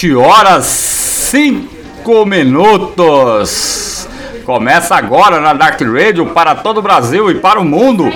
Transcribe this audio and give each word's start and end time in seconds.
20 0.00 0.16
horas 0.16 0.64
5 0.64 2.24
minutos. 2.24 4.08
Começa 4.46 4.96
agora 4.96 5.38
na 5.40 5.52
Dark 5.52 5.78
Radio 5.82 6.24
para 6.28 6.54
todo 6.54 6.78
o 6.78 6.82
Brasil 6.82 7.30
e 7.30 7.34
para 7.34 7.60
o 7.60 7.64
mundo. 7.66 8.10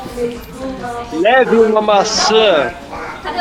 Leve 1.14 1.56
uma 1.56 1.80
maçã 1.80 2.70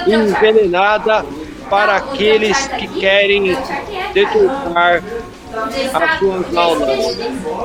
envenenada 0.08 1.26
para 1.70 1.98
aqueles 1.98 2.66
que 2.68 2.88
querem 2.88 3.58
deturpar. 4.14 5.04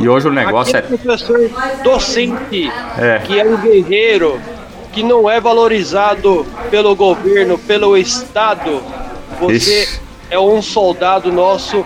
E 0.00 0.08
hoje 0.08 0.28
o 0.28 0.32
negócio 0.32 0.76
Aquele 0.76 0.94
é. 0.94 0.98
professor 0.98 1.50
docente 1.82 2.70
É. 2.98 3.18
que 3.24 3.38
é 3.38 3.44
um 3.44 3.56
guerreiro, 3.56 4.40
que 4.92 5.02
não 5.02 5.28
é 5.28 5.40
valorizado 5.40 6.46
pelo 6.70 6.94
governo, 6.96 7.58
pelo 7.58 7.96
Estado. 7.96 8.82
Você 9.40 9.82
Ixi. 9.82 10.00
é 10.30 10.38
um 10.38 10.60
soldado 10.60 11.32
nosso 11.32 11.84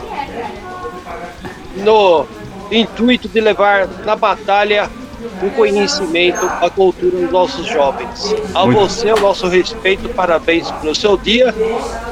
no 1.76 2.26
intuito 2.70 3.28
de 3.28 3.40
levar 3.40 3.86
na 4.04 4.16
batalha 4.16 4.88
o 5.42 5.50
conhecimento, 5.50 6.44
a 6.44 6.70
cultura 6.70 7.16
dos 7.16 7.30
nossos 7.30 7.66
jovens. 7.66 8.34
A 8.54 8.64
Muito. 8.64 8.80
você, 8.80 9.12
o 9.12 9.20
nosso 9.20 9.48
respeito, 9.48 10.08
parabéns 10.10 10.70
pelo 10.70 10.94
seu 10.94 11.16
dia. 11.16 11.54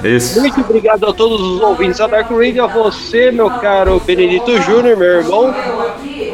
Isso. 0.02 0.40
Muito 0.40 0.60
obrigado 0.60 1.06
a 1.06 1.12
todos 1.12 1.40
os 1.40 1.60
ouvintes 1.60 1.98
da 1.98 2.06
Dark 2.06 2.30
Radio, 2.30 2.64
a 2.64 2.66
você, 2.66 3.30
meu 3.30 3.50
caro 3.50 4.00
Benedito 4.04 4.60
Júnior, 4.62 4.96
meu 4.96 5.20
irmão, 5.20 5.54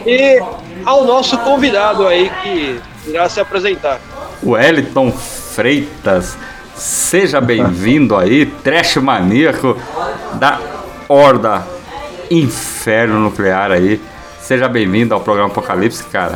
e 0.07 0.41
ao 0.85 1.05
nosso 1.05 1.37
convidado 1.39 2.07
aí 2.07 2.31
que 2.43 2.81
irá 3.07 3.29
se 3.29 3.41
apresentar. 3.41 4.01
Wellington 4.43 5.13
Freitas. 5.13 6.37
Seja 6.75 7.41
bem-vindo 7.41 8.17
aí, 8.17 8.47
trash 8.47 8.97
maníaco 8.99 9.77
da 10.35 10.61
Horda 11.09 11.67
Inferno 12.31 13.19
Nuclear 13.19 13.73
aí. 13.73 14.01
Seja 14.49 14.67
bem-vindo 14.67 15.13
ao 15.13 15.21
programa 15.21 15.51
Apocalipse, 15.51 16.03
cara. 16.05 16.35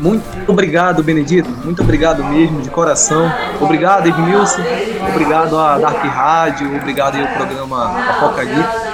Muito 0.00 0.24
obrigado, 0.50 1.02
Benedito. 1.02 1.50
Muito 1.62 1.82
obrigado 1.82 2.24
mesmo, 2.24 2.62
de 2.62 2.70
coração. 2.70 3.30
Obrigado, 3.60 4.06
Edmilson. 4.08 4.62
Obrigado 5.10 5.58
à 5.58 5.76
Dark 5.76 6.02
Rádio. 6.02 6.74
Obrigado 6.74 7.20
ao 7.20 7.26
programa 7.34 8.00
Apocalipse. 8.08 8.86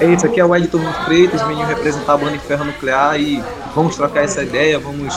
É 0.00 0.06
isso, 0.06 0.26
aqui 0.26 0.40
é 0.40 0.44
o 0.44 0.56
Edson 0.56 0.80
Freitas, 1.04 1.46
menino 1.46 1.68
representar 1.68 2.14
a 2.14 2.16
banda 2.16 2.34
Inferno 2.34 2.64
Nuclear 2.64 3.16
e 3.20 3.40
vamos 3.76 3.94
trocar 3.94 4.24
essa 4.24 4.42
ideia, 4.42 4.76
vamos 4.80 5.14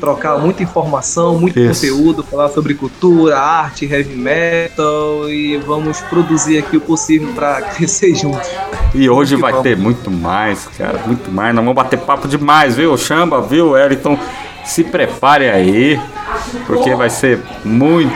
trocar 0.00 0.38
muita 0.38 0.62
informação, 0.62 1.38
muito 1.38 1.58
Isso. 1.58 1.80
conteúdo, 1.86 2.22
falar 2.22 2.48
sobre 2.48 2.74
cultura, 2.74 3.38
arte, 3.38 3.84
heavy 3.84 4.14
metal 4.14 5.28
e 5.28 5.56
vamos 5.58 6.00
produzir 6.02 6.58
aqui 6.58 6.76
o 6.76 6.80
possível 6.80 7.32
para 7.34 7.62
crescer 7.62 8.14
juntos. 8.16 8.48
E 8.94 9.08
hoje 9.08 9.36
Que 9.36 9.40
vai 9.42 9.52
bom. 9.52 9.62
ter 9.62 9.76
muito 9.76 10.10
mais, 10.10 10.66
cara, 10.78 11.00
muito 11.06 11.30
mais. 11.30 11.54
Nós 11.54 11.64
vamos 11.64 11.74
bater 11.76 11.98
papo 11.98 12.28
demais, 12.28 12.76
viu? 12.76 12.96
Chamba, 12.96 13.40
viu, 13.40 13.70
Wellington? 13.70 14.18
Se 14.64 14.82
prepare 14.82 15.48
aí, 15.48 16.00
porque 16.66 16.94
vai 16.94 17.08
ser 17.10 17.40
muito 17.64 18.12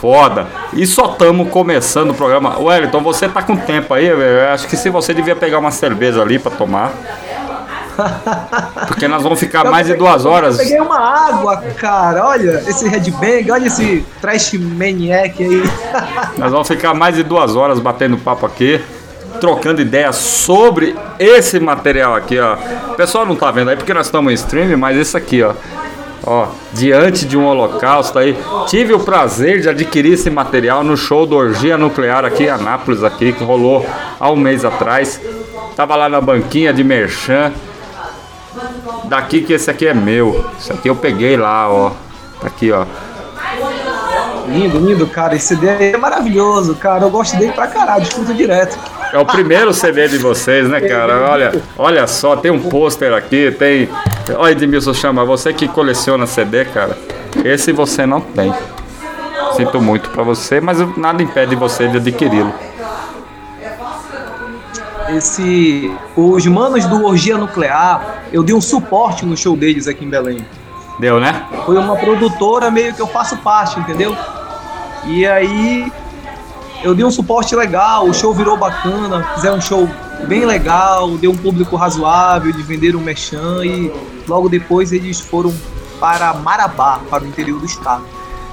foda. 0.00 0.46
E 0.74 0.84
só 0.86 1.12
estamos 1.12 1.48
começando 1.48 2.10
o 2.10 2.14
programa. 2.14 2.58
Wellington, 2.58 3.00
você 3.02 3.28
tá 3.28 3.42
com 3.42 3.56
tempo 3.56 3.94
aí? 3.94 4.06
Eu 4.06 4.48
acho 4.52 4.66
que 4.66 4.76
se 4.76 4.90
você 4.90 5.14
devia 5.14 5.36
pegar 5.36 5.58
uma 5.58 5.70
cerveja 5.70 6.20
ali 6.20 6.38
pra 6.38 6.50
tomar. 6.50 6.92
Porque 8.86 9.06
nós 9.08 9.22
vamos 9.22 9.38
ficar 9.38 9.64
mais 9.64 9.86
de 9.86 9.94
duas 9.94 10.24
horas. 10.24 10.56
Peguei 10.56 10.80
uma 10.80 10.98
água, 10.98 11.56
cara. 11.78 12.26
Olha 12.26 12.62
esse 12.66 12.88
headbang, 12.88 13.50
olha 13.50 13.66
esse 13.66 14.04
trash 14.20 14.54
maniac 14.54 15.42
aí. 15.42 15.62
Nós 16.38 16.50
vamos 16.50 16.68
ficar 16.68 16.94
mais 16.94 17.14
de 17.14 17.22
duas 17.22 17.56
horas 17.56 17.78
batendo 17.78 18.16
papo 18.16 18.46
aqui, 18.46 18.80
trocando 19.40 19.80
ideias 19.80 20.16
sobre 20.16 20.96
esse 21.18 21.58
material 21.60 22.14
aqui, 22.14 22.38
ó. 22.38 22.56
O 22.90 22.94
pessoal 22.94 23.26
não 23.26 23.36
tá 23.36 23.50
vendo 23.50 23.70
aí 23.70 23.76
porque 23.76 23.94
nós 23.94 24.06
estamos 24.06 24.32
em 24.32 24.34
stream, 24.34 24.76
mas 24.76 24.96
isso 24.96 25.16
aqui, 25.16 25.42
ó. 25.42 25.52
Ó, 26.24 26.46
diante 26.72 27.26
de 27.26 27.36
um 27.36 27.44
holocausto 27.44 28.16
aí, 28.16 28.38
tive 28.68 28.92
o 28.92 29.00
prazer 29.00 29.60
de 29.60 29.68
adquirir 29.68 30.12
esse 30.12 30.30
material 30.30 30.84
no 30.84 30.96
show 30.96 31.26
do 31.26 31.34
Orgia 31.34 31.76
Nuclear 31.76 32.24
aqui 32.24 32.44
em 32.44 32.48
Anápolis, 32.48 33.02
aqui, 33.02 33.32
que 33.32 33.42
rolou 33.42 33.84
há 34.20 34.30
um 34.30 34.36
mês 34.36 34.64
atrás. 34.64 35.20
Tava 35.74 35.96
lá 35.96 36.08
na 36.08 36.20
banquinha 36.20 36.72
de 36.72 36.84
merchan. 36.84 37.52
Daqui 39.04 39.42
que 39.42 39.52
esse 39.52 39.70
aqui 39.70 39.86
é 39.86 39.94
meu. 39.94 40.44
Esse 40.58 40.72
aqui 40.72 40.88
eu 40.88 40.96
peguei 40.96 41.36
lá, 41.36 41.70
ó. 41.70 41.90
Tá 42.40 42.46
aqui, 42.46 42.72
ó. 42.72 42.84
Lindo, 44.48 44.78
lindo, 44.78 45.06
cara. 45.06 45.34
Esse 45.34 45.48
CD 45.48 45.92
é 45.92 45.96
maravilhoso, 45.96 46.74
cara. 46.74 47.04
Eu 47.04 47.10
gosto 47.10 47.36
dele 47.36 47.52
pra 47.52 47.66
caralho, 47.66 48.02
escuto 48.02 48.34
direto. 48.34 48.78
É 49.12 49.18
o 49.18 49.26
primeiro 49.26 49.72
CD 49.74 50.08
de 50.08 50.18
vocês, 50.18 50.68
né, 50.68 50.80
cara? 50.80 51.30
Olha, 51.30 51.62
olha 51.76 52.06
só, 52.06 52.34
tem 52.34 52.50
um 52.50 52.58
pôster 52.58 53.12
aqui, 53.12 53.50
tem. 53.50 53.88
Olha, 54.36 54.52
Edmilson 54.52 54.94
chama, 54.94 55.24
você 55.24 55.52
que 55.52 55.68
coleciona 55.68 56.26
CD, 56.26 56.64
cara. 56.64 56.96
Esse 57.44 57.72
você 57.72 58.06
não 58.06 58.20
tem. 58.20 58.52
Sinto 59.56 59.80
muito 59.82 60.08
pra 60.10 60.22
você, 60.22 60.60
mas 60.60 60.78
nada 60.96 61.22
impede 61.22 61.54
você 61.54 61.88
de 61.88 61.98
adquiri-lo. 61.98 62.52
Esse. 65.16 65.90
Os 66.16 66.46
manos 66.46 66.84
do 66.86 67.04
Orgia 67.04 67.36
Nuclear, 67.36 68.24
eu 68.32 68.42
dei 68.42 68.54
um 68.54 68.60
suporte 68.60 69.24
no 69.24 69.36
show 69.36 69.56
deles 69.56 69.86
aqui 69.86 70.04
em 70.04 70.08
Belém. 70.08 70.44
Deu, 70.98 71.18
né? 71.18 71.46
Foi 71.64 71.76
uma 71.76 71.96
produtora 71.96 72.70
meio 72.70 72.94
que 72.94 73.00
eu 73.00 73.06
faço 73.06 73.36
parte, 73.38 73.78
entendeu? 73.80 74.16
E 75.06 75.26
aí 75.26 75.90
eu 76.82 76.94
dei 76.94 77.04
um 77.04 77.10
suporte 77.10 77.54
legal, 77.54 78.06
o 78.08 78.14
show 78.14 78.34
virou 78.34 78.56
bacana, 78.56 79.24
fizeram 79.34 79.56
um 79.56 79.60
show 79.60 79.88
bem 80.26 80.44
legal, 80.44 81.16
deu 81.16 81.30
um 81.30 81.36
público 81.36 81.76
razoável, 81.76 82.50
eles 82.50 82.66
venderam 82.66 82.98
um 82.98 83.02
merchan 83.02 83.64
e 83.64 83.92
logo 84.28 84.48
depois 84.48 84.92
eles 84.92 85.20
foram 85.20 85.52
para 85.98 86.34
Marabá, 86.34 87.00
para 87.08 87.24
o 87.24 87.26
interior 87.26 87.58
do 87.60 87.66
estado. 87.66 88.04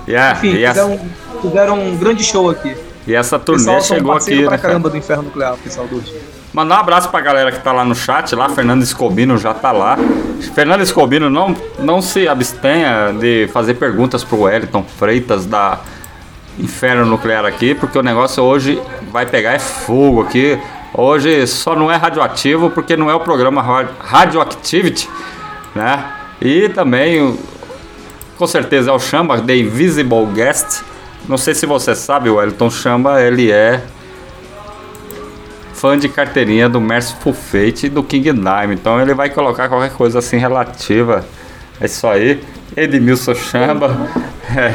É, 0.07 0.31
Enfim, 0.31 0.51
fizeram, 0.53 0.99
fizeram 1.41 1.79
um 1.79 1.97
grande 1.97 2.23
show 2.23 2.49
aqui. 2.49 2.75
e 3.05 3.13
essa 3.13 3.37
turnê 3.37 3.81
chegou 3.81 4.13
aqui, 4.13 4.41
pra 4.41 4.51
né? 4.51 4.57
cara? 4.57 4.57
caramba 4.57 4.89
do 4.89 4.97
Inferno 4.97 5.23
Nuclear, 5.23 5.55
pessoal 5.57 5.87
do. 5.87 6.03
Mandar 6.51 6.77
um 6.77 6.79
abraço 6.79 7.09
pra 7.09 7.21
galera 7.21 7.51
que 7.51 7.59
tá 7.59 7.71
lá 7.71 7.85
no 7.85 7.93
chat, 7.93 8.33
lá, 8.35 8.49
Fernando 8.49 8.81
Escobino 8.81 9.37
já 9.37 9.53
tá 9.53 9.71
lá. 9.71 9.97
Fernando 10.55 10.81
Escobino, 10.81 11.29
não, 11.29 11.55
não 11.77 12.01
se 12.01 12.27
abstenha 12.27 13.13
de 13.19 13.47
fazer 13.53 13.75
perguntas 13.75 14.23
pro 14.23 14.41
Wellington 14.41 14.83
Freitas 14.97 15.45
da 15.45 15.79
Inferno 16.57 17.05
Nuclear 17.05 17.45
aqui, 17.45 17.75
porque 17.75 17.99
o 17.99 18.01
negócio 18.01 18.43
hoje 18.43 18.81
vai 19.11 19.25
pegar 19.27 19.51
é 19.51 19.59
fogo 19.59 20.23
aqui. 20.23 20.59
Hoje 20.91 21.45
só 21.45 21.75
não 21.75 21.91
é 21.91 21.95
radioativo 21.95 22.71
porque 22.71 22.97
não 22.97 23.11
é 23.11 23.13
o 23.13 23.19
programa 23.19 23.61
Ra- 23.61 23.87
Radioactivity, 23.99 25.07
né? 25.75 26.03
E 26.41 26.67
também, 26.69 27.37
com 28.39 28.47
certeza, 28.47 28.89
é 28.89 28.93
o 28.93 28.99
Chamba, 28.99 29.39
The 29.39 29.55
Invisible 29.55 30.25
Guest. 30.33 30.81
Não 31.27 31.37
sei 31.37 31.53
se 31.53 31.67
você 31.67 31.93
sabe, 31.93 32.27
o 32.27 32.35
Wellington 32.37 32.71
Chamba, 32.71 33.21
ele 33.21 33.51
é 33.51 33.83
fã 35.79 35.97
de 35.97 36.09
carteirinha 36.09 36.67
do 36.67 36.81
Merciful 36.81 37.33
Fate 37.33 37.85
e 37.85 37.89
do 37.89 38.03
King 38.03 38.31
Dime. 38.33 38.73
Então 38.73 38.99
ele 38.99 39.13
vai 39.13 39.29
colocar 39.29 39.69
qualquer 39.69 39.91
coisa 39.91 40.19
assim 40.19 40.37
relativa. 40.37 41.25
É 41.79 41.85
isso 41.85 42.05
aí. 42.05 42.43
Edmilson 42.75 43.33
Chamba. 43.33 43.95
É. 44.55 44.73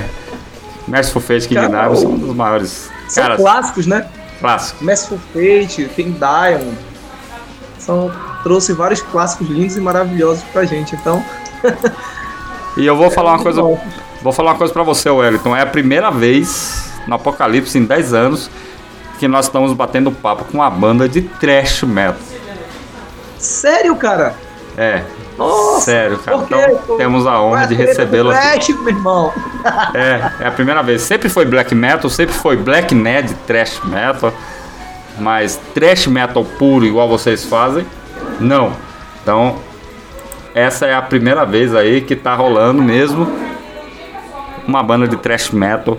Merciful 0.88 1.20
Fate 1.20 1.44
e 1.44 1.48
King 1.48 1.60
Cara, 1.68 1.88
Dime 1.88 1.96
são 2.00 2.10
um 2.12 2.18
dos 2.18 2.34
maiores. 2.34 2.90
São 3.08 3.22
Cara, 3.22 3.36
clássicos, 3.36 3.86
né? 3.86 4.06
clássicos. 4.40 4.82
Merciful 4.82 5.18
Fate, 5.32 5.84
tem 5.94 6.12
Diamond. 6.12 6.78
São, 7.78 8.10
trouxe 8.42 8.72
vários 8.72 9.02
clássicos 9.02 9.48
lindos 9.48 9.76
e 9.76 9.80
maravilhosos 9.80 10.42
pra 10.52 10.64
gente. 10.64 10.94
Então, 10.94 11.22
E 12.76 12.86
eu 12.86 12.96
vou 12.96 13.10
falar 13.10 13.32
uma 13.34 13.42
coisa. 13.42 13.62
bom. 13.62 13.80
Vou 14.22 14.32
falar 14.32 14.52
uma 14.52 14.58
coisa 14.58 14.72
pra 14.72 14.82
você, 14.82 15.08
Wellington. 15.10 15.54
É 15.54 15.60
a 15.62 15.66
primeira 15.66 16.10
vez 16.10 16.90
no 17.06 17.14
Apocalipse 17.14 17.78
em 17.78 17.84
10 17.84 18.14
anos 18.14 18.50
que 19.18 19.28
nós 19.28 19.46
estamos 19.46 19.72
batendo 19.72 20.10
papo 20.10 20.44
com 20.44 20.58
uma 20.58 20.70
banda 20.70 21.08
de 21.08 21.22
thrash 21.22 21.82
metal. 21.82 22.16
sério, 23.38 23.94
cara? 23.96 24.34
É, 24.76 25.02
Nossa, 25.38 25.82
sério, 25.82 26.18
cara. 26.18 26.38
Então 26.38 26.96
temos 26.96 27.26
a 27.26 27.40
honra 27.40 27.66
de 27.66 27.74
é 27.74 27.76
recebê-lo 27.76 28.30
aqui. 28.30 28.40
Trash, 28.40 28.68
meu 28.68 28.88
irmão. 28.88 29.32
É, 29.94 30.44
é 30.44 30.46
a 30.46 30.50
primeira 30.50 30.82
vez. 30.82 31.00
Sempre 31.00 31.30
foi 31.30 31.46
black 31.46 31.74
metal, 31.74 32.10
sempre 32.10 32.34
foi 32.34 32.54
black 32.54 32.94
ned, 32.94 33.32
thrash 33.46 33.80
metal. 33.84 34.32
Mas 35.18 35.58
thrash 35.72 36.06
metal 36.06 36.44
puro, 36.44 36.84
igual 36.84 37.08
vocês 37.08 37.44
fazem, 37.44 37.86
não. 38.40 38.72
Então, 39.22 39.56
essa 40.54 40.86
é 40.86 40.94
a 40.94 41.00
primeira 41.00 41.46
vez 41.46 41.74
aí 41.74 42.00
que 42.00 42.14
tá 42.14 42.34
rolando 42.34 42.82
mesmo 42.82 43.26
uma 44.66 44.82
banda 44.82 45.06
de 45.06 45.16
thrash 45.16 45.50
metal 45.50 45.96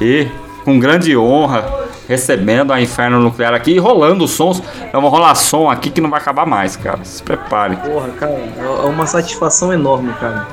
e 0.00 0.28
com 0.64 0.78
grande 0.78 1.16
honra 1.16 1.79
recebendo 2.10 2.72
a 2.72 2.80
Inferno 2.80 3.20
Nuclear 3.20 3.54
aqui 3.54 3.70
e 3.70 3.78
rolando 3.78 4.24
os 4.24 4.32
sons. 4.32 4.60
É 4.92 4.98
uma 4.98 5.08
rolação 5.08 5.70
aqui 5.70 5.90
que 5.90 6.00
não 6.00 6.10
vai 6.10 6.20
acabar 6.20 6.44
mais, 6.44 6.74
cara. 6.74 7.04
Se 7.04 7.22
prepare. 7.22 7.76
Porra, 7.76 8.08
cara, 8.08 8.32
é 8.58 8.86
uma 8.86 9.06
satisfação 9.06 9.72
enorme, 9.72 10.12
cara. 10.14 10.44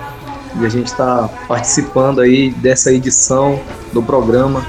E 0.60 0.66
a 0.66 0.70
gente 0.70 0.94
tá 0.94 1.28
participando 1.48 2.22
aí 2.22 2.52
dessa 2.52 2.94
edição 2.94 3.60
do 3.92 4.04
programa. 4.04 4.64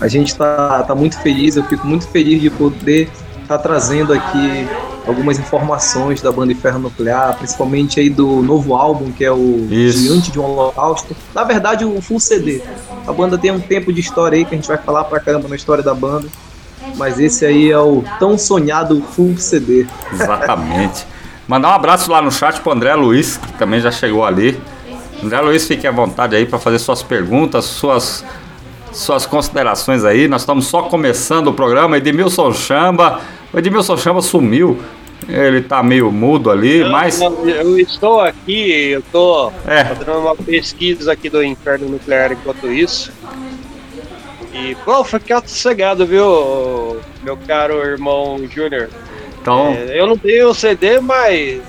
A 0.00 0.06
gente 0.06 0.36
tá, 0.36 0.84
tá 0.84 0.94
muito 0.94 1.20
feliz, 1.20 1.56
eu 1.56 1.64
fico 1.64 1.84
muito 1.84 2.06
feliz 2.06 2.40
de 2.40 2.50
poder 2.50 3.10
estar 3.42 3.56
tá 3.56 3.58
trazendo 3.58 4.12
aqui 4.12 4.68
algumas 5.08 5.38
informações 5.38 6.20
da 6.20 6.30
banda 6.30 6.52
Inferno 6.52 6.80
Nuclear, 6.80 7.36
principalmente 7.38 7.98
aí 7.98 8.10
do 8.10 8.42
novo 8.42 8.74
álbum, 8.74 9.10
que 9.10 9.24
é 9.24 9.32
o 9.32 9.66
Isso. 9.70 10.02
Diante 10.02 10.30
de 10.30 10.38
um 10.38 10.44
Holocausto. 10.44 11.16
Na 11.34 11.44
verdade, 11.44 11.84
o 11.84 12.00
full 12.02 12.20
CD. 12.20 12.60
A 13.06 13.12
banda 13.12 13.38
tem 13.38 13.50
um 13.50 13.58
tempo 13.58 13.90
de 13.90 14.00
história 14.00 14.36
aí 14.36 14.44
que 14.44 14.54
a 14.54 14.58
gente 14.58 14.68
vai 14.68 14.76
falar 14.76 15.04
pra 15.04 15.18
caramba 15.18 15.48
na 15.48 15.56
história 15.56 15.82
da 15.82 15.94
banda. 15.94 16.28
Mas 16.96 17.18
esse 17.18 17.46
aí 17.46 17.70
é 17.70 17.78
o 17.78 18.04
tão 18.18 18.36
sonhado 18.36 19.02
full 19.02 19.38
CD. 19.38 19.86
Exatamente. 20.12 21.06
Mandar 21.46 21.70
um 21.70 21.74
abraço 21.74 22.10
lá 22.10 22.20
no 22.20 22.30
chat 22.30 22.60
pro 22.60 22.72
André 22.72 22.94
Luiz, 22.94 23.38
que 23.38 23.52
também 23.54 23.80
já 23.80 23.90
chegou 23.90 24.24
ali. 24.24 24.60
André 25.24 25.40
Luiz, 25.40 25.66
fique 25.66 25.86
à 25.86 25.90
vontade 25.90 26.36
aí 26.36 26.44
para 26.44 26.58
fazer 26.58 26.78
suas 26.78 27.02
perguntas, 27.02 27.64
suas, 27.64 28.22
suas 28.92 29.24
considerações 29.24 30.04
aí. 30.04 30.28
Nós 30.28 30.42
estamos 30.42 30.66
só 30.66 30.82
começando 30.82 31.48
o 31.48 31.54
programa. 31.54 31.96
Edmilson 31.96 32.52
Chamba. 32.52 33.20
O 33.52 33.58
Edmilson 33.58 33.96
Chamba 33.96 34.20
sumiu. 34.22 34.78
Ele 35.28 35.60
tá 35.60 35.82
meio 35.82 36.10
mudo 36.12 36.50
ali, 36.50 36.82
Não, 36.82 36.90
mas. 36.90 37.18
não, 37.20 37.46
eu 37.46 37.78
estou 37.78 38.20
aqui, 38.20 38.90
eu 38.92 39.02
tô 39.12 39.52
É. 39.66 39.84
fazendo 39.84 40.12
uma 40.18 40.34
pesquisa 40.36 41.12
aqui 41.12 41.28
do 41.28 41.42
inferno 41.42 41.88
nuclear 41.88 42.32
enquanto 42.32 42.68
isso. 42.72 43.12
E, 44.54 44.74
pô, 44.84 45.04
fica 45.04 45.42
sossegado, 45.44 46.06
viu, 46.06 46.98
meu 47.22 47.36
caro 47.46 47.74
irmão 47.84 48.38
Júnior? 48.48 48.88
Então, 49.40 49.68
É, 49.76 50.00
eu 50.00 50.06
não 50.06 50.16
tenho 50.16 50.54
CD, 50.54 51.00
mas 51.00 51.60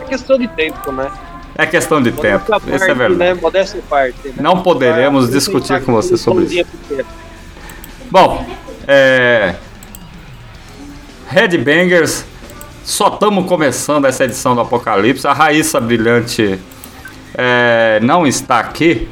é 0.00 0.04
questão 0.08 0.38
de 0.38 0.46
tempo, 0.48 0.92
né? 0.92 1.10
é 1.56 1.66
questão 1.66 2.00
de 2.00 2.12
tempo. 2.12 2.52
À 2.52 2.58
Isso 2.58 2.68
é 2.68 2.78
parte, 2.78 2.94
verdade. 2.94 3.14
Né? 3.16 3.34
Modéstia 3.34 3.80
parte. 3.90 4.28
Né? 4.28 4.34
Não 4.40 4.62
poderemos 4.62 5.24
Mas, 5.24 5.32
discutir 5.32 5.82
com 5.82 5.92
você 5.92 6.16
sobre 6.16 6.44
isso. 6.44 6.64
Bom, 8.10 8.46
é. 8.86 9.54
Headbangers, 11.30 12.24
só 12.82 13.08
estamos 13.08 13.46
começando 13.46 14.06
essa 14.06 14.24
edição 14.24 14.54
do 14.54 14.62
Apocalipse. 14.62 15.26
A 15.26 15.34
Raíssa 15.34 15.78
Brilhante 15.78 16.58
é, 17.34 18.00
não 18.02 18.26
está 18.26 18.60
aqui 18.60 19.06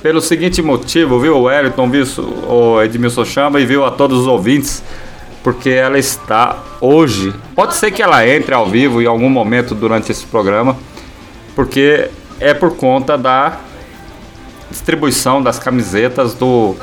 pelo 0.00 0.20
seguinte 0.20 0.62
motivo, 0.62 1.18
viu, 1.18 1.36
o 1.36 1.42
Wellington, 1.42 1.90
viu 1.90 2.04
o 2.48 2.80
Edmilson 2.80 3.24
Chamba 3.24 3.60
e 3.60 3.66
viu 3.66 3.84
a 3.84 3.90
todos 3.90 4.20
os 4.20 4.26
ouvintes, 4.28 4.84
porque 5.42 5.70
ela 5.70 5.98
está 5.98 6.56
hoje. 6.80 7.34
Pode 7.56 7.74
ser 7.74 7.90
que 7.90 8.00
ela 8.00 8.24
entre 8.26 8.54
ao 8.54 8.66
vivo 8.66 9.02
em 9.02 9.06
algum 9.06 9.28
momento 9.28 9.74
durante 9.74 10.12
esse 10.12 10.24
programa, 10.24 10.76
porque 11.56 12.08
é 12.38 12.54
por 12.54 12.76
conta 12.76 13.18
da 13.18 13.58
distribuição 14.70 15.42
das 15.42 15.58
camisetas 15.58 16.34
do 16.34 16.74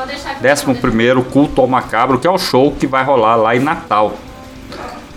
11º 0.41 1.23
Culto 1.25 1.61
ao 1.61 1.67
Macabro, 1.67 2.19
que 2.19 2.27
é 2.27 2.29
o 2.29 2.37
show 2.37 2.71
que 2.71 2.85
vai 2.85 3.03
rolar 3.03 3.35
lá 3.35 3.55
em 3.55 3.59
Natal. 3.59 4.13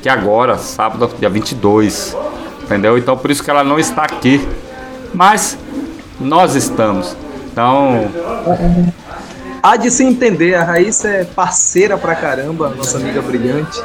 Que 0.02 0.08
é 0.08 0.12
agora, 0.12 0.56
sábado, 0.56 1.10
dia 1.18 1.28
22. 1.28 2.16
Entendeu? 2.62 2.96
Então 2.96 3.16
por 3.16 3.30
isso 3.30 3.42
que 3.42 3.50
ela 3.50 3.64
não 3.64 3.78
está 3.78 4.04
aqui. 4.04 4.46
Mas 5.12 5.58
nós 6.20 6.54
estamos. 6.54 7.16
Então, 7.52 8.08
Há 9.62 9.76
de 9.76 9.90
se 9.90 10.02
entender, 10.02 10.54
a 10.54 10.64
Raíssa 10.64 11.08
é 11.08 11.24
parceira 11.24 11.98
pra 11.98 12.14
caramba, 12.14 12.70
nossa 12.70 12.96
amiga 12.96 13.20
brilhante. 13.20 13.78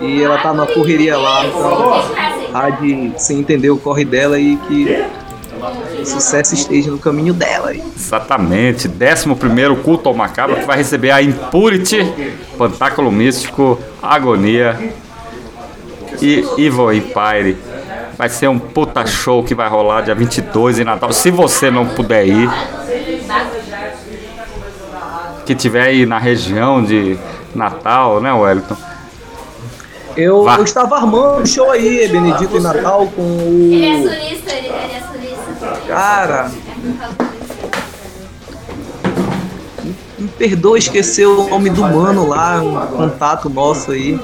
E 0.00 0.22
ela 0.22 0.38
tá 0.38 0.54
na 0.54 0.66
correria 0.66 1.18
lá, 1.18 1.46
então 1.46 2.02
há 2.54 2.70
de 2.70 3.12
se 3.18 3.34
entender 3.34 3.70
o 3.70 3.76
corre 3.76 4.04
dela 4.04 4.38
e 4.38 4.56
que 4.56 5.04
o 6.00 6.06
sucesso 6.06 6.54
esteja 6.54 6.90
no 6.90 6.98
caminho 6.98 7.32
dela. 7.32 7.70
aí. 7.70 7.82
exatamente, 7.96 8.88
11º 8.88 9.82
Culto 9.82 10.08
ao 10.08 10.14
Macabro, 10.14 10.56
que 10.56 10.64
vai 10.64 10.76
receber 10.76 11.10
a 11.10 11.22
Impurity, 11.22 11.98
Pantáculo 12.56 13.10
Místico, 13.10 13.78
Agonia 14.02 14.78
e 16.20 16.44
Evil 16.58 16.92
Empire. 16.92 17.56
Vai 18.16 18.28
ser 18.28 18.48
um 18.48 18.58
puta 18.58 19.04
show 19.06 19.44
que 19.44 19.54
vai 19.54 19.68
rolar 19.68 20.00
dia 20.00 20.14
22 20.14 20.78
em 20.78 20.84
Natal. 20.84 21.12
Se 21.12 21.30
você 21.30 21.70
não 21.70 21.86
puder 21.86 22.26
ir, 22.26 22.48
que 25.44 25.54
tiver 25.54 25.82
aí 25.82 26.06
na 26.06 26.18
região 26.18 26.82
de 26.82 27.18
Natal, 27.54 28.20
né, 28.20 28.32
Wellington? 28.32 28.76
Eu, 30.16 30.48
eu 30.48 30.64
estava 30.64 30.96
armando 30.96 31.42
um 31.42 31.46
show 31.46 31.70
aí, 31.70 32.08
Benedito 32.08 32.56
e 32.56 32.60
Natal, 32.60 33.06
com 33.14 33.22
Ele 33.22 33.84
é 33.84 33.94
o. 33.94 34.02
solista, 34.02 34.52
ele, 34.54 34.68
ele 34.68 34.74
é 34.74 35.00
solista. 35.00 35.15
Cara. 35.86 36.50
Me 40.18 40.28
perdoa 40.28 40.78
esquecer 40.78 41.26
o 41.26 41.48
nome 41.48 41.70
do 41.70 41.82
mano 41.82 42.26
lá, 42.28 42.60
um 42.62 42.86
contato 42.96 43.48
nosso 43.48 43.92
aí. 43.92 44.18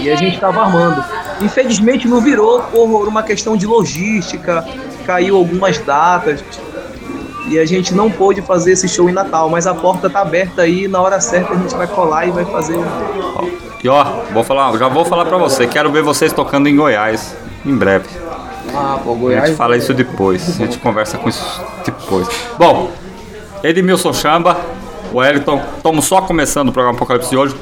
E 0.00 0.10
a 0.10 0.16
gente 0.16 0.34
estava 0.34 0.62
armando. 0.62 1.04
Infelizmente 1.40 2.08
não 2.08 2.20
virou 2.20 2.60
por 2.62 3.06
uma 3.06 3.22
questão 3.22 3.56
de 3.56 3.66
logística, 3.66 4.64
caiu 5.06 5.36
algumas 5.36 5.78
datas. 5.78 6.42
E 7.46 7.58
a 7.58 7.64
gente 7.64 7.94
não 7.94 8.10
pôde 8.10 8.42
fazer 8.42 8.72
esse 8.72 8.88
show 8.88 9.08
em 9.08 9.12
Natal, 9.12 9.48
mas 9.48 9.66
a 9.66 9.74
porta 9.74 10.10
tá 10.10 10.20
aberta 10.20 10.62
aí, 10.62 10.86
na 10.86 11.00
hora 11.00 11.18
certa 11.20 11.54
a 11.54 11.56
gente 11.56 11.74
vai 11.74 11.86
colar 11.86 12.26
e 12.26 12.30
vai 12.30 12.44
fazer. 12.44 12.78
E 13.82 13.88
ó, 13.88 14.04
vou 14.32 14.44
falar, 14.44 14.76
já 14.76 14.88
vou 14.88 15.04
falar 15.04 15.24
pra 15.24 15.38
você, 15.38 15.66
quero 15.66 15.90
ver 15.90 16.02
vocês 16.02 16.32
tocando 16.32 16.68
em 16.68 16.76
Goiás 16.76 17.34
em 17.64 17.74
breve. 17.74 18.27
Ah, 18.78 19.00
pô, 19.02 19.12
A 19.12 19.16
Goiás. 19.16 19.46
gente 19.48 19.56
fala 19.56 19.76
isso 19.76 19.92
depois, 19.92 20.48
a 20.48 20.64
gente 20.64 20.78
conversa 20.78 21.18
com 21.18 21.28
isso 21.28 21.60
depois. 21.84 22.28
Bom, 22.56 22.90
Edmilson 23.62 24.12
Chamba, 24.12 24.56
Wellington, 25.12 25.60
estamos 25.76 26.04
só 26.04 26.20
começando 26.22 26.68
o 26.68 26.72
programa 26.72 26.96
Apocalipse 26.96 27.30
de 27.30 27.36
hoje. 27.36 27.56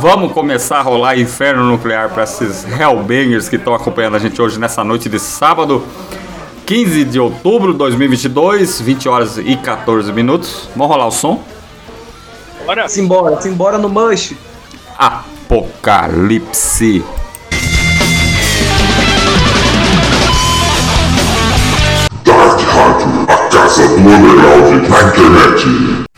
Vamos 0.00 0.32
começar 0.32 0.78
a 0.78 0.82
rolar 0.82 1.18
inferno 1.18 1.62
nuclear 1.64 2.08
para 2.08 2.24
esses 2.24 2.64
Hellbangers 2.64 3.48
que 3.48 3.56
estão 3.56 3.74
acompanhando 3.74 4.16
a 4.16 4.18
gente 4.18 4.40
hoje 4.40 4.58
nessa 4.58 4.82
noite 4.82 5.08
de 5.08 5.20
sábado, 5.20 5.84
15 6.66 7.04
de 7.04 7.20
outubro 7.20 7.72
de 7.72 7.78
2022, 7.78 8.80
20 8.80 9.08
horas 9.08 9.38
e 9.38 9.56
14 9.56 10.10
minutos. 10.12 10.68
Vamos 10.74 10.90
rolar 10.90 11.06
o 11.06 11.10
som? 11.12 11.42
Bora. 12.64 12.88
Simbora, 12.88 13.40
simbora 13.42 13.76
no 13.76 13.90
Mush. 13.90 14.32
Apocalipse. 14.98 17.04
Rádio, 23.74 23.82
a 23.82 23.88
casa 23.88 23.88
do 23.88 24.08
underground 24.08 24.88
na 24.88 25.02
internet. 25.08 26.13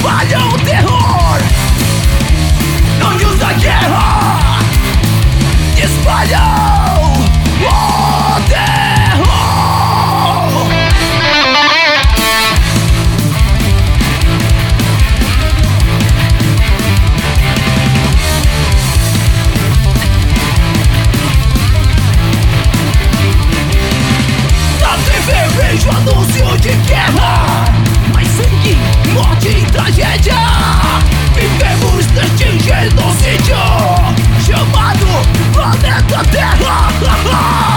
espalha 0.00 0.38
o 0.46 0.58
terror! 0.64 1.38
Não 2.98 3.16
usa 3.30 3.52
guerra! 3.52 4.58
Espalha! 5.76 6.69
tragédia. 29.92 30.34
Vivemos 31.34 32.06
neste 32.12 32.44
genocídio 32.58 33.56
Chamado 34.44 35.06
Planeta 35.52 36.22
Terra 36.30 37.69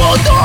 mundo 0.00 0.39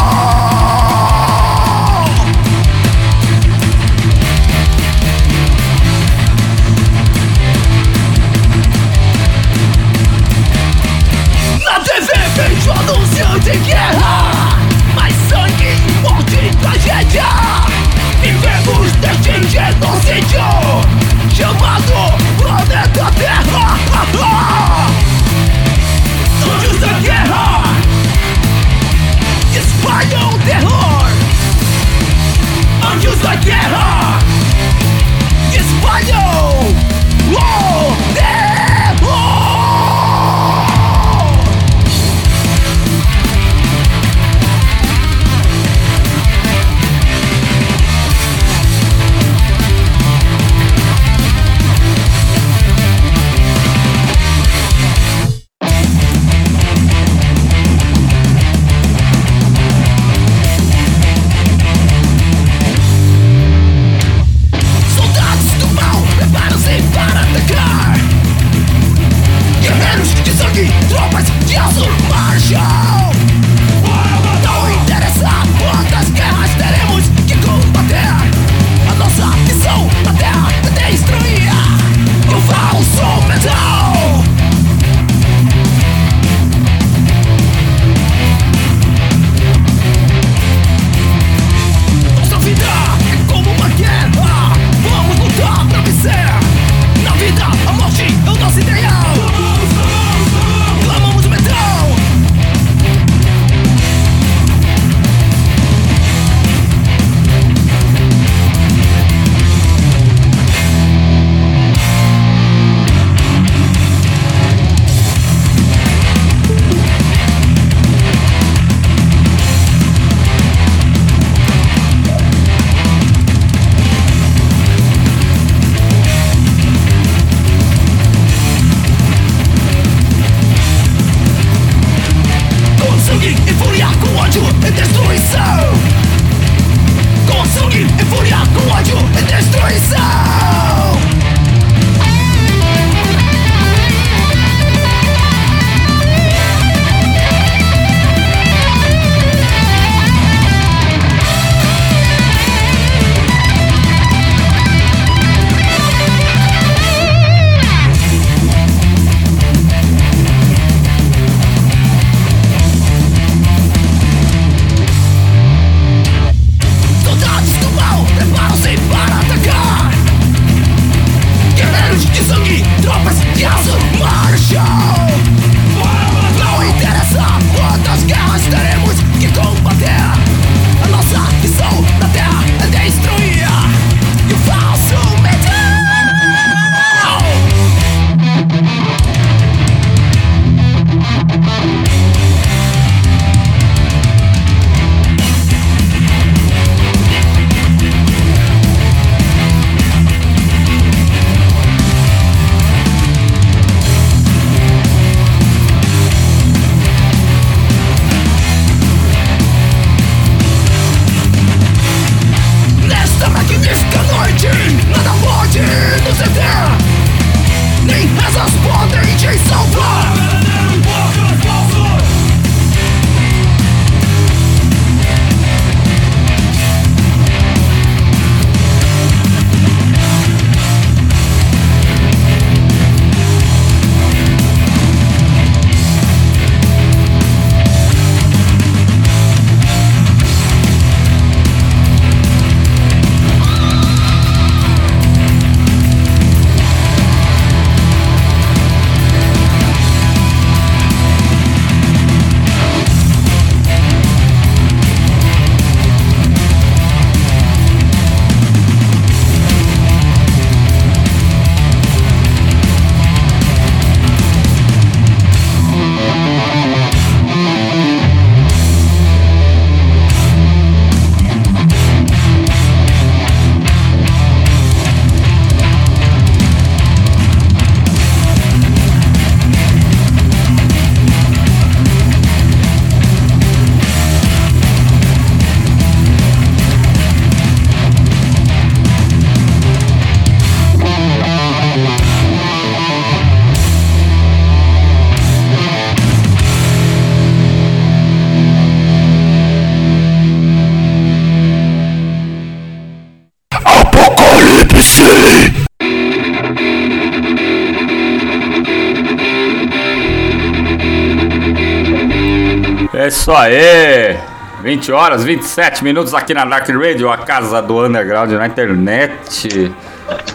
aí! 313.36 314.18
20 314.64 314.92
horas, 314.92 315.24
27 315.24 315.84
minutos 315.84 316.14
aqui 316.14 316.34
na 316.34 316.46
Dark 316.46 316.68
Radio, 316.70 317.10
a 317.12 317.18
casa 317.18 317.62
do 317.62 317.86
underground 317.86 318.32
na 318.32 318.48
internet. 318.48 319.72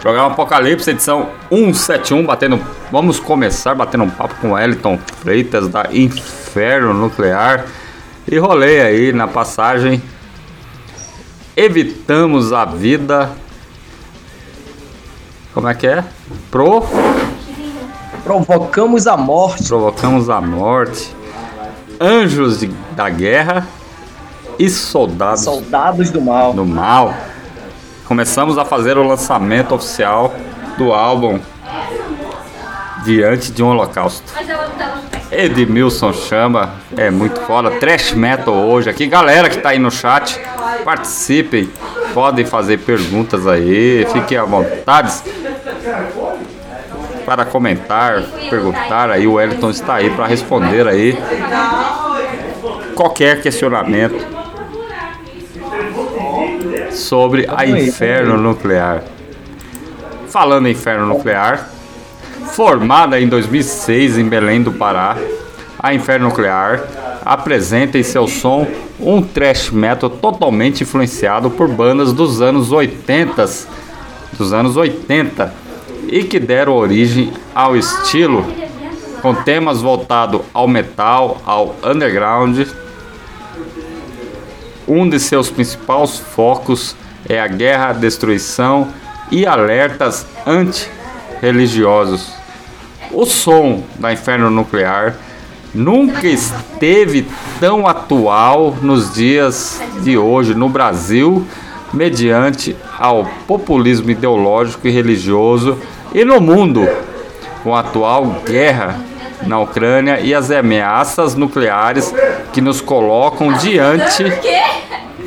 Programa 0.01 0.27
Apocalipse, 0.31 0.89
edição 0.91 1.29
171, 1.49 2.25
batendo. 2.25 2.61
Vamos 2.91 3.19
começar 3.19 3.73
batendo 3.75 4.03
um 4.05 4.09
papo 4.09 4.35
com 4.35 4.49
o 4.49 4.53
Wellington 4.53 4.99
Freitas 5.21 5.67
da 5.67 5.87
Inferno 5.91 6.93
Nuclear. 6.93 7.65
E 8.27 8.37
rolei 8.37 8.81
aí 8.81 9.11
na 9.11 9.27
passagem. 9.27 10.01
Evitamos 11.55 12.53
a 12.53 12.63
vida. 12.65 13.31
Como 15.53 15.67
é 15.67 15.73
que 15.73 15.87
é? 15.87 16.03
Pro. 16.49 16.85
Provocamos 18.23 19.07
a 19.07 19.17
morte. 19.17 19.67
Provocamos 19.67 20.29
a 20.29 20.39
morte. 20.39 21.13
Anjos 21.99 22.59
de- 22.59 22.71
da 22.91 23.09
guerra 23.09 23.67
e 24.59 24.69
soldados 24.69 25.43
Soldados 25.43 26.11
do 26.11 26.21
mal. 26.21 26.53
do 26.53 26.65
mal. 26.65 27.13
Começamos 28.05 28.57
a 28.57 28.65
fazer 28.65 28.97
o 28.97 29.03
lançamento 29.03 29.73
oficial 29.73 30.33
do 30.77 30.91
álbum 30.91 31.39
Diante 33.03 33.51
de 33.51 33.63
um 33.63 33.69
Holocausto. 33.69 34.31
Edmilson 35.31 36.13
chama, 36.13 36.73
é 36.95 37.09
muito 37.09 37.39
foda. 37.41 37.71
Trash 37.71 38.11
metal 38.11 38.53
hoje 38.53 38.89
aqui. 38.89 39.07
Galera 39.07 39.49
que 39.49 39.57
tá 39.57 39.69
aí 39.69 39.79
no 39.79 39.89
chat, 39.89 40.39
participem. 40.83 41.71
Podem 42.13 42.45
fazer 42.45 42.77
perguntas 42.79 43.47
aí, 43.47 44.05
fiquem 44.11 44.37
à 44.37 44.43
vontade 44.43 45.13
para 47.25 47.45
comentar, 47.45 48.21
perguntar 48.49 49.09
aí. 49.09 49.25
O 49.25 49.33
Wellington 49.33 49.69
está 49.69 49.95
aí 49.95 50.09
para 50.09 50.27
responder 50.27 50.87
aí 50.87 51.17
qualquer 52.95 53.41
questionamento 53.41 54.25
sobre 56.91 57.47
a 57.47 57.65
Inferno 57.65 58.37
Nuclear. 58.37 59.03
Falando 60.27 60.67
em 60.67 60.71
Inferno 60.71 61.05
Nuclear, 61.05 61.69
Formada 62.53 63.19
em 63.19 63.27
2006 63.29 64.17
em 64.17 64.27
Belém 64.27 64.61
do 64.61 64.73
Pará, 64.73 65.15
a 65.79 65.93
Inferno 65.93 66.27
Nuclear 66.27 66.83
apresenta 67.23 67.97
em 67.97 68.03
seu 68.03 68.27
som 68.27 68.67
um 68.99 69.21
thrash 69.21 69.69
metal 69.71 70.09
totalmente 70.09 70.83
influenciado 70.83 71.49
por 71.49 71.69
bandas 71.69 72.11
dos 72.11 72.41
anos 72.41 72.71
80, 72.71 73.49
dos 74.37 74.51
anos 74.51 74.75
80, 74.75 75.53
e 76.07 76.23
que 76.23 76.39
deram 76.39 76.73
origem 76.73 77.31
ao 77.55 77.77
estilo 77.77 78.45
com 79.21 79.35
temas 79.35 79.81
voltados 79.81 80.41
ao 80.53 80.67
metal, 80.67 81.41
ao 81.45 81.75
underground. 81.83 82.67
Um 84.87 85.07
de 85.07 85.19
seus 85.19 85.49
principais 85.49 86.17
focos 86.17 86.95
é 87.29 87.39
a 87.39 87.47
guerra, 87.47 87.89
a 87.89 87.93
destruição 87.93 88.87
e 89.29 89.45
alertas 89.45 90.25
anti-religiosos. 90.45 92.33
O 93.11 93.25
som 93.25 93.83
da 93.99 94.11
Inferno 94.11 94.49
Nuclear 94.49 95.15
nunca 95.73 96.27
esteve 96.27 97.27
tão 97.59 97.87
atual 97.87 98.75
nos 98.81 99.13
dias 99.13 99.81
de 100.01 100.17
hoje 100.17 100.53
no 100.53 100.67
Brasil, 100.67 101.45
mediante 101.93 102.75
ao 102.97 103.25
populismo 103.47 104.09
ideológico 104.09 104.87
e 104.87 104.91
religioso 104.91 105.77
e 106.13 106.25
no 106.25 106.41
mundo, 106.41 106.87
com 107.63 107.75
a 107.75 107.81
atual 107.81 108.41
guerra 108.45 109.10
na 109.45 109.59
Ucrânia 109.59 110.19
e 110.19 110.33
as 110.33 110.51
ameaças 110.51 111.35
nucleares 111.35 112.13
que 112.53 112.61
nos 112.61 112.81
colocam 112.81 113.53
diante 113.53 114.23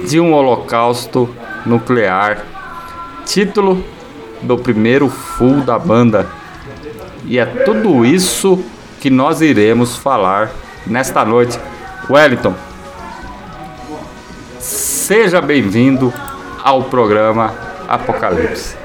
de 0.07 0.21
um 0.21 0.33
holocausto 0.33 1.29
nuclear. 1.65 2.45
Título 3.25 3.85
do 4.43 4.59
primeiro 4.59 5.09
full 5.09 5.61
da 5.61 5.79
banda. 5.79 6.27
E 7.25 7.39
é 7.39 7.47
tudo 7.47 8.05
isso 8.05 8.63
que 9.01 9.09
nós 9.09 9.41
iremos 9.41 9.97
falar 9.97 10.51
nesta 10.87 11.25
noite. 11.25 11.59
Wellington, 12.09 12.55
seja 14.59 15.41
bem-vindo 15.41 16.13
ao 16.63 16.85
programa 16.85 17.55
Apocalipse. 17.89 18.77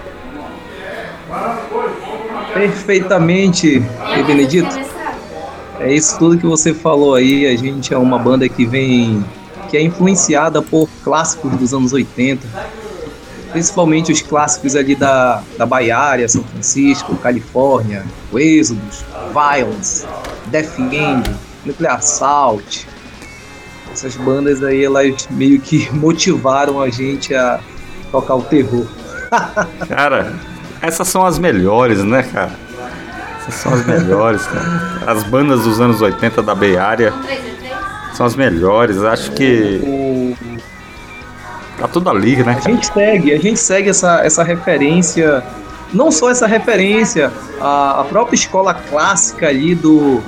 Perfeitamente, 2.54 3.84
e 4.18 4.24
Benedito. 4.24 4.89
É 5.80 5.94
isso 5.94 6.18
tudo 6.20 6.38
que 6.38 6.46
você 6.46 6.74
falou 6.74 7.16
aí. 7.16 7.48
A 7.48 7.56
gente 7.56 7.94
é 7.94 7.98
uma 7.98 8.20
banda 8.20 8.48
que 8.50 8.66
vem. 8.66 9.24
que 9.70 9.78
é 9.78 9.82
influenciada 9.82 10.62
por 10.62 10.90
clássicos 11.04 11.52
dos 11.58 11.74
anos 11.74 11.94
80. 11.94 12.46
Principalmente 13.52 14.12
os 14.12 14.22
clássicos 14.22 14.76
ali 14.76 14.96
da, 14.96 15.42
da 15.58 15.66
Bay 15.66 15.90
Area, 15.90 16.28
São 16.28 16.44
Francisco, 16.44 17.16
Califórnia, 17.16 18.06
o 18.32 18.38
Exodus, 18.38 19.04
Violence, 19.34 20.06
Death 20.48 20.78
End, 20.80 21.32
Nuclear 21.66 21.96
Assault. 21.96 22.88
Essas 23.92 24.16
bandas 24.18 24.64
aí, 24.64 24.86
elas 24.86 25.28
meio 25.32 25.60
que 25.60 25.90
motivaram 25.96 26.80
a 26.80 26.90
gente 26.90 27.34
a 27.34 27.60
tocar 28.12 28.36
o 28.36 28.44
terror. 28.44 28.86
Cara, 29.88 30.36
essas 30.82 31.08
são 31.08 31.26
as 31.26 31.40
melhores, 31.40 32.04
né, 32.04 32.24
cara? 32.24 32.69
Essas 33.50 33.62
são 33.62 33.74
as 33.74 33.86
melhores, 33.86 34.46
cara. 34.46 35.02
As 35.08 35.24
bandas 35.24 35.64
dos 35.64 35.82
anos 35.82 36.02
80 36.02 36.44
da 36.44 36.54
Bay 36.54 36.78
Area 36.78 37.12
são 38.14 38.26
as 38.26 38.36
melhores. 38.36 39.04
Acho 39.04 39.32
que 39.32 40.36
tá 41.80 41.88
tudo 41.88 42.10
ali, 42.10 42.36
né, 42.38 42.52
A 42.52 42.56
cara? 42.56 42.62
gente 42.62 42.94
segue, 42.94 43.34
a 43.34 43.40
gente 43.40 43.60
segue 43.60 43.90
essa, 43.90 44.22
essa 44.24 44.44
referência, 44.44 45.44
não 45.94 46.12
só 46.12 46.30
essa 46.30 46.46
referência, 46.46 47.32
a, 47.60 48.02
a 48.02 48.04
própria 48.04 48.36
escola 48.36 48.74
clássica 48.74 49.48
ali 49.48 49.74
do 49.74 50.22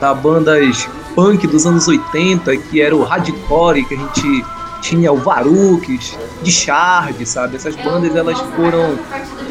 da 0.00 0.12
bandas 0.12 0.88
punk 1.14 1.46
dos 1.46 1.66
anos 1.66 1.88
80, 1.88 2.56
que 2.56 2.80
era 2.82 2.94
o 2.94 3.02
hardcore, 3.02 3.84
que 3.84 3.94
a 3.94 3.98
gente 3.98 4.44
tinha 4.82 5.10
o 5.10 5.16
Varukes, 5.16 6.16
de 6.42 6.52
Shard, 6.52 7.24
sabe? 7.26 7.56
Essas 7.56 7.74
bandas 7.76 8.14
elas 8.14 8.38
foram 8.54 8.98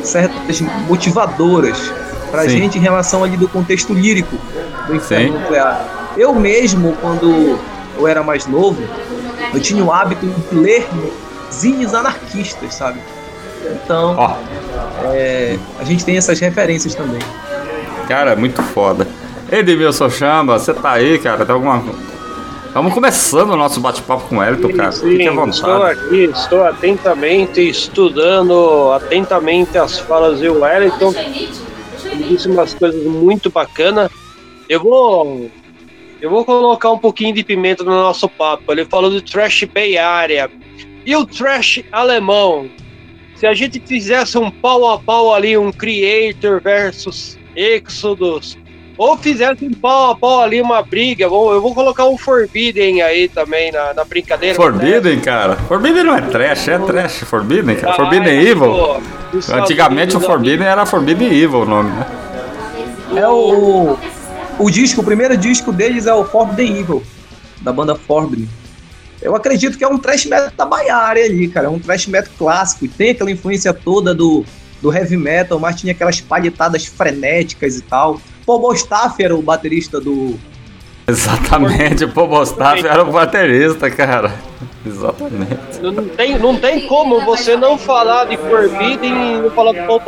certas 0.04 0.62
motivadoras 0.88 1.92
pra 2.32 2.44
Sim. 2.44 2.50
gente 2.50 2.78
em 2.78 2.82
relação 2.82 3.24
ali 3.24 3.38
do 3.38 3.48
contexto 3.48 3.94
lírico 3.94 4.38
do 4.88 4.96
inferno 4.96 5.34
Sim. 5.34 5.40
nuclear. 5.40 6.14
Eu 6.18 6.34
mesmo, 6.34 6.96
quando 7.02 7.58
eu 7.98 8.08
era 8.08 8.24
mais 8.24 8.46
novo, 8.48 8.82
eu 9.54 9.60
tinha 9.60 9.84
o 9.84 9.92
hábito 9.92 10.26
de 10.26 10.56
ler 10.58 10.88
zines 11.52 11.94
anarquistas, 11.94 12.74
sabe? 12.76 13.00
Então, 13.84 14.16
Ó, 14.18 14.36
é, 15.12 15.58
a 15.80 15.84
gente 15.84 16.06
tem 16.06 16.18
essas 16.18 16.40
referências 16.40 16.94
também. 16.96 17.20
cara, 18.08 18.36
muito 18.36 18.62
foda. 18.62 19.08
Edmilson 19.52 20.10
Chamba, 20.10 20.58
você 20.60 20.74
tá 20.74 20.92
aí, 20.92 21.18
cara? 21.20 21.46
Tem 21.46 21.54
alguma. 21.54 21.84
Estamos 22.68 22.94
começando 22.94 23.52
o 23.52 23.56
nosso 23.56 23.80
bate-papo 23.80 24.28
com 24.28 24.38
o 24.38 24.44
Elton, 24.44 24.70
cara. 24.74 24.92
Fique 24.92 25.28
à 25.28 25.32
Sim, 25.32 25.50
estou 25.50 25.72
vontade. 25.74 26.00
aqui, 26.00 26.24
estou 26.26 26.64
atentamente 26.66 27.62
estudando 27.70 28.92
atentamente 28.92 29.78
as 29.78 29.98
falas 30.00 30.40
do 30.42 30.60
Wellington. 30.62 31.14
Disse 32.18 32.48
umas 32.48 32.74
coisas 32.74 33.04
muito 33.06 33.50
bacanas. 33.50 34.12
Eu 34.68 34.82
vou 34.82 35.50
eu 36.22 36.30
vou 36.30 36.46
colocar 36.46 36.92
um 36.92 36.98
pouquinho 36.98 37.34
de 37.34 37.44
pimenta 37.44 37.84
no 37.84 37.92
nosso 37.92 38.28
papo. 38.28 38.72
Ele 38.72 38.86
falou 38.86 39.10
do 39.12 39.22
trash 39.22 39.64
Bay 39.66 39.98
Area 39.98 40.50
e 41.06 41.16
o 41.16 41.26
trash 41.26 41.84
alemão. 41.92 42.70
Se 43.36 43.46
a 43.46 43.54
gente 43.54 43.80
fizesse 43.80 44.38
um 44.38 44.50
pau 44.50 44.90
a 44.90 44.98
pau 44.98 45.34
ali, 45.34 45.58
um 45.58 45.72
Creator 45.72 46.62
versus 46.62 47.38
Exodus, 47.56 48.58
ou 48.98 49.18
fizesse 49.18 49.66
um 49.66 49.74
pau 49.74 50.12
a 50.12 50.16
pau 50.16 50.42
ali, 50.42 50.62
uma 50.62 50.82
briga, 50.82 51.26
eu 51.26 51.62
vou 51.62 51.74
colocar 51.74 52.06
um 52.06 52.18
Forbidden 52.18 53.02
aí 53.02 53.28
também 53.28 53.72
na, 53.72 53.94
na 53.94 54.04
brincadeira. 54.04 54.56
Forbidden, 54.56 55.20
cara. 55.20 55.56
Forbidden 55.56 56.04
não 56.04 56.16
é 56.16 56.22
trash, 56.22 56.68
é 56.68 56.80
trash. 56.80 57.20
Forbidden, 57.20 57.76
cara. 57.76 57.94
Ah, 57.94 57.96
Forbidden 57.96 58.38
é, 58.38 58.44
Evil. 58.44 58.72
pô, 58.72 58.98
Antigamente 59.54 60.16
o 60.16 60.20
Forbidden 60.20 60.68
era 60.68 60.86
Forbidden 60.86 61.28
Evil 61.28 61.62
o 61.62 61.66
nome, 61.66 61.92
né? 61.92 62.06
É 63.16 63.28
o, 63.28 63.98
o 64.58 64.70
disco, 64.70 65.02
o 65.02 65.04
primeiro 65.04 65.36
disco 65.38 65.72
deles 65.72 66.08
é 66.08 66.14
o 66.14 66.24
Forbidden 66.24 66.80
Evil, 66.80 67.04
da 67.62 67.72
banda 67.72 67.96
Forbidden. 67.96 68.48
Eu 69.22 69.36
acredito 69.36 69.78
que 69.78 69.84
é 69.84 69.88
um 69.88 69.98
thrash 69.98 70.26
metal 70.26 70.52
da 70.56 70.66
Baiária 70.66 71.26
ali, 71.26 71.48
cara. 71.48 71.68
É 71.68 71.70
um 71.70 71.80
thrash 71.80 72.08
metal 72.08 72.32
clássico. 72.38 72.88
Tem 72.88 73.12
aquela 73.12 73.32
influência 73.32 73.74
toda 73.74 74.14
do, 74.14 74.46
do 74.82 74.94
heavy 74.94 75.18
metal, 75.18 75.60
mas 75.60 75.80
tinha 75.80 75.94
aquelas 75.94 76.22
palhetadas 76.22 76.86
frenéticas 76.86 77.78
e 77.78 77.82
tal. 77.82 78.22
Paul 78.46 78.74
era 79.20 79.36
o 79.36 79.42
baterista 79.42 80.00
do, 80.00 80.38
Exatamente, 81.08 82.04
o 82.04 82.12
Pobostaff 82.12 82.86
era 82.86 83.04
o 83.04 83.12
baterista, 83.12 83.92
cara. 83.92 84.34
Exatamente. 84.84 85.80
Não 85.82 86.08
tem, 86.10 86.40
não 86.40 86.58
tem 86.58 86.88
como 86.88 87.24
você 87.24 87.56
não 87.56 87.78
falar 87.78 88.26
de 88.26 88.38
Forbidden 88.38 89.12
e 89.12 89.42
não 89.42 89.52
falar 89.52 89.74
do 89.74 89.86
Paul 89.86 90.02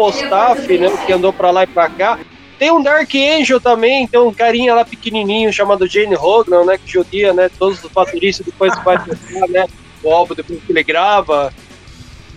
né? 0.79 1.05
Que 1.05 1.13
andou 1.13 1.31
pra 1.31 1.51
lá 1.51 1.63
e 1.63 1.67
pra 1.67 1.87
cá. 1.89 2.19
Tem 2.57 2.71
um 2.71 2.81
Dark 2.81 3.13
Angel 3.13 3.61
também, 3.61 4.07
tem 4.07 4.19
um 4.19 4.33
carinha 4.33 4.73
lá 4.73 4.83
pequenininho 4.83 5.53
chamado 5.53 5.87
Jane 5.87 6.15
Hogan, 6.15 6.65
né? 6.65 6.79
Que 6.83 6.91
judia, 6.91 7.31
né? 7.31 7.49
Todos 7.59 7.83
os 7.83 7.91
bateristas 7.91 8.45
depois 8.45 8.73
vai 8.83 8.97
tocar, 8.97 9.47
né? 9.49 9.67
O 10.03 10.11
álbum 10.11 10.33
depois 10.33 10.59
que 10.65 10.71
ele 10.71 10.83
grava. 10.83 11.53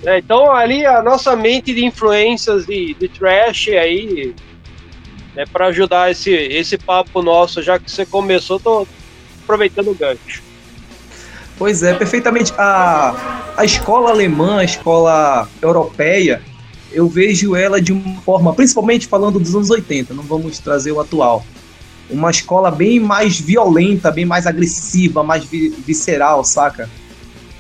É, 0.05 0.19
então 0.19 0.53
ali 0.53 0.85
a 0.85 1.03
nossa 1.03 1.35
mente 1.35 1.75
de 1.75 1.85
influências 1.85 2.67
de, 2.67 2.95
de 2.95 3.09
trash 3.09 3.69
aí 3.69 4.35
é 5.41 5.47
para 5.47 5.67
ajudar 5.69 6.11
esse, 6.11 6.31
esse 6.31 6.77
papo 6.77 7.23
nosso, 7.23 7.63
já 7.63 7.79
que 7.79 7.91
você 7.91 8.05
começou, 8.05 8.61
tô 8.61 8.87
aproveitando 9.43 9.91
o 9.91 9.95
gancho. 9.95 10.43
Pois 11.57 11.83
é, 11.83 11.95
perfeitamente. 11.95 12.53
A, 12.59 13.55
a 13.57 13.65
escola 13.65 14.11
alemã, 14.11 14.59
a 14.59 14.65
escola 14.65 15.49
europeia, 15.63 16.43
eu 16.93 17.09
vejo 17.09 17.57
ela 17.57 17.81
de 17.81 17.91
uma 17.91 18.21
forma, 18.21 18.53
principalmente 18.53 19.07
falando 19.07 19.41
dos 19.41 19.55
anos 19.55 19.71
80, 19.71 20.13
não 20.13 20.23
vamos 20.23 20.59
trazer 20.59 20.93
o 20.93 21.01
atual. 21.01 21.45
Uma 22.11 22.31
escola 22.31 22.71
bem 22.71 23.01
mais 23.01 23.41
violenta, 23.41 24.11
bem 24.11 24.27
mais 24.27 24.47
agressiva, 24.47 25.23
mais 25.23 25.45
vi 25.45 25.71
visceral, 25.71 26.45
saca? 26.45 26.91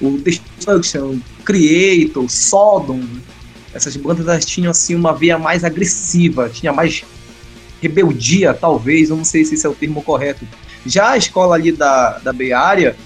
O 0.02 0.18
Destruction, 0.18 1.18
Creator, 1.44 2.28
Sodom, 2.28 3.02
essas 3.72 3.96
bandas 3.96 4.44
tinham 4.44 4.70
assim 4.70 4.94
uma 4.94 5.14
veia 5.14 5.38
mais 5.38 5.64
agressiva, 5.64 6.50
tinha 6.50 6.72
mais 6.72 7.04
rebeldia, 7.80 8.54
talvez, 8.54 9.10
eu 9.10 9.16
não 9.16 9.24
sei 9.24 9.44
se 9.44 9.54
esse 9.54 9.66
é 9.66 9.68
o 9.68 9.74
termo 9.74 10.02
correto. 10.02 10.46
Já 10.86 11.10
a 11.10 11.16
escola 11.16 11.54
ali 11.54 11.72
da, 11.72 12.18
da 12.18 12.32
Bay 12.32 12.52
Area 12.52 12.96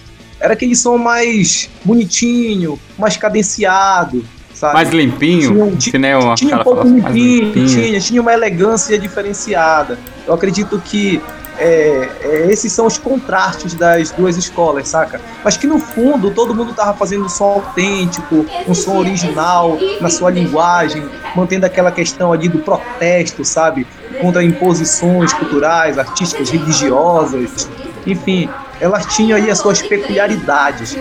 era 0.40 0.52
aquele 0.52 0.76
som 0.76 0.96
mais 0.96 1.68
bonitinho, 1.84 2.78
mais 2.98 3.16
cadenciado, 3.16 4.24
sabe? 4.52 4.74
Mais 4.74 4.90
limpinho, 4.90 5.76
tinha, 5.76 5.92
que 5.92 5.98
nem 5.98 6.14
uma 6.14 6.34
tinha 6.34 6.56
um 6.56 6.62
pouco 6.62 6.87
limpinho, 6.87 7.66
tinha, 7.66 8.00
tinha 8.00 8.20
uma 8.20 8.32
elegância 8.32 8.98
diferenciada. 8.98 9.98
Eu 10.26 10.34
acredito 10.34 10.80
que 10.84 11.20
é, 11.58 12.08
é, 12.22 12.46
esses 12.50 12.72
são 12.72 12.87
os 12.87 12.98
contrastes 12.98 13.74
das 13.74 14.10
duas 14.10 14.37
escolas, 14.37 14.88
saca? 14.88 15.20
Mas 15.44 15.56
que 15.56 15.66
no 15.66 15.78
fundo 15.78 16.30
todo 16.30 16.54
mundo 16.54 16.74
tava 16.74 16.94
fazendo 16.94 17.24
um 17.24 17.28
som 17.28 17.44
autêntico, 17.44 18.44
um 18.66 18.74
som 18.74 18.96
original 18.96 19.78
na 20.00 20.10
sua 20.10 20.30
linguagem, 20.30 21.04
mantendo 21.34 21.66
aquela 21.66 21.92
questão 21.92 22.32
ali 22.32 22.48
do 22.48 22.58
protesto, 22.58 23.44
sabe? 23.44 23.87
Contra 24.20 24.42
imposições 24.42 25.33
culturais, 25.33 25.98
artísticas, 25.98 26.50
religiosas, 26.50 27.68
enfim, 28.07 28.48
elas 28.81 29.07
tinham 29.14 29.37
aí 29.37 29.50
as 29.50 29.59
suas 29.59 29.83
peculiaridades. 29.83 30.96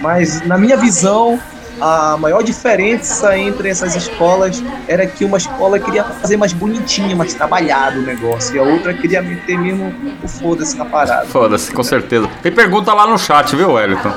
Mas 0.00 0.46
na 0.46 0.58
minha 0.58 0.76
visão, 0.76 1.40
a 1.80 2.16
maior 2.16 2.42
diferença 2.42 3.36
entre 3.36 3.68
essas 3.68 3.94
escolas 3.94 4.62
era 4.88 5.06
que 5.06 5.24
uma 5.24 5.36
escola 5.36 5.78
queria 5.78 6.04
fazer 6.04 6.36
mais 6.36 6.52
bonitinho, 6.52 7.16
mais 7.16 7.34
trabalhado 7.34 8.00
o 8.00 8.02
negócio, 8.02 8.56
e 8.56 8.58
a 8.58 8.62
outra 8.62 8.94
queria 8.94 9.20
meter 9.22 9.58
mesmo 9.58 9.94
o 10.22 10.28
foda-se 10.28 10.76
na 10.76 10.84
parada. 10.84 11.26
Foda-se, 11.26 11.72
com 11.72 11.82
certeza. 11.82 12.28
Tem 12.42 12.52
pergunta 12.52 12.92
lá 12.92 13.06
no 13.06 13.18
chat, 13.18 13.54
viu, 13.54 13.72
Wellington? 13.72 14.12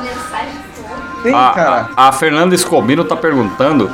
Tem, 1.23 1.33
a, 1.35 1.49
cara. 1.49 1.89
A, 1.97 2.07
a 2.07 2.11
Fernanda 2.11 2.55
Escobino 2.55 3.03
tá 3.03 3.15
perguntando: 3.15 3.89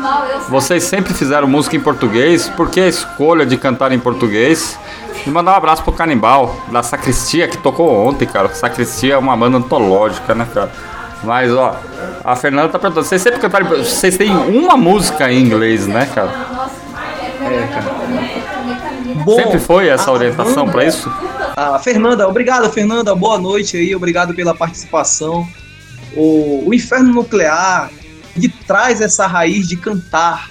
vocês 0.50 0.84
sempre 0.84 1.14
fizeram 1.14 1.48
música 1.48 1.76
em 1.76 1.80
português, 1.80 2.48
por 2.50 2.70
que 2.70 2.80
a 2.80 2.88
escolha 2.88 3.46
de 3.46 3.58
cantar 3.58 3.92
em 3.92 4.00
português? 4.00 4.78
E 5.26 5.30
mandar 5.30 5.54
um 5.54 5.56
abraço 5.56 5.82
pro 5.84 5.92
Canibal, 5.92 6.56
da 6.72 6.84
Sacristia, 6.84 7.48
que 7.48 7.58
tocou 7.58 7.92
ontem, 8.08 8.28
cara. 8.28 8.54
Sacristia 8.54 9.16
é 9.16 9.18
uma 9.18 9.36
banda 9.36 9.58
antológica, 9.58 10.36
né, 10.36 10.46
cara? 10.54 10.72
Mas, 11.24 11.52
ó, 11.52 11.76
a 12.24 12.36
Fernanda 12.36 12.70
tá 12.70 12.78
perguntando: 12.78 13.08
vocês 13.08 13.22
sempre 13.22 13.40
cantaram. 13.40 13.66
em- 13.76 13.84
Vocês 13.84 14.16
têm 14.18 14.30
uma 14.36 14.78
música 14.78 15.32
em 15.32 15.42
inglês, 15.42 15.88
né, 15.88 16.08
cara? 16.14 16.30
É, 17.42 17.68
cara. 17.74 17.96
Bom, 19.26 19.36
sempre 19.36 19.58
foi 19.60 19.88
essa 19.88 20.12
orientação 20.12 20.68
pra 20.70 20.84
isso? 20.86 21.12
Ah, 21.58 21.80
Fernanda, 21.80 22.28
obrigado, 22.28 22.70
Fernanda. 22.72 23.16
Boa 23.16 23.40
noite 23.40 23.78
aí, 23.78 23.96
obrigado 23.96 24.36
pela 24.36 24.54
participação. 24.54 25.48
O, 26.16 26.64
o 26.68 26.74
Inferno 26.74 27.14
Nuclear 27.14 27.92
ele 28.36 28.50
traz 28.68 29.02
essa 29.02 29.28
raiz 29.28 29.68
de 29.68 29.78
cantar 29.78 30.50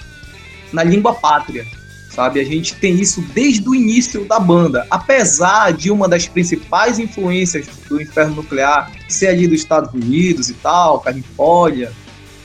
na 0.73 0.83
língua 0.83 1.13
pátria, 1.13 1.65
sabe? 2.09 2.39
A 2.39 2.43
gente 2.43 2.75
tem 2.75 2.95
isso 2.99 3.21
desde 3.33 3.67
o 3.67 3.75
início 3.75 4.25
da 4.25 4.39
banda. 4.39 4.85
Apesar 4.89 5.71
de 5.71 5.91
uma 5.91 6.07
das 6.07 6.27
principais 6.27 6.97
influências 6.97 7.67
do 7.87 8.01
Inferno 8.01 8.35
Nuclear 8.37 8.91
ser 9.07 9.27
ali 9.27 9.47
dos 9.47 9.59
Estados 9.59 9.93
Unidos 9.93 10.49
e 10.49 10.53
tal, 10.53 10.99
Califórnia, 10.99 11.91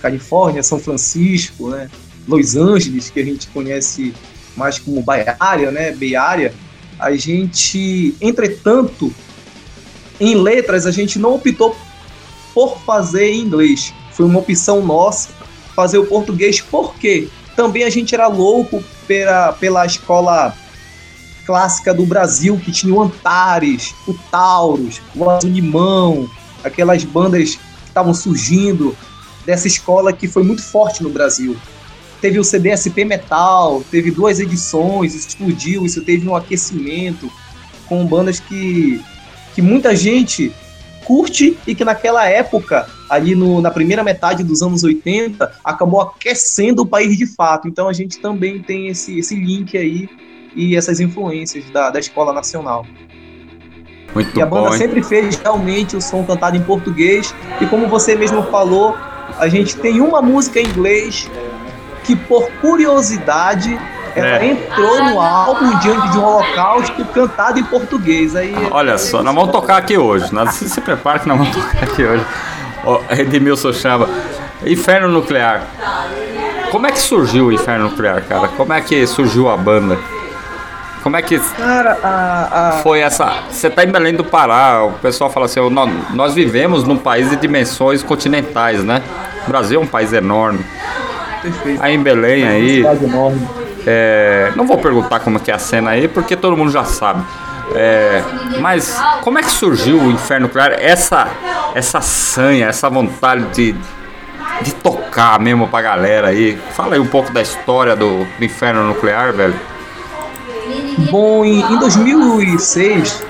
Califórnia, 0.02 0.62
São 0.62 0.78
Francisco, 0.78 1.70
né? 1.70 1.90
Los 2.28 2.54
Angeles, 2.54 3.10
que 3.10 3.20
a 3.20 3.24
gente 3.24 3.48
conhece 3.48 4.14
mais 4.56 4.78
como 4.78 5.02
Bay 5.02 5.24
Area, 5.38 5.70
né? 5.70 5.92
Bay 5.92 6.14
Area 6.14 6.52
a 7.00 7.16
gente, 7.16 8.14
entretanto, 8.20 9.12
em 10.20 10.34
letras, 10.34 10.84
a 10.84 10.90
gente 10.90 11.18
não 11.18 11.34
optou 11.34 11.74
por 12.54 12.78
fazer 12.80 13.32
inglês. 13.32 13.92
Foi 14.12 14.26
uma 14.26 14.38
opção 14.38 14.82
nossa 14.82 15.30
fazer 15.74 15.98
o 15.98 16.06
português, 16.06 16.60
porque 16.60 17.28
também 17.56 17.84
a 17.84 17.90
gente 17.90 18.14
era 18.14 18.26
louco 18.26 18.82
pela, 19.06 19.52
pela 19.52 19.86
escola 19.86 20.54
clássica 21.46 21.94
do 21.94 22.04
Brasil, 22.04 22.58
que 22.58 22.70
tinha 22.70 22.94
o 22.94 23.00
Antares, 23.00 23.94
o 24.06 24.14
Taurus, 24.30 25.00
o 25.14 25.28
Azul 25.28 25.50
Limão, 25.50 26.28
aquelas 26.62 27.02
bandas 27.04 27.54
que 27.54 27.88
estavam 27.88 28.12
surgindo 28.12 28.96
dessa 29.46 29.66
escola 29.66 30.12
que 30.12 30.28
foi 30.28 30.42
muito 30.42 30.62
forte 30.62 31.02
no 31.02 31.08
Brasil 31.08 31.56
teve 32.20 32.38
o 32.38 32.44
CDSP 32.44 33.04
Metal, 33.04 33.82
teve 33.90 34.10
duas 34.10 34.38
edições, 34.38 35.14
explodiu, 35.14 35.86
isso 35.86 36.02
teve 36.02 36.28
um 36.28 36.36
aquecimento 36.36 37.30
com 37.88 38.06
bandas 38.06 38.38
que, 38.38 39.02
que 39.54 39.62
muita 39.62 39.96
gente 39.96 40.52
curte 41.10 41.58
e 41.66 41.74
que 41.74 41.84
naquela 41.84 42.24
época, 42.24 42.86
ali 43.08 43.34
no, 43.34 43.60
na 43.60 43.68
primeira 43.72 44.04
metade 44.04 44.44
dos 44.44 44.62
anos 44.62 44.84
80, 44.84 45.52
acabou 45.64 46.00
aquecendo 46.02 46.82
o 46.82 46.86
país 46.86 47.18
de 47.18 47.26
fato. 47.26 47.66
Então 47.66 47.88
a 47.88 47.92
gente 47.92 48.20
também 48.20 48.62
tem 48.62 48.86
esse, 48.86 49.18
esse 49.18 49.34
link 49.34 49.76
aí 49.76 50.08
e 50.54 50.76
essas 50.76 51.00
influências 51.00 51.68
da, 51.70 51.90
da 51.90 51.98
escola 51.98 52.32
nacional. 52.32 52.86
Muito 54.14 54.38
E 54.38 54.40
a 54.40 54.46
banda 54.46 54.70
bom, 54.70 54.76
sempre 54.76 55.02
fez 55.02 55.34
realmente 55.34 55.96
o 55.96 56.00
som 56.00 56.22
cantado 56.22 56.56
em 56.56 56.62
português. 56.62 57.34
E 57.60 57.66
como 57.66 57.88
você 57.88 58.14
mesmo 58.14 58.44
falou, 58.44 58.96
a 59.36 59.48
gente 59.48 59.76
tem 59.78 60.00
uma 60.00 60.22
música 60.22 60.60
em 60.60 60.66
inglês 60.66 61.28
que, 62.04 62.14
por 62.14 62.48
curiosidade, 62.60 63.76
ela 64.14 64.42
É. 64.42 64.46
entrou 64.46 65.04
no 65.04 65.20
álbum 65.20 65.78
Diante 65.78 66.08
de 66.10 66.18
um 66.18 66.24
Holocausto 66.24 67.04
cantado 67.06 67.58
em 67.58 67.64
português. 67.64 68.34
Aí, 68.36 68.54
Olha 68.70 68.96
só, 68.98 69.22
nós 69.22 69.34
vamos 69.34 69.50
tocar 69.52 69.76
aqui 69.78 69.96
hoje. 69.98 70.32
Nós, 70.34 70.54
se, 70.54 70.68
se 70.68 70.80
prepara 70.80 71.18
que 71.18 71.28
nós 71.28 71.38
vamos 71.38 71.54
tocar 71.54 71.84
aqui 71.84 72.04
hoje. 72.04 72.24
Ó, 72.84 73.00
Edmilson 73.10 73.72
chama. 73.72 74.08
Inferno 74.64 75.08
Nuclear. 75.08 75.62
Como 76.70 76.86
é 76.86 76.92
que 76.92 76.98
surgiu 77.00 77.46
o 77.46 77.52
Inferno 77.52 77.90
Nuclear, 77.90 78.22
cara? 78.28 78.48
Como 78.48 78.72
é 78.72 78.80
que 78.80 79.06
surgiu 79.06 79.48
a 79.50 79.56
banda? 79.56 79.98
Como 81.02 81.16
é 81.16 81.22
que 81.22 81.38
Cara, 81.38 81.96
a, 82.02 82.68
a- 82.68 82.72
foi 82.82 83.00
essa. 83.00 83.32
Você 83.50 83.70
tá 83.70 83.82
em 83.84 83.90
Belém 83.90 84.14
do 84.14 84.22
Pará, 84.22 84.84
o 84.84 84.92
pessoal 84.92 85.30
fala 85.30 85.46
assim: 85.46 85.58
"Nó- 85.70 85.88
nós 86.12 86.34
vivemos 86.34 86.84
num 86.84 86.96
país 86.98 87.30
de 87.30 87.36
dimensões 87.36 88.02
continentais, 88.02 88.84
né? 88.84 89.02
O 89.46 89.48
Brasil 89.50 89.80
é 89.80 89.82
um 89.82 89.86
país 89.86 90.12
enorme. 90.12 90.62
Perfeito. 91.40 91.82
Aí 91.82 91.94
em 91.94 92.02
Belém, 92.02 92.46
aí. 92.46 92.76
Cidade 92.82 93.04
enorme. 93.04 93.48
É, 93.86 94.52
não 94.56 94.66
vou 94.66 94.78
perguntar 94.78 95.20
como 95.20 95.38
é 95.38 95.40
que 95.40 95.50
é 95.50 95.54
a 95.54 95.58
cena 95.58 95.90
aí, 95.90 96.08
porque 96.08 96.36
todo 96.36 96.56
mundo 96.56 96.70
já 96.70 96.84
sabe. 96.84 97.24
É, 97.74 98.22
mas 98.60 99.00
como 99.22 99.38
é 99.38 99.42
que 99.42 99.50
surgiu 99.50 100.00
o 100.00 100.10
Inferno 100.10 100.46
Nuclear? 100.46 100.72
Essa, 100.72 101.28
essa 101.74 102.00
sanha, 102.00 102.66
essa 102.66 102.90
vontade 102.90 103.44
de, 103.54 103.74
de 104.62 104.74
tocar 104.74 105.38
mesmo 105.38 105.68
pra 105.68 105.80
galera 105.80 106.28
aí. 106.28 106.58
Fala 106.72 106.94
aí 106.94 107.00
um 107.00 107.06
pouco 107.06 107.32
da 107.32 107.40
história 107.40 107.94
do, 107.94 108.24
do 108.24 108.44
Inferno 108.44 108.86
Nuclear, 108.88 109.32
velho. 109.32 109.54
Bom, 111.10 111.44
em, 111.44 111.60
em 111.60 111.78
2006 111.78 113.24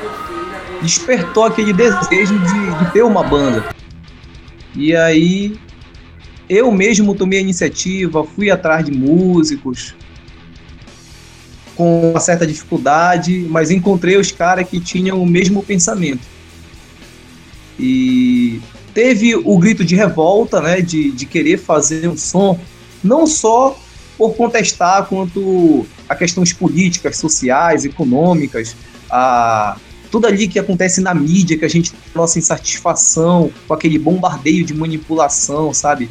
despertou 0.82 1.44
aquele 1.44 1.72
desejo 1.72 2.38
de, 2.38 2.74
de 2.78 2.90
ter 2.92 3.03
uma 3.03 3.22
banda. 3.22 3.64
E 4.74 4.96
aí 4.96 5.59
eu 6.48 6.70
mesmo 6.72 7.14
tomei 7.14 7.38
a 7.38 7.42
iniciativa, 7.42 8.24
fui 8.24 8.51
atrás 8.51 8.84
de 8.84 8.92
músicos 8.92 9.94
com 11.80 12.10
uma 12.10 12.20
certa 12.20 12.46
dificuldade, 12.46 13.46
mas 13.48 13.70
encontrei 13.70 14.18
os 14.18 14.30
caras 14.30 14.68
que 14.68 14.78
tinham 14.78 15.22
o 15.22 15.24
mesmo 15.24 15.62
pensamento. 15.62 16.20
E 17.78 18.60
teve 18.92 19.34
o 19.34 19.58
grito 19.58 19.82
de 19.82 19.96
revolta, 19.96 20.60
né, 20.60 20.82
de, 20.82 21.10
de 21.10 21.24
querer 21.24 21.56
fazer 21.56 22.06
um 22.06 22.18
som, 22.18 22.60
não 23.02 23.26
só 23.26 23.80
por 24.18 24.34
contestar 24.34 25.06
quanto 25.06 25.86
a 26.06 26.14
questões 26.14 26.52
políticas, 26.52 27.16
sociais, 27.16 27.86
econômicas, 27.86 28.76
a 29.10 29.78
tudo 30.10 30.26
ali 30.26 30.48
que 30.48 30.58
acontece 30.58 31.00
na 31.00 31.14
mídia 31.14 31.56
que 31.56 31.64
a 31.64 31.68
gente 31.68 31.94
nossa 32.14 32.38
insatisfação 32.38 33.50
com 33.66 33.72
aquele 33.72 33.98
bombardeio 33.98 34.66
de 34.66 34.74
manipulação, 34.74 35.72
sabe? 35.72 36.10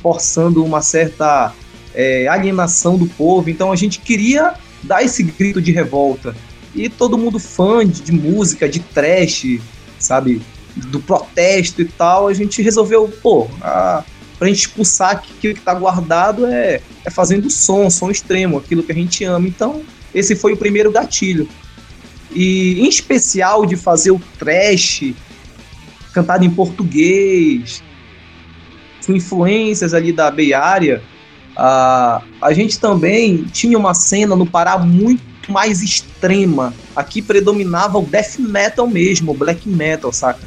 Forçando 0.00 0.64
uma 0.64 0.80
certa 0.80 1.52
é, 1.92 2.28
alienação 2.28 2.96
do 2.96 3.08
povo. 3.08 3.50
Então 3.50 3.72
a 3.72 3.76
gente 3.76 3.98
queria 3.98 4.54
dar 4.82 5.02
esse 5.02 5.22
grito 5.22 5.60
de 5.60 5.72
revolta. 5.72 6.34
E 6.74 6.88
todo 6.88 7.18
mundo 7.18 7.38
fã 7.38 7.86
de, 7.86 8.02
de 8.02 8.12
música, 8.12 8.68
de 8.68 8.80
trash, 8.80 9.58
sabe? 9.98 10.40
Do 10.76 11.00
protesto 11.00 11.82
e 11.82 11.84
tal, 11.84 12.28
a 12.28 12.34
gente 12.34 12.62
resolveu, 12.62 13.08
pô, 13.22 13.48
a, 13.60 14.04
pra 14.38 14.48
gente 14.48 14.60
expulsar 14.60 15.10
aquilo 15.10 15.54
que 15.54 15.60
tá 15.60 15.74
guardado 15.74 16.46
é, 16.46 16.80
é 17.04 17.10
fazendo 17.10 17.50
som, 17.50 17.90
som 17.90 18.10
extremo, 18.10 18.58
aquilo 18.58 18.82
que 18.82 18.92
a 18.92 18.94
gente 18.94 19.24
ama. 19.24 19.48
Então, 19.48 19.82
esse 20.14 20.36
foi 20.36 20.52
o 20.52 20.56
primeiro 20.56 20.92
gatilho. 20.92 21.48
E 22.32 22.80
em 22.80 22.88
especial 22.88 23.66
de 23.66 23.76
fazer 23.76 24.10
o 24.10 24.20
trash 24.38 25.14
cantado 26.12 26.44
em 26.44 26.50
português, 26.50 27.82
com 29.04 29.14
influências 29.14 29.94
ali 29.94 30.12
da 30.12 30.30
Bay 30.30 30.52
Area, 30.52 31.02
a, 31.58 32.22
a 32.40 32.52
gente 32.52 32.78
também 32.78 33.42
tinha 33.52 33.76
uma 33.76 33.92
cena 33.92 34.36
no 34.36 34.46
Pará 34.46 34.78
muito 34.78 35.50
mais 35.50 35.82
extrema. 35.82 36.72
Aqui 36.94 37.20
predominava 37.20 37.98
o 37.98 38.02
death 38.02 38.38
metal 38.38 38.86
mesmo, 38.86 39.32
o 39.32 39.34
black 39.34 39.68
metal, 39.68 40.12
saca? 40.12 40.46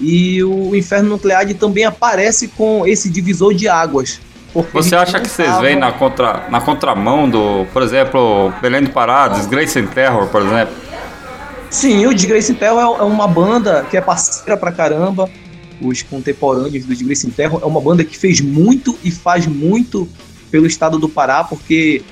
E 0.00 0.44
o 0.44 0.76
Inferno 0.76 1.10
Nuclear 1.10 1.52
também 1.54 1.84
aparece 1.84 2.48
com 2.48 2.86
esse 2.86 3.10
divisor 3.10 3.54
de 3.54 3.66
águas. 3.66 4.20
Você 4.72 4.94
acha 4.94 5.20
que 5.20 5.28
vocês 5.28 5.58
vêm 5.58 5.76
na, 5.76 5.92
contra, 5.92 6.46
na 6.48 6.60
contramão 6.60 7.28
do, 7.28 7.66
por 7.72 7.82
exemplo, 7.82 8.52
Belém 8.62 8.84
do 8.84 8.90
Pará, 8.90 9.28
Disgrace 9.28 9.78
and 9.78 9.86
Terror, 9.86 10.28
por 10.28 10.42
exemplo? 10.42 10.74
Sim, 11.68 12.06
o 12.06 12.14
Disgrace 12.14 12.52
and 12.52 12.54
Terror 12.54 12.78
é, 12.78 13.00
é 13.00 13.04
uma 13.04 13.26
banda 13.26 13.84
que 13.90 13.96
é 13.96 14.00
parceira 14.00 14.56
pra 14.56 14.70
caramba. 14.70 15.28
Os 15.80 16.02
contemporâneos 16.02 16.84
do 16.86 16.94
Disgrace 16.94 17.26
and 17.26 17.30
Terror 17.30 17.60
é 17.62 17.66
uma 17.66 17.80
banda 17.80 18.04
que 18.04 18.16
fez 18.16 18.40
muito 18.40 18.96
e 19.02 19.10
faz 19.10 19.46
muito 19.46 20.08
pelo 20.50 20.66
estado 20.66 20.98
do 20.98 21.08
Pará, 21.08 21.44
porque 21.44 22.02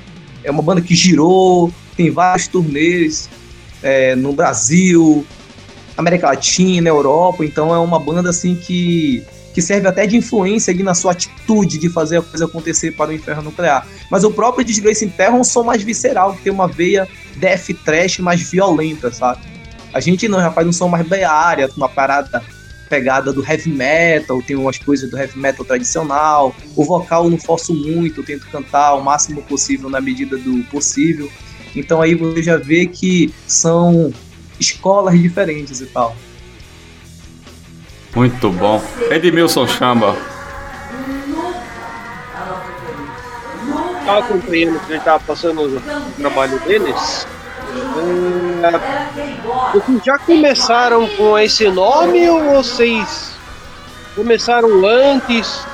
é 0.43 0.51
uma 0.51 0.62
banda 0.62 0.80
que 0.80 0.95
girou, 0.95 1.72
tem 1.97 2.11
vários 2.11 2.47
turnês 2.47 3.28
é, 3.82 4.14
no 4.16 4.32
Brasil, 4.32 5.26
América 5.97 6.28
Latina, 6.28 6.89
Europa, 6.89 7.45
então 7.45 7.74
é 7.74 7.78
uma 7.78 7.99
banda 8.01 8.30
assim 8.30 8.55
que, 8.55 9.22
que 9.53 9.62
serve 9.62 9.87
até 9.87 10.07
de 10.07 10.16
influência 10.16 10.72
ali 10.72 10.82
na 10.82 10.95
sua 10.95 11.12
atitude 11.12 11.78
de 11.78 11.89
fazer 11.89 12.18
a 12.18 12.22
coisa 12.22 12.45
acontecer 12.47 12.93
para 12.93 13.11
o 13.11 13.14
inferno 13.14 13.43
nuclear. 13.43 13.87
Mas 14.11 14.24
o 14.24 14.30
próprio 14.30 14.64
Disgrace 14.64 15.07
Terra 15.07 15.37
é 15.37 15.41
um 15.41 15.45
som 15.45 15.62
mais 15.62 15.82
visceral, 15.82 16.35
que 16.35 16.43
tem 16.43 16.53
uma 16.53 16.66
veia 16.66 17.09
death 17.37 17.68
trash 17.85 18.18
mais 18.18 18.41
violenta, 18.41 19.12
sabe? 19.12 19.41
A 19.93 20.01
gente 20.01 20.26
não, 20.26 20.41
já 20.41 20.51
faz 20.51 20.66
um 20.66 20.72
som 20.72 20.89
mais 20.89 21.07
beária, 21.07 21.70
uma 21.76 21.89
parada 21.89 22.43
pegada 22.95 23.32
do 23.32 23.45
heavy 23.45 23.70
metal, 23.70 24.40
tem 24.40 24.55
umas 24.55 24.78
coisas 24.78 25.11
do 25.11 25.18
heavy 25.18 25.36
metal 25.36 25.64
tradicional. 25.64 26.55
O 26.76 26.84
vocal 26.84 27.24
eu 27.24 27.30
não 27.30 27.38
forço 27.38 27.74
muito, 27.74 28.20
eu 28.20 28.24
tento 28.24 28.47
cantar 28.47 28.95
o 28.95 29.03
máximo 29.03 29.42
possível 29.42 29.90
na 29.90 30.01
medida 30.01 30.38
do 30.38 30.62
possível. 30.70 31.28
Então 31.74 32.01
aí 32.01 32.14
você 32.14 32.40
já 32.40 32.57
vê 32.57 32.86
que 32.86 33.34
são 33.49 34.12
escolas 34.61 35.20
diferentes 35.20 35.80
e 35.80 35.86
tal. 35.86 36.14
Muito 38.14 38.49
bom. 38.51 38.80
Edmilson 39.11 39.66
Chamba. 39.66 40.16
Estava 43.99 44.18
acompanhando 44.20 44.78
que 44.86 44.92
ele 44.92 44.99
estava 44.99 45.24
passando 45.24 45.62
o 45.62 46.12
trabalho 46.12 46.61
deles. 46.61 47.26
É, 48.62 49.34
já 50.05 50.18
começaram 50.18 51.07
com 51.16 51.38
esse 51.38 51.68
nome 51.68 52.28
ou 52.28 52.42
vocês 52.45 53.32
começaram 54.14 54.68
antes? 54.86 55.64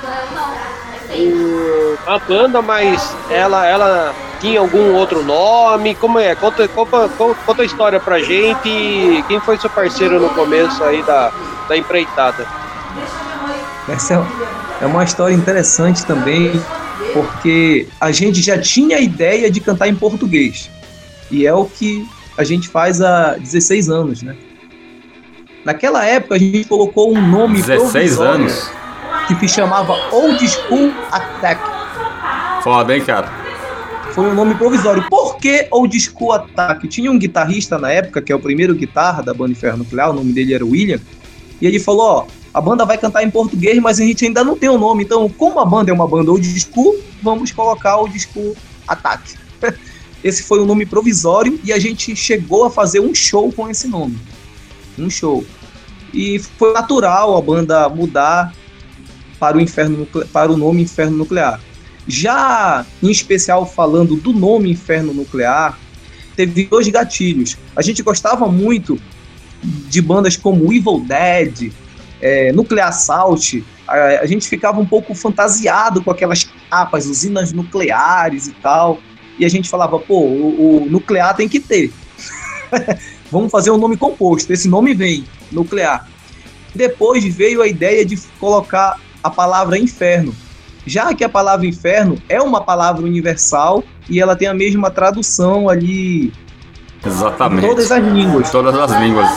a 2.07 2.17
banda, 2.19 2.61
mas 2.61 3.15
ela, 3.29 3.65
ela 3.67 4.15
tinha 4.39 4.59
algum 4.59 4.93
outro 4.93 5.23
nome? 5.23 5.95
Como 5.95 6.17
é? 6.19 6.35
Conta, 6.35 6.67
conta, 6.67 7.09
conta 7.45 7.61
a 7.61 7.65
história 7.65 7.99
pra 7.99 8.19
gente. 8.19 9.23
Quem 9.27 9.39
foi 9.39 9.57
seu 9.57 9.69
parceiro 9.69 10.19
no 10.19 10.29
começo 10.29 10.83
aí 10.83 11.03
da, 11.03 11.31
da 11.67 11.77
empreitada? 11.77 12.47
Essa 13.87 14.25
é 14.79 14.85
uma 14.85 15.03
história 15.03 15.33
interessante 15.33 16.05
também, 16.05 16.51
porque 17.13 17.87
a 17.99 18.11
gente 18.11 18.41
já 18.41 18.59
tinha 18.59 18.97
a 18.97 19.01
ideia 19.01 19.51
de 19.51 19.59
cantar 19.59 19.87
em 19.87 19.95
português. 19.95 20.69
E 21.29 21.45
é 21.45 21.53
o 21.53 21.65
que 21.65 22.07
a 22.41 22.45
gente 22.45 22.67
faz 22.67 23.01
há 23.01 23.37
16 23.37 23.89
anos, 23.89 24.21
né? 24.21 24.35
Naquela 25.63 26.05
época 26.05 26.35
a 26.35 26.39
gente 26.39 26.65
colocou 26.65 27.15
um 27.15 27.21
nome 27.21 27.61
16 27.61 28.19
anos 28.19 28.71
que 29.27 29.35
se 29.35 29.55
chamava 29.55 29.93
Old 30.11 30.47
School 30.47 30.91
Attack. 31.11 31.61
Foda, 32.63 32.95
hein, 32.95 33.03
cara? 33.03 33.31
Foi 34.13 34.25
um 34.25 34.33
nome 34.33 34.55
provisório. 34.55 35.07
Por 35.09 35.37
que 35.37 35.67
Old 35.71 35.97
School 35.99 36.33
Attack? 36.33 36.87
Tinha 36.87 37.11
um 37.11 37.17
guitarrista 37.17 37.77
na 37.77 37.91
época, 37.91 38.21
que 38.21 38.31
é 38.31 38.35
o 38.35 38.39
primeiro 38.39 38.75
guitarra 38.75 39.21
da 39.21 39.33
banda 39.33 39.51
Inferno 39.51 39.79
Nuclear, 39.79 40.09
o 40.09 40.13
nome 40.13 40.33
dele 40.33 40.53
era 40.53 40.65
William, 40.65 40.99
e 41.61 41.67
ele 41.67 41.79
falou, 41.79 42.05
ó, 42.05 42.25
a 42.53 42.59
banda 42.59 42.83
vai 42.83 42.97
cantar 42.97 43.23
em 43.23 43.29
português, 43.29 43.79
mas 43.79 43.99
a 43.99 44.03
gente 44.03 44.25
ainda 44.25 44.43
não 44.43 44.57
tem 44.57 44.67
o 44.67 44.73
um 44.73 44.77
nome, 44.77 45.03
então 45.03 45.29
como 45.29 45.59
a 45.59 45.65
banda 45.65 45.91
é 45.91 45.93
uma 45.93 46.07
banda 46.07 46.31
Old 46.31 46.59
School, 46.59 46.97
vamos 47.21 47.51
colocar 47.51 47.97
Old 47.97 48.19
School 48.19 48.55
Attack. 48.87 49.35
Esse 50.23 50.43
foi 50.43 50.59
o 50.59 50.63
um 50.63 50.65
nome 50.65 50.85
provisório 50.85 51.59
e 51.63 51.73
a 51.73 51.79
gente 51.79 52.15
chegou 52.15 52.65
a 52.65 52.71
fazer 52.71 52.99
um 52.99 53.13
show 53.13 53.51
com 53.51 53.69
esse 53.69 53.87
nome. 53.87 54.17
Um 54.97 55.09
show. 55.09 55.43
E 56.13 56.39
foi 56.39 56.73
natural 56.73 57.37
a 57.37 57.41
banda 57.41 57.89
mudar 57.89 58.53
para 59.39 59.57
o, 59.57 59.61
inferno, 59.61 60.05
para 60.31 60.51
o 60.51 60.57
nome 60.57 60.83
Inferno 60.83 61.17
Nuclear. 61.17 61.59
Já 62.07 62.85
em 63.01 63.09
especial 63.09 63.65
falando 63.65 64.15
do 64.15 64.33
nome 64.33 64.69
Inferno 64.71 65.13
Nuclear, 65.13 65.79
teve 66.35 66.65
dois 66.65 66.87
gatilhos. 66.89 67.57
A 67.75 67.81
gente 67.81 68.03
gostava 68.03 68.47
muito 68.47 68.99
de 69.63 70.01
bandas 70.01 70.35
como 70.35 70.71
Evil 70.73 71.03
Dead, 71.07 71.71
é, 72.21 72.51
Nuclear 72.51 72.89
Assault. 72.89 73.63
A, 73.87 73.93
a, 74.21 74.25
gente 74.25 74.47
ficava 74.47 74.79
um 74.79 74.85
pouco 74.85 75.13
fantasiado 75.13 76.03
com 76.03 76.11
aquelas 76.11 76.47
capas, 76.69 77.05
usinas 77.05 77.51
nucleares 77.51 78.47
e 78.47 78.51
tal. 78.53 78.99
E 79.39 79.45
a 79.45 79.49
gente 79.49 79.69
falava, 79.69 79.97
pô, 79.99 80.19
o, 80.19 80.83
o 80.83 80.89
nuclear 80.89 81.35
tem 81.35 81.47
que 81.47 81.59
ter. 81.59 81.91
Vamos 83.31 83.51
fazer 83.51 83.71
um 83.71 83.77
nome 83.77 83.97
composto. 83.97 84.51
Esse 84.51 84.67
nome 84.67 84.93
vem, 84.93 85.25
nuclear. 85.51 86.07
Depois 86.75 87.23
veio 87.33 87.61
a 87.61 87.67
ideia 87.67 88.05
de 88.05 88.17
colocar 88.39 88.99
a 89.23 89.29
palavra 89.29 89.77
inferno, 89.77 90.33
já 90.85 91.13
que 91.13 91.23
a 91.23 91.29
palavra 91.29 91.65
inferno 91.65 92.17
é 92.27 92.41
uma 92.41 92.61
palavra 92.61 93.03
universal 93.03 93.83
e 94.09 94.19
ela 94.19 94.35
tem 94.35 94.47
a 94.47 94.53
mesma 94.53 94.89
tradução 94.89 95.69
ali 95.69 96.33
Exatamente. 97.05 97.65
em 97.65 97.69
todas 97.69 97.91
as 97.91 98.03
línguas. 98.03 98.47
Em 98.47 98.51
todas 98.51 98.75
as 98.75 99.01
línguas. 99.01 99.29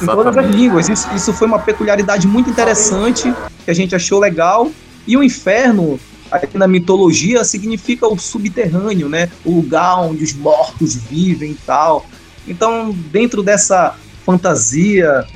Em 0.00 0.06
todas 0.06 0.36
as 0.36 0.46
línguas. 0.46 0.88
Isso, 0.88 1.08
isso 1.14 1.32
foi 1.32 1.46
uma 1.46 1.58
peculiaridade 1.58 2.26
muito 2.26 2.50
interessante 2.50 3.32
que 3.64 3.70
a 3.70 3.74
gente 3.74 3.94
achou 3.94 4.20
legal. 4.20 4.70
E 5.06 5.16
o 5.16 5.22
inferno, 5.22 5.98
aqui 6.32 6.56
na 6.56 6.66
mitologia, 6.66 7.44
significa 7.44 8.06
o 8.06 8.18
subterrâneo, 8.18 9.08
né? 9.08 9.28
O 9.44 9.56
lugar 9.56 10.00
onde 10.00 10.24
os 10.24 10.32
mortos 10.32 10.96
vivem 10.96 11.52
e 11.52 11.58
tal. 11.66 12.06
Então, 12.46 12.90
dentro 13.10 13.42
dessa 13.42 13.94
fantasia 14.24 15.26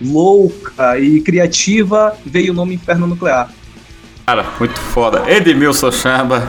louca 0.00 0.98
e 0.98 1.20
criativa, 1.20 2.16
veio 2.24 2.52
o 2.52 2.56
nome 2.56 2.74
Inferno 2.74 3.06
Nuclear. 3.06 3.50
Cara, 4.26 4.46
muito 4.58 4.78
foda. 4.78 5.30
Edmilson 5.30 5.90
Chamba, 5.90 6.46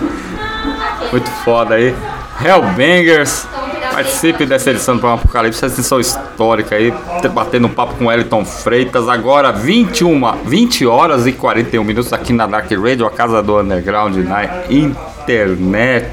muito 1.11 1.29
foda 1.43 1.75
aí. 1.75 1.95
Hellbangers, 2.43 3.47
participe 3.93 4.43
dessa 4.47 4.71
edição 4.71 4.95
do 4.95 5.01
programa 5.01 5.21
Apocalipse, 5.21 5.63
essa 5.63 5.75
edição 5.75 5.99
histórica 5.99 6.75
aí, 6.75 6.91
batendo 7.31 7.67
um 7.67 7.69
papo 7.69 7.93
com 7.93 8.07
Wellington 8.07 8.43
Freitas. 8.43 9.07
Agora 9.07 9.51
21, 9.51 10.19
20 10.45 10.87
horas 10.87 11.27
e 11.27 11.31
41 11.31 11.83
minutos 11.83 12.11
aqui 12.11 12.33
na 12.33 12.47
Dark 12.47 12.71
Radio, 12.71 13.05
a 13.05 13.11
casa 13.11 13.43
do 13.43 13.59
underground 13.59 14.17
na 14.17 14.63
internet. 14.67 16.07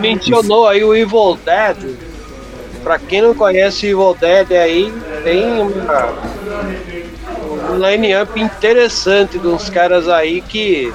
Mencionou 0.00 0.66
aí 0.66 0.82
o 0.82 0.92
Evil 0.94 1.38
Dead. 1.44 1.96
Pra 2.82 2.98
quem 2.98 3.22
não 3.22 3.34
conhece 3.34 3.86
Evil 3.86 4.16
Dead 4.20 4.50
aí, 4.50 4.92
tem 5.22 5.44
uma, 5.60 6.08
um 7.70 7.88
line-up 7.88 8.40
interessante 8.40 9.38
uns 9.38 9.70
caras 9.70 10.08
aí 10.08 10.40
que 10.40 10.92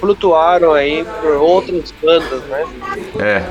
flutuaram 0.00 0.72
aí 0.72 1.04
por 1.20 1.32
outras 1.34 1.92
bandas, 2.02 2.42
né? 2.44 2.64
É. 3.20 3.42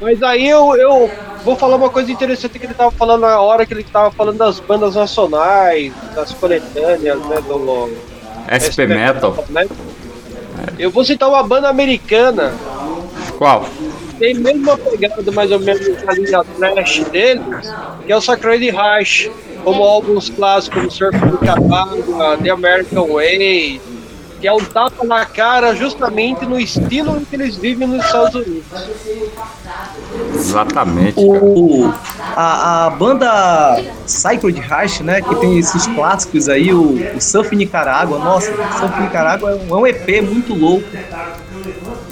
Mas 0.00 0.22
aí 0.22 0.48
eu, 0.48 0.74
eu 0.76 1.10
vou 1.44 1.56
falar 1.56 1.76
uma 1.76 1.88
coisa 1.88 2.10
interessante 2.10 2.58
que 2.58 2.66
ele 2.66 2.74
tava 2.74 2.90
falando 2.90 3.22
na 3.22 3.40
hora 3.40 3.64
que 3.64 3.72
ele 3.72 3.84
tava 3.84 4.10
falando 4.10 4.38
das 4.38 4.58
bandas 4.58 4.96
nacionais, 4.96 5.92
das 6.14 6.32
coletâneas, 6.32 7.18
né? 7.26 7.36
Do 7.46 7.88
SP, 8.50 8.72
SP 8.74 8.86
Metal. 8.86 9.44
Né? 9.48 9.66
Eu 10.78 10.90
vou 10.90 11.04
citar 11.04 11.28
uma 11.28 11.42
banda 11.42 11.68
americana. 11.68 12.52
Qual? 13.38 13.64
tem 14.22 14.34
mesmo 14.34 14.62
uma 14.62 14.78
pegada 14.78 15.32
mais 15.32 15.50
ou 15.50 15.58
menos 15.58 16.04
na 16.04 16.12
linha 16.12 16.44
trash 16.44 17.02
dele, 17.10 17.42
que 18.06 18.12
é 18.12 18.16
o 18.16 18.20
Sacred 18.20 18.70
Rush, 18.70 19.28
como 19.64 19.82
alguns 19.82 20.30
clássicos 20.30 20.78
como 20.78 20.90
Surf 20.92 21.18
do 21.26 21.38
Cavalo, 21.38 22.04
The 22.40 22.50
American 22.50 23.08
Way, 23.08 23.80
que 24.42 24.48
é 24.48 24.52
um 24.52 24.58
tapa 24.58 25.04
na 25.04 25.24
cara 25.24 25.72
justamente 25.72 26.44
no 26.44 26.58
estilo 26.58 27.16
em 27.16 27.24
que 27.24 27.36
eles 27.36 27.54
vivem 27.54 27.86
nos 27.86 28.04
Estados 28.04 28.34
Unidos. 28.34 28.64
Exatamente. 30.34 31.14
O, 31.16 31.94
a, 32.34 32.86
a 32.86 32.90
banda 32.90 33.80
Sacred 34.04 34.60
Rush, 34.60 35.00
né, 35.02 35.22
que 35.22 35.32
tem 35.36 35.60
esses 35.60 35.86
clássicos 35.86 36.48
aí, 36.48 36.74
o, 36.74 37.16
o 37.16 37.20
Surf 37.20 37.54
Nicarágua, 37.54 38.18
nossa, 38.18 38.52
Surf 38.80 39.00
Nicarágua 39.00 39.52
é 39.52 39.54
um, 39.54 39.76
é 39.76 39.80
um 39.80 39.86
EP 39.86 40.22
muito 40.28 40.54
louco. 40.54 40.88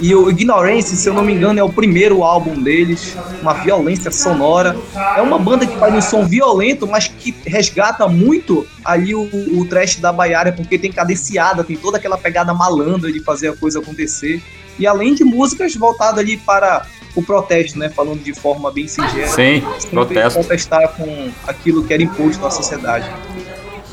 E 0.01 0.15
o 0.15 0.31
Ignorance, 0.31 0.95
se 0.95 1.07
eu 1.07 1.13
não 1.13 1.23
me 1.23 1.31
engano, 1.31 1.59
é 1.59 1.63
o 1.63 1.71
primeiro 1.71 2.23
álbum 2.23 2.59
deles, 2.59 3.15
uma 3.39 3.53
violência 3.53 4.09
sonora. 4.09 4.75
É 5.15 5.21
uma 5.21 5.37
banda 5.37 5.67
que 5.67 5.77
faz 5.77 5.93
um 5.93 6.01
som 6.01 6.25
violento, 6.25 6.87
mas 6.87 7.07
que 7.07 7.35
resgata 7.45 8.07
muito 8.07 8.65
ali 8.83 9.13
o, 9.13 9.29
o 9.59 9.65
trash 9.67 9.97
da 9.97 10.11
Baiária, 10.11 10.51
porque 10.51 10.79
tem 10.79 10.91
cadenciada, 10.91 11.63
tem 11.63 11.77
toda 11.77 11.97
aquela 11.97 12.17
pegada 12.17 12.51
malandra 12.51 13.11
de 13.11 13.23
fazer 13.23 13.49
a 13.49 13.55
coisa 13.55 13.79
acontecer. 13.79 14.41
E 14.79 14.87
além 14.87 15.13
de 15.13 15.23
músicas 15.23 15.75
voltadas 15.75 16.17
ali 16.17 16.35
para 16.35 16.83
o 17.15 17.21
protesto, 17.21 17.77
né? 17.77 17.89
Falando 17.89 18.23
de 18.23 18.33
forma 18.33 18.71
bem 18.71 18.87
singela. 18.87 19.27
Sim, 19.27 19.61
protesto. 19.89 20.39
protestar 20.39 20.87
com 20.95 21.29
aquilo 21.45 21.83
que 21.83 21.93
era 21.93 22.01
imposto 22.01 22.41
na 22.41 22.49
sociedade. 22.49 23.07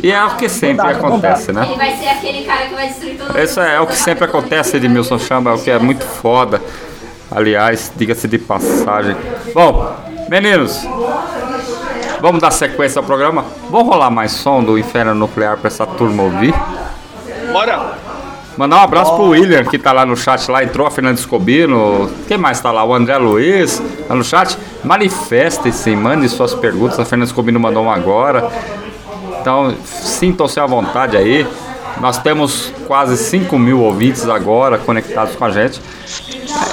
E 0.03 0.13
é 0.13 0.25
o 0.25 0.37
que 0.37 0.49
sempre 0.49 0.87
dá, 0.87 0.91
acontece, 0.91 1.53
né? 1.53 1.67
Ele 1.67 1.77
vai 1.77 1.97
ser 1.97 2.09
aquele 2.09 2.45
cara 2.45 2.67
que 2.67 2.75
vai 2.75 2.89
destruir 2.89 3.19
todo 3.19 3.39
Isso 3.39 3.61
é, 3.61 3.81
o 3.81 3.87
que 3.87 3.97
sempre 3.97 4.25
acontece, 4.25 4.77
Edmilson 4.77 5.19
Chamba, 5.19 5.55
o 5.55 5.59
que 5.59 5.71
é 5.71 5.79
muito 5.79 6.05
foda. 6.05 6.63
Aliás, 7.31 7.93
diga-se 7.97 8.29
de 8.29 8.39
passagem. 8.39 9.17
Bom, 9.53 9.95
meninos, 10.31 10.87
vamos 12.21 12.41
dar 12.41 12.51
sequência 12.53 13.01
ao 13.01 13.05
programa? 13.05 13.45
Vamos 13.71 13.89
rolar 13.89 14.11
mais 14.11 14.33
som 14.33 14.63
do 14.63 14.79
Inferno 14.79 15.15
Nuclear 15.15 15.59
pra 15.59 15.69
essa 15.69 15.87
turma 15.87 16.23
ouvir? 16.23 16.55
Bora! 17.53 17.99
Mandar 18.57 18.79
um 18.79 18.83
abraço 18.83 19.15
pro 19.15 19.29
William, 19.29 19.65
que 19.65 19.79
tá 19.79 19.93
lá 19.93 20.05
no 20.05 20.17
chat, 20.17 20.51
lá 20.51 20.65
entrou, 20.65 20.85
a 20.85 20.91
Fernanda 20.91 21.21
Escobino. 21.21 22.11
Quem 22.27 22.37
mais 22.37 22.61
tá 22.61 22.73
lá? 22.73 22.85
O 22.85 22.93
André 22.93 23.17
Luiz, 23.17 23.81
tá 24.09 24.17
no 24.17 24.25
chat. 24.25 24.59
Manifestem-se, 24.83 25.95
mande 25.95 26.29
suas 26.29 26.55
perguntas. 26.55 26.99
A 26.99 27.05
Fernanda 27.05 27.29
Escobino 27.29 27.61
mandou 27.61 27.85
uma 27.85 27.95
agora. 27.95 28.51
Então, 29.41 29.75
sintam-se 29.85 30.59
à 30.61 30.67
vontade 30.67 31.17
aí. 31.17 31.47
Nós 32.01 32.19
temos 32.19 32.73
quase 32.87 33.17
5 33.17 33.59
mil 33.59 33.81
ouvintes 33.81 34.29
agora 34.29 34.79
conectados 34.79 35.35
com 35.35 35.45
a 35.45 35.51
gente. 35.51 35.81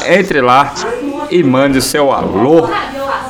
Entre 0.07 0.39
lá 0.41 0.73
e 1.31 1.43
mande 1.43 1.79
o 1.79 1.81
seu 1.81 2.11
alô. 2.11 2.69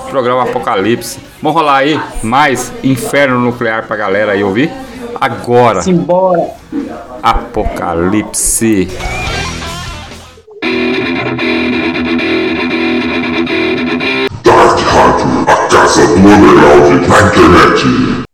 Programa 0.10 0.44
Apocalipse. 0.44 1.20
Vamos 1.42 1.60
rolar 1.60 1.78
aí 1.78 2.00
mais 2.24 2.72
Inferno 2.84 3.40
Nuclear 3.40 3.86
pra 3.86 3.96
galera 3.96 4.34
aí 4.34 4.44
ouvir? 4.44 4.72
Agora, 5.20 5.82
Simbora! 5.82 6.50
Apocalipse. 7.22 8.88
Dark 14.44 14.80
Rádio, 14.80 15.46
a 15.48 15.68
casa 15.68 16.08
do 16.08 16.20
na 17.08 17.22
internet. 17.22 18.25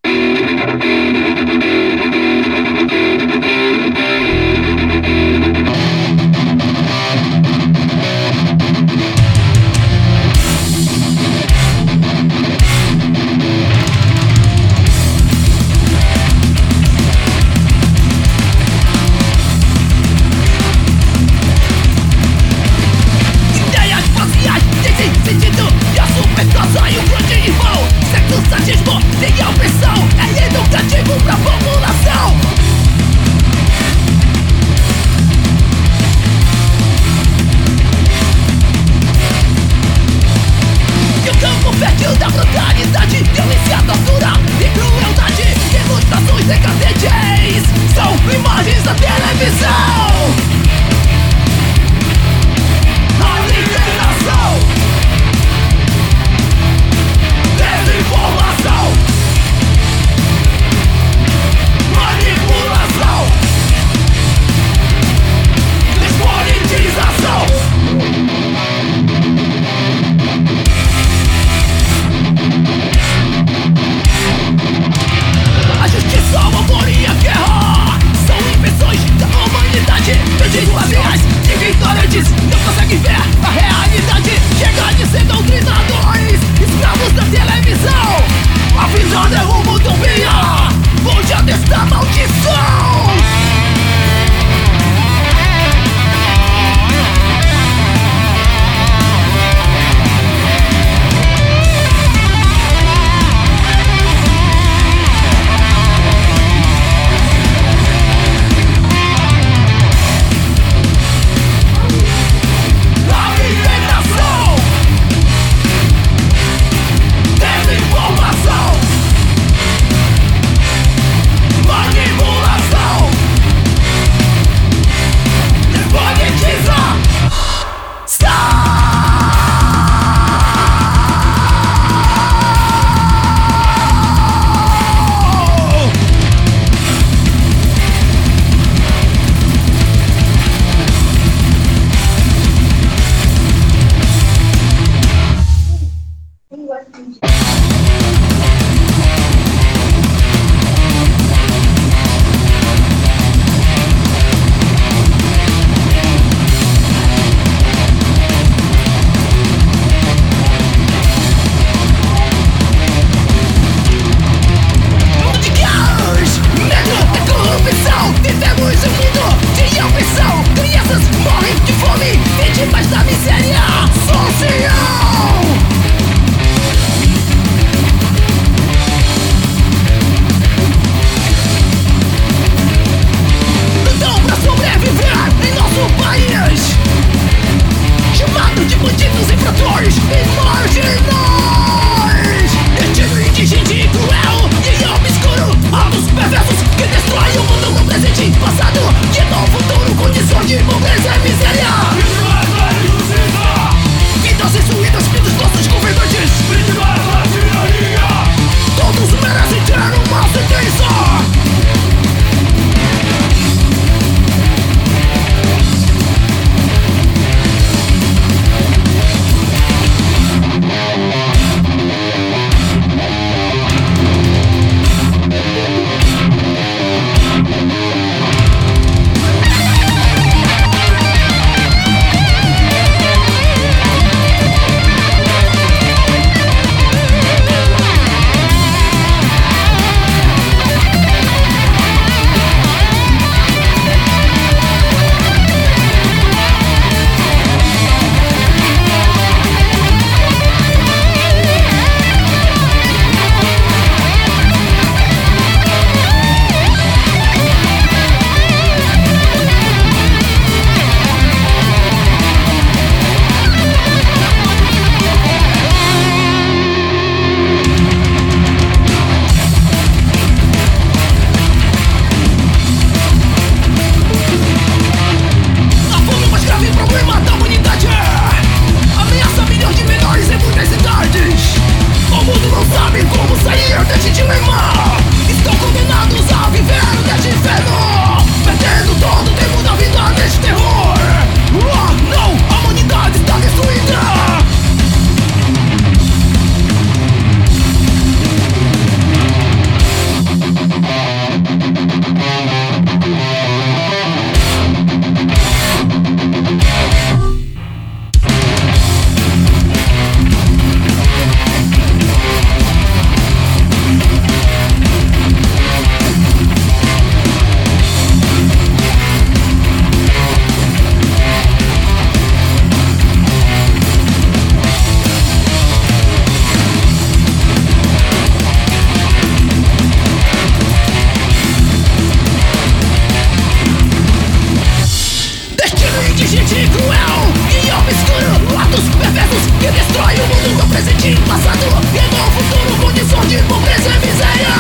perversos 339.02 339.44
que 339.60 339.68
destrói 339.72 340.16
o 340.16 340.28
mundo 340.28 340.62
do 340.62 340.68
presente 340.70 341.08
e 341.10 341.16
passado. 341.28 341.66
E 341.94 342.02
no 342.16 342.26
futuro 342.32 342.72
condição 342.86 343.22
de 343.26 343.38
pobreza 343.44 343.90
e 343.90 344.00
miséria. 344.06 344.54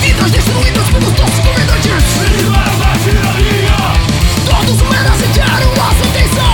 Vidas 0.00 0.30
destruídas 0.30 0.86
pelos 0.88 1.12
nossos 1.18 1.38
governantes. 1.38 2.04
Todos 4.44 4.82
merecem 4.88 5.28
ter 5.32 5.66
uma 5.66 5.90
sentença 5.94 6.46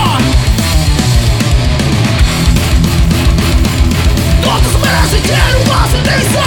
Todos 4.43 4.73
merecem 4.81 5.21
ter 5.21 5.51
uma 5.65 5.87
sentença 5.87 6.43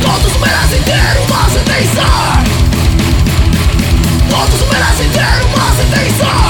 Todos 0.00 0.36
merecem 0.40 0.82
ter 0.82 1.14
uma 1.28 1.48
sentença 1.50 2.06
Todos 4.30 4.60
merecem 4.70 5.08
ter 5.10 5.44
uma 5.44 5.68
sentença 5.76 6.43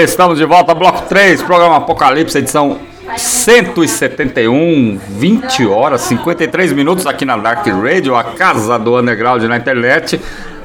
Estamos 0.00 0.38
de 0.38 0.44
volta, 0.46 0.74
bloco 0.74 1.02
3, 1.02 1.42
programa 1.42 1.76
Apocalipse, 1.76 2.38
edição 2.38 2.78
171, 3.16 4.98
20 5.08 5.66
horas, 5.66 6.00
53 6.02 6.72
minutos 6.72 7.06
aqui 7.06 7.24
na 7.24 7.36
Dark 7.36 7.66
Radio, 7.66 8.16
a 8.16 8.24
casa 8.24 8.78
do 8.78 8.98
underground 8.98 9.42
na 9.44 9.56
internet. 9.56 10.20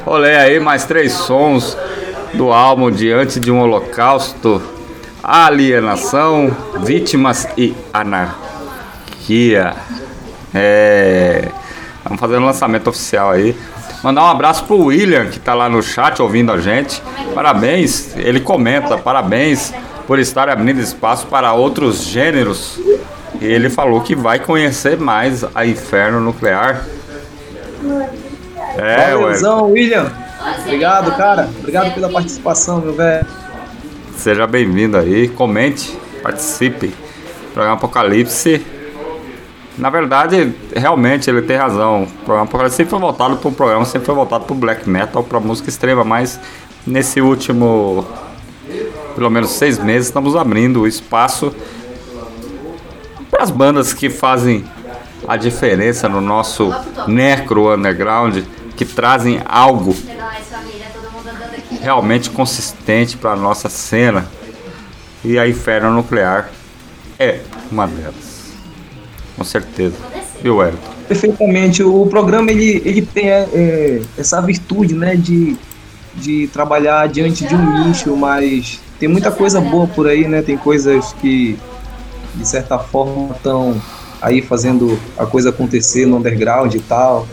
Olhei 0.06 0.36
aí 0.36 0.60
mais 0.60 0.86
três 0.86 1.12
sons 1.12 1.78
do 2.34 2.54
álbum 2.54 2.90
Diante 2.90 3.40
de 3.40 3.52
um 3.52 3.60
Holocausto, 3.60 4.62
Alienação, 5.22 6.56
Vítimas 6.84 7.48
e 7.58 7.76
Anarquia. 7.94 9.76
É. 10.54 11.50
Vamos 12.04 12.20
fazer 12.20 12.38
um 12.38 12.46
lançamento 12.46 12.90
oficial 12.90 13.32
aí. 13.32 13.56
Mandar 14.04 14.24
um 14.24 14.28
abraço 14.28 14.64
pro 14.66 14.78
William, 14.78 15.26
que 15.26 15.40
tá 15.40 15.54
lá 15.54 15.68
no 15.68 15.82
chat 15.82 16.22
ouvindo 16.22 16.52
a 16.52 16.60
gente. 16.60 17.02
Parabéns, 17.34 18.16
ele 18.16 18.40
comenta, 18.40 18.98
parabéns 18.98 19.74
por 20.06 20.20
estar 20.20 20.50
abrindo 20.50 20.80
espaço 20.80 21.28
para 21.28 21.54
outros 21.54 22.04
gêneros. 22.04 22.80
E 23.42 23.46
ele 23.46 23.70
falou 23.70 24.02
que 24.02 24.16
vai 24.16 24.40
conhecer 24.40 24.98
mais 24.98 25.44
a 25.54 25.66
Inferno 25.66 26.20
Nuclear. 26.20 26.86
É. 28.78 29.12
Valeuzão, 29.14 29.72
William. 29.72 30.12
Obrigado, 30.62 31.16
cara. 31.18 31.50
Obrigado 31.60 31.94
pela 31.94 32.10
participação, 32.10 32.80
meu 32.80 32.94
velho. 32.94 33.26
Seja 34.16 34.48
bem-vindo 34.48 34.98
aí, 34.98 35.28
comente, 35.28 35.98
participe. 36.22 36.94
Programa 37.54 37.76
Apocalipse. 37.76 38.77
Na 39.78 39.92
verdade, 39.92 40.54
realmente 40.76 41.30
ele 41.30 41.44
tem 41.44 41.56
razão. 41.56 42.04
O 42.04 42.26
programa 42.26 42.70
sempre 42.70 42.90
foi 42.90 43.00
voltado 43.00 43.38
para 43.38 43.50
um 43.50 43.54
programa, 43.54 43.86
sempre 43.86 44.08
foi 44.08 44.16
voltado 44.16 44.46
para 44.46 44.54
o 44.54 44.58
black 44.58 44.90
metal, 44.90 45.24
para 45.24 45.40
música 45.40 45.70
extrema, 45.70 46.04
mas 46.04 46.40
nesse 46.86 47.22
último, 47.22 48.06
pelo 49.16 49.30
menos 49.30 49.52
seis 49.52 49.78
meses, 49.78 50.08
estamos 50.08 50.36
abrindo 50.36 50.82
o 50.82 50.88
espaço 50.88 51.54
para 53.30 53.44
as 53.44 53.52
bandas 53.52 53.94
que 53.94 54.10
fazem 54.10 54.66
a 55.28 55.38
diferença 55.38 56.10
no 56.10 56.22
nosso 56.22 56.74
necro 57.08 57.74
underground, 57.76 58.44
que 58.76 58.86
trazem 58.86 59.42
algo 59.46 59.96
realmente 61.82 62.30
consistente 62.32 63.16
para 63.16 63.32
a 63.32 63.36
nossa 63.36 63.70
cena. 63.70 64.28
E 65.24 65.38
a 65.38 65.48
Inferno 65.48 65.92
Nuclear 65.92 66.50
é 67.20 67.42
uma 67.72 67.86
delas. 67.86 68.27
Com 69.38 69.44
certeza. 69.44 69.96
Viu, 70.42 70.62
Elton? 70.62 70.78
Perfeitamente. 71.08 71.84
O 71.84 72.06
programa 72.08 72.52
ele, 72.52 72.82
ele 72.84 73.02
tem 73.02 73.30
é, 73.30 73.48
é, 73.54 74.02
essa 74.18 74.42
virtude, 74.42 74.94
né, 74.94 75.16
de, 75.16 75.56
de 76.16 76.48
trabalhar 76.48 77.08
diante 77.08 77.46
de 77.46 77.56
um 77.56 77.88
nicho, 77.88 78.16
mas 78.16 78.80
tem 79.00 79.08
muita 79.08 79.32
coisa 79.32 79.62
boa 79.62 79.88
por 79.88 80.08
aí, 80.08 80.28
né? 80.28 80.42
Tem 80.42 80.58
coisas 80.58 81.14
que 81.14 81.58
de 82.36 82.48
certa 82.48 82.78
forma 82.78 83.36
estão 83.36 83.80
aí 84.22 84.42
fazendo 84.42 85.00
a 85.18 85.26
coisa 85.26 85.50
acontecer 85.50 86.06
no 86.06 86.18
underground 86.18 86.74
e 86.74 86.80
tal, 86.80 87.28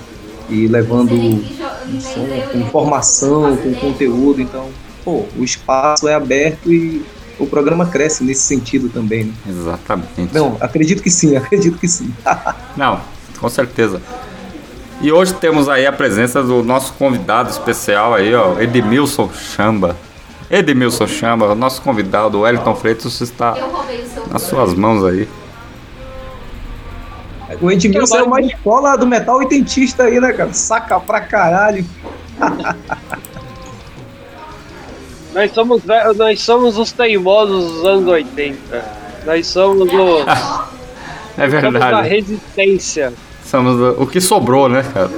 e 0.48 0.66
levando 0.66 1.14
um 1.14 2.00
som 2.00 2.26
com 2.52 2.58
informação, 2.58 3.56
com 3.56 3.74
conteúdo. 3.74 4.40
Então, 4.40 4.68
pô, 5.04 5.24
o 5.36 5.42
espaço 5.42 6.06
é 6.06 6.14
aberto 6.14 6.72
e 6.72 7.02
o 7.38 7.46
programa 7.46 7.86
cresce 7.86 8.22
nesse 8.24 8.42
sentido 8.42 8.88
também. 8.88 9.24
Né? 9.24 9.32
Exatamente. 9.48 10.32
Não, 10.32 10.56
acredito 10.60 11.02
que 11.02 11.10
sim, 11.10 11.34
acredito 11.36 11.78
que 11.78 11.88
sim. 11.88 12.12
Não, 12.76 13.00
com 13.38 13.48
certeza. 13.48 14.00
E 15.00 15.12
hoje 15.12 15.34
temos 15.34 15.68
aí 15.68 15.86
a 15.86 15.92
presença 15.92 16.42
do 16.42 16.62
nosso 16.62 16.92
convidado 16.94 17.50
especial 17.50 18.14
aí, 18.14 18.34
ó, 18.34 18.58
Edmilson 18.60 19.30
Chamba. 19.32 19.96
Edmilson 20.50 21.06
Chamba, 21.06 21.52
o 21.52 21.54
nosso 21.54 21.82
convidado, 21.82 22.38
o 22.38 22.40
Wellington 22.42 22.74
Freitas, 22.74 23.20
está 23.20 23.54
o 23.54 24.32
nas 24.32 24.42
suas 24.42 24.72
mãos 24.74 25.04
aí. 25.04 25.28
O 27.60 27.70
Edmilson 27.70 28.16
é 28.18 28.22
uma 28.22 28.40
escola 28.40 28.96
do 28.96 29.06
metal 29.06 29.36
oitentista 29.36 30.04
aí, 30.04 30.20
né, 30.20 30.32
cara? 30.32 30.52
Saca 30.52 30.98
pra 31.00 31.20
caralho. 31.20 31.84
Nós 35.34 35.50
somos, 35.52 35.82
nós 36.16 36.40
somos 36.40 36.78
os 36.78 36.92
teimosos 36.92 37.72
dos 37.72 37.84
anos 37.86 38.06
80. 38.08 38.84
Nós 39.26 39.46
somos, 39.46 39.92
o, 39.92 40.18
É 41.36 41.50
somos 41.50 41.54
a 41.64 41.70
verdade. 41.70 42.08
resistência. 42.08 43.12
Somos 43.44 43.74
o- 43.80 44.02
o 44.02 44.06
que 44.06 44.20
sobrou, 44.20 44.68
né, 44.68 44.84
cara? 44.94 45.10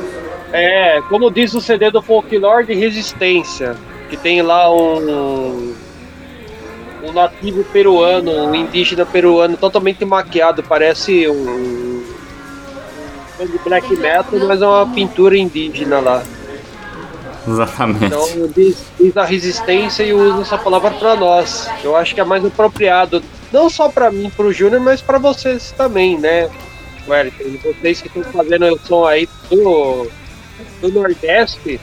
É, 0.53 1.03
como 1.09 1.31
diz 1.31 1.53
o 1.55 1.61
CD 1.61 1.91
do 1.91 2.01
Folklore 2.01 2.65
de 2.67 2.75
Resistência, 2.75 3.77
que 4.09 4.17
tem 4.17 4.41
lá 4.41 4.73
um, 4.75 5.75
um 7.05 7.13
nativo 7.13 7.63
peruano, 7.65 8.31
um 8.47 8.55
indígena 8.55 9.05
peruano 9.05 9.57
totalmente 9.59 10.03
maquiado, 10.05 10.63
parece 10.63 11.29
um, 11.29 12.03
um 13.41 13.47
de 13.47 13.59
black 13.59 13.95
metal, 13.97 14.25
mas 14.49 14.63
é 14.63 14.67
uma 14.67 14.87
pintura 14.87 15.37
indígena 15.37 16.01
lá. 16.01 16.23
Exatamente. 17.49 18.07
Então 18.07 18.27
diz, 18.55 18.85
diz 18.99 19.17
a 19.17 19.25
resistência 19.25 20.03
e 20.03 20.13
usa 20.13 20.43
essa 20.43 20.59
palavra 20.59 20.91
para 20.91 21.17
nós. 21.17 21.69
Eu 21.83 21.97
acho 21.97 22.15
que 22.15 22.21
é 22.21 22.25
mais 22.25 22.45
apropriado, 22.45 23.23
não 23.53 23.71
só 23.71 23.89
para 23.89 24.11
mim, 24.11 24.31
para 24.31 24.47
o 24.47 24.53
Júnior, 24.53 24.81
mas 24.81 25.01
para 25.01 25.19
vocês 25.19 25.73
também, 25.77 26.19
né? 26.19 26.51
Wellington, 27.09 27.45
e 27.45 27.57
vocês 27.59 28.01
que 28.03 28.09
estão 28.09 28.25
fazendo 28.25 28.67
o 28.67 28.79
som 28.81 29.07
aí 29.07 29.29
do, 29.49 30.09
do 30.81 30.91
Nordeste. 30.91 31.81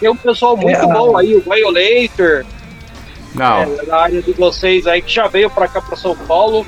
Tem 0.00 0.08
um 0.08 0.16
pessoal 0.16 0.56
muito 0.56 0.78
É, 0.78 0.86
bom 0.86 1.16
aí, 1.16 1.34
o 1.34 1.42
Violator, 1.42 2.44
Não, 3.34 3.62
é, 3.62 3.84
da 3.84 4.02
área 4.02 4.22
de 4.22 4.32
vocês 4.32 4.86
aí, 4.86 5.02
que 5.02 5.12
já 5.12 5.26
veio 5.26 5.50
para 5.50 5.68
cá, 5.68 5.80
para 5.80 5.96
São 5.96 6.16
Paulo. 6.16 6.66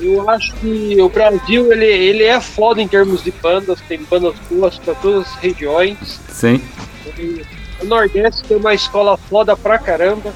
Eu 0.00 0.28
acho 0.28 0.52
que 0.54 1.00
o 1.00 1.08
Brasil 1.08 1.72
ele, 1.72 1.86
ele 1.86 2.24
é 2.24 2.40
foda 2.40 2.82
em 2.82 2.88
termos 2.88 3.22
de 3.22 3.30
bandas, 3.30 3.80
tem 3.82 4.02
bandas 4.02 4.34
boas 4.50 4.78
para 4.78 4.94
todas 4.94 5.28
as 5.28 5.34
regiões. 5.36 6.20
sim. 6.28 6.60
O 7.80 7.86
Nordeste 7.86 8.42
tem 8.44 8.56
uma 8.56 8.72
escola 8.72 9.16
foda 9.16 9.56
pra 9.56 9.78
caramba. 9.78 10.32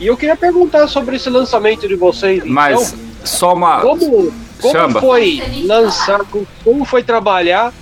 E 0.00 0.06
eu 0.06 0.16
queria 0.16 0.36
perguntar 0.36 0.88
sobre 0.88 1.16
esse 1.16 1.30
lançamento 1.30 1.86
de 1.86 1.94
vocês. 1.94 2.42
Mas 2.44 2.92
então, 2.92 3.04
só 3.24 3.54
uma. 3.54 3.80
como, 3.80 4.32
como 4.60 4.72
Chamba. 4.72 5.00
foi 5.00 5.42
lançar, 5.64 6.20
como 6.64 6.84
foi 6.84 7.02
trabalhar, 7.02 7.72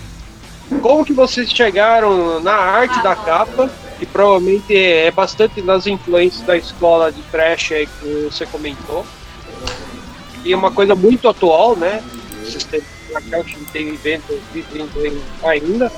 como 0.83 1.05
que 1.05 1.13
vocês 1.13 1.51
chegaram 1.51 2.41
na 2.41 2.55
arte 2.55 3.03
da 3.03 3.17
capa, 3.17 3.71
que 3.99 4.05
provavelmente 4.07 4.77
é 4.77 5.11
bastante 5.11 5.63
nas 5.63 5.87
influências 5.87 6.45
da 6.47 6.57
escola 6.57 7.11
de 7.11 7.23
thrash 7.23 7.73
aí 7.73 7.87
que 7.87 8.29
você 8.31 8.45
comentou. 8.47 9.07
E 10.45 10.53
é 10.53 10.57
uma 10.57 10.70
coisa 10.70 10.95
muito 10.95 11.28
atual, 11.28 11.76
né? 11.76 12.03
Vocês 12.43 12.64
têm, 12.64 12.82
acho 13.14 13.57
que 13.57 13.64
tem 13.72 13.88
evento 13.88 14.40
ainda. 15.45 15.93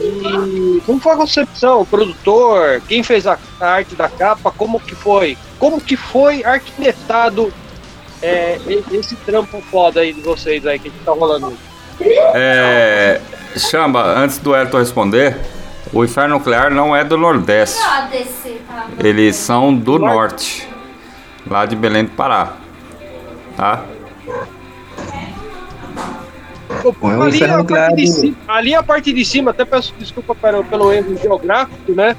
E 0.00 0.80
como 0.86 1.00
foi 1.00 1.12
a 1.12 1.16
concepção, 1.16 1.82
o 1.82 1.86
produtor, 1.86 2.80
quem 2.88 3.02
fez 3.02 3.26
a 3.26 3.38
arte 3.60 3.94
da 3.94 4.08
capa, 4.08 4.50
como 4.50 4.80
que 4.80 4.94
foi? 4.94 5.36
Como 5.58 5.80
que 5.80 5.96
foi 5.96 6.44
arquitetado 6.44 7.52
é, 8.22 8.58
esse 8.92 9.16
trampo 9.16 9.60
foda 9.70 10.00
aí 10.00 10.12
de 10.12 10.20
vocês 10.20 10.66
aí 10.66 10.78
que 10.78 10.90
tá 11.04 11.12
rolando? 11.12 11.56
É. 12.00 13.20
Chamba, 13.56 14.02
antes 14.16 14.38
do 14.38 14.54
Elton 14.54 14.78
responder, 14.78 15.36
o 15.92 16.04
Inferno 16.04 16.36
Nuclear 16.36 16.70
não 16.72 16.94
é 16.94 17.02
do 17.02 17.16
Nordeste. 17.16 17.78
Descer, 18.10 18.62
tá? 18.68 18.86
Eles 19.02 19.36
são 19.36 19.74
do 19.74 19.98
Norte. 19.98 20.68
Lá 21.46 21.66
de 21.66 21.74
Belém 21.74 22.04
do 22.04 22.10
Pará. 22.10 22.56
Tá? 23.58 23.84
É 26.84 27.06
um 27.06 27.22
ali, 27.22 27.36
inferno 27.36 27.58
a 27.58 27.64
parte 27.64 27.96
de 27.96 28.06
cima, 28.06 28.36
ali 28.46 28.74
a 28.76 28.82
parte 28.84 29.12
de 29.12 29.24
cima, 29.24 29.50
até 29.50 29.64
peço 29.64 29.92
desculpa 29.98 30.32
pelo, 30.32 30.62
pelo 30.62 30.92
erro 30.92 31.16
geográfico, 31.20 31.92
né? 31.92 32.16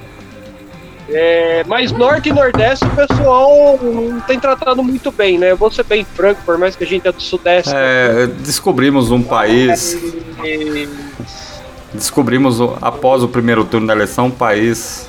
É, 1.07 1.63
mas 1.65 1.93
norte 1.93 2.27
e 2.27 2.33
nordeste 2.33 2.85
o 2.85 2.89
pessoal 2.89 3.79
não 3.81 4.19
tem 4.19 4.37
tratado 4.37 4.83
muito 4.83 5.13
bem, 5.13 5.39
né? 5.39 5.51
Eu 5.51 5.57
vou 5.57 5.71
ser 5.71 5.85
bem 5.85 6.03
franco, 6.03 6.41
por 6.45 6.57
mais 6.57 6.75
que 6.75 6.83
a 6.83 6.87
gente 6.87 7.07
é 7.07 7.11
do 7.11 7.21
sudeste. 7.21 7.71
É, 7.73 8.27
descobrimos 8.27 9.09
um 9.09 9.23
país, 9.23 9.93
e- 10.43 10.89
descobrimos 11.93 12.59
após 12.81 13.23
o 13.23 13.29
primeiro 13.29 13.63
turno 13.63 13.87
da 13.87 13.93
eleição 13.93 14.25
um 14.25 14.31
país, 14.31 15.08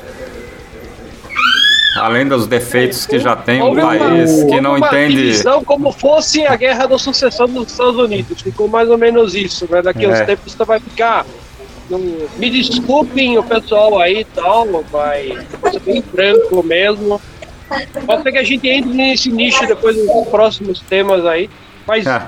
além 1.96 2.26
dos 2.26 2.46
defeitos 2.46 3.06
que 3.06 3.18
já 3.18 3.34
tem, 3.36 3.60
um 3.62 3.66
Houve 3.66 3.80
uma- 3.80 3.96
país 3.96 4.42
que 4.44 4.60
não 4.60 4.78
entende. 4.78 5.42
como 5.66 5.90
fosse 5.92 6.46
a 6.46 6.54
guerra 6.56 6.86
da 6.86 6.98
sucessão 6.98 7.46
dos 7.48 7.70
Estados 7.72 7.96
Unidos. 7.96 8.40
Ficou 8.40 8.68
mais 8.68 8.88
ou 8.88 8.96
menos 8.98 9.34
isso, 9.34 9.66
né? 9.70 9.82
Daqui 9.82 10.04
a 10.04 10.08
uns 10.08 10.20
É. 10.20 10.24
tempos 10.24 10.52
você 10.52 10.64
vai 10.64 10.80
ficar. 10.80 11.24
me 12.36 12.48
desculpem 12.48 13.36
o 13.36 13.42
pessoal 13.42 13.98
aí 13.98 14.20
e 14.20 14.24
tal, 14.24 14.64
mas 14.92 15.72
ser 15.72 15.80
bem 15.80 16.00
franco 16.00 16.62
mesmo. 16.62 17.20
Pode 18.06 18.22
ser 18.22 18.30
que 18.30 18.38
a 18.38 18.44
gente 18.44 18.68
entre 18.68 18.92
nesse 18.92 19.28
nicho 19.32 19.66
depois 19.66 19.96
dos 19.96 20.28
próximos 20.28 20.78
temas 20.80 21.26
aí. 21.26 21.50
Mas 21.88 22.06
É, 22.06 22.22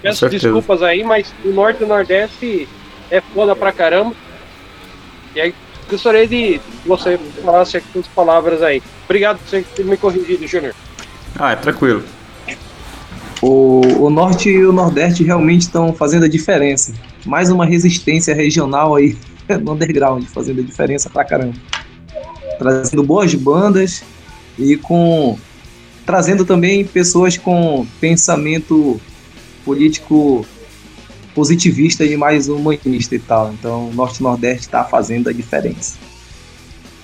peço 0.00 0.28
desculpas 0.28 0.80
aí, 0.84 1.02
mas 1.02 1.34
o 1.44 1.48
norte 1.48 1.80
e 1.80 1.84
o 1.84 1.88
nordeste 1.88 2.68
é 3.10 3.20
foda 3.20 3.56
pra 3.56 3.72
caramba. 3.72 4.14
E 5.34 5.40
aí 5.40 5.54
gostaria 5.90 6.26
de 6.26 6.60
que 6.82 6.88
você 6.88 7.18
falasse 7.44 7.76
aqui 7.76 7.98
as 7.98 8.06
palavras 8.06 8.62
aí. 8.62 8.82
Obrigado 9.04 9.38
por 9.38 9.48
você 9.48 9.62
ter 9.74 9.84
me 9.84 9.96
corrigido, 9.96 10.46
Júnior. 10.46 10.74
ah, 11.38 11.52
é 11.52 11.56
tranquilo. 11.56 12.04
O, 13.42 14.04
o 14.04 14.10
norte 14.10 14.50
e 14.50 14.64
o 14.64 14.72
nordeste 14.72 15.24
realmente 15.24 15.62
estão 15.62 15.92
fazendo 15.92 16.26
a 16.26 16.28
diferença. 16.28 16.92
Mais 17.24 17.50
uma 17.50 17.64
resistência 17.64 18.34
regional 18.34 18.94
aí 18.94 19.16
no 19.62 19.72
underground, 19.72 20.24
fazendo 20.26 20.60
a 20.60 20.64
diferença 20.64 21.08
pra 21.10 21.24
caramba. 21.24 21.54
Trazendo 22.58 23.02
boas 23.02 23.34
bandas 23.34 24.02
e 24.58 24.76
com 24.76 25.38
trazendo 26.04 26.44
também 26.44 26.84
pessoas 26.84 27.38
com 27.38 27.86
pensamento 28.00 29.00
político 29.64 30.44
positivista 31.34 32.04
e 32.04 32.16
mais 32.16 32.48
humanista 32.48 33.14
e 33.14 33.18
tal. 33.18 33.52
Então, 33.52 33.90
norte 33.92 34.22
nordeste 34.22 34.62
está 34.62 34.84
fazendo 34.84 35.28
a 35.28 35.32
diferença. 35.32 35.98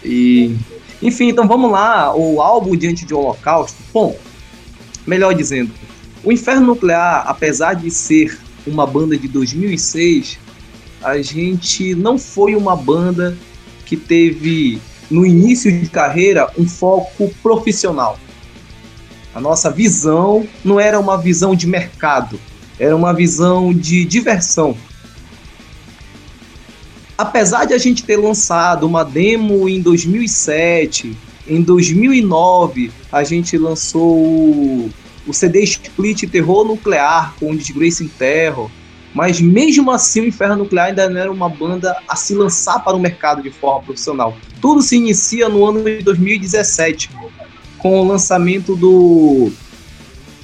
E 0.05 0.57
enfim, 1.03 1.29
então 1.29 1.47
vamos 1.47 1.71
lá, 1.71 2.15
o 2.17 2.41
álbum 2.41 2.75
Diante 2.77 3.05
de 3.05 3.13
Holocausto. 3.13 3.77
Bom, 3.93 4.17
melhor 5.07 5.35
dizendo, 5.35 5.71
o 6.25 6.33
Inferno 6.33 6.69
Nuclear, 6.69 7.25
apesar 7.27 7.75
de 7.75 7.91
ser 7.91 8.39
uma 8.67 8.87
banda 8.87 9.17
de 9.17 9.29
2006, 9.29 10.39
a 11.03 11.21
gente 11.21 11.95
não 11.95 12.19
foi 12.19 12.57
uma 12.57 12.75
banda 12.75 13.37
que 13.85 13.97
teve 13.97 14.81
no 15.11 15.25
início 15.25 15.71
de 15.71 15.89
carreira 15.89 16.51
um 16.59 16.67
foco 16.67 17.33
profissional. 17.43 18.19
A 19.35 19.41
nossa 19.41 19.71
visão 19.71 20.49
não 20.65 20.81
era 20.81 20.99
uma 20.99 21.19
visão 21.19 21.55
de 21.55 21.67
mercado, 21.67 22.41
era 22.79 22.95
uma 22.95 23.13
visão 23.13 23.73
de 23.73 24.05
diversão. 24.05 24.77
Apesar 27.17 27.65
de 27.65 27.73
a 27.73 27.79
gente 27.79 28.05
ter 28.05 28.17
lançado 28.17 28.87
uma 28.87 29.03
demo 29.03 29.69
em 29.69 29.81
2007, 29.81 31.17
em 31.49 31.63
2009 31.63 32.91
a 33.11 33.25
gente 33.25 33.57
lançou 33.57 34.91
o 35.27 35.33
CD 35.33 35.63
Split 35.63 36.25
Terror 36.31 36.65
Nuclear 36.65 37.35
com 37.39 37.51
o 37.51 37.57
Disgrace 37.57 38.05
in 38.05 38.09
Terror, 38.09 38.71
mas 39.15 39.41
mesmo 39.41 39.91
assim 39.91 40.21
o 40.21 40.27
Inferno 40.27 40.57
Nuclear 40.57 40.89
ainda 40.89 41.09
não 41.09 41.19
era 41.19 41.33
uma 41.33 41.49
banda 41.49 41.97
a 42.07 42.15
se 42.17 42.35
lançar 42.35 42.85
para 42.85 42.97
o 42.97 43.01
mercado 43.01 43.43
de 43.43 43.51
forma 43.51 43.83
profissional. 43.83 44.37
Tudo 44.61 44.83
se 44.83 44.97
inicia 44.97 45.49
no 45.49 45.65
ano 45.65 45.83
de 45.83 46.03
2017, 46.03 47.11
com 47.79 48.01
o 48.01 48.07
lançamento 48.07 48.77
do, 48.77 49.51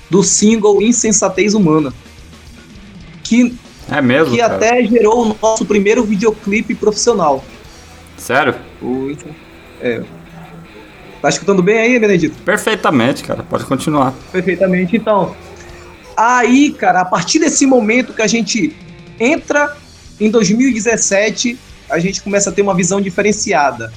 do 0.08 0.22
single 0.22 0.80
Insensatez 0.80 1.52
Humana, 1.52 1.92
que, 3.32 3.54
É 3.90 4.02
mesmo? 4.02 4.34
que 4.34 4.38
cara? 4.38 4.56
até 4.56 4.84
gerou 4.84 5.22
o 5.22 5.36
nosso 5.40 5.64
primeiro 5.64 6.04
videoclipe 6.04 6.74
profissional. 6.74 7.42
Sério? 8.18 8.54
O, 8.82 9.16
é. 9.80 10.02
Tá 11.22 11.28
escutando 11.30 11.62
bem 11.62 11.78
aí, 11.78 11.98
Benedito? 11.98 12.36
Perfeitamente, 12.42 13.24
cara. 13.24 13.42
Pode 13.42 13.64
continuar. 13.64 14.12
Perfeitamente. 14.30 14.96
Então, 14.96 15.34
aí, 16.16 16.72
cara, 16.72 17.00
a 17.00 17.04
partir 17.04 17.38
desse 17.38 17.64
momento 17.64 18.12
que 18.12 18.20
a 18.20 18.26
gente 18.26 18.76
entra 19.18 19.76
em 20.20 20.30
2017, 20.30 21.58
a 21.88 21.98
gente 21.98 22.20
começa 22.20 22.50
a 22.50 22.52
ter 22.52 22.60
uma 22.60 22.74
visão 22.74 23.00
diferenciada. 23.00 23.92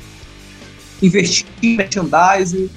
Investir 1.01 1.45
em 1.61 1.75
merchandising, 1.75 2.69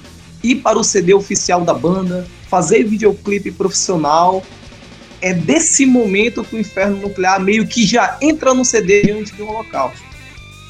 ir 0.43 0.55
para 0.55 0.77
o 0.77 0.83
CD 0.83 1.13
oficial 1.13 1.61
da 1.61 1.73
banda, 1.73 2.27
fazer 2.49 2.83
videoclipe 2.83 3.51
profissional. 3.51 4.43
É 5.21 5.33
desse 5.33 5.85
momento 5.85 6.43
que 6.43 6.55
o 6.55 6.59
Inferno 6.59 6.97
Nuclear 6.97 7.39
meio 7.39 7.67
que 7.67 7.85
já 7.85 8.17
entra 8.21 8.53
no 8.53 8.63
CD 8.63 9.01
diante 9.03 9.33
do 9.33 9.47
Holocausto. 9.47 10.03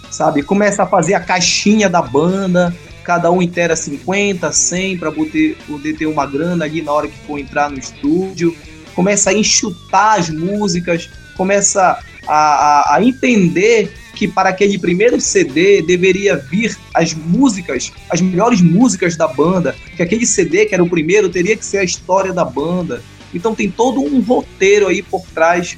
Sabe? 0.09 0.41
Começa 0.41 0.83
a 0.83 0.87
fazer 0.87 1.13
a 1.13 1.19
caixinha 1.19 1.87
da 1.87 2.01
banda, 2.01 2.75
cada 3.03 3.31
um 3.31 3.41
inteira 3.41 3.75
50, 3.75 4.51
100 4.51 4.97
para 4.97 5.11
poder, 5.11 5.57
poder 5.67 5.93
ter 5.95 6.05
uma 6.07 6.25
grana 6.25 6.65
ali 6.65 6.81
na 6.81 6.91
hora 6.91 7.07
que 7.07 7.17
for 7.27 7.37
entrar 7.37 7.69
no 7.69 7.77
estúdio. 7.77 8.55
Começa 8.95 9.29
a 9.29 9.33
enxutar 9.33 10.19
as 10.19 10.29
músicas, 10.29 11.09
começa 11.37 11.99
a, 12.27 12.35
a, 12.35 12.95
a 12.95 13.03
entender 13.03 13.93
que 14.19 14.27
para 14.27 14.49
aquele 14.49 14.77
primeiro 14.77 15.19
CD 15.21 15.81
deveria 15.81 16.35
vir 16.35 16.77
as 16.93 17.13
músicas, 17.13 17.91
as 18.09 18.19
melhores 18.19 18.59
músicas 18.59 19.15
da 19.15 19.27
banda, 19.27 19.73
que 19.95 20.03
aquele 20.03 20.25
CD 20.25 20.65
que 20.65 20.73
era 20.73 20.83
o 20.83 20.89
primeiro 20.89 21.29
teria 21.29 21.55
que 21.55 21.63
ser 21.63 21.77
a 21.77 21.83
história 21.83 22.33
da 22.33 22.43
banda. 22.43 23.01
Então 23.33 23.53
tem 23.53 23.69
todo 23.69 24.01
um 24.01 24.21
roteiro 24.21 24.87
aí 24.87 25.01
por 25.01 25.23
trás 25.33 25.77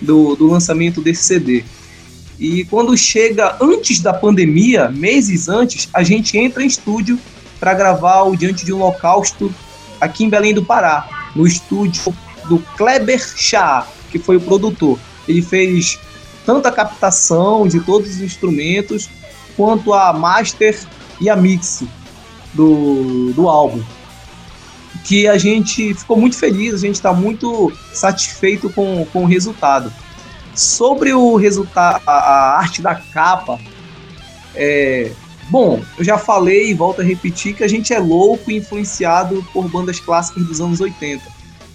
do, 0.00 0.34
do 0.36 0.46
lançamento 0.46 1.00
desse 1.00 1.24
CD. 1.24 1.64
E 2.38 2.64
quando 2.64 2.96
chega 2.96 3.56
antes 3.60 4.00
da 4.00 4.12
pandemia, 4.12 4.88
meses 4.88 5.48
antes, 5.48 5.88
a 5.92 6.02
gente 6.02 6.36
entra 6.36 6.62
em 6.62 6.66
estúdio 6.66 7.18
para 7.60 7.74
gravar 7.74 8.22
o 8.22 8.36
Diante 8.36 8.64
de 8.64 8.72
um 8.72 8.82
Holocausto 8.82 9.54
aqui 10.00 10.24
em 10.24 10.28
Belém 10.28 10.52
do 10.52 10.64
Pará, 10.64 11.30
no 11.36 11.46
estúdio 11.46 12.12
do 12.48 12.58
Kleber 12.76 13.24
Chá, 13.36 13.86
que 14.10 14.18
foi 14.18 14.36
o 14.36 14.40
produtor. 14.40 14.98
Ele 15.28 15.40
fez 15.40 15.98
tanto 16.44 16.66
a 16.66 16.72
captação 16.72 17.68
de 17.68 17.78
todos 17.80 18.10
os 18.10 18.20
instrumentos, 18.20 19.08
quanto 19.56 19.94
a 19.94 20.12
master 20.12 20.76
e 21.20 21.30
a 21.30 21.36
mix 21.36 21.84
do, 22.52 23.32
do 23.32 23.48
álbum. 23.48 23.82
Que 25.04 25.26
a 25.26 25.36
gente 25.36 25.94
ficou 25.94 26.16
muito 26.16 26.36
feliz, 26.36 26.74
a 26.74 26.78
gente 26.78 26.94
está 26.94 27.12
muito 27.12 27.72
satisfeito 27.92 28.70
com, 28.70 29.04
com 29.12 29.24
o 29.24 29.26
resultado. 29.26 29.92
Sobre 30.54 31.12
o 31.12 31.36
resultado, 31.36 32.02
a, 32.06 32.12
a 32.12 32.58
arte 32.58 32.82
da 32.82 32.94
capa, 32.94 33.58
é, 34.54 35.10
bom, 35.50 35.82
eu 35.98 36.04
já 36.04 36.18
falei 36.18 36.70
e 36.70 36.74
volto 36.74 37.00
a 37.00 37.04
repetir 37.04 37.54
que 37.54 37.64
a 37.64 37.68
gente 37.68 37.92
é 37.92 37.98
louco 37.98 38.50
e 38.50 38.56
influenciado 38.56 39.44
por 39.52 39.68
bandas 39.68 39.98
clássicas 39.98 40.44
dos 40.46 40.60
anos 40.60 40.80
80. 40.80 41.22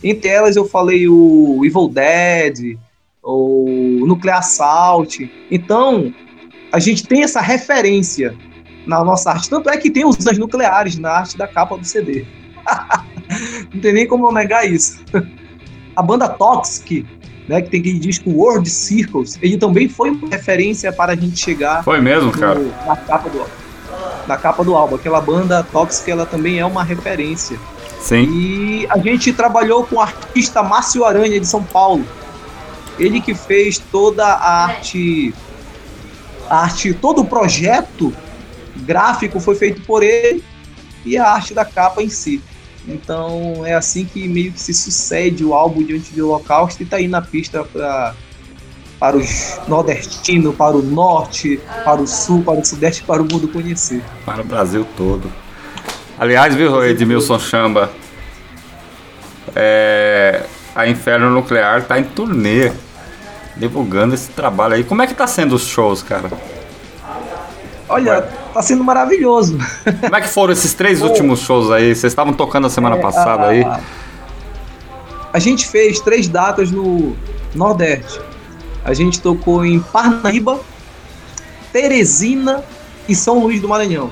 Entre 0.03 0.29
elas 0.29 0.55
eu 0.55 0.65
falei 0.65 1.07
o 1.07 1.61
Evil 1.65 1.89
Dead, 1.89 2.77
o 3.23 4.05
Nuclear 4.05 4.39
Assault. 4.39 5.29
Então, 5.51 6.13
a 6.71 6.79
gente 6.79 7.05
tem 7.05 7.23
essa 7.23 7.41
referência 7.41 8.35
na 8.85 9.03
nossa 9.03 9.31
arte. 9.31 9.49
Tanto 9.49 9.69
é 9.69 9.77
que 9.77 9.91
tem 9.91 10.05
usas 10.05 10.37
nucleares 10.37 10.97
na 10.97 11.11
arte 11.11 11.37
da 11.37 11.47
capa 11.47 11.77
do 11.77 11.85
CD. 11.85 12.25
Não 13.73 13.81
tem 13.81 13.93
nem 13.93 14.07
como 14.07 14.27
eu 14.27 14.31
negar 14.31 14.69
isso. 14.69 14.99
A 15.95 16.01
banda 16.01 16.29
Toxic, 16.29 17.05
né, 17.47 17.61
que 17.61 17.69
tem 17.69 17.79
aquele 17.79 17.99
disco 17.99 18.29
World 18.29 18.69
Circles, 18.69 19.37
ele 19.41 19.57
também 19.57 19.87
foi 19.89 20.09
uma 20.11 20.29
referência 20.29 20.91
para 20.91 21.13
a 21.13 21.15
gente 21.15 21.37
chegar 21.39 21.83
Foi 21.83 21.99
mesmo, 22.01 22.31
no- 22.31 22.37
cara. 22.37 22.59
na 22.85 22.95
capa 22.95 23.29
do 23.29 23.45
na 24.27 24.35
capa 24.37 24.63
do 24.63 24.75
álbum. 24.75 24.95
Aquela 24.95 25.21
banda 25.21 25.63
Toxic, 25.63 26.11
ela 26.11 26.25
também 26.25 26.59
é 26.59 26.65
uma 26.65 26.83
referência. 26.83 27.57
Sim. 28.01 28.23
E 28.29 28.87
a 28.89 28.97
gente 28.97 29.31
trabalhou 29.31 29.85
com 29.85 29.95
o 29.95 30.01
artista 30.01 30.61
Márcio 30.61 31.05
Aranha 31.05 31.39
de 31.39 31.47
São 31.47 31.63
Paulo. 31.63 32.05
Ele 32.99 33.21
que 33.21 33.33
fez 33.33 33.77
toda 33.77 34.25
a 34.25 34.65
arte, 34.65 35.33
a 36.49 36.63
arte, 36.63 36.93
todo 36.93 37.21
o 37.21 37.25
projeto 37.25 38.13
gráfico 38.77 39.39
foi 39.39 39.55
feito 39.55 39.81
por 39.83 40.03
ele 40.03 40.43
e 41.05 41.17
a 41.17 41.25
arte 41.29 41.53
da 41.53 41.63
capa 41.63 42.03
em 42.03 42.09
si. 42.09 42.41
Então 42.87 43.65
é 43.65 43.73
assim 43.73 44.05
que 44.05 44.27
meio 44.27 44.51
que 44.51 44.59
se 44.59 44.73
sucede 44.73 45.43
o 45.43 45.53
álbum 45.53 45.83
Diante 45.83 46.13
do 46.13 46.29
Holocausto 46.29 46.81
e 46.81 46.85
tá 46.85 46.97
aí 46.97 47.07
na 47.07 47.21
pista 47.21 47.63
pra, 47.63 48.15
para 48.99 49.17
os 49.17 49.59
nordestinos, 49.67 50.55
para 50.55 50.75
o 50.75 50.81
norte, 50.81 51.59
para 51.83 52.01
o 52.01 52.07
sul, 52.07 52.43
para 52.43 52.59
o 52.59 52.65
sudeste, 52.65 53.03
para 53.03 53.21
o 53.21 53.25
mundo 53.25 53.47
conhecer. 53.49 54.01
Para 54.25 54.41
o 54.41 54.45
Brasil 54.45 54.87
todo. 54.95 55.31
Aliás, 56.17 56.55
viu, 56.55 56.83
Edmilson 56.83 57.37
Chamba? 57.37 57.91
É, 59.55 60.45
a 60.73 60.87
Inferno 60.87 61.29
Nuclear 61.29 61.83
tá 61.85 61.99
em 61.99 62.03
turnê. 62.03 62.71
divulgando 63.55 64.15
esse 64.15 64.29
trabalho 64.29 64.75
aí. 64.75 64.83
Como 64.83 65.01
é 65.01 65.07
que 65.07 65.13
tá 65.13 65.27
sendo 65.27 65.55
os 65.55 65.67
shows, 65.67 66.01
cara? 66.01 66.31
Olha, 67.89 68.21
tá 68.53 68.61
sendo 68.61 68.83
maravilhoso. 68.83 69.57
Como 70.01 70.15
é 70.15 70.21
que 70.21 70.27
foram 70.27 70.51
esses 70.53 70.73
três 70.73 71.01
últimos 71.03 71.39
shows 71.39 71.71
aí? 71.71 71.95
Vocês 71.95 72.11
estavam 72.11 72.33
tocando 72.33 72.67
a 72.67 72.69
semana 72.69 72.97
É, 72.97 72.99
passada 73.01 73.43
a- 73.45 73.49
aí. 73.49 73.63
A 75.31 75.39
gente 75.39 75.67
fez 75.67 75.99
três 75.99 76.27
datas 76.27 76.71
no 76.71 77.15
Nordeste. 77.55 78.19
A 78.83 78.93
gente 78.93 79.21
tocou 79.21 79.63
em 79.65 79.79
Parnaíba, 79.79 80.59
Teresina 81.71 82.63
e 83.07 83.15
São 83.15 83.39
Luís 83.39 83.61
do 83.61 83.67
Maranhão. 83.67 84.09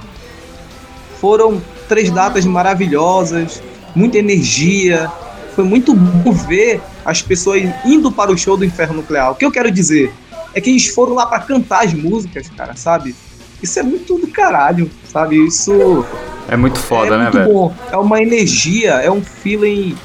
Foram 1.19 1.61
três 1.87 2.09
datas 2.11 2.45
maravilhosas, 2.45 3.61
muita 3.95 4.17
energia. 4.17 5.11
Foi 5.55 5.63
muito 5.63 5.93
bom 5.93 6.31
ver 6.31 6.81
as 7.03 7.21
pessoas 7.21 7.63
indo 7.85 8.11
para 8.11 8.31
o 8.31 8.37
show 8.37 8.57
do 8.57 8.65
Inferno 8.65 8.95
Nuclear. 8.95 9.31
O 9.31 9.35
que 9.35 9.45
eu 9.45 9.51
quero 9.51 9.71
dizer 9.71 10.13
é 10.53 10.59
que 10.61 10.69
eles 10.69 10.87
foram 10.87 11.13
lá 11.13 11.25
para 11.25 11.39
cantar 11.39 11.85
as 11.85 11.93
músicas, 11.93 12.49
cara, 12.55 12.75
sabe? 12.75 13.15
Isso 13.65 13.79
é 13.79 13.83
muito 13.83 14.17
do 14.19 14.27
caralho, 14.27 14.89
sabe? 15.11 15.43
Isso 15.45 16.05
É 16.47 16.55
muito 16.55 16.77
foda, 16.79 17.15
é 17.15 17.17
né, 17.17 17.23
muito 17.23 17.37
velho? 17.37 17.51
bom. 17.53 17.75
É 17.91 17.97
uma 17.97 18.21
energia, 18.21 18.91
é 18.91 19.09
um 19.11 19.21
feeling 19.23 19.97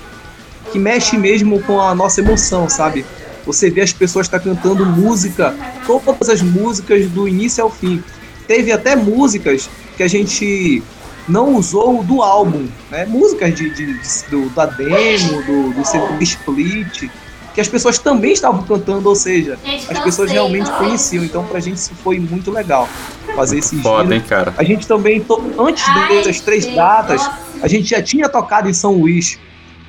que 0.72 0.78
mexe 0.78 1.16
mesmo 1.18 1.60
com 1.62 1.78
a 1.80 1.94
nossa 1.94 2.20
emoção, 2.20 2.68
sabe? 2.68 3.04
Você 3.44 3.68
vê 3.70 3.82
as 3.82 3.92
pessoas 3.92 4.28
tá 4.28 4.40
cantando 4.40 4.84
música, 4.86 5.54
todas 5.86 6.28
as 6.30 6.40
músicas 6.40 7.06
do 7.10 7.28
início 7.28 7.62
ao 7.62 7.70
fim. 7.70 8.02
Teve 8.48 8.72
até 8.72 8.96
músicas 8.96 9.68
que 9.96 10.02
a 10.02 10.08
gente 10.08 10.82
não 11.28 11.54
usou 11.56 12.02
do 12.02 12.22
álbum, 12.22 12.66
né? 12.90 13.04
Músicas 13.04 13.54
de, 13.54 13.68
de- 13.74 13.92
de- 13.98 14.30
do, 14.30 14.48
da 14.50 14.64
demo, 14.66 15.42
do, 15.42 15.70
do 15.74 15.84
CD 15.84 16.24
split, 16.24 17.08
que 17.54 17.60
as 17.60 17.68
pessoas 17.68 17.98
também 17.98 18.32
estavam 18.32 18.62
cantando, 18.62 19.08
ou 19.08 19.14
seja, 19.14 19.58
Gente, 19.64 19.90
as 19.90 19.98
pessoas 19.98 20.28
cansei, 20.28 20.34
realmente 20.34 20.70
conheciam. 20.72 21.24
Então 21.24 21.44
pra 21.44 21.60
gente 21.60 21.76
isso 21.76 21.94
foi 22.02 22.18
muito 22.18 22.50
legal 22.50 22.88
fazer 23.34 23.58
esse 23.58 23.76
Foda, 23.82 24.14
hein, 24.14 24.20
cara? 24.20 24.54
A 24.56 24.64
gente 24.64 24.86
também, 24.86 25.24
antes 25.58 25.84
dessas 25.94 26.40
três 26.40 26.66
datas, 26.66 27.28
a 27.62 27.68
gente 27.68 27.88
já 27.88 28.02
tinha 28.02 28.28
tocado 28.28 28.68
em 28.68 28.72
São 28.72 28.94
Luís, 28.94 29.38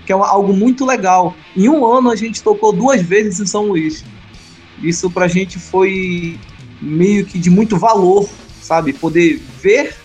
que 0.05 0.11
é 0.11 0.15
algo 0.15 0.53
muito 0.53 0.85
legal. 0.85 1.35
Em 1.55 1.69
um 1.69 1.85
ano 1.85 2.09
a 2.09 2.15
gente 2.15 2.41
tocou 2.41 2.73
duas 2.73 3.01
vezes 3.01 3.39
em 3.39 3.45
São 3.45 3.67
Luís. 3.67 4.03
Isso 4.81 5.09
pra 5.11 5.27
gente 5.27 5.59
foi 5.59 6.39
meio 6.81 7.25
que 7.25 7.37
de 7.37 7.49
muito 7.49 7.77
valor, 7.77 8.27
sabe? 8.61 8.93
Poder 8.93 9.41
ver 9.61 9.95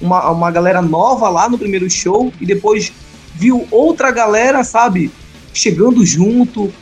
uma, 0.00 0.30
uma 0.30 0.50
galera 0.50 0.80
nova 0.80 1.28
lá 1.28 1.48
no 1.48 1.58
primeiro 1.58 1.88
show 1.90 2.32
e 2.40 2.46
depois 2.46 2.92
viu 3.34 3.66
outra 3.70 4.10
galera, 4.10 4.64
sabe? 4.64 5.10
Chegando 5.52 6.04
junto, 6.04 6.72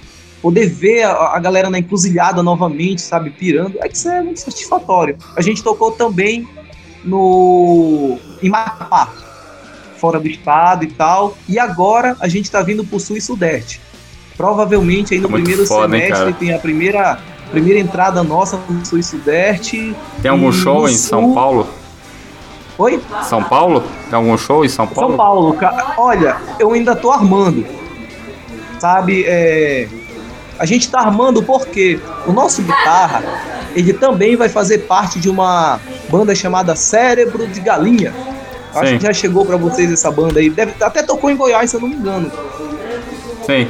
poder 0.43 0.67
ver 0.69 1.05
a, 1.05 1.13
a 1.37 1.39
galera 1.39 1.71
na 1.71 1.79
encruzilhada 1.79 2.43
novamente, 2.43 3.01
sabe? 3.03 3.31
Pirando. 3.31 3.79
É 3.81 3.89
que 3.89 3.97
isso 3.97 4.09
é 4.09 4.23
muito 4.23 4.41
satisfatório. 4.41 5.17
A 5.37 5.41
gente 5.43 5.63
tocou 5.63 5.93
também 5.93 6.47
no 7.05 8.19
em 8.43 8.49
Macapá, 8.51 9.13
fora 9.97 10.19
do 10.21 10.29
estado 10.29 10.85
e 10.85 10.89
tal. 10.89 11.37
E 11.49 11.59
agora 11.59 12.17
a 12.21 12.29
gente 12.29 12.51
tá 12.51 12.61
vindo 12.63 12.85
pro 12.85 13.01
sul 13.01 13.17
e 13.17 13.21
sudeste. 13.21 13.81
Provavelmente 14.37 15.15
aí 15.15 15.21
no 15.21 15.29
Muito 15.31 15.45
primeiro 15.45 15.67
foda, 15.67 15.97
hein, 15.97 16.03
semestre 16.03 16.25
cara? 16.27 16.37
tem 16.39 16.53
a 16.53 16.59
primeira 16.59 17.19
primeira 17.51 17.79
entrada 17.79 18.23
nossa 18.25 18.61
no 18.69 18.85
sul 18.85 18.99
e 18.99 19.03
sudeste. 19.03 19.95
Tem 20.21 20.31
algum 20.31 20.53
show 20.53 20.89
em 20.89 20.97
São 20.97 21.23
sul- 21.27 21.35
Paulo? 21.35 21.67
Oi? 22.77 23.01
São 23.23 23.43
Paulo? 23.43 23.83
Tem 24.11 24.15
algum 24.17 24.37
show 24.37 24.63
em 24.65 24.69
São 24.69 24.87
Paulo? 24.87 25.11
São 25.11 25.17
Paulo, 25.17 25.55
ca- 25.55 25.95
olha, 25.97 26.37
eu 26.59 26.73
ainda 26.73 26.95
tô 26.95 27.11
armando. 27.11 27.65
Sabe, 28.79 29.25
é, 29.27 29.89
a 30.59 30.67
gente 30.67 30.91
tá 30.91 31.01
armando 31.01 31.43
porque 31.43 31.99
o 32.27 32.33
nosso 32.33 32.63
guitarra, 32.63 33.23
ele 33.75 33.93
também 33.93 34.37
vai 34.37 34.49
fazer 34.49 34.79
parte 34.79 35.19
de 35.21 35.29
uma 35.29 35.81
banda 36.09 36.35
chamada 36.35 36.75
Cérebro 36.75 37.47
de 37.47 37.61
Galinha. 37.61 38.13
Eu 38.75 38.81
Acho 38.81 38.91
Sim. 38.91 38.99
que 38.99 39.05
já 39.05 39.13
chegou 39.13 39.45
pra 39.45 39.57
vocês 39.57 39.91
essa 39.91 40.11
banda 40.11 40.39
aí. 40.41 40.51
Deve, 40.51 40.75
até 40.83 41.03
tocou 41.03 41.31
em 41.31 41.37
Goiás, 41.37 41.71
se 41.71 41.77
eu 41.77 41.81
não 41.81 41.89
me 41.89 41.97
engano. 41.97 42.31
Sim. 43.47 43.69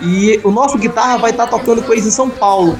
E 0.00 0.40
o 0.44 0.50
nosso 0.50 0.78
guitarra 0.78 1.16
vai 1.16 1.30
estar 1.30 1.46
tocando 1.46 1.82
com 1.82 1.92
eles 1.92 2.06
em 2.06 2.10
São 2.10 2.28
Paulo. 2.28 2.78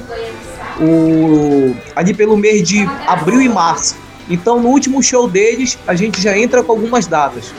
O, 0.79 1.75
ali 1.95 2.13
pelo 2.13 2.37
mês 2.37 2.67
de 2.67 2.87
abril 3.07 3.41
e 3.41 3.49
março. 3.49 3.95
Então, 4.29 4.61
no 4.61 4.69
último 4.69 5.01
show 5.01 5.27
deles, 5.27 5.77
a 5.87 5.95
gente 5.95 6.21
já 6.21 6.37
entra 6.37 6.63
com 6.63 6.71
algumas 6.71 7.07
datas. 7.07 7.51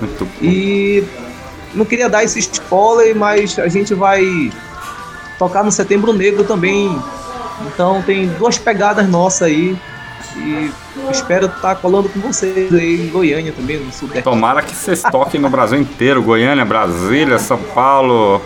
Muito 0.00 0.26
E 0.40 1.04
não 1.74 1.84
queria 1.84 2.08
dar 2.08 2.24
esse 2.24 2.38
spoiler, 2.38 3.14
mas 3.16 3.58
a 3.58 3.68
gente 3.68 3.94
vai 3.94 4.50
tocar 5.38 5.62
no 5.64 5.72
Setembro 5.72 6.12
Negro 6.12 6.44
também. 6.44 6.96
Então 7.66 8.02
tem 8.02 8.28
duas 8.28 8.58
pegadas 8.58 9.08
nossas 9.08 9.42
aí. 9.42 9.76
E 10.36 10.72
espero 11.10 11.46
estar 11.46 11.74
colando 11.76 12.08
com 12.08 12.20
vocês 12.20 12.72
aí 12.72 13.06
em 13.06 13.10
Goiânia 13.10 13.52
também, 13.52 13.78
no 13.78 13.92
Sudeste. 13.92 14.22
Tomara 14.22 14.62
que 14.62 14.74
vocês 14.74 15.02
toquem 15.02 15.40
no 15.40 15.50
Brasil 15.50 15.78
inteiro, 15.78 16.22
Goiânia, 16.22 16.64
Brasília, 16.64 17.38
São 17.38 17.58
Paulo. 17.58 18.40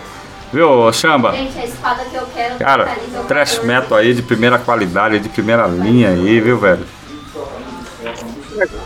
Viu, 0.51 0.91
Chamba? 0.93 1.33
Gente, 1.33 1.57
a 1.59 1.65
espada 1.65 2.05
que 2.05 2.15
eu 2.15 2.25
quero 2.33 2.57
Cara, 2.57 2.85
tá 2.85 3.23
trash 3.27 3.59
metal 3.63 3.97
aí 3.97 4.13
de 4.13 4.21
primeira 4.21 4.57
qualidade, 4.57 5.19
de 5.19 5.29
primeira 5.29 5.67
linha 5.67 6.09
aí, 6.09 6.39
viu, 6.39 6.57
velho? 6.57 6.85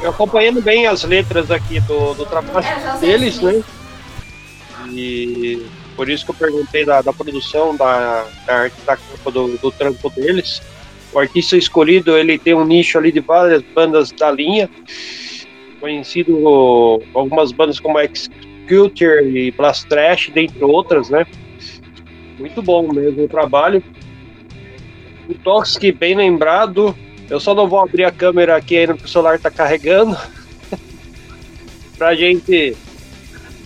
Eu 0.02 0.10
acompanhando 0.10 0.62
bem 0.62 0.88
as 0.88 1.04
letras 1.04 1.50
aqui 1.50 1.80
do, 1.82 2.14
do 2.14 2.26
trabalho 2.26 2.66
É, 2.66 2.98
deles, 2.98 3.36
sim. 3.36 3.46
né? 3.46 3.64
E 4.94 5.66
por 5.96 6.10
isso 6.10 6.26
que 6.26 6.32
eu 6.32 6.36
perguntei 6.36 6.86
da, 6.86 7.02
da 7.02 7.14
produção, 7.14 7.76
da, 7.76 8.26
da 8.46 8.56
arte 8.56 8.76
da 8.86 8.98
capa 8.98 9.32
do, 9.32 9.58
do 9.58 9.72
trampo 9.72 10.10
deles. 10.10 10.62
O 11.14 11.20
artista 11.20 11.58
escolhido, 11.58 12.18
ele 12.18 12.40
tem 12.40 12.54
um 12.54 12.66
nicho 12.66 12.98
ali 12.98 13.12
de 13.12 13.20
várias 13.20 13.62
bandas 13.76 14.12
da 14.12 14.32
linha, 14.32 14.70
conhecido 15.80 17.02
algumas 17.14 17.52
bandas 17.52 17.80
como 17.80 18.00
Executor 18.00 19.24
e 19.26 19.52
Blast 19.52 19.88
Trash, 19.88 20.30
dentre 20.34 20.64
outras, 20.64 21.10
né? 21.10 21.26
Muito 22.40 22.62
bom 22.62 22.92
mesmo 22.92 23.26
o 23.26 23.28
trabalho. 23.28 23.84
O 25.28 25.34
Toxic, 25.34 25.92
bem 25.92 26.16
lembrado, 26.16 26.96
eu 27.30 27.40
só 27.40 27.54
não 27.54 27.68
vou 27.68 27.80
abrir 27.80 28.06
a 28.06 28.12
câmera 28.12 28.56
aqui 28.56 28.78
ainda 28.78 28.94
porque 28.94 29.08
o 29.08 29.12
celular 29.12 29.40
tá 29.40 29.52
carregando. 29.52 30.18
pra 31.98 32.16
gente 32.16 32.76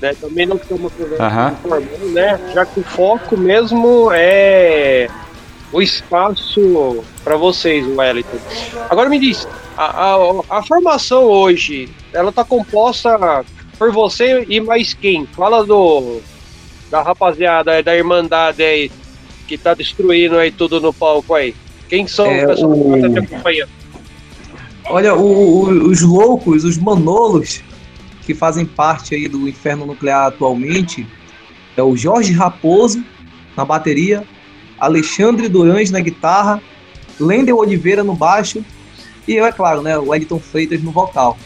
né, 0.01 0.13
também 0.19 0.45
não 0.45 0.57
conversa 0.57 1.23
Aham. 1.23 1.53
informal, 1.59 1.81
né? 2.11 2.39
Já 2.53 2.65
que 2.65 2.79
o 2.79 2.83
foco 2.83 3.37
mesmo 3.37 4.09
é 4.13 5.07
o 5.71 5.81
espaço 5.81 7.03
para 7.23 7.37
vocês, 7.37 7.85
Wellington. 7.87 8.37
Agora 8.89 9.09
me 9.09 9.19
diz, 9.19 9.47
a, 9.77 10.13
a, 10.13 10.17
a 10.59 10.63
formação 10.63 11.23
hoje, 11.25 11.89
ela 12.13 12.31
tá 12.31 12.43
composta 12.43 13.43
por 13.77 13.91
você 13.91 14.45
e 14.47 14.59
mais 14.61 14.93
quem? 14.93 15.25
Fala 15.27 15.65
do 15.65 16.21
da 16.89 17.01
rapaziada 17.01 17.81
da 17.81 17.95
Irmandade 17.95 18.63
aí 18.63 18.91
que 19.47 19.57
tá 19.57 19.73
destruindo 19.73 20.37
aí 20.37 20.51
tudo 20.51 20.79
no 20.79 20.93
palco 20.93 21.33
aí. 21.33 21.53
Quem 21.89 22.07
são 22.07 22.25
É, 22.27 22.43
o 22.43 22.47
pessoal 22.47 22.71
o- 22.71 22.93
que 22.93 23.01
tá 23.01 23.09
te 23.09 23.19
acompanhando? 23.19 23.69
Olha, 24.87 25.15
o- 25.15 25.63
o- 25.65 25.89
os 25.89 26.01
loucos, 26.01 26.63
os 26.63 26.77
manolos 26.77 27.63
que 28.25 28.33
fazem 28.33 28.65
parte 28.65 29.15
aí 29.15 29.27
do 29.27 29.47
Inferno 29.47 29.85
Nuclear 29.85 30.27
atualmente 30.27 31.07
é 31.77 31.83
o 31.83 31.95
Jorge 31.95 32.33
Raposo 32.33 33.03
na 33.55 33.63
bateria, 33.63 34.25
Alexandre 34.79 35.47
Durães 35.47 35.91
na 35.91 35.99
guitarra, 35.99 36.61
Lendel 37.19 37.57
Oliveira 37.57 38.03
no 38.03 38.15
baixo 38.15 38.63
e 39.27 39.33
eu, 39.33 39.45
é 39.45 39.51
claro, 39.51 39.81
né, 39.81 39.97
o 39.97 40.09
Wellington 40.09 40.39
Freitas 40.39 40.81
no 40.81 40.91
vocal. 40.91 41.37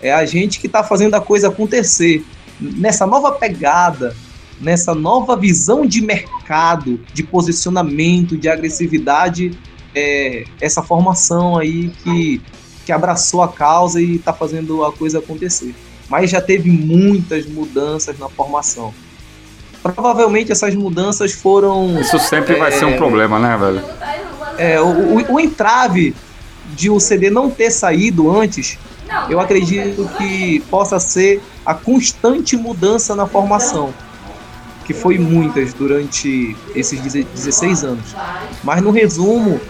É 0.00 0.12
a 0.12 0.24
gente 0.24 0.60
que 0.60 0.66
está 0.66 0.82
fazendo 0.82 1.14
a 1.14 1.20
coisa 1.20 1.48
acontecer 1.48 2.24
nessa 2.60 3.06
nova 3.06 3.32
pegada, 3.32 4.14
nessa 4.60 4.94
nova 4.94 5.36
visão 5.36 5.86
de 5.86 6.00
mercado, 6.00 7.00
de 7.12 7.22
posicionamento, 7.22 8.36
de 8.36 8.48
agressividade, 8.48 9.58
é, 9.94 10.44
essa 10.60 10.82
formação 10.82 11.58
aí 11.58 11.90
que 12.02 12.40
que 12.86 12.92
abraçou 12.92 13.42
a 13.42 13.48
causa 13.48 14.00
e 14.00 14.14
está 14.14 14.32
fazendo 14.32 14.84
a 14.84 14.92
coisa 14.92 15.18
acontecer. 15.18 15.74
Mas 16.08 16.30
já 16.30 16.40
teve 16.40 16.70
muitas 16.70 17.46
mudanças 17.46 18.18
na 18.18 18.28
formação. 18.28 18.92
Provavelmente 19.82 20.50
essas 20.52 20.74
mudanças 20.74 21.32
foram 21.32 22.00
Isso 22.00 22.18
sempre 22.18 22.56
vai 22.56 22.72
ser 22.72 22.84
um 22.84 22.96
problema, 22.96 23.38
né, 23.38 23.56
velho? 23.56 23.82
é, 24.58 24.80
o, 24.80 24.86
o- 24.86 25.34
o 25.34 25.40
entrave 25.40 26.14
de 26.74 26.90
o 26.90 26.98
CD 26.98 27.30
não 27.30 27.50
ter 27.50 27.70
saído 27.70 28.30
antes. 28.34 28.78
Eu 29.28 29.38
acredito 29.38 30.08
que 30.18 30.60
possa 30.70 30.98
ser 30.98 31.40
a 31.64 31.74
constante 31.74 32.56
mudança 32.56 33.14
na 33.14 33.26
formação, 33.26 33.94
que 34.84 34.92
foi 34.92 35.18
muitas 35.18 35.72
durante 35.72 36.56
esses 36.74 37.00
16 37.00 37.84
anos. 37.84 38.04
Mas 38.64 38.82
no 38.82 38.90
resumo, 38.90 39.60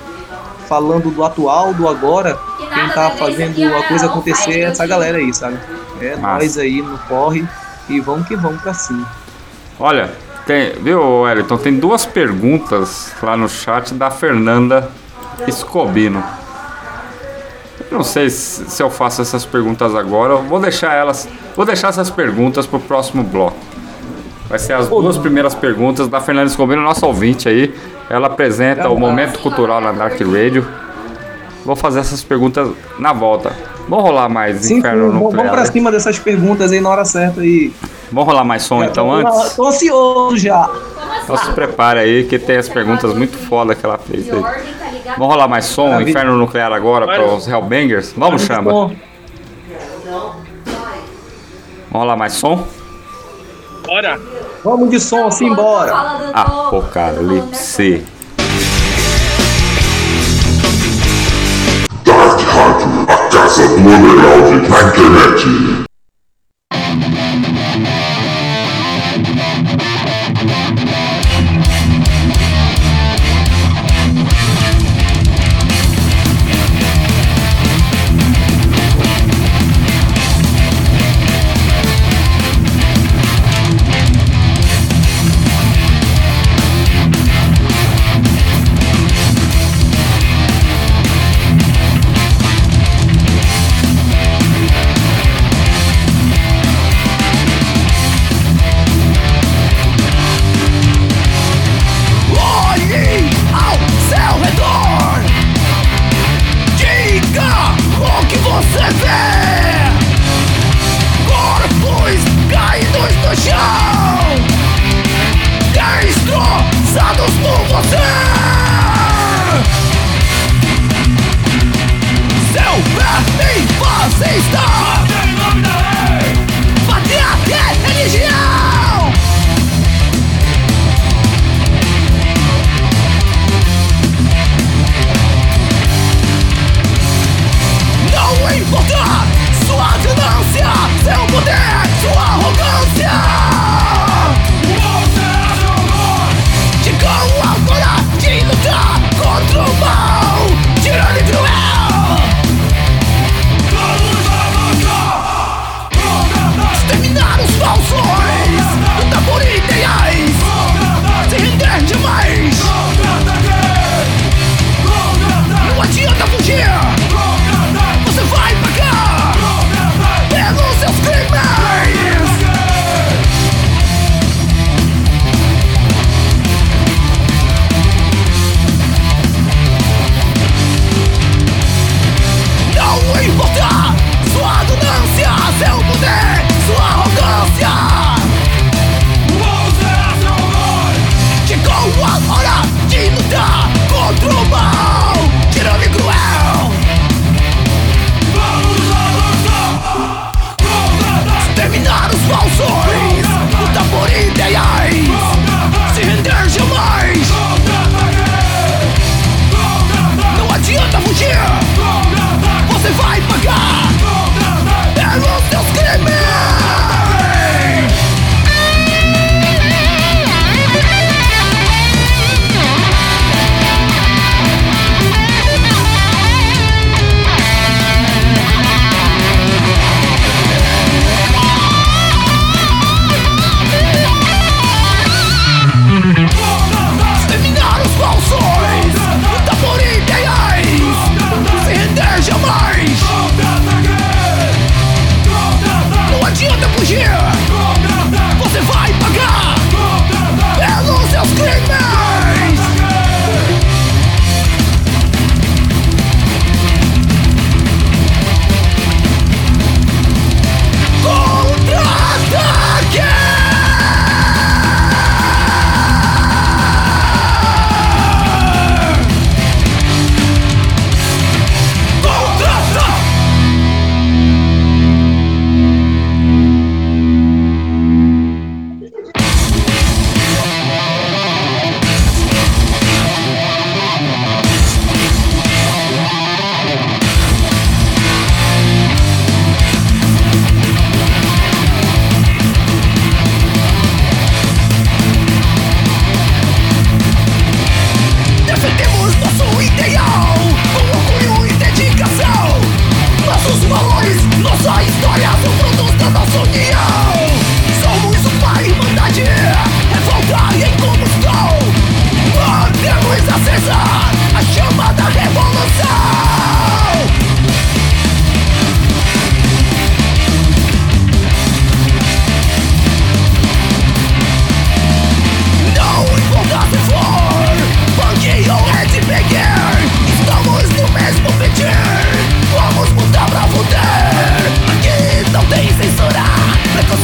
falando 0.68 1.10
do 1.10 1.24
atual, 1.24 1.72
do 1.72 1.88
agora, 1.88 2.38
quem 2.74 2.88
tá 2.90 3.10
fazendo 3.10 3.62
a 3.74 3.82
coisa 3.84 4.06
acontecer 4.06 4.60
é 4.60 4.64
essa 4.64 4.86
galera 4.86 5.18
aí, 5.18 5.32
sabe? 5.32 5.58
É 6.00 6.16
Massa. 6.16 6.44
nós 6.44 6.58
aí 6.58 6.82
no 6.82 6.98
corre 6.98 7.46
e 7.88 8.00
vamos 8.00 8.26
que 8.28 8.36
vamos 8.36 8.60
pra 8.60 8.74
cima. 8.74 9.06
Olha, 9.78 10.10
Tem, 10.46 10.72
viu, 10.80 11.22
Wellington? 11.22 11.56
Tem 11.58 11.76
duas 11.76 12.06
perguntas 12.06 13.12
lá 13.20 13.36
no 13.36 13.48
chat 13.48 13.92
da 13.94 14.10
Fernanda 14.12 14.88
Escobino. 15.46 16.22
Eu 17.90 17.98
não 17.98 18.04
sei 18.04 18.30
se, 18.30 18.68
se 18.70 18.82
eu 18.82 18.88
faço 18.88 19.22
essas 19.22 19.44
perguntas 19.44 19.94
agora. 19.94 20.36
Vou 20.36 20.60
deixar 20.60 20.94
elas. 20.94 21.28
Vou 21.56 21.64
deixar 21.64 21.88
essas 21.88 22.10
perguntas 22.10 22.64
pro 22.66 22.78
próximo 22.78 23.24
bloco. 23.24 23.56
Vai 24.48 24.58
ser 24.58 24.74
as 24.74 24.88
duas 24.88 25.18
primeiras 25.18 25.54
perguntas 25.54 26.08
da 26.08 26.20
Fernanda 26.20 26.48
Escobino, 26.48 26.80
nossa 26.82 27.06
ouvinte 27.06 27.48
aí. 27.48 27.74
Ela 28.08 28.28
apresenta 28.28 28.88
o 28.88 28.98
Momento 28.98 29.40
Cultural 29.40 29.80
na 29.80 29.90
Dark 29.92 30.18
Radio. 30.20 30.66
Vou 31.64 31.74
fazer 31.74 31.98
essas 31.98 32.22
perguntas 32.22 32.68
na 32.98 33.12
volta. 33.12 33.52
Vamos 33.88 34.04
rolar 34.04 34.28
mais 34.28 34.58
Sim, 34.58 34.78
Inferno 34.78 35.06
vamos, 35.08 35.14
vamos 35.14 35.34
Nuclear. 35.34 35.52
pra 35.54 35.64
cima 35.66 35.90
dessas 35.90 36.18
perguntas 36.18 36.70
aí 36.70 36.80
na 36.80 36.88
hora 36.88 37.04
certa 37.04 37.40
aí. 37.40 37.72
Vamos 38.10 38.28
rolar 38.28 38.44
mais 38.44 38.62
som 38.62 38.84
então 38.84 39.12
antes? 39.12 39.54
Tô 39.54 39.66
ansioso 39.66 40.36
já. 40.36 40.70
Então 41.24 41.36
se 41.36 41.52
prepara 41.52 42.00
aí 42.00 42.24
que 42.24 42.38
tem 42.38 42.56
as 42.56 42.68
perguntas 42.68 43.12
muito 43.14 43.36
foda 43.36 43.74
que 43.74 43.84
ela 43.84 43.98
fez 43.98 44.32
aí. 44.32 44.40
Tá? 44.42 45.14
Vamos 45.18 45.34
rolar 45.34 45.48
mais 45.48 45.64
som, 45.64 45.88
Maravilha. 45.88 46.10
Inferno 46.10 46.36
Nuclear 46.36 46.72
agora 46.72 47.04
para 47.06 47.24
os 47.34 47.48
Hellbangers? 47.48 48.12
Vamos, 48.16 48.42
chama. 48.42 48.70
Bom, 48.70 48.92
Vamos 51.90 51.92
rolar 51.92 52.16
mais 52.16 52.34
som? 52.34 52.64
Bora! 53.86 54.20
Vamos 54.64 54.90
de 54.90 54.98
som, 54.98 55.30
bora. 55.54 55.92
Fala 55.92 56.18
do 56.18 56.24
novo. 56.24 56.32
Apocalipse. 56.34 58.04
Dark 62.04 62.40
Rádio, 62.42 63.06
a 63.08 63.16
casa 63.28 63.68
do 63.68 63.76
underground 63.76 64.68
na 64.68 64.82
internet. 64.82 65.75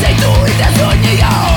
Zeitu 0.03 0.31
itez 0.51 0.75
doin 0.79 1.01
nio 1.01 1.52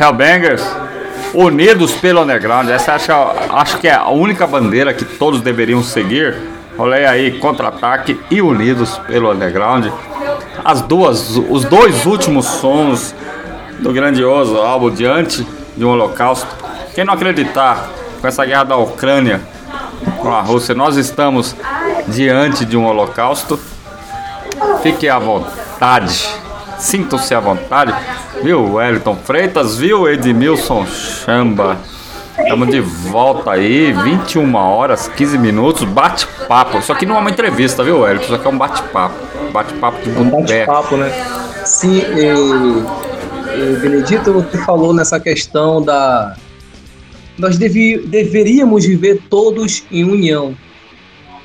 Hellbangers. 0.00 0.64
Unidos 1.34 1.92
pelo 1.92 2.22
Underground. 2.22 2.68
Essa 2.70 2.94
acho, 2.94 3.12
acho 3.12 3.78
que 3.78 3.88
é 3.88 3.94
a 3.94 4.08
única 4.08 4.46
bandeira 4.46 4.94
que 4.94 5.04
todos 5.04 5.40
deveriam 5.40 5.82
seguir. 5.82 6.36
Olha 6.78 7.10
aí, 7.10 7.38
Contra-Ataque 7.38 8.18
e 8.30 8.40
Unidos 8.40 8.98
pelo 9.06 9.32
Underground. 9.32 9.86
As 10.64 10.80
duas, 10.80 11.36
os 11.36 11.64
dois 11.64 12.06
últimos 12.06 12.46
sons 12.46 13.14
do 13.80 13.92
grandioso 13.92 14.56
álbum 14.58 14.90
Diante 14.90 15.46
de 15.76 15.84
um 15.84 15.90
Holocausto. 15.90 16.48
Quem 16.94 17.04
não 17.04 17.14
acreditar 17.14 17.88
com 18.20 18.26
essa 18.26 18.44
guerra 18.44 18.64
da 18.64 18.76
Ucrânia 18.76 19.40
com 20.20 20.32
a 20.32 20.40
Rússia, 20.40 20.74
nós 20.74 20.96
estamos 20.96 21.54
diante 22.08 22.64
de 22.64 22.76
um 22.76 22.86
holocausto. 22.86 23.58
Fiquem 24.82 25.08
à 25.08 25.18
vontade, 25.18 26.28
sintam-se 26.78 27.34
à 27.34 27.40
vontade. 27.40 27.94
Viu, 28.42 28.74
Wellington 28.74 29.16
Freitas, 29.16 29.76
viu, 29.78 30.08
Edmilson 30.08 30.86
Chamba. 30.86 31.78
Estamos 32.38 32.68
de 32.68 32.80
volta 32.80 33.50
aí, 33.52 33.92
21 33.92 34.54
horas, 34.54 35.08
15 35.08 35.36
minutos, 35.38 35.82
bate-papo. 35.82 36.78
Isso 36.78 36.92
aqui 36.92 37.04
não 37.04 37.16
é 37.16 37.18
uma 37.18 37.30
entrevista, 37.30 37.82
viu, 37.82 38.00
Wellington? 38.00 38.24
Isso 38.24 38.34
aqui 38.34 38.46
é 38.46 38.50
um 38.50 38.58
bate-papo. 38.58 39.16
Bate-papo 39.52 40.02
de 40.02 40.10
Um 40.10 40.30
boteco. 40.30 40.70
bate-papo, 40.72 40.96
né? 40.96 41.10
Sim, 41.64 42.02
Benedito, 43.82 44.32
você 44.32 44.58
falou 44.58 44.94
nessa 44.94 45.18
questão 45.18 45.82
da. 45.82 46.36
Nós 47.36 47.58
devi, 47.58 47.98
deveríamos 48.06 48.84
viver 48.84 49.20
todos 49.28 49.84
em 49.90 50.04
união. 50.04 50.56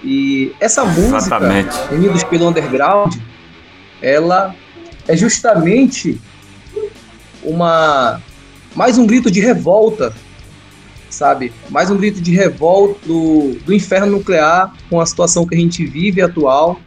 E 0.03 0.53
essa 0.60 0.84
música, 0.86 1.18
Exatamente. 1.18 1.76
Unidos 1.91 2.24
pelo 2.24 2.48
Underground, 2.48 3.15
ela 4.02 4.53
é 5.07 5.15
justamente 5.15 6.20
uma 7.45 8.22
mais 8.76 8.98
um 8.98 9.06
grito 9.06 9.30
de 9.30 9.40
revolta, 9.40 10.14
sabe? 11.10 11.53
Mais 11.70 11.91
um 11.91 11.98
grito 11.98 12.22
de 12.22 12.32
revolta 12.32 12.99
do, 13.06 13.56
do 13.65 13.74
inferno 13.74 14.14
nuclear 14.14 14.74
com 14.90 14.99
a 14.99 15.06
situação 15.06 15.45
que 15.45 15.56
a 15.56 15.57
gente 15.57 15.86
vive 15.86 16.22
atual. 16.22 16.80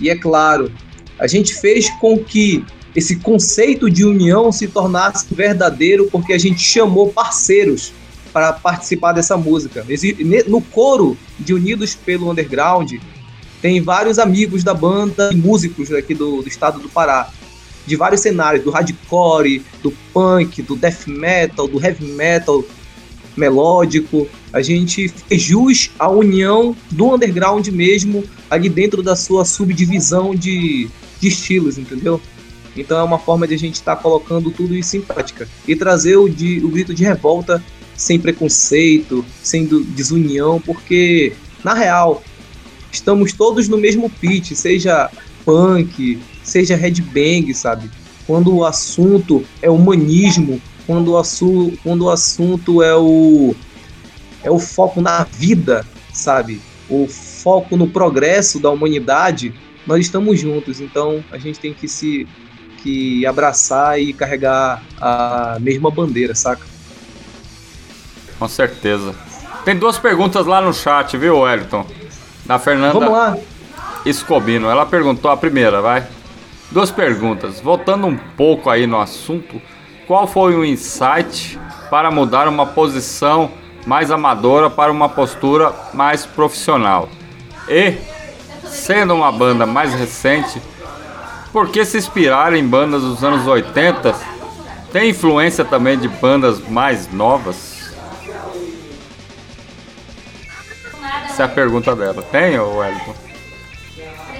E 0.00 0.08
é 0.08 0.16
claro, 0.16 0.72
a 1.18 1.26
gente 1.26 1.54
fez 1.54 1.90
com 2.00 2.18
que 2.18 2.64
esse 2.94 3.16
conceito 3.16 3.90
de 3.90 4.04
união 4.04 4.50
se 4.50 4.66
tornasse 4.66 5.26
verdadeiro 5.34 6.08
porque 6.10 6.32
a 6.32 6.38
gente 6.38 6.60
chamou 6.60 7.12
parceiros 7.12 7.92
para 8.32 8.52
participar 8.52 9.12
dessa 9.12 9.36
música. 9.36 9.84
No 10.46 10.60
coro 10.60 11.16
de 11.38 11.52
Unidos 11.54 11.94
pelo 11.94 12.30
Underground, 12.30 12.92
tem 13.60 13.80
vários 13.80 14.18
amigos 14.18 14.62
da 14.62 14.74
banda 14.74 15.30
e 15.32 15.36
músicos 15.36 15.92
aqui 15.92 16.14
do, 16.14 16.42
do 16.42 16.48
estado 16.48 16.78
do 16.78 16.88
Pará, 16.88 17.30
de 17.86 17.96
vários 17.96 18.20
cenários, 18.20 18.64
do 18.64 18.70
hardcore, 18.70 19.62
do 19.82 19.92
punk, 20.12 20.62
do 20.62 20.76
death 20.76 21.06
metal, 21.06 21.68
do 21.68 21.82
heavy 21.82 22.06
metal 22.06 22.64
melódico. 23.36 24.26
A 24.52 24.62
gente 24.62 25.08
fez 25.08 25.42
jus 25.42 25.90
à 25.98 26.10
união 26.10 26.74
do 26.90 27.14
underground 27.14 27.66
mesmo, 27.68 28.24
ali 28.50 28.68
dentro 28.68 29.02
da 29.02 29.14
sua 29.14 29.44
subdivisão 29.44 30.34
de, 30.34 30.88
de 31.20 31.28
estilos, 31.28 31.78
entendeu? 31.78 32.20
Então 32.76 32.98
é 32.98 33.02
uma 33.02 33.18
forma 33.18 33.46
de 33.46 33.54
a 33.54 33.58
gente 33.58 33.74
estar 33.74 33.96
colocando 33.96 34.50
tudo 34.50 34.74
isso 34.74 34.96
em 34.96 35.00
prática 35.00 35.48
e 35.66 35.74
trazer 35.74 36.16
o, 36.16 36.28
de, 36.28 36.62
o 36.64 36.68
grito 36.68 36.92
de 36.92 37.04
revolta 37.04 37.62
sem 37.96 38.18
preconceito, 38.18 39.24
sem 39.42 39.64
desunião, 39.64 40.60
porque 40.60 41.32
na 41.64 41.72
real 41.72 42.22
estamos 42.92 43.32
todos 43.32 43.68
no 43.68 43.78
mesmo 43.78 44.10
pitch, 44.10 44.52
seja 44.52 45.10
punk, 45.44 46.18
seja 46.46 46.76
headbang, 46.76 47.52
sabe? 47.52 47.90
Quando 48.26 48.54
o 48.54 48.64
assunto 48.64 49.44
é 49.60 49.68
humanismo, 49.68 50.62
quando 50.86 51.12
o, 51.12 51.18
assu 51.18 51.72
quando 51.82 52.02
o 52.02 52.10
assunto 52.10 52.82
é 52.82 52.94
o 52.94 53.54
é 54.42 54.50
o 54.50 54.58
foco 54.58 55.00
na 55.00 55.24
vida, 55.24 55.84
sabe? 56.12 56.60
O 56.88 57.08
foco 57.08 57.76
no 57.76 57.88
progresso 57.88 58.60
da 58.60 58.70
humanidade, 58.70 59.52
nós 59.86 60.06
estamos 60.06 60.38
juntos. 60.40 60.80
Então 60.80 61.22
a 61.32 61.38
gente 61.38 61.58
tem 61.58 61.74
que 61.74 61.88
se 61.88 62.26
que 62.82 63.26
abraçar 63.26 64.00
e 64.00 64.12
carregar 64.12 64.82
a 65.00 65.58
mesma 65.60 65.90
bandeira, 65.90 66.34
saca? 66.34 66.64
Com 68.38 68.46
certeza. 68.46 69.14
Tem 69.64 69.76
duas 69.76 69.98
perguntas 69.98 70.46
lá 70.46 70.60
no 70.60 70.72
chat, 70.72 71.16
viu, 71.16 71.40
Wellington? 71.40 71.84
Da 72.44 72.60
Fernanda 72.60 72.92
Vamos 72.92 73.10
lá. 73.10 73.36
Escobino. 74.04 74.68
Ela 74.70 74.86
perguntou 74.86 75.28
a 75.28 75.36
primeira, 75.36 75.82
vai. 75.82 76.06
Duas 76.70 76.90
perguntas. 76.90 77.60
Voltando 77.60 78.06
um 78.06 78.16
pouco 78.16 78.68
aí 78.68 78.86
no 78.86 79.00
assunto, 79.00 79.60
qual 80.06 80.26
foi 80.26 80.54
o 80.54 80.64
insight 80.64 81.58
para 81.90 82.10
mudar 82.10 82.48
uma 82.48 82.66
posição 82.66 83.50
mais 83.86 84.10
amadora 84.10 84.68
para 84.68 84.90
uma 84.90 85.08
postura 85.08 85.72
mais 85.94 86.26
profissional? 86.26 87.08
E, 87.68 87.94
sendo 88.64 89.14
uma 89.14 89.30
banda 89.30 89.64
mais 89.64 89.94
recente, 89.94 90.60
por 91.52 91.68
que 91.68 91.84
se 91.84 91.96
inspirar 91.96 92.52
em 92.52 92.66
bandas 92.66 93.02
dos 93.02 93.24
anos 93.24 93.46
80? 93.46 94.14
Tem 94.92 95.10
influência 95.10 95.64
também 95.64 95.98
de 95.98 96.08
bandas 96.08 96.60
mais 96.68 97.10
novas? 97.12 97.76
Essa 101.24 101.42
é 101.42 101.46
a 101.46 101.48
pergunta 101.48 101.94
dela. 101.94 102.22
Tem, 102.22 102.58
Wellington? 102.58 103.14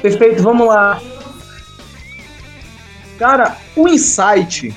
Perfeito, 0.03 0.43
vamos 0.43 0.66
lá. 0.66 1.01
Cara, 3.19 3.57
o 3.75 3.89
insight. 3.89 4.75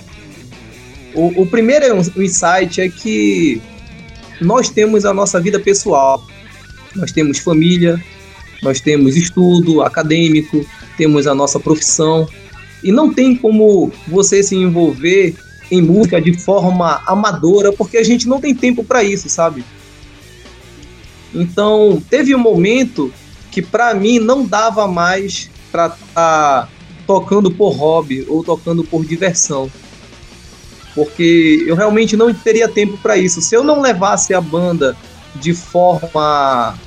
O, 1.13 1.41
o 1.41 1.45
primeiro 1.47 1.85
o 2.15 2.23
insight 2.23 2.79
é 2.79 2.89
que 2.89 3.61
nós 4.39 4.69
temos 4.69 5.05
a 5.05 5.13
nossa 5.13 5.39
vida 5.39 5.59
pessoal. 5.59 6.25
Nós 6.95 7.11
temos 7.11 7.39
família, 7.39 8.01
nós 8.61 8.79
temos 8.79 9.15
estudo 9.15 9.81
acadêmico, 9.81 10.65
temos 10.97 11.27
a 11.27 11.35
nossa 11.35 11.59
profissão. 11.59 12.27
E 12.83 12.91
não 12.91 13.13
tem 13.13 13.35
como 13.35 13.91
você 14.07 14.41
se 14.41 14.55
envolver 14.55 15.35
em 15.69 15.81
música 15.81 16.21
de 16.21 16.33
forma 16.33 17.01
amadora, 17.05 17.71
porque 17.71 17.97
a 17.97 18.03
gente 18.03 18.27
não 18.27 18.39
tem 18.39 18.55
tempo 18.55 18.83
para 18.83 19.03
isso, 19.03 19.29
sabe? 19.29 19.63
Então, 21.33 22.01
teve 22.09 22.33
um 22.33 22.39
momento 22.39 23.13
que 23.51 23.61
para 23.61 23.93
mim 23.93 24.17
não 24.17 24.45
dava 24.45 24.87
mais 24.87 25.49
para 25.71 25.87
estar 25.87 25.97
tá 26.13 26.69
tocando 27.09 27.49
por 27.49 27.71
hobby 27.71 28.23
ou 28.29 28.43
tocando 28.43 28.83
por 28.83 29.03
diversão. 29.03 29.67
Porque 30.93 31.65
eu 31.65 31.75
realmente 31.75 32.15
não 32.15 32.31
teria 32.31 32.67
tempo 32.67 32.99
para 32.99 33.17
isso. 33.17 33.41
Se 33.41 33.55
eu 33.55 33.63
não 33.63 33.81
levasse 33.81 34.31
a 34.31 34.39
banda 34.39 34.95
de 35.33 35.51
forma 35.55 36.77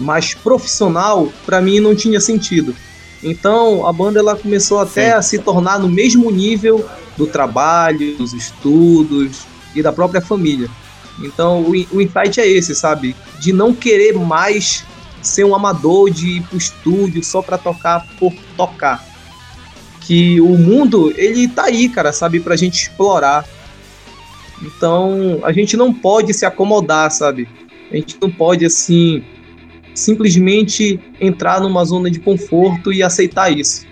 mais 0.00 0.34
profissional, 0.34 1.28
para 1.46 1.60
mim 1.60 1.78
não 1.78 1.94
tinha 1.94 2.20
sentido. 2.20 2.74
Então 3.22 3.86
a 3.86 3.92
banda 3.92 4.18
ela 4.18 4.34
começou 4.34 4.80
até 4.80 5.10
Sim. 5.10 5.16
a 5.16 5.22
se 5.22 5.38
tornar 5.38 5.78
no 5.78 5.88
mesmo 5.88 6.28
nível 6.32 6.84
do 7.16 7.28
trabalho, 7.28 8.16
dos 8.16 8.32
estudos 8.32 9.42
e 9.76 9.80
da 9.80 9.92
própria 9.92 10.20
família. 10.20 10.68
Então 11.20 11.62
o, 11.62 11.70
o 11.70 12.02
insight 12.02 12.40
é 12.40 12.48
esse, 12.48 12.74
sabe? 12.74 13.14
De 13.38 13.52
não 13.52 13.72
querer 13.72 14.12
mais 14.14 14.84
ser 15.28 15.44
um 15.44 15.54
amador 15.54 16.10
de 16.10 16.38
ir 16.38 16.42
pro 16.42 16.58
estúdio 16.58 17.22
só 17.22 17.42
pra 17.42 17.58
tocar 17.58 18.06
por 18.18 18.32
tocar. 18.56 19.04
Que 20.00 20.40
o 20.40 20.58
mundo, 20.58 21.12
ele 21.16 21.48
tá 21.48 21.64
aí, 21.64 21.88
cara, 21.88 22.12
sabe? 22.12 22.40
Pra 22.40 22.56
gente 22.56 22.74
explorar. 22.74 23.46
Então 24.62 25.40
a 25.42 25.52
gente 25.52 25.76
não 25.76 25.92
pode 25.92 26.32
se 26.34 26.44
acomodar, 26.44 27.10
sabe? 27.10 27.48
A 27.90 27.96
gente 27.96 28.16
não 28.20 28.30
pode, 28.30 28.64
assim, 28.64 29.22
simplesmente 29.94 30.98
entrar 31.20 31.60
numa 31.60 31.84
zona 31.84 32.10
de 32.10 32.18
conforto 32.18 32.92
e 32.92 33.02
aceitar 33.02 33.50
isso. 33.50 33.86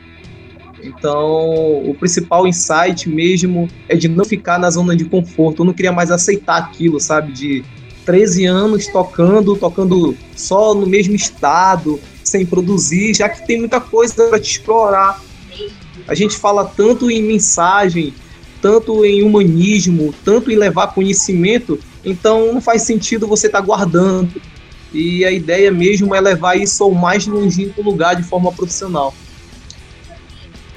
Então, 0.83 1.89
o 1.89 1.95
principal 1.95 2.47
insight 2.47 3.09
mesmo 3.09 3.69
é 3.89 3.95
de 3.95 4.09
não 4.09 4.25
ficar 4.25 4.59
na 4.59 4.69
zona 4.69 4.97
de 4.97 5.05
conforto. 5.05 5.63
Eu 5.63 5.67
não 5.67 5.73
queria 5.73 5.93
mais 5.93 6.11
aceitar 6.11 6.57
aquilo, 6.57 6.99
sabe? 6.99 7.33
De 7.33 7.65
13 8.05 8.45
anos 8.47 8.87
tocando, 8.87 9.57
tocando 9.57 10.17
só 10.37 10.75
no 10.75 10.87
mesmo 10.87 11.15
estado, 11.15 12.01
sem 12.25 12.45
produzir, 12.47 13.15
já 13.15 13.29
que 13.29 13.47
tem 13.47 13.59
muita 13.59 13.81
coisa 13.81 14.15
para 14.29 14.41
te 14.41 14.51
explorar. 14.53 15.21
A 16.09 16.15
gente 16.15 16.37
fala 16.37 16.65
tanto 16.65 17.11
em 17.11 17.23
mensagem, 17.23 18.15
tanto 18.61 19.05
em 19.05 19.23
humanismo, 19.23 20.15
tanto 20.25 20.51
em 20.51 20.57
levar 20.57 20.89
conhecimento, 20.95 21.79
então 22.05 22.53
não 22.53 22.61
faz 22.61 22.83
sentido 22.83 23.27
você 23.27 23.47
estar 23.47 23.61
guardando. 23.61 24.41
E 24.93 25.25
a 25.25 25.31
ideia 25.31 25.71
mesmo 25.73 26.15
é 26.15 26.21
levar 26.21 26.57
isso 26.57 26.83
ao 26.85 26.91
mais 26.93 27.27
longínquo 27.27 27.83
lugar 27.83 28.15
de 28.17 28.23
forma 28.23 28.53
profissional. 28.53 29.15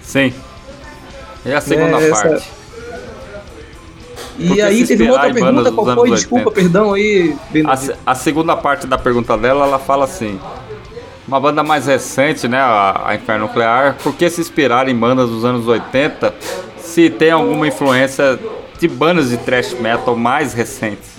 Sim. 0.02 0.34
E 1.46 1.52
a 1.52 1.60
segunda 1.62 2.00
É, 2.02 2.10
essa- 2.10 2.30
parte? 2.30 2.48
E 4.38 4.48
Por 4.48 4.56
que 4.56 4.62
aí 4.62 4.86
teve 4.86 5.03
uma 5.03 5.14
outra 5.14 5.34
pergunta, 5.34 5.72
qual 5.72 5.95
foi? 5.95 6.10
Desculpa, 6.12 6.49
80? 6.49 6.62
perdão 6.62 6.94
aí, 6.94 7.36
A, 8.06 8.12
a 8.12 8.16
segunda 8.16 8.56
parte 8.57 8.86
da 8.86 8.98
pergunta 8.98 9.38
dela, 9.38 9.66
ela 9.66 9.80
fala 9.80 10.03
assim: 10.06 10.40
uma 11.28 11.40
banda 11.40 11.64
mais 11.64 11.86
recente, 11.88 12.48
né, 12.48 12.57
a, 12.60 13.03
a 13.10 13.16
Inferno 13.16 13.48
Nuclear, 13.48 13.95
por 14.03 14.14
que 14.16 14.30
se 14.30 14.41
inspirar 14.41 14.90
em 14.90 14.95
bandas 14.95 15.30
dos 15.30 15.45
anos 15.45 15.68
80 15.68 16.34
se 16.78 17.10
tem 17.10 17.32
alguma 17.32 17.68
influência 17.68 18.38
de 18.80 18.88
bandas 18.88 19.30
de 19.30 19.38
thrash 19.38 19.74
metal 19.80 20.16
mais 20.18 20.53
recentes? 20.53 21.16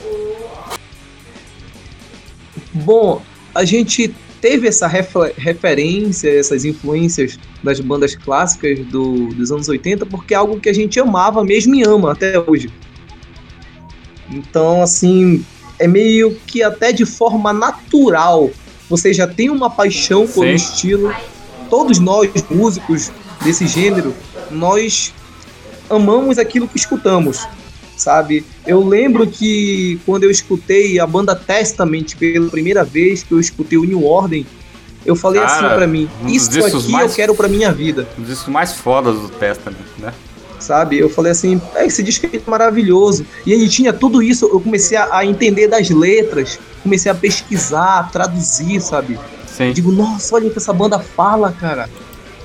Bom, 2.72 3.22
a 3.54 3.64
gente 3.64 4.14
teve 4.40 4.68
essa 4.68 4.86
refer- 4.86 5.32
referência, 5.36 6.28
essas 6.38 6.64
influências 6.64 7.38
das 7.62 7.80
bandas 7.80 8.14
clássicas 8.14 8.78
do- 8.80 9.28
dos 9.28 9.50
anos 9.50 9.68
80, 9.68 10.04
porque 10.06 10.34
é 10.34 10.36
algo 10.36 10.60
que 10.60 10.68
a 10.68 10.74
gente 10.74 11.00
amava 11.00 11.42
mesmo 11.42 11.74
e 11.74 11.82
ama 11.82 12.12
até 12.12 12.38
hoje. 12.38 12.70
Então, 14.30 14.82
assim, 14.82 15.44
é 15.78 15.86
meio 15.86 16.34
que 16.46 16.62
até 16.62 16.92
de 16.92 17.04
forma 17.04 17.52
natural. 17.52 18.50
Você 18.88 19.12
já 19.12 19.26
tem 19.26 19.50
uma 19.50 19.68
paixão 19.70 20.26
por 20.26 20.44
um 20.46 20.48
Sim. 20.50 20.54
estilo. 20.54 21.14
Todos 21.68 21.98
nós, 21.98 22.30
músicos 22.50 23.10
desse 23.42 23.66
gênero, 23.66 24.14
nós 24.50 25.12
amamos 25.90 26.38
aquilo 26.38 26.68
que 26.68 26.76
escutamos, 26.78 27.46
sabe? 27.96 28.44
Eu 28.66 28.84
lembro 28.86 29.26
que 29.26 30.00
quando 30.06 30.24
eu 30.24 30.30
escutei 30.30 30.98
a 31.00 31.06
banda 31.06 31.34
Testament 31.34 32.14
pela 32.18 32.48
primeira 32.48 32.84
vez, 32.84 33.22
que 33.22 33.32
eu 33.32 33.40
escutei 33.40 33.78
o 33.78 33.84
New 33.84 34.04
Order, 34.04 34.44
eu 35.04 35.14
falei 35.14 35.40
Cara, 35.40 35.52
assim 35.68 35.76
pra 35.76 35.86
mim, 35.86 36.08
isso 36.26 36.50
aqui 36.64 36.90
mais- 36.90 37.10
eu 37.10 37.16
quero 37.16 37.34
pra 37.34 37.48
minha 37.48 37.72
vida, 37.72 38.08
Um 38.18 38.22
dos 38.22 38.30
discos 38.30 38.52
mais 38.52 38.72
fodas 38.72 39.16
do 39.20 39.28
Testament, 39.28 39.76
né? 39.98 40.12
Sabe? 40.66 40.98
Eu 40.98 41.08
falei 41.08 41.32
assim, 41.32 41.60
é, 41.74 41.86
esse 41.86 42.02
disco 42.02 42.26
é 42.26 42.40
maravilhoso. 42.46 43.24
E 43.46 43.52
ele 43.52 43.68
tinha 43.68 43.92
tudo 43.92 44.22
isso, 44.22 44.46
eu 44.46 44.60
comecei 44.60 44.96
a, 44.96 45.18
a 45.18 45.24
entender 45.24 45.68
das 45.68 45.88
letras, 45.90 46.58
comecei 46.82 47.10
a 47.10 47.14
pesquisar, 47.14 48.10
traduzir, 48.10 48.80
sabe? 48.80 49.18
Sim. 49.46 49.68
Eu 49.68 49.72
digo, 49.72 49.92
nossa, 49.92 50.34
olha 50.34 50.48
o 50.48 50.50
que 50.50 50.58
essa 50.58 50.72
banda 50.72 50.98
fala, 50.98 51.52
cara. 51.52 51.88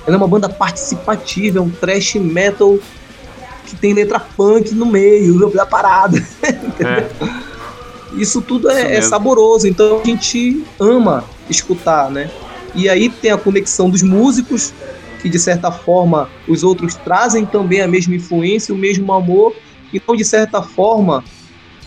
Ela 0.06 0.16
é 0.16 0.18
uma 0.18 0.28
banda 0.28 0.48
participativa, 0.48 1.58
é 1.58 1.62
um 1.62 1.70
thrash 1.70 2.14
metal 2.14 2.78
que 3.66 3.76
tem 3.76 3.92
letra 3.92 4.20
punk 4.20 4.74
no 4.74 4.86
meio 4.86 5.38
da 5.50 5.66
parada. 5.66 6.18
É. 6.80 7.08
Isso 8.14 8.40
tudo 8.42 8.68
Isso 8.68 8.78
é, 8.78 8.82
é 8.82 8.88
mesmo. 8.88 9.10
saboroso, 9.10 9.66
então 9.66 10.00
a 10.00 10.04
gente 10.04 10.64
ama 10.78 11.24
escutar, 11.48 12.10
né? 12.10 12.30
E 12.74 12.88
aí 12.88 13.08
tem 13.08 13.30
a 13.30 13.38
conexão 13.38 13.88
dos 13.90 14.02
músicos, 14.02 14.72
que 15.22 15.28
de 15.28 15.38
certa 15.38 15.70
forma 15.70 16.28
os 16.48 16.64
outros 16.64 16.96
trazem 16.96 17.46
também 17.46 17.80
a 17.80 17.88
mesma 17.88 18.14
influência, 18.14 18.74
o 18.74 18.78
mesmo 18.78 19.12
amor. 19.12 19.54
Então, 19.94 20.16
de 20.16 20.24
certa 20.24 20.60
forma, 20.60 21.22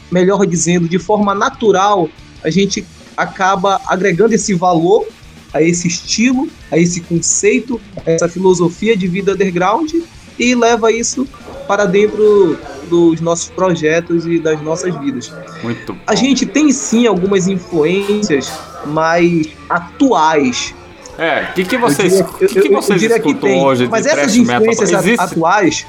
melhor 0.09 0.45
dizendo, 0.47 0.87
de 0.87 0.97
forma 0.97 1.35
natural, 1.35 2.09
a 2.43 2.49
gente 2.49 2.85
acaba 3.17 3.81
agregando 3.87 4.33
esse 4.33 4.53
valor 4.53 5.05
a 5.53 5.61
esse 5.61 5.87
estilo, 5.87 6.49
a 6.71 6.77
esse 6.77 7.01
conceito, 7.01 7.79
a 8.05 8.11
essa 8.11 8.27
filosofia 8.27 8.95
de 8.95 9.07
vida 9.07 9.33
underground 9.33 9.91
e 10.37 10.55
leva 10.55 10.91
isso 10.91 11.27
para 11.67 11.85
dentro 11.85 12.57
dos 12.89 13.19
nossos 13.21 13.49
projetos 13.49 14.25
e 14.25 14.39
das 14.39 14.61
nossas 14.61 14.95
vidas. 14.99 15.33
Muito 15.63 15.93
bom. 15.93 15.99
A 16.05 16.13
gente 16.13 16.45
tem 16.45 16.71
sim 16.71 17.07
algumas 17.07 17.47
influências 17.47 18.51
mais 18.85 19.47
atuais. 19.69 20.75
É, 21.17 21.47
o 21.49 21.53
que, 21.53 21.63
que 21.65 21.77
vocês, 21.77 22.19
Eu 22.19 22.25
diria- 22.25 22.47
que 22.47 22.47
que 22.47 22.59
eu- 22.59 22.71
eu 22.71 22.81
vocês 22.81 22.99
diria 22.99 23.19
que 23.19 23.27
escutam 23.29 23.49
tem, 23.49 23.63
hoje 23.63 23.87
Mas 23.89 24.03
de 24.03 24.09
essas 24.09 24.35
metal? 24.37 24.61
influências 24.61 24.91
Existe? 24.91 25.21
atuais, 25.21 25.85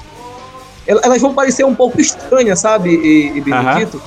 el- 0.86 1.00
elas 1.02 1.20
vão 1.20 1.34
parecer 1.34 1.64
um 1.64 1.74
pouco 1.74 2.00
estranhas, 2.00 2.60
sabe, 2.60 2.90
e, 2.90 3.36
e 3.36 3.40
Benedito? 3.40 4.00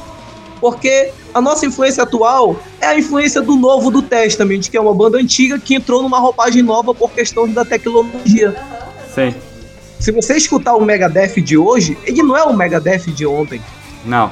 Porque 0.62 1.12
a 1.34 1.40
nossa 1.42 1.66
influência 1.66 2.04
atual 2.04 2.58
é 2.82 2.88
a 2.88 2.98
influência 2.98 3.42
do 3.42 3.56
novo 3.56 3.90
do 3.92 4.02
Testament, 4.02 4.62
que 4.70 4.76
é 4.78 4.82
uma 4.82 4.94
banda 4.94 5.18
antiga 5.18 5.58
que 5.60 5.76
entrou 5.76 6.02
numa 6.02 6.20
roupagem 6.20 6.62
nova 6.62 6.94
por 6.94 7.12
questões 7.12 7.54
da 7.54 7.64
tecnologia. 7.66 8.56
Sim. 9.14 9.34
Se 10.00 10.12
você 10.12 10.36
escutar 10.36 10.76
o 10.76 10.82
Megadeth 10.84 11.42
de 11.42 11.58
hoje, 11.58 11.98
ele 12.06 12.24
não 12.24 12.36
é 12.38 12.44
o 12.44 12.54
Megadeth 12.56 13.08
de 13.08 13.26
ontem. 13.26 13.62
Não. 14.06 14.32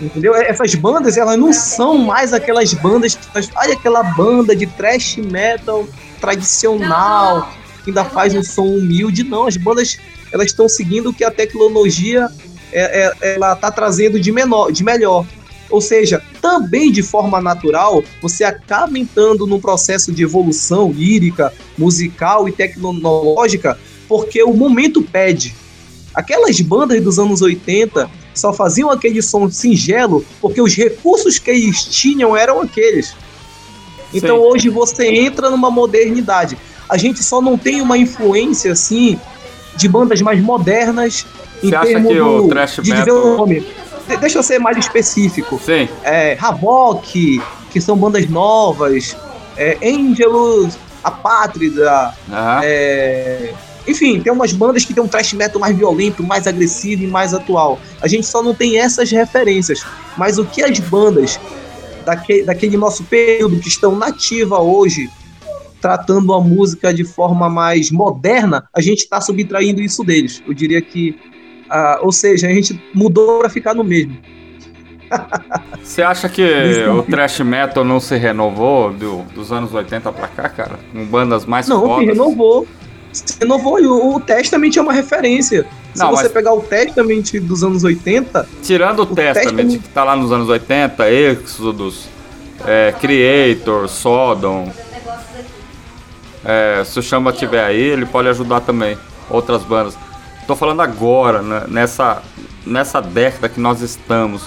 Entendeu? 0.00 0.34
Essas 0.36 0.74
bandas, 0.74 1.16
elas 1.16 1.36
não 1.38 1.52
são 1.52 1.98
mais 1.98 2.32
aquelas 2.32 2.72
bandas 2.74 3.14
que. 3.16 3.26
Olha 3.56 3.72
aquela 3.74 4.02
banda 4.02 4.54
de 4.54 4.64
thrash 4.66 5.16
metal 5.16 5.86
tradicional, 6.20 7.52
que 7.84 7.90
ainda 7.90 8.04
faz 8.04 8.34
um 8.34 8.42
som 8.42 8.66
humilde. 8.66 9.24
Não, 9.24 9.46
as 9.46 9.56
bandas 9.56 9.98
elas 10.32 10.46
estão 10.46 10.68
seguindo 10.68 11.10
o 11.10 11.14
que 11.14 11.24
a 11.24 11.30
tecnologia 11.30 12.28
é, 12.72 13.12
é- 13.22 13.34
ela 13.34 13.56
tá 13.56 13.70
trazendo 13.70 14.20
de, 14.20 14.30
menor, 14.30 14.70
de 14.70 14.84
melhor. 14.84 15.26
Ou 15.70 15.80
seja, 15.80 16.22
também 16.40 16.90
de 16.90 17.02
forma 17.02 17.40
natural, 17.40 18.02
você 18.22 18.44
acaba 18.44 18.98
entrando 18.98 19.46
num 19.46 19.60
processo 19.60 20.12
de 20.12 20.22
evolução 20.22 20.90
lírica, 20.90 21.52
musical 21.76 22.48
e 22.48 22.52
tecnológica, 22.52 23.78
porque 24.08 24.42
o 24.42 24.54
momento 24.54 25.02
pede. 25.02 25.54
Aquelas 26.14 26.58
bandas 26.60 27.02
dos 27.02 27.18
anos 27.18 27.42
80 27.42 28.10
só 28.34 28.52
faziam 28.52 28.90
aquele 28.90 29.20
som 29.20 29.50
singelo 29.50 30.24
porque 30.40 30.60
os 30.60 30.74
recursos 30.74 31.38
que 31.38 31.50
eles 31.50 31.84
tinham 31.84 32.36
eram 32.36 32.62
aqueles. 32.62 33.14
Então 34.12 34.38
hoje 34.40 34.68
você 34.68 35.06
entra 35.06 35.50
numa 35.50 35.70
modernidade. 35.70 36.56
A 36.88 36.96
gente 36.96 37.22
só 37.22 37.40
não 37.42 37.58
tem 37.58 37.80
uma 37.82 37.98
influência 37.98 38.72
assim 38.72 39.18
de 39.76 39.88
bandas 39.88 40.20
mais 40.22 40.40
modernas 40.40 41.26
em 41.62 41.68
Você 41.70 41.76
acha 41.76 42.00
que 42.00 42.20
o 42.20 42.42
do, 42.42 42.48
thrash 42.48 42.76
de 42.76 42.82
dizer 42.82 42.96
metal- 42.98 43.16
o 43.16 43.36
nome. 43.36 43.66
De- 44.08 44.16
deixa 44.16 44.38
eu 44.38 44.42
ser 44.42 44.58
mais 44.58 44.76
específico. 44.78 45.60
Sim. 45.64 45.88
É, 46.02 46.36
Havok, 46.40 47.42
que 47.70 47.80
são 47.80 47.96
bandas 47.96 48.28
novas, 48.28 49.14
é, 49.56 49.76
Angelus, 49.82 50.74
Apátrida, 51.04 52.14
Aham. 52.32 52.60
é, 52.64 53.52
enfim, 53.86 54.20
tem 54.20 54.32
umas 54.32 54.52
bandas 54.52 54.84
que 54.84 54.92
tem 54.94 55.02
um 55.02 55.08
thrash 55.08 55.32
metal 55.34 55.60
mais 55.60 55.76
violento, 55.76 56.22
mais 56.22 56.46
agressivo 56.46 57.04
e 57.04 57.06
mais 57.06 57.34
atual. 57.34 57.78
A 58.00 58.08
gente 58.08 58.26
só 58.26 58.42
não 58.42 58.54
tem 58.54 58.78
essas 58.78 59.10
referências. 59.10 59.84
Mas 60.16 60.38
o 60.38 60.44
que 60.44 60.62
as 60.62 60.78
bandas 60.80 61.38
daque- 62.08 62.42
daquele 62.42 62.76
nosso 62.76 63.04
período 63.04 63.58
que 63.60 63.68
estão 63.68 63.94
nativa 63.96 64.60
hoje, 64.60 65.08
tratando 65.80 66.32
a 66.32 66.40
música 66.40 66.92
de 66.92 67.04
forma 67.04 67.48
mais 67.48 67.90
moderna, 67.90 68.68
a 68.74 68.80
gente 68.80 69.00
está 69.00 69.20
subtraindo 69.20 69.80
isso 69.80 70.02
deles. 70.02 70.42
Eu 70.46 70.54
diria 70.54 70.80
que. 70.80 71.14
ah, 71.70 71.98
ou 72.02 72.10
seja, 72.10 72.46
a 72.48 72.50
gente 72.52 72.80
mudou 72.94 73.38
para 73.40 73.48
ficar 73.50 73.74
no 73.74 73.84
mesmo. 73.84 74.16
Você 75.82 76.02
acha 76.02 76.28
que 76.28 76.42
o 76.86 77.02
thrash 77.02 77.40
metal 77.40 77.84
não 77.84 77.98
se 78.00 78.16
renovou 78.16 78.92
do- 78.92 79.22
dos 79.34 79.50
anos 79.52 79.72
80 79.72 80.12
pra 80.12 80.28
cá, 80.28 80.48
cara? 80.48 80.78
Com 80.92 81.04
bandas 81.06 81.46
mais 81.46 81.66
Não, 81.68 81.80
fodas? 81.80 82.00
se 82.00 82.06
renovou. 82.06 82.66
Se 83.12 83.38
renovou 83.40 83.80
e 83.80 83.86
o, 83.86 84.16
o 84.16 84.20
Testament 84.20 84.76
é 84.76 84.80
uma 84.82 84.92
referência. 84.92 85.66
Se 85.98 86.04
Não, 86.04 86.10
você 86.10 86.24
mas- 86.24 86.32
pegar 86.32 86.52
o 86.54 86.60
Testament 86.62 87.32
dos 87.42 87.62
anos 87.64 87.84
80, 87.84 88.48
Tirando 88.62 89.00
o, 89.00 89.02
O 89.02 89.06
Testament, 89.06 89.34
Testament- 89.56 89.82
que 89.82 89.88
tá 89.88 90.04
lá 90.04 90.16
nos 90.16 90.30
anos 90.32 90.48
80, 90.48 91.10
Exodus, 91.10 92.08
é, 92.66 92.94
Creator, 93.00 93.88
Sodom. 93.88 94.72
É, 96.44 96.82
se 96.84 96.98
o 96.98 97.02
Chamba 97.02 97.30
estiver 97.30 97.64
aí, 97.64 97.80
ele 97.80 98.06
pode 98.06 98.28
ajudar 98.28 98.60
também. 98.60 98.96
Outras 99.28 99.62
bandas. 99.62 99.96
Tô 100.46 100.56
falando 100.56 100.80
agora, 100.80 101.42
né, 101.42 101.64
nessa, 101.68 102.22
nessa 102.64 103.00
década 103.02 103.48
que 103.48 103.60
nós 103.60 103.80
estamos. 103.82 104.42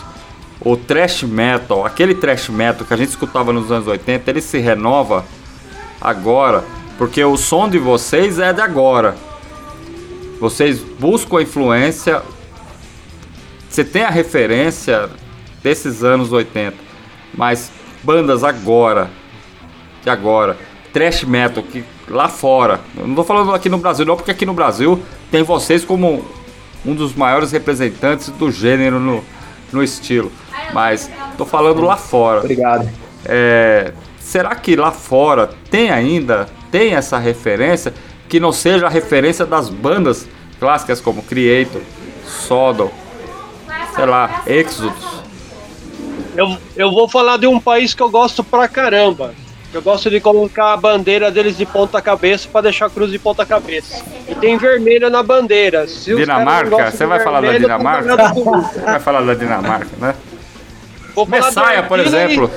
O 0.59 0.75
thrash 0.77 1.23
metal, 1.23 1.85
aquele 1.85 2.15
thrash 2.15 2.49
metal 2.49 2.85
que 2.85 2.93
a 2.93 2.97
gente 2.97 3.09
escutava 3.09 3.51
nos 3.51 3.71
anos 3.71 3.87
80, 3.87 4.29
ele 4.29 4.41
se 4.41 4.57
renova 4.59 5.25
agora. 5.99 6.63
Porque 6.97 7.23
o 7.23 7.35
som 7.35 7.67
de 7.69 7.77
vocês 7.79 8.39
é 8.39 8.53
de 8.53 8.61
agora. 8.61 9.15
Vocês 10.41 10.79
buscam 10.79 11.37
a 11.37 11.43
influência 11.43 12.21
você 13.71 13.85
tem 13.85 14.03
a 14.03 14.09
referência 14.09 15.09
desses 15.63 16.03
anos 16.03 16.33
80, 16.33 16.75
mas 17.33 17.71
bandas 18.03 18.43
agora, 18.43 19.09
de 20.03 20.09
agora, 20.09 20.57
trash 20.91 21.23
metal, 21.23 21.63
que 21.63 21.81
lá 22.09 22.27
fora, 22.27 22.81
eu 22.97 23.07
não 23.07 23.15
tô 23.15 23.23
falando 23.23 23.53
aqui 23.53 23.69
no 23.69 23.77
Brasil, 23.77 24.05
não, 24.05 24.17
porque 24.17 24.31
aqui 24.31 24.45
no 24.45 24.53
Brasil 24.53 25.01
tem 25.31 25.41
vocês 25.41 25.85
como 25.85 26.25
um 26.85 26.93
dos 26.93 27.15
maiores 27.15 27.53
representantes 27.53 28.27
do 28.27 28.51
gênero 28.51 28.99
no, 28.99 29.23
no 29.71 29.81
estilo, 29.81 30.29
mas 30.73 31.09
tô 31.37 31.45
falando 31.45 31.79
lá 31.79 31.95
fora. 31.95 32.41
obrigado. 32.41 32.89
É, 33.23 33.93
será 34.19 34.53
que 34.53 34.75
lá 34.75 34.91
fora 34.91 35.49
tem 35.69 35.91
ainda, 35.91 36.49
tem 36.69 36.93
essa 36.93 37.17
referência 37.17 37.93
que 38.31 38.39
não 38.39 38.53
seja 38.53 38.87
a 38.87 38.89
referência 38.89 39.45
das 39.45 39.67
bandas 39.67 40.25
clássicas 40.57 41.01
como 41.01 41.21
Creator, 41.21 41.81
Sodom, 42.25 42.89
sei 43.93 44.05
lá, 44.05 44.43
Exodus? 44.47 45.21
Eu, 46.37 46.57
eu 46.77 46.91
vou 46.93 47.09
falar 47.09 47.35
de 47.35 47.45
um 47.45 47.59
país 47.59 47.93
que 47.93 48.01
eu 48.01 48.09
gosto 48.09 48.41
pra 48.41 48.69
caramba. 48.69 49.33
Eu 49.73 49.81
gosto 49.81 50.09
de 50.09 50.21
colocar 50.21 50.71
a 50.71 50.77
bandeira 50.77 51.29
deles 51.29 51.57
de 51.57 51.65
ponta 51.65 52.01
cabeça 52.01 52.47
pra 52.49 52.61
deixar 52.61 52.85
a 52.85 52.89
cruz 52.89 53.11
de 53.11 53.19
ponta 53.19 53.45
cabeça. 53.45 54.01
E 54.29 54.33
tem 54.35 54.57
vermelha 54.57 55.09
na 55.09 55.21
bandeira. 55.21 55.85
Se 55.85 56.15
Dinamarca? 56.15 56.89
Você 56.89 57.05
vai 57.05 57.19
falar 57.19 57.41
da 57.41 57.49
vermelho, 57.49 57.67
tá 57.67 57.77
Dinamarca? 57.77 58.15
Vai 58.85 58.99
falar 59.01 59.21
da 59.23 59.33
Dinamarca, 59.33 59.89
né? 59.97 60.15
Vou 61.13 61.27
Messiah, 61.27 61.83
por 61.83 61.99
Argentina 61.99 62.21
e- 62.21 62.25
exemplo, 62.27 62.51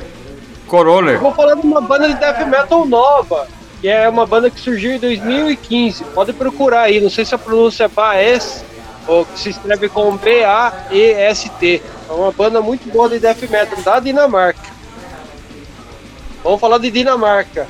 Coroller. 0.69 1.19
Vou 1.19 1.35
falar 1.35 1.57
de 1.57 1.67
uma 1.67 1.81
banda 1.81 2.07
de 2.07 2.15
death 2.15 2.47
metal 2.47 2.87
nova, 2.87 3.49
que 3.85 3.89
é 3.91 4.09
uma 4.09 4.25
banda 4.25 4.49
que 4.49 4.59
surgiu 4.59 4.93
em 4.93 4.99
2015. 4.99 6.05
Pode 6.15 6.33
procurar 6.33 6.85
aí, 6.85 7.03
não 7.03 7.11
sei 7.11 7.23
se 7.23 7.35
a 7.35 7.39
pronúncia 7.39 7.85
é 7.85 7.89
Baes, 7.89 8.65
ou 9.07 9.27
que 9.27 9.39
se 9.39 9.51
escreve 9.51 9.91
com 9.91 10.17
B-A-E-S-T. 10.17 11.83
É 12.09 12.13
uma 12.15 12.33
banda 12.33 12.63
muito 12.63 12.91
boa 12.91 13.11
de 13.11 13.19
death 13.19 13.43
metal 13.43 13.83
da 13.83 14.01
Dinamarca. 14.01 14.73
Vamos 16.43 16.63
falar 16.63 16.79
de 16.79 16.91
Dinamarca. 16.91 17.69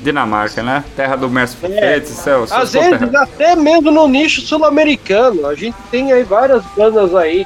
Dinamarca, 0.00 0.62
né? 0.62 0.82
Terra 0.96 1.16
do 1.16 1.28
Merciful 1.28 1.68
É. 1.70 2.00
Seu, 2.00 2.44
Às 2.44 2.72
vezes, 2.72 2.98
terra. 2.98 3.22
até 3.22 3.54
mesmo 3.54 3.90
no 3.90 4.08
nicho 4.08 4.40
sul-americano, 4.40 5.46
a 5.46 5.54
gente 5.54 5.76
tem 5.90 6.14
aí 6.14 6.22
várias 6.22 6.64
bandas 6.74 7.14
aí, 7.14 7.44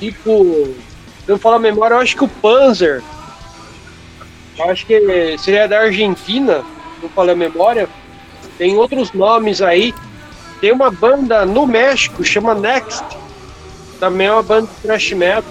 tipo, 0.00 0.74
se 1.24 1.30
eu 1.30 1.38
falar 1.38 1.54
a 1.54 1.60
memória, 1.60 1.94
eu 1.94 2.00
acho 2.00 2.16
que 2.16 2.24
o 2.24 2.28
Panzer, 2.28 3.00
eu 4.58 4.68
acho 4.68 4.84
que 4.84 5.38
seria 5.38 5.68
da 5.68 5.82
Argentina, 5.82 6.64
se 7.02 7.06
eu 7.06 7.10
falar 7.10 7.32
a 7.32 7.36
memória, 7.36 7.88
tem 8.56 8.76
outros 8.76 9.12
nomes 9.12 9.60
aí, 9.60 9.92
tem 10.60 10.70
uma 10.72 10.90
banda 10.90 11.44
no 11.44 11.66
México, 11.66 12.22
chama 12.24 12.54
Next, 12.54 13.02
também 13.98 14.28
é 14.28 14.32
uma 14.32 14.42
banda 14.42 14.68
de 14.68 14.82
thrash 14.82 15.12
metal. 15.12 15.42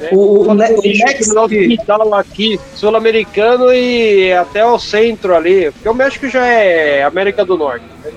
né? 0.00 0.08
O- 0.12 0.16
o 0.16 0.48
o 0.50 0.54
Next- 0.54 1.14
criminal 1.16 1.48
digital 1.48 2.14
aqui, 2.14 2.58
sul-americano 2.76 3.72
e 3.72 4.32
até 4.32 4.64
o 4.64 4.78
centro 4.78 5.34
ali, 5.34 5.70
porque 5.72 5.88
o 5.88 5.94
México 5.94 6.28
já 6.28 6.46
é 6.46 7.02
América 7.02 7.44
do 7.44 7.58
Norte. 7.58 7.84
né? 8.04 8.12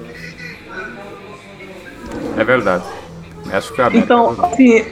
É 2.37 2.43
verdade. 2.43 2.83
México 3.45 3.81
é 3.81 3.85
América 3.85 4.05
Então, 4.05 4.33
do 4.33 4.41
Norte. 4.41 4.53
assim, 4.53 4.85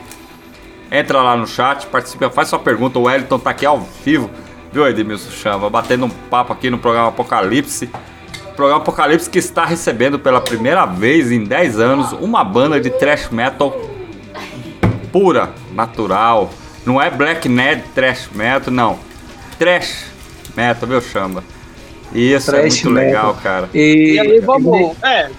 Entra 0.91 1.21
lá 1.21 1.37
no 1.37 1.45
chat, 1.45 1.85
participa, 1.87 2.29
faz 2.29 2.47
sua 2.47 2.59
pergunta. 2.59 2.97
O 2.97 3.03
Wellington 3.03 3.37
tá 3.37 3.51
aqui 3.51 3.65
ao 3.65 3.79
vivo, 4.03 4.29
viu, 4.71 4.87
Edmilson 4.87 5.29
Chama? 5.29 5.69
Batendo 5.69 6.05
um 6.05 6.09
papo 6.09 6.51
aqui 6.51 6.69
no 6.69 6.79
programa 6.79 7.09
Apocalipse. 7.09 7.89
Programa 8.55 8.81
Apocalipse 8.81 9.29
que 9.29 9.37
está 9.37 9.65
recebendo 9.65 10.17
pela 10.17 10.41
primeira 10.41 10.85
vez 10.85 11.31
em 11.31 11.43
10 11.43 11.79
anos 11.79 12.11
uma 12.13 12.43
banda 12.43 12.81
de 12.81 12.89
thrash 12.89 13.29
metal 13.29 13.79
pura, 15.11 15.49
natural. 15.73 16.49
Não 16.85 17.01
é 17.01 17.09
black 17.09 17.47
net 17.47 17.83
trash 17.93 18.29
metal, 18.33 18.73
não. 18.73 18.99
Trash 19.57 20.05
metal, 20.55 20.89
viu, 20.89 21.01
Chama? 21.01 21.43
E 22.13 22.33
isso 22.33 22.55
é 22.55 22.61
muito 22.61 22.89
metal. 22.91 23.05
legal, 23.07 23.33
cara. 23.41 23.69
E, 23.73 24.13
E 24.13 24.19
aí, 24.19 24.39
vamos. 24.39 24.97
É. 25.03 25.29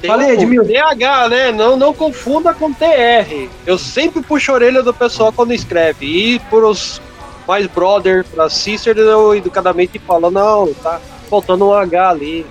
Tem 0.00 0.10
Falei, 0.10 0.30
Edmilson. 0.30 0.72
TH, 0.72 1.28
né? 1.28 1.52
Não, 1.52 1.76
não 1.76 1.92
confunda 1.92 2.52
com 2.52 2.72
TR. 2.72 3.48
Eu 3.66 3.78
sempre 3.78 4.22
puxo 4.22 4.50
a 4.52 4.54
orelha 4.54 4.82
do 4.82 4.92
pessoal 4.92 5.32
quando 5.32 5.52
escreve. 5.52 6.06
E 6.06 6.38
por 6.50 6.64
os 6.64 7.00
mais 7.46 7.66
brother, 7.66 8.24
pra 8.24 8.50
sister, 8.50 8.96
eu 8.96 9.34
educadamente 9.34 9.98
falo, 10.00 10.30
não, 10.30 10.72
tá 10.74 11.00
faltando 11.30 11.66
um 11.68 11.72
H 11.72 12.10
ali. 12.10 12.46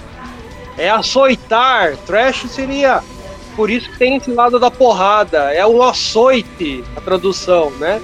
É 0.78 0.90
açoitar. 0.90 1.96
Trash 2.06 2.46
seria. 2.50 3.02
Por 3.56 3.70
isso 3.70 3.90
que 3.90 3.98
tem 3.98 4.18
esse 4.18 4.32
lado 4.32 4.60
da 4.60 4.70
porrada. 4.70 5.54
É 5.54 5.66
um 5.66 5.82
açoite, 5.82 6.84
a 6.96 7.02
tradução, 7.02 7.72
né? 7.72 8.02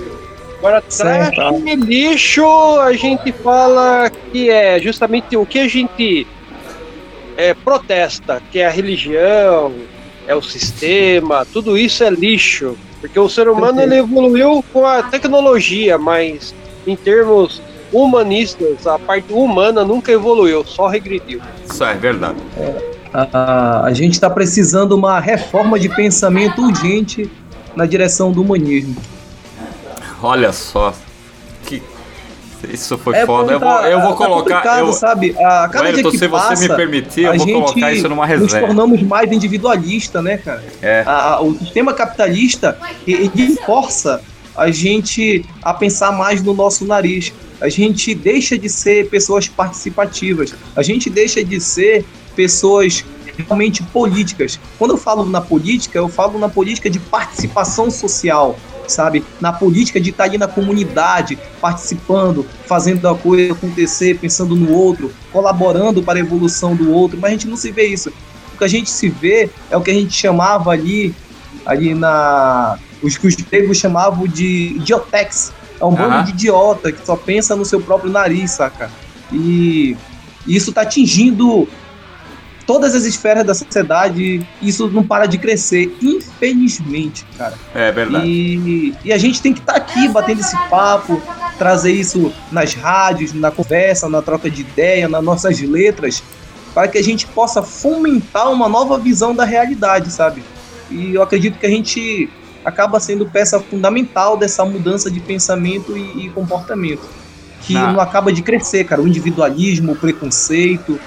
Agora, 0.61 0.79
trash 0.79 1.35
e 1.65 1.75
lixo, 1.75 2.45
a 2.79 2.93
gente 2.93 3.31
fala 3.31 4.11
que 4.31 4.47
é 4.47 4.79
justamente 4.79 5.35
o 5.35 5.43
que 5.43 5.57
a 5.57 5.67
gente 5.67 6.27
é, 7.35 7.55
protesta, 7.55 8.39
que 8.51 8.59
é 8.59 8.67
a 8.67 8.69
religião, 8.69 9.73
é 10.27 10.35
o 10.35 10.41
sistema, 10.41 11.47
tudo 11.51 11.75
isso 11.75 12.03
é 12.03 12.11
lixo. 12.11 12.77
Porque 12.99 13.19
o 13.19 13.27
ser 13.27 13.49
humano 13.49 13.81
ele 13.81 13.95
evoluiu 13.95 14.63
com 14.71 14.85
a 14.85 15.01
tecnologia, 15.01 15.97
mas 15.97 16.53
em 16.85 16.95
termos 16.95 17.59
humanistas, 17.91 18.85
a 18.85 18.99
parte 18.99 19.33
humana 19.33 19.83
nunca 19.83 20.11
evoluiu, 20.11 20.63
só 20.63 20.85
regrediu. 20.85 21.41
Isso 21.67 21.83
é 21.83 21.95
verdade. 21.95 22.37
a, 23.11 23.85
a 23.85 23.93
gente 23.93 24.13
está 24.13 24.29
precisando 24.29 24.91
uma 24.91 25.19
reforma 25.19 25.79
de 25.79 25.89
pensamento 25.89 26.61
urgente 26.61 27.27
na 27.75 27.87
direção 27.87 28.31
do 28.31 28.43
humanismo. 28.43 28.95
Olha 30.21 30.51
só. 30.53 30.93
Que. 31.65 31.81
Isso 32.71 32.95
foi 32.97 33.15
É 33.15 33.25
foda. 33.25 33.53
Eu 33.53 33.59
porque 33.59 33.73
vou, 33.73 33.85
eu 33.87 33.97
tá- 33.97 34.03
vou 34.05 34.11
tá 34.11 34.17
colocar. 34.17 34.79
Eu, 34.79 34.93
sabe? 34.93 35.35
A 35.39 35.67
cada 35.67 35.85
Wellington, 35.85 36.11
dia 36.11 36.11
que 36.11 36.17
se 36.25 36.27
você 36.27 36.29
passa, 36.29 36.61
me 36.61 36.75
permitir, 36.75 37.21
eu 37.23 37.35
vou 37.35 37.47
colocar 37.47 37.91
isso 37.91 38.07
numa 38.07 38.27
nos 38.27 38.39
resenha. 38.39 38.67
tornamos 38.67 39.01
mais 39.01 39.31
individualista, 39.31 40.21
né, 40.21 40.37
cara? 40.37 40.63
É. 40.81 41.01
A- 41.05 41.33
a- 41.35 41.41
o 41.41 41.57
sistema 41.57 41.91
capitalista 41.93 42.77
ele 43.07 43.55
força 43.65 44.21
a 44.55 44.69
gente 44.69 45.43
a 45.63 45.73
pensar 45.73 46.11
mais 46.11 46.43
no 46.43 46.53
nosso 46.53 46.85
nariz. 46.85 47.33
A 47.59 47.67
gente 47.69 48.13
deixa 48.13 48.57
de 48.59 48.69
ser 48.69 49.09
pessoas 49.09 49.47
participativas. 49.47 50.53
A 50.75 50.83
gente 50.83 51.09
deixa 51.09 51.43
de 51.43 51.59
ser 51.59 52.05
pessoas 52.35 53.03
realmente 53.37 53.81
políticas. 53.81 54.59
Quando 54.77 54.91
eu 54.91 54.97
falo 54.97 55.25
na 55.25 55.41
política, 55.41 55.97
eu 55.97 56.09
falo 56.09 56.37
na 56.37 56.49
política 56.49 56.89
de 56.91 56.99
participação 56.99 57.89
social, 57.89 58.55
sabe? 58.87 59.23
Na 59.39 59.51
política 59.51 59.99
de 59.99 60.09
estar 60.09 60.25
ali 60.25 60.37
na 60.37 60.47
comunidade, 60.47 61.37
participando, 61.59 62.45
fazendo 62.65 63.07
a 63.07 63.15
coisa 63.15 63.53
acontecer, 63.53 64.17
pensando 64.19 64.55
no 64.55 64.71
outro, 64.73 65.11
colaborando 65.31 66.03
para 66.03 66.19
a 66.19 66.21
evolução 66.21 66.75
do 66.75 66.91
outro, 66.91 67.17
mas 67.19 67.29
a 67.29 67.33
gente 67.33 67.47
não 67.47 67.57
se 67.57 67.71
vê 67.71 67.87
isso. 67.87 68.11
O 68.53 68.57
que 68.57 68.63
a 68.63 68.67
gente 68.67 68.89
se 68.89 69.09
vê 69.09 69.49
é 69.69 69.77
o 69.77 69.81
que 69.81 69.91
a 69.91 69.93
gente 69.93 70.13
chamava 70.13 70.71
ali, 70.71 71.13
ali 71.65 71.93
na. 71.93 72.77
Os 73.01 73.17
que 73.17 73.25
os 73.25 73.35
gregos 73.35 73.77
chamavam 73.77 74.27
de 74.27 74.75
idiotex. 74.75 75.53
É 75.79 75.85
um 75.85 75.95
bando 75.95 76.13
Aham. 76.13 76.23
de 76.25 76.31
idiota 76.31 76.91
que 76.91 77.03
só 77.03 77.15
pensa 77.15 77.55
no 77.55 77.65
seu 77.65 77.81
próprio 77.81 78.11
nariz, 78.11 78.51
saca? 78.51 78.91
E 79.33 79.97
isso 80.45 80.71
tá 80.71 80.81
atingindo 80.81 81.67
todas 82.71 82.95
as 82.95 83.03
esferas 83.03 83.45
da 83.45 83.53
sociedade. 83.53 84.47
Isso 84.61 84.87
não 84.87 85.03
para 85.03 85.25
de 85.25 85.37
crescer, 85.37 85.93
infelizmente, 86.01 87.25
cara. 87.37 87.53
É 87.75 87.91
verdade. 87.91 88.25
E, 88.25 88.95
e 89.03 89.11
a 89.11 89.17
gente 89.17 89.41
tem 89.41 89.51
que 89.53 89.59
estar 89.59 89.75
aqui 89.75 90.07
batendo 90.07 90.39
esse 90.39 90.55
papo, 90.69 91.21
trazer 91.57 91.91
isso 91.91 92.31
nas 92.49 92.73
rádios, 92.73 93.33
na 93.33 93.51
conversa, 93.51 94.07
na 94.07 94.21
troca 94.21 94.49
de 94.49 94.61
ideia, 94.61 95.09
nas 95.09 95.21
nossas 95.21 95.59
letras, 95.59 96.23
para 96.73 96.87
que 96.87 96.97
a 96.97 97.03
gente 97.03 97.27
possa 97.27 97.61
fomentar 97.61 98.49
uma 98.49 98.69
nova 98.69 98.97
visão 98.97 99.35
da 99.35 99.43
realidade, 99.43 100.09
sabe? 100.09 100.41
E 100.89 101.13
eu 101.13 101.21
acredito 101.21 101.59
que 101.59 101.65
a 101.65 101.69
gente 101.69 102.29
acaba 102.63 103.01
sendo 103.01 103.25
peça 103.25 103.59
fundamental 103.59 104.37
dessa 104.37 104.63
mudança 104.63 105.11
de 105.11 105.19
pensamento 105.19 105.97
e, 105.97 106.27
e 106.27 106.29
comportamento. 106.29 107.03
Que 107.63 107.73
Na- 107.73 107.91
não 107.91 107.99
acaba 107.99 108.31
de 108.31 108.41
crescer, 108.41 108.85
cara. 108.85 109.01
O 109.01 109.07
individualismo, 109.09 109.91
o 109.91 109.95
preconceito. 109.97 110.97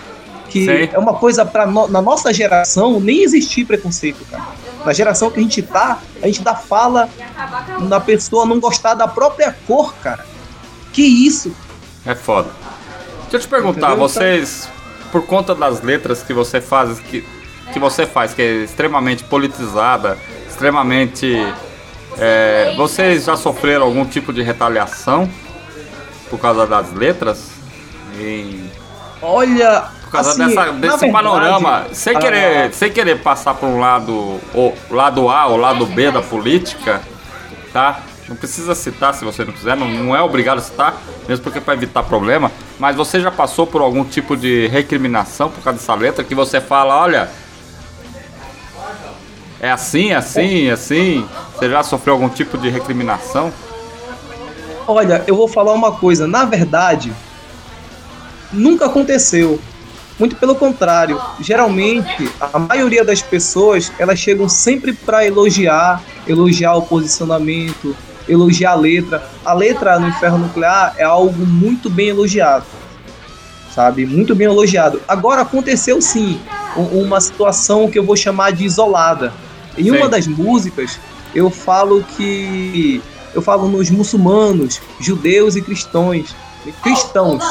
Que 0.54 0.66
Sei. 0.66 0.90
é 0.92 0.98
uma 1.00 1.14
coisa 1.14 1.44
para 1.44 1.66
na 1.66 2.00
nossa 2.00 2.32
geração 2.32 3.00
nem 3.00 3.24
existir 3.24 3.64
preconceito, 3.64 4.24
cara. 4.30 4.44
Na 4.86 4.92
geração 4.92 5.28
que 5.28 5.40
a 5.40 5.42
gente 5.42 5.60
tá, 5.62 5.98
a 6.22 6.26
gente 6.28 6.42
dá 6.42 6.54
fala 6.54 7.08
na 7.88 7.98
pessoa 7.98 8.46
não 8.46 8.60
gostar 8.60 8.94
da 8.94 9.08
própria 9.08 9.52
cor, 9.66 9.92
cara. 9.96 10.24
Que 10.92 11.02
isso? 11.02 11.52
É 12.06 12.14
foda. 12.14 12.50
Deixa 13.22 13.36
eu 13.36 13.40
te 13.40 13.48
perguntar, 13.48 13.88
Entendeu? 13.88 13.96
vocês, 14.08 14.68
por 15.10 15.26
conta 15.26 15.56
das 15.56 15.82
letras 15.82 16.22
que 16.22 16.32
você 16.32 16.60
faz, 16.60 17.00
que, 17.00 17.26
que 17.72 17.80
você 17.80 18.06
faz, 18.06 18.32
que 18.32 18.40
é 18.40 18.52
extremamente 18.62 19.24
politizada, 19.24 20.16
extremamente. 20.48 21.34
é, 22.16 22.74
vocês 22.76 23.24
já 23.24 23.36
sofreram 23.36 23.86
algum 23.86 24.04
tipo 24.04 24.32
de 24.32 24.40
retaliação 24.40 25.28
por 26.30 26.38
causa 26.38 26.64
das 26.64 26.92
letras? 26.92 27.48
E 28.20 28.70
Olha, 29.20 29.88
causa 30.22 30.30
assim, 30.30 30.54
dessa, 30.54 30.72
desse 30.72 30.80
verdade, 30.80 31.12
panorama, 31.12 31.86
sem 31.92 32.16
a- 32.16 32.18
querer, 32.20 32.72
sem 32.74 32.92
querer 32.92 33.22
passar 33.22 33.54
por 33.54 33.66
um 33.66 33.78
lado, 33.80 34.12
o 34.54 34.72
lado 34.90 35.28
A 35.28 35.46
ou 35.46 35.56
lado 35.56 35.86
B 35.86 36.10
da 36.10 36.22
política, 36.22 37.00
tá? 37.72 38.00
Não 38.28 38.36
precisa 38.36 38.74
citar 38.74 39.12
se 39.12 39.22
você 39.24 39.44
não 39.44 39.52
quiser, 39.52 39.76
não, 39.76 39.86
não 39.86 40.16
é 40.16 40.22
obrigado 40.22 40.58
a 40.58 40.62
citar, 40.62 40.96
mesmo 41.28 41.44
porque 41.44 41.60
para 41.60 41.74
evitar 41.74 42.02
problema. 42.04 42.50
Mas 42.78 42.96
você 42.96 43.20
já 43.20 43.30
passou 43.30 43.66
por 43.66 43.82
algum 43.82 44.02
tipo 44.02 44.34
de 44.36 44.66
recriminação 44.68 45.50
por 45.50 45.62
causa 45.62 45.78
dessa 45.78 45.94
letra 45.94 46.24
que 46.24 46.34
você 46.34 46.58
fala, 46.60 46.96
olha, 46.96 47.28
é 49.60 49.70
assim, 49.70 50.12
assim, 50.12 50.70
assim. 50.70 51.26
Você 51.54 51.70
já 51.70 51.82
sofreu 51.82 52.14
algum 52.14 52.28
tipo 52.28 52.58
de 52.58 52.68
recriminação? 52.68 53.52
Olha, 54.86 55.22
eu 55.26 55.36
vou 55.36 55.48
falar 55.48 55.72
uma 55.72 55.92
coisa. 55.92 56.26
Na 56.26 56.44
verdade, 56.44 57.12
nunca 58.52 58.86
aconteceu. 58.86 59.58
Muito 60.18 60.36
pelo 60.36 60.54
contrário. 60.54 61.20
Geralmente, 61.40 62.30
a 62.40 62.58
maioria 62.58 63.04
das 63.04 63.20
pessoas 63.20 63.90
elas 63.98 64.18
chegam 64.18 64.48
sempre 64.48 64.92
para 64.92 65.26
elogiar, 65.26 66.02
elogiar 66.26 66.74
o 66.76 66.82
posicionamento, 66.82 67.96
elogiar 68.28 68.72
a 68.72 68.76
letra. 68.76 69.28
A 69.44 69.52
letra 69.52 69.98
no 69.98 70.08
Inferno 70.08 70.38
Nuclear 70.38 70.94
é 70.96 71.04
algo 71.04 71.44
muito 71.44 71.90
bem 71.90 72.08
elogiado, 72.08 72.64
sabe? 73.74 74.06
Muito 74.06 74.34
bem 74.34 74.46
elogiado. 74.46 75.02
Agora 75.08 75.42
aconteceu 75.42 76.00
sim 76.00 76.40
uma 76.76 77.20
situação 77.20 77.90
que 77.90 77.98
eu 77.98 78.04
vou 78.04 78.16
chamar 78.16 78.52
de 78.52 78.64
isolada. 78.64 79.32
Em 79.76 79.84
Sim. 79.84 79.90
uma 79.90 80.08
das 80.08 80.26
músicas, 80.26 80.98
eu 81.34 81.50
falo 81.50 82.04
que 82.16 83.02
eu 83.34 83.42
falo 83.42 83.68
nos 83.68 83.90
muçulmanos, 83.90 84.80
judeus 85.00 85.56
e 85.56 85.62
cristãos, 85.62 86.34
cristãos. 86.82 87.42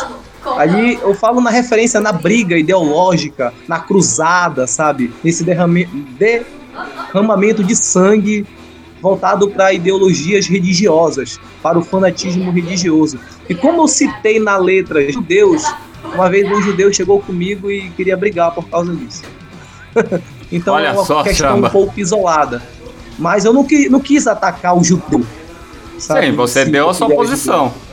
Ali 0.58 0.96
eu 1.02 1.14
falo 1.14 1.40
na 1.42 1.50
referência 1.50 2.00
na 2.00 2.12
briga 2.12 2.58
ideológica, 2.58 3.54
na 3.68 3.80
cruzada, 3.80 4.68
sabe? 4.68 5.14
Nesse 5.24 5.44
derrame- 5.44 5.88
derramamento 6.18 7.64
de 7.64 7.76
sangue 7.76 8.46
voltado 9.02 9.50
para 9.50 9.74
ideologias 9.74 10.48
religiosas, 10.48 11.40
para 11.62 11.78
o 11.78 11.84
fanatismo 11.84 12.52
religioso. 12.52 13.20
E 13.50 13.56
como 13.56 13.82
eu 13.84 13.88
citei 13.88 14.40
na 14.40 14.56
letra 14.58 15.12
judeus, 15.12 15.64
uma 16.14 16.30
vez 16.30 16.50
um 16.50 16.62
judeu 16.62 16.92
chegou 16.94 17.20
comigo 17.22 17.70
e 17.70 17.90
queria 17.92 18.16
brigar 18.16 18.54
por 18.54 18.68
causa 18.70 18.94
disso. 18.96 19.24
então 20.52 20.76
Olha 20.76 20.88
é 20.88 20.92
uma 20.94 21.06
só, 21.06 21.24
questão 21.24 21.56
samba. 21.56 21.68
um 21.68 21.72
pouco 21.72 22.00
isolada. 22.00 22.62
Mas 23.20 23.46
eu 23.46 23.54
não, 23.54 23.64
qui- 23.64 23.90
não 23.90 24.00
quis 24.00 24.26
atacar 24.26 24.76
o 24.78 24.84
judeu. 24.84 25.24
sabe? 26.00 26.26
Sim, 26.28 26.32
você 26.36 26.66
Sim, 26.66 26.72
deu 26.72 26.90
a 26.90 26.94
sua 26.94 27.10
posição. 27.10 27.68
é, 27.68 27.93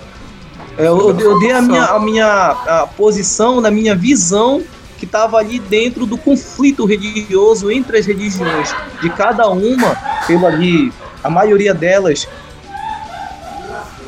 Eu, 0.81 0.99
eu, 1.11 1.19
eu 1.21 1.39
dei 1.39 1.53
a 1.53 1.63
minha, 1.63 1.85
a 1.85 1.99
minha 2.01 2.27
a 2.27 2.87
posição, 2.87 3.61
na 3.61 3.71
minha 3.71 3.95
visão, 3.95 4.63
que 4.99 5.05
estava 5.05 5.39
ali 5.39 5.59
dentro 5.59 6.07
do 6.07 6.17
conflito 6.19 6.85
religioso 6.85 7.71
entre 7.71 7.99
as 7.99 8.07
religiões. 8.07 8.75
De 9.01 9.09
cada 9.11 9.49
uma, 9.49 9.97
pelo 10.27 10.47
ali, 10.47 10.93
a 11.23 11.31
maioria 11.31 11.73
delas 11.75 12.27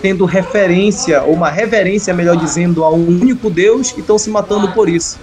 tendo 0.00 0.24
referência, 0.24 1.22
ou 1.22 1.32
uma 1.32 1.48
reverência, 1.48 2.12
melhor 2.12 2.36
dizendo, 2.36 2.84
a 2.84 2.90
um 2.90 3.06
único 3.06 3.48
Deus 3.48 3.94
e 3.96 4.00
estão 4.00 4.18
se 4.18 4.28
matando 4.30 4.68
por 4.72 4.88
isso. 4.88 5.20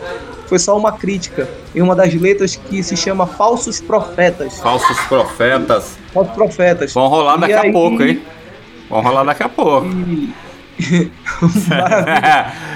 Foi 0.47 0.57
só 0.57 0.75
uma 0.77 0.93
crítica 0.93 1.47
em 1.75 1.81
uma 1.81 1.95
das 1.95 2.13
letras 2.13 2.55
que 2.55 2.81
se 2.81 2.95
chama 2.95 3.27
Falsos 3.27 3.81
Profetas. 3.81 4.57
Falsos 4.59 4.97
profetas. 5.01 5.97
Falsos 6.13 6.33
Profetas. 6.33 6.93
Vão 6.93 7.07
rolar 7.07 7.37
E 7.37 7.41
daqui 7.41 7.53
a 7.53 7.61
aí- 7.61 7.71
pouco, 7.71 8.01
hein? 8.01 8.21
Vão 8.89 9.01
rolar 9.01 9.23
daqui 9.25 9.43
a 9.43 9.49
pouco. 9.49 9.85
E... 9.85 10.33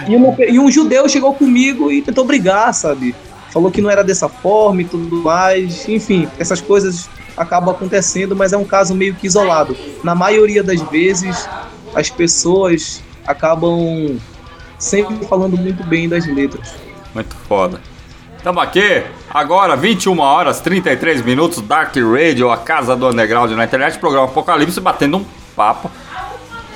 E, 0.07 0.15
uma- 0.15 0.35
e 0.43 0.59
um 0.59 0.69
judeu 0.69 1.07
chegou 1.07 1.33
comigo 1.33 1.91
e 1.91 2.01
tentou 2.01 2.25
brigar, 2.25 2.73
sabe? 2.73 3.15
Falou 3.51 3.71
que 3.71 3.81
não 3.81 3.89
era 3.89 4.03
dessa 4.03 4.27
forma 4.27 4.81
e 4.81 4.85
tudo 4.85 5.21
mais. 5.23 5.87
Enfim, 5.87 6.27
essas 6.39 6.59
coisas 6.59 7.09
acabam 7.37 7.73
acontecendo, 7.73 8.35
mas 8.35 8.51
é 8.51 8.57
um 8.57 8.65
caso 8.65 8.93
meio 8.93 9.13
que 9.15 9.27
isolado. 9.27 9.75
Na 10.03 10.13
maioria 10.15 10.63
das 10.63 10.81
vezes, 10.81 11.47
as 11.95 12.09
pessoas 12.09 13.01
acabam 13.25 14.17
sempre 14.77 15.25
falando 15.25 15.57
muito 15.57 15.83
bem 15.83 16.09
das 16.09 16.25
letras. 16.27 16.75
Muito 17.13 17.35
foda. 17.47 17.79
Tamo 18.43 18.59
aqui, 18.59 19.03
agora 19.29 19.77
21 19.77 20.19
horas 20.19 20.59
33 20.59 21.21
minutos, 21.21 21.61
Dark 21.61 21.95
Radio, 21.95 22.51
a 22.51 22.57
casa 22.57 22.93
do 22.93 23.07
underground 23.07 23.51
na 23.51 23.63
internet, 23.63 23.97
programa 23.99 24.25
Apocalipse, 24.25 24.81
batendo 24.81 25.17
um 25.17 25.25
papo. 25.55 25.89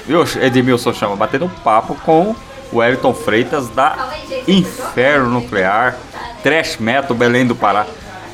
Viu, 0.07 0.23
Edmilson 0.41 0.93
chama? 0.93 1.15
Batendo 1.15 1.45
um 1.45 1.49
papo 1.49 1.95
com 2.05 2.35
o 2.71 2.81
Elton 2.83 3.13
Freitas 3.13 3.67
da 3.69 4.09
Inferno 4.47 5.29
Nuclear, 5.29 5.97
Trash 6.41 6.77
Metal 6.77 7.15
Belém 7.15 7.45
do 7.45 7.55
Pará. 7.55 7.85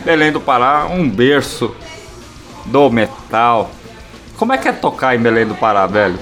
Belém 0.06 0.32
do 0.32 0.40
Pará, 0.40 0.86
um 0.90 1.10
berço 1.10 1.76
do 2.66 2.90
metal. 2.90 3.72
Como 4.38 4.54
é 4.54 4.58
que 4.58 4.68
é 4.68 4.72
tocar 4.72 5.16
em 5.16 5.20
Belém 5.20 5.46
do 5.48 5.56
Pará, 5.56 5.88
velho? 5.88 6.20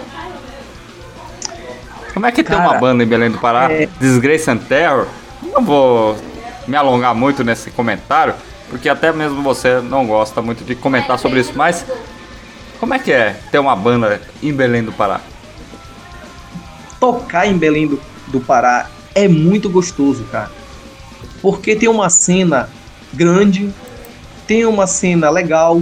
Como 2.14 2.26
é 2.26 2.32
que 2.32 2.44
tem 2.44 2.56
uma 2.58 2.70
Cara, 2.70 2.80
banda 2.80 3.04
em 3.04 3.08
Belém 3.08 3.32
do 3.32 3.38
Pará? 3.38 3.72
é- 3.72 3.88
Disgrace 4.00 4.50
and 4.50 4.58
Terror? 4.58 5.08
Não 5.42 5.64
vou 5.64 6.18
me 6.68 6.76
alongar 6.78 7.16
muito 7.16 7.44
nesse 7.44 7.72
comentário, 7.72 8.36
porque 8.70 8.88
até 8.88 9.12
mesmo 9.12 9.42
você 9.42 9.80
não 9.82 10.06
gosta 10.06 10.42
muito 10.42 10.64
de 10.64 10.76
comentar 10.76 11.18
sobre 11.18 11.40
isso, 11.40 11.54
mas 11.56 11.86
como 12.80 12.94
é 12.94 13.00
que 13.00 13.12
é 13.12 13.36
ter 13.52 13.60
uma 13.60 13.76
banda 13.76 14.22
em 14.44 14.54
Belém 14.54 14.84
do 14.84 14.92
Pará? 14.92 15.22
Tocar 17.02 17.48
em 17.48 17.58
Belém 17.58 17.88
do, 17.88 18.00
do 18.28 18.40
Pará 18.40 18.88
é 19.16 19.28
muito 19.28 19.68
gostoso, 19.68 20.24
cara. 20.32 20.52
Porque 21.42 21.76
tem 21.76 21.90
uma 21.90 22.12
cena 22.12 22.70
grande, 23.12 23.74
tem 24.46 24.66
uma 24.66 24.86
cena 24.86 25.30
legal. 25.32 25.82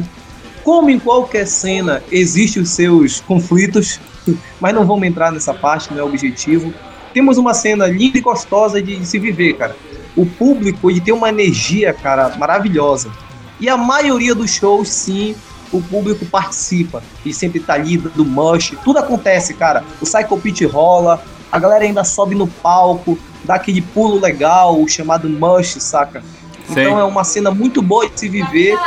Como 0.64 0.90
em 0.90 0.98
qualquer 0.98 1.46
cena, 1.46 2.02
existem 2.10 2.64
os 2.64 2.70
seus 2.70 3.20
conflitos, 3.20 4.00
mas 4.62 4.74
não 4.74 4.88
vamos 4.88 5.06
entrar 5.06 5.32
nessa 5.32 5.54
parte, 5.54 5.92
não 5.92 6.00
é 6.00 6.04
o 6.04 6.08
objetivo. 6.08 6.74
Temos 7.14 7.38
uma 7.38 7.54
cena 7.54 7.86
linda 7.86 8.18
e 8.18 8.22
gostosa 8.22 8.82
de 8.82 9.06
se 9.06 9.20
viver, 9.20 9.58
cara. 9.58 9.76
O 10.16 10.26
público 10.26 10.90
ele 10.90 11.02
tem 11.02 11.14
uma 11.14 11.30
energia, 11.30 11.94
cara, 11.94 12.36
maravilhosa. 12.38 13.12
E 13.60 13.68
a 13.68 13.76
maioria 13.76 14.34
dos 14.34 14.52
shows, 14.52 14.88
sim, 14.88 15.36
o 15.72 15.82
público 15.82 16.26
participa. 16.26 17.02
E 17.26 17.34
sempre 17.34 17.60
tá 17.60 17.74
ali 17.74 17.98
do 17.98 18.26
mush. 18.26 18.74
Tudo 18.84 19.00
acontece, 19.00 19.54
cara. 19.54 19.84
O 20.02 20.06
Psycho 20.06 20.38
Pit 20.38 20.66
rola, 20.66 21.24
a 21.52 21.60
galera 21.60 21.84
ainda 21.84 22.04
sobe 22.04 22.36
no 22.36 22.48
palco, 22.48 23.18
dá 23.44 23.56
aquele 23.56 23.82
pulo 23.82 24.20
legal, 24.20 24.80
o 24.80 24.88
chamado 24.88 25.30
mush, 25.30 25.78
saca? 25.80 26.22
Sim. 26.68 26.82
Então 26.82 27.00
é 27.00 27.04
uma 27.04 27.24
cena 27.24 27.52
muito 27.52 27.82
boa 27.82 28.08
de 28.08 28.20
se 28.20 28.30
viver. 28.30 28.78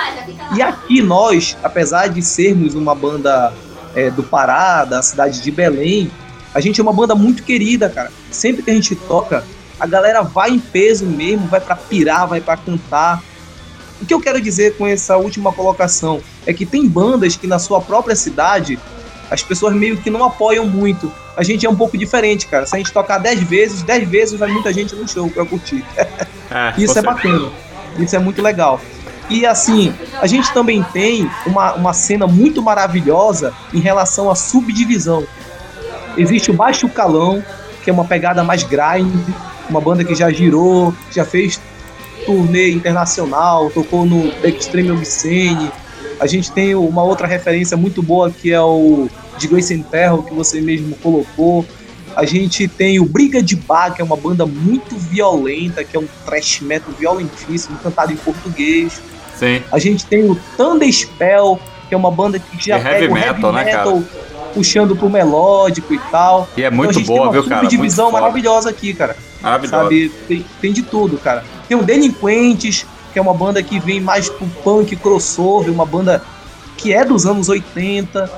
E 0.56 0.62
aqui 0.62 1.02
nós, 1.02 1.56
apesar 1.62 2.08
de 2.08 2.22
sermos 2.22 2.74
uma 2.74 2.94
banda 2.94 3.52
é, 3.94 4.10
do 4.10 4.22
Pará, 4.22 4.84
da 4.84 5.02
cidade 5.02 5.40
de 5.40 5.50
Belém, 5.50 6.10
a 6.54 6.60
gente 6.60 6.80
é 6.80 6.82
uma 6.82 6.92
banda 6.92 7.14
muito 7.14 7.42
querida, 7.42 7.88
cara. 7.88 8.12
Sempre 8.30 8.62
que 8.62 8.70
a 8.70 8.74
gente 8.74 8.94
toca, 8.94 9.44
a 9.80 9.86
galera 9.86 10.22
vai 10.22 10.50
em 10.50 10.58
peso 10.58 11.06
mesmo, 11.06 11.46
vai 11.48 11.60
pra 11.60 11.74
pirar, 11.74 12.28
vai 12.28 12.40
pra 12.40 12.56
cantar. 12.56 13.22
O 14.02 14.04
que 14.04 14.12
eu 14.12 14.20
quero 14.20 14.40
dizer 14.40 14.76
com 14.76 14.84
essa 14.84 15.16
última 15.16 15.52
colocação 15.52 16.20
é 16.44 16.52
que 16.52 16.66
tem 16.66 16.88
bandas 16.88 17.36
que 17.36 17.46
na 17.46 17.60
sua 17.60 17.80
própria 17.80 18.16
cidade 18.16 18.76
as 19.30 19.42
pessoas 19.42 19.74
meio 19.74 19.96
que 19.96 20.10
não 20.10 20.24
apoiam 20.24 20.66
muito. 20.66 21.10
A 21.36 21.44
gente 21.44 21.64
é 21.64 21.70
um 21.70 21.76
pouco 21.76 21.96
diferente, 21.96 22.48
cara. 22.48 22.66
Se 22.66 22.74
a 22.74 22.78
gente 22.78 22.92
tocar 22.92 23.18
10 23.18 23.44
vezes, 23.44 23.82
10 23.84 24.08
vezes 24.08 24.38
vai 24.38 24.50
muita 24.50 24.72
gente 24.72 24.94
no 24.96 25.08
show 25.08 25.30
pra 25.30 25.44
curtir. 25.44 25.84
É, 26.50 26.74
Isso 26.82 26.98
é 26.98 27.02
bacana. 27.02 27.50
Isso 27.96 28.16
é 28.16 28.18
muito 28.18 28.42
legal. 28.42 28.80
E 29.30 29.46
assim, 29.46 29.94
a 30.20 30.26
gente 30.26 30.52
também 30.52 30.82
tem 30.92 31.30
uma, 31.46 31.74
uma 31.74 31.92
cena 31.92 32.26
muito 32.26 32.60
maravilhosa 32.60 33.54
em 33.72 33.78
relação 33.78 34.28
à 34.28 34.34
subdivisão. 34.34 35.24
Existe 36.16 36.50
o 36.50 36.54
Baixo 36.54 36.88
Calão, 36.88 37.42
que 37.84 37.88
é 37.88 37.92
uma 37.92 38.04
pegada 38.04 38.42
mais 38.42 38.64
grind, 38.64 39.14
uma 39.70 39.80
banda 39.80 40.04
que 40.04 40.14
já 40.14 40.28
girou, 40.30 40.92
já 41.10 41.24
fez 41.24 41.60
turnê 42.24 42.70
internacional, 42.70 43.70
tocou 43.70 44.04
no 44.04 44.32
Extreme 44.44 44.90
Obscene. 44.92 45.70
A 46.20 46.26
gente 46.26 46.52
tem 46.52 46.74
uma 46.74 47.02
outra 47.02 47.26
referência 47.26 47.76
muito 47.76 48.02
boa 48.02 48.30
que 48.30 48.52
é 48.52 48.60
o 48.60 49.08
de 49.38 49.48
Grace 49.48 49.74
and 49.74 49.82
Terror, 49.82 50.22
que 50.22 50.34
você 50.34 50.60
mesmo 50.60 50.94
colocou. 50.96 51.64
A 52.14 52.24
gente 52.24 52.68
tem 52.68 53.00
o 53.00 53.04
Briga 53.04 53.42
de 53.42 53.56
Bar, 53.56 53.94
que 53.94 54.02
é 54.02 54.04
uma 54.04 54.16
banda 54.16 54.44
muito 54.44 54.96
violenta, 54.96 55.82
que 55.82 55.96
é 55.96 56.00
um 56.00 56.06
thrash 56.26 56.60
metal 56.60 56.92
violentíssimo, 56.98 57.78
cantado 57.78 58.12
em 58.12 58.16
português. 58.16 59.00
Sim. 59.34 59.62
A 59.72 59.78
gente 59.78 60.04
tem 60.06 60.30
o 60.30 60.38
Thunder 60.56 60.92
Spell, 60.92 61.58
que 61.88 61.94
é 61.94 61.96
uma 61.96 62.10
banda 62.10 62.38
que 62.38 62.64
já 62.64 62.78
É 62.78 63.00
heavy 63.00 63.08
o 63.08 63.14
metal, 63.14 63.52
né, 63.52 63.64
cara? 63.64 64.02
puxando 64.52 64.94
pro 64.94 65.08
melódico 65.08 65.94
e 65.94 65.98
tal. 66.10 66.48
E 66.56 66.62
é 66.62 66.70
muito 66.70 66.90
então 66.90 67.00
a 67.00 67.04
gente 67.04 67.06
boa, 67.06 67.18
tem 67.18 67.26
uma 67.26 67.32
viu, 67.32 67.44
cara? 67.44 67.60
subdivisão 67.62 68.04
Muito 68.04 68.12
foda. 68.12 68.22
maravilhosa 68.22 68.70
aqui, 68.70 68.94
cara. 68.94 69.16
Maravilhoso. 69.40 69.82
Sabe? 69.82 70.12
Tem, 70.28 70.46
tem 70.60 70.72
de 70.72 70.82
tudo, 70.82 71.18
cara. 71.18 71.44
Tem 71.72 71.80
o 71.80 71.82
Delinquentes, 71.82 72.84
que 73.14 73.18
é 73.18 73.22
uma 73.22 73.32
banda 73.32 73.62
que 73.62 73.80
vem 73.80 73.98
mais 73.98 74.28
pro 74.28 74.46
punk 74.62 74.94
crossover, 74.96 75.72
uma 75.72 75.86
banda 75.86 76.22
que 76.76 76.92
é 76.92 77.02
dos 77.02 77.24
anos 77.24 77.48
80. 77.48 78.30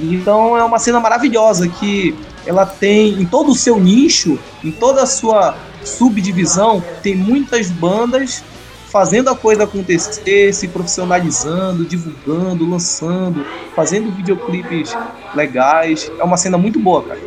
Então 0.00 0.56
é 0.56 0.64
uma 0.64 0.78
cena 0.78 0.98
maravilhosa 0.98 1.68
que 1.68 2.16
ela 2.46 2.64
tem 2.64 3.20
em 3.20 3.26
todo 3.26 3.50
o 3.50 3.54
seu 3.54 3.78
nicho, 3.78 4.38
em 4.64 4.70
toda 4.72 5.02
a 5.02 5.06
sua 5.06 5.54
subdivisão, 5.84 6.82
tem 7.02 7.14
muitas 7.14 7.68
bandas 7.70 8.42
fazendo 8.90 9.28
a 9.28 9.36
coisa 9.36 9.64
acontecer, 9.64 10.54
se 10.54 10.66
profissionalizando, 10.66 11.84
divulgando, 11.84 12.66
lançando, 12.66 13.44
fazendo 13.76 14.10
videoclipes 14.10 14.96
legais. 15.34 16.10
É 16.18 16.24
uma 16.24 16.38
cena 16.38 16.56
muito 16.56 16.78
boa, 16.78 17.02
cara. 17.02 17.20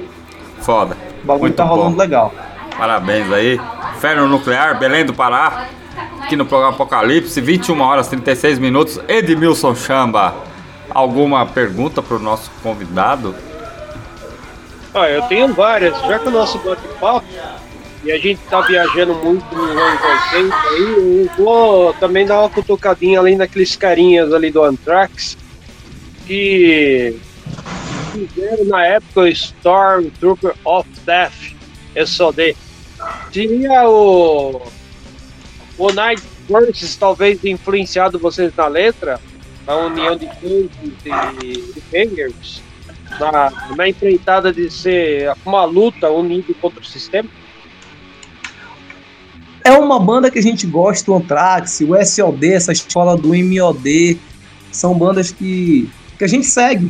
Foda. 0.62 0.98
O 1.24 1.28
bagulho 1.28 1.42
Muito 1.42 1.56
tá 1.56 1.64
rolando 1.64 1.92
bom. 1.92 2.02
legal. 2.02 2.34
Parabéns 2.76 3.32
aí. 3.32 3.60
Ferro 3.98 4.28
Nuclear, 4.28 4.78
Belém 4.80 5.06
do 5.06 5.14
Pará. 5.14 5.69
Aqui 6.22 6.36
no 6.36 6.45
programa 6.45 6.74
Apocalipse, 6.74 7.41
21 7.41 7.80
horas 7.82 8.07
36 8.07 8.60
minutos. 8.60 8.99
Edmilson 9.07 9.76
Chamba. 9.76 10.36
Alguma 10.90 11.45
pergunta 11.45 12.02
pro 12.02 12.19
nosso 12.19 12.49
convidado? 12.64 13.36
Ah, 14.94 15.10
eu 15.10 15.22
tenho 15.24 15.53
várias. 15.53 15.99
Já 16.02 16.19
que 16.19 16.28
o 16.28 16.32
nosso 16.32 16.57
bate-papo 16.60 17.26
e 18.03 18.11
a 18.11 18.18
gente 18.18 18.40
tá 18.49 18.61
viajando 18.61 19.15
muito 19.15 19.56
nos 19.56 19.69
anos 19.69 20.02
80 20.34 20.56
aí, 20.56 21.28
eu 21.38 21.44
vou 21.44 21.94
também 21.95 22.26
dar 22.26 22.40
uma 22.40 22.49
cutucadinha 22.49 23.19
além 23.19 23.38
daqueles 23.38 23.76
carinhas 23.76 24.34
ali 24.34 24.52
do 24.52 24.64
Anthrax 24.64 25.38
que 26.26 27.19
fizeram 28.11 28.65
na 28.65 28.86
época 28.86 29.22
o 29.22 29.28
Stormtrooper 29.28 30.53
of 30.64 30.88
Death, 31.06 31.56
SOD. 32.06 32.56
Seria 33.32 33.90
o 33.90 34.62
o 35.78 35.94
Night 35.94 36.22
Forces 36.48 36.96
talvez 36.96 37.44
influenciado 37.44 38.18
vocês 38.18 38.52
na 38.56 38.68
letra, 38.68 39.20
a 39.68 39.76
união 39.76 40.16
de 40.16 40.26
tanques 40.26 41.06
e 41.44 41.84
bangers, 41.92 42.64
na, 43.20 43.76
na 43.76 43.90
empreitada 43.90 44.52
de 44.52 44.72
ser 44.72 45.32
uma 45.46 45.66
luta 45.66 46.10
unido 46.10 46.56
contra 46.56 46.80
o 46.80 46.86
sistema? 46.86 47.30
É 49.64 49.72
uma 49.72 50.00
banda 50.00 50.32
que 50.32 50.40
a 50.40 50.42
gente 50.42 50.66
gosta, 50.66 51.12
o 51.12 51.16
Anthrax, 51.16 51.82
o 51.82 51.94
SOD, 52.04 52.54
essa 52.54 52.72
escola 52.72 53.18
do 53.18 53.34
MOD, 53.36 54.18
são 54.72 54.98
bandas 54.98 55.32
que, 55.32 55.90
que 56.18 56.24
a 56.24 56.28
gente 56.28 56.48
segue, 56.48 56.90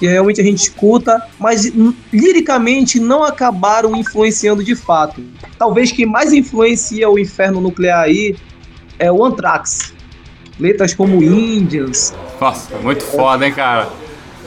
que 0.00 0.06
realmente 0.06 0.40
a 0.40 0.44
gente 0.44 0.62
escuta, 0.62 1.22
mas 1.38 1.70
liricamente 2.10 2.98
não 2.98 3.22
acabaram 3.22 3.94
influenciando 3.94 4.64
de 4.64 4.74
fato. 4.74 5.22
Talvez 5.58 5.92
quem 5.92 6.06
mais 6.06 6.32
influencia 6.32 7.08
o 7.10 7.18
Inferno 7.18 7.60
Nuclear 7.60 8.00
aí 8.00 8.34
é 8.98 9.12
o 9.12 9.22
Anthrax. 9.22 9.92
Letras 10.58 10.94
como 10.94 11.22
Indians, 11.22 12.14
Nossa, 12.40 12.74
muito 12.78 13.02
foda, 13.02 13.46
hein, 13.46 13.52
cara? 13.52 13.90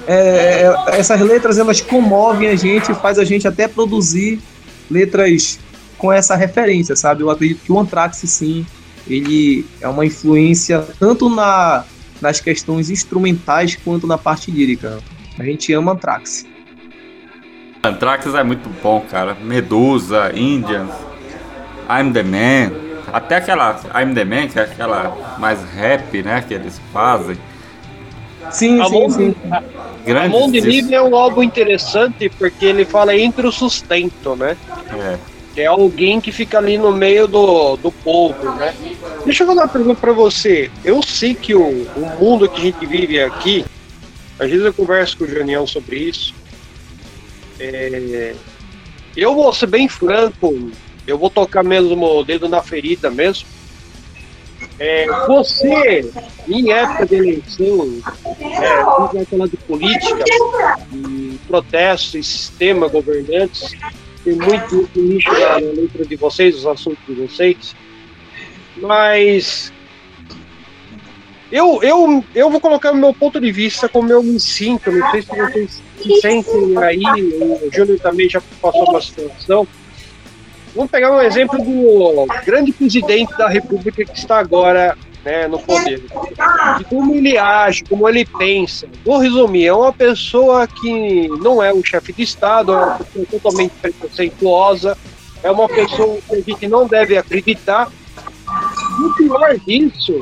é, 0.07 0.63
é, 0.87 0.99
essas 0.99 1.21
letras 1.21 1.57
elas 1.57 1.81
comovem 1.81 2.49
a 2.49 2.55
gente, 2.55 2.93
faz 2.95 3.19
a 3.19 3.23
gente 3.23 3.47
até 3.47 3.67
produzir 3.67 4.39
letras 4.89 5.59
com 5.97 6.11
essa 6.11 6.35
referência, 6.35 6.95
sabe? 6.95 7.21
Eu 7.21 7.29
acredito 7.29 7.61
que 7.63 7.71
o 7.71 7.79
Anthrax, 7.79 8.17
sim, 8.25 8.65
ele 9.07 9.65
é 9.79 9.87
uma 9.87 10.05
influência 10.05 10.85
tanto 10.99 11.29
na, 11.29 11.85
nas 12.19 12.39
questões 12.39 12.89
instrumentais 12.89 13.75
quanto 13.75 14.07
na 14.07 14.17
parte 14.17 14.51
lírica. 14.51 14.99
A 15.37 15.43
gente 15.43 15.73
ama 15.73 15.93
Anthrax. 15.93 16.45
Anthrax 17.83 18.33
é 18.33 18.43
muito 18.43 18.69
bom, 18.81 19.01
cara. 19.09 19.35
Medusa, 19.41 20.31
Indians, 20.35 20.91
I'm 21.89 22.13
the 22.13 22.23
Man. 22.23 22.71
Até 23.11 23.35
aquela 23.37 23.79
I'm 23.93 24.13
the 24.13 24.23
Man, 24.23 24.47
que 24.47 24.59
é 24.59 24.63
aquela 24.63 25.35
mais 25.39 25.59
rap, 25.75 26.21
né, 26.23 26.43
que 26.47 26.53
eles 26.53 26.79
fazem. 26.91 27.37
Sim, 28.51 28.81
A 28.81 28.85
sim, 28.85 28.93
mão, 28.93 29.09
sim. 29.09 29.35
a 29.51 29.63
Grandes 30.05 30.31
mão 30.31 30.47
de 30.47 30.53
discos. 30.61 30.73
Livre 30.73 30.95
é 30.95 31.01
um 31.01 31.15
álbum 31.15 31.43
interessante 31.43 32.29
porque 32.29 32.65
ele 32.65 32.85
fala 32.85 33.15
entre 33.15 33.47
o 33.47 33.51
sustento, 33.51 34.35
né? 34.35 34.57
É. 34.93 35.17
Que 35.53 35.61
é 35.61 35.65
alguém 35.65 36.19
que 36.19 36.31
fica 36.31 36.57
ali 36.57 36.77
no 36.77 36.91
meio 36.91 37.27
do, 37.27 37.77
do 37.77 37.91
povo, 37.91 38.51
né? 38.55 38.73
Deixa 39.23 39.43
eu 39.43 39.47
fazer 39.47 39.59
uma 39.59 39.67
pergunta 39.67 40.01
pra 40.01 40.11
você. 40.11 40.69
Eu 40.83 41.01
sei 41.01 41.33
que 41.35 41.53
o, 41.55 41.87
o 41.95 42.17
mundo 42.19 42.49
que 42.49 42.59
a 42.59 42.63
gente 42.63 42.85
vive 42.85 43.21
aqui, 43.21 43.63
às 44.43 44.49
vezes 44.49 44.65
eu 44.65 44.73
converso 44.73 45.17
com 45.17 45.23
o 45.23 45.27
Janiel 45.27 45.65
sobre 45.65 45.97
isso. 45.97 46.33
É, 47.59 48.35
eu 49.15 49.33
vou 49.33 49.53
ser 49.53 49.67
bem 49.67 49.87
franco, 49.87 50.71
eu 51.07 51.17
vou 51.17 51.29
tocar 51.29 51.63
mesmo 51.63 52.05
o 52.05 52.23
dedo 52.23 52.49
na 52.49 52.61
ferida 52.61 53.09
mesmo. 53.09 53.47
É, 54.79 55.05
você, 55.27 56.11
em 56.47 56.71
época 56.71 57.05
de 57.05 57.15
eleição, 57.15 58.01
é, 58.39 58.83
quando 58.83 59.13
vai 59.13 59.25
falar 59.25 59.47
de 59.47 59.57
política, 59.57 60.23
de 60.91 61.39
protesto 61.47 62.17
e 62.17 62.23
sistema 62.23 62.87
governantes, 62.87 63.71
tem 64.23 64.33
muito 64.35 64.89
nicho 64.95 65.31
na 65.31 65.57
letra 65.57 66.05
de 66.05 66.15
vocês, 66.15 66.55
os 66.55 66.65
assuntos 66.65 67.05
de 67.07 67.13
vocês, 67.13 67.75
mas 68.77 69.71
eu, 71.53 71.83
eu, 71.83 72.25
eu 72.33 72.49
vou 72.49 72.59
colocar 72.59 72.91
o 72.91 72.95
meu 72.95 73.13
ponto 73.13 73.39
de 73.39 73.51
vista 73.51 73.87
como 73.87 74.11
eu 74.11 74.23
me 74.23 74.39
sinto, 74.39 74.91
não 74.91 75.11
sei 75.11 75.21
se 75.21 75.27
vocês 75.27 75.83
se 76.01 76.19
sentem 76.19 76.75
aí, 76.79 77.03
o 77.03 77.69
Júnior 77.71 77.99
também 77.99 78.27
já 78.27 78.41
passou 78.59 78.89
uma 78.89 78.99
situação. 78.99 79.67
Vamos 80.75 80.89
pegar 80.89 81.15
um 81.15 81.21
exemplo 81.21 81.59
do 81.59 82.25
grande 82.43 82.71
presidente 82.71 83.37
da 83.37 83.47
República 83.47 84.03
que 84.03 84.17
está 84.17 84.39
agora 84.39 84.97
né, 85.23 85.47
no 85.47 85.59
poder. 85.59 86.01
De 86.79 86.83
como 86.85 87.13
ele 87.13 87.37
age, 87.37 87.83
como 87.83 88.09
ele 88.09 88.25
pensa. 88.25 88.87
Vou 89.05 89.19
resumir, 89.19 89.67
é 89.67 89.73
uma 89.73 89.93
pessoa 89.93 90.67
que 90.67 91.27
não 91.39 91.61
é 91.61 91.71
um 91.71 91.83
chefe 91.83 92.13
de 92.13 92.23
Estado, 92.23 92.73
é 92.73 92.77
uma 92.77 92.97
pessoa 92.97 93.25
totalmente 93.29 93.73
preconceituosa, 93.79 94.97
é 95.43 95.51
uma 95.51 95.69
pessoa 95.69 96.17
que 96.27 96.35
a 96.35 96.41
gente 96.41 96.67
não 96.67 96.87
deve 96.87 97.15
acreditar. 97.15 97.91
E 98.99 99.03
o 99.03 99.15
pior 99.15 99.57
disso, 99.59 100.19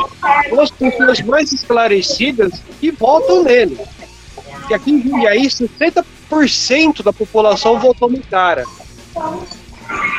são 0.49 0.61
as 0.61 0.71
pessoas 0.71 1.21
mais 1.21 1.51
esclarecidas 1.51 2.61
que 2.79 2.91
votam 2.91 3.43
nele. 3.43 3.77
Que 4.67 4.73
aqui 4.73 4.91
em 4.91 5.01
Jundiaí, 5.01 5.47
60% 5.47 7.03
da 7.03 7.11
população 7.11 7.79
votou 7.79 8.09
no 8.09 8.21
cara. 8.21 8.65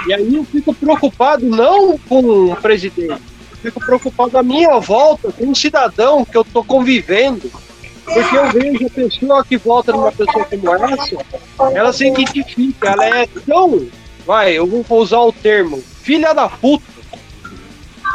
E 0.07 0.13
aí 0.13 0.35
eu 0.35 0.45
fico 0.45 0.75
preocupado 0.75 1.47
não 1.47 1.97
com 1.99 2.53
o 2.53 2.57
presidente, 2.57 3.23
fico 3.63 3.81
preocupado 3.81 4.37
à 4.37 4.43
minha 4.43 4.79
volta 4.79 5.33
com 5.33 5.47
um 5.47 5.55
cidadão 5.55 6.25
que 6.25 6.37
eu 6.37 6.45
tô 6.45 6.63
convivendo. 6.63 7.51
Porque 8.05 8.37
eu 8.37 8.51
vejo 8.51 8.87
a 8.87 8.91
pessoa 8.91 9.45
que 9.45 9.57
vota 9.57 9.93
numa 9.93 10.11
pessoa 10.11 10.45
como 10.45 10.75
essa, 10.75 11.17
ela 11.73 11.93
se 11.93 12.09
identifica, 12.09 12.91
ela 12.91 13.07
é 13.07 13.29
tão, 13.47 13.87
vai, 14.27 14.53
eu 14.53 14.67
vou 14.67 14.85
usar 15.01 15.21
o 15.21 15.33
termo, 15.33 15.83
filha 16.03 16.33
da 16.33 16.49
puta. 16.49 17.02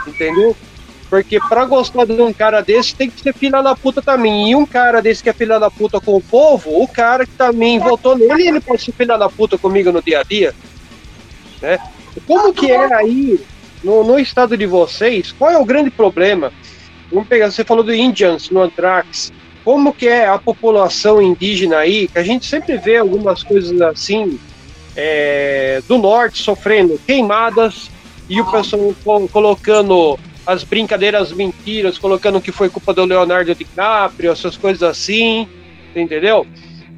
Entendeu? 0.07 0.55
Porque 1.09 1.39
pra 1.47 1.65
gostar 1.65 2.05
de 2.05 2.21
um 2.21 2.33
cara 2.33 2.61
desse 2.61 2.93
tem 2.93 3.09
que 3.09 3.21
ser 3.21 3.33
filha 3.33 3.61
da 3.61 3.75
puta 3.75 4.01
também. 4.01 4.51
E 4.51 4.55
um 4.55 4.65
cara 4.65 5.01
desse 5.01 5.23
que 5.23 5.29
é 5.29 5.33
filha 5.33 5.59
da 5.59 5.71
puta 5.71 6.01
com 6.01 6.15
o 6.15 6.21
povo, 6.21 6.81
o 6.81 6.87
cara 6.87 7.25
que 7.25 7.31
também 7.33 7.79
votou 7.79 8.17
nele, 8.17 8.47
ele 8.47 8.59
pode 8.59 8.81
ser 8.81 8.91
filha 8.91 9.17
da 9.17 9.29
puta 9.29 9.57
comigo 9.57 9.91
no 9.91 10.01
dia 10.01 10.19
a 10.19 10.23
dia 10.23 10.53
né? 11.61 11.79
Como 12.25 12.53
que 12.53 12.71
é 12.71 12.93
aí 12.93 13.39
no, 13.83 14.03
no 14.03 14.19
estado 14.19 14.57
de 14.57 14.65
vocês? 14.65 15.31
Qual 15.31 15.51
é 15.51 15.57
o 15.57 15.65
grande 15.65 15.89
problema? 15.89 16.51
Vamos 17.11 17.27
pegar, 17.27 17.51
você 17.51 17.63
falou 17.63 17.83
do 17.83 17.93
Indians 17.93 18.49
no 18.49 18.61
Anthrax. 18.61 19.31
Como 19.63 19.93
que 19.93 20.07
é 20.07 20.27
a 20.27 20.37
população 20.37 21.21
indígena 21.21 21.79
aí? 21.79 22.07
Que 22.07 22.19
a 22.19 22.23
gente 22.23 22.45
sempre 22.45 22.77
vê 22.77 22.97
algumas 22.97 23.43
coisas 23.43 23.79
assim 23.81 24.39
é, 24.95 25.81
do 25.87 25.97
norte 25.97 26.41
sofrendo 26.41 26.99
queimadas 27.05 27.89
e 28.29 28.39
o 28.41 28.45
pessoal 28.45 28.93
co- 29.03 29.27
colocando 29.29 30.17
as 30.45 30.63
brincadeiras 30.63 31.31
mentiras, 31.31 31.97
colocando 31.97 32.39
que 32.41 32.51
foi 32.51 32.69
culpa 32.69 32.93
do 32.93 33.03
Leonardo 33.05 33.53
DiCaprio, 33.53 34.31
essas 34.31 34.55
coisas 34.57 34.83
assim, 34.83 35.47
entendeu? 35.95 36.45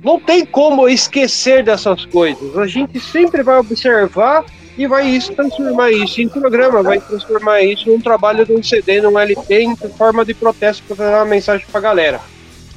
não 0.01 0.17
tem 0.17 0.45
como 0.45 0.87
esquecer 0.87 1.61
dessas 1.61 2.05
coisas. 2.05 2.57
A 2.57 2.65
gente 2.65 2.99
sempre 3.01 3.43
vai 3.43 3.57
observar 3.59 4.45
e 4.77 4.87
vai 4.87 5.05
isso, 5.09 5.33
transformar 5.33 5.91
isso 5.91 6.21
em 6.21 6.29
programa, 6.29 6.81
vai 6.81 7.01
transformar 7.01 7.61
isso 7.61 7.89
num 7.89 7.99
trabalho 7.99 8.45
de 8.45 8.53
um 8.53 8.63
CD, 8.63 9.01
num 9.01 9.19
LP, 9.19 9.61
em 9.61 9.75
forma 9.75 10.23
de 10.23 10.33
protesto 10.33 10.83
para 10.95 11.11
dar 11.11 11.17
uma 11.17 11.25
mensagem 11.25 11.65
para 11.69 11.79
a 11.79 11.83
galera. 11.83 12.21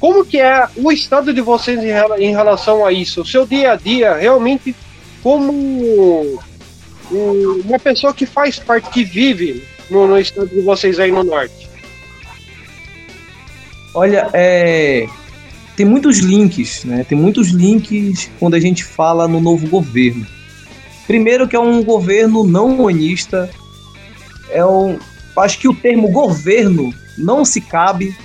Como 0.01 0.25
que 0.25 0.37
é 0.37 0.67
o 0.75 0.91
estado 0.91 1.33
de 1.33 1.39
vocês 1.39 1.81
em, 1.81 1.87
rela- 1.87 2.19
em 2.19 2.31
relação 2.31 2.85
a 2.85 2.91
isso? 2.91 3.21
O 3.21 3.25
seu 3.25 3.45
dia 3.45 3.71
a 3.71 3.75
dia, 3.77 4.15
realmente, 4.15 4.75
como 5.21 6.37
uma 7.11 7.79
pessoa 7.79 8.13
que 8.13 8.25
faz 8.25 8.59
parte, 8.59 8.89
que 8.89 9.03
vive 9.03 9.63
no, 9.89 10.07
no 10.07 10.17
estado 10.17 10.47
de 10.47 10.61
vocês 10.61 10.99
aí 10.99 11.11
no 11.11 11.23
norte? 11.23 11.69
Olha, 13.93 14.29
é, 14.33 15.07
tem 15.75 15.85
muitos 15.85 16.19
links, 16.19 16.83
né? 16.83 17.03
Tem 17.07 17.17
muitos 17.17 17.49
links 17.49 18.29
quando 18.39 18.55
a 18.55 18.59
gente 18.59 18.83
fala 18.83 19.27
no 19.27 19.39
novo 19.39 19.67
governo. 19.67 20.25
Primeiro 21.05 21.47
que 21.47 21.55
é 21.55 21.59
um 21.59 21.83
governo 21.83 22.43
não 22.43 22.67
humanista, 22.67 23.49
é 24.49 24.65
um, 24.65 24.97
acho 25.37 25.59
que 25.59 25.67
o 25.67 25.75
termo 25.75 26.09
governo 26.11 26.93
não 27.17 27.43
se 27.43 27.59
cabe, 27.59 28.15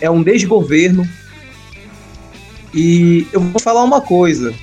é 0.00 0.10
um 0.10 0.22
desgoverno. 0.22 1.08
E 2.74 3.26
eu 3.32 3.40
vou 3.40 3.60
falar 3.60 3.82
uma 3.82 4.00
coisa, 4.00 4.54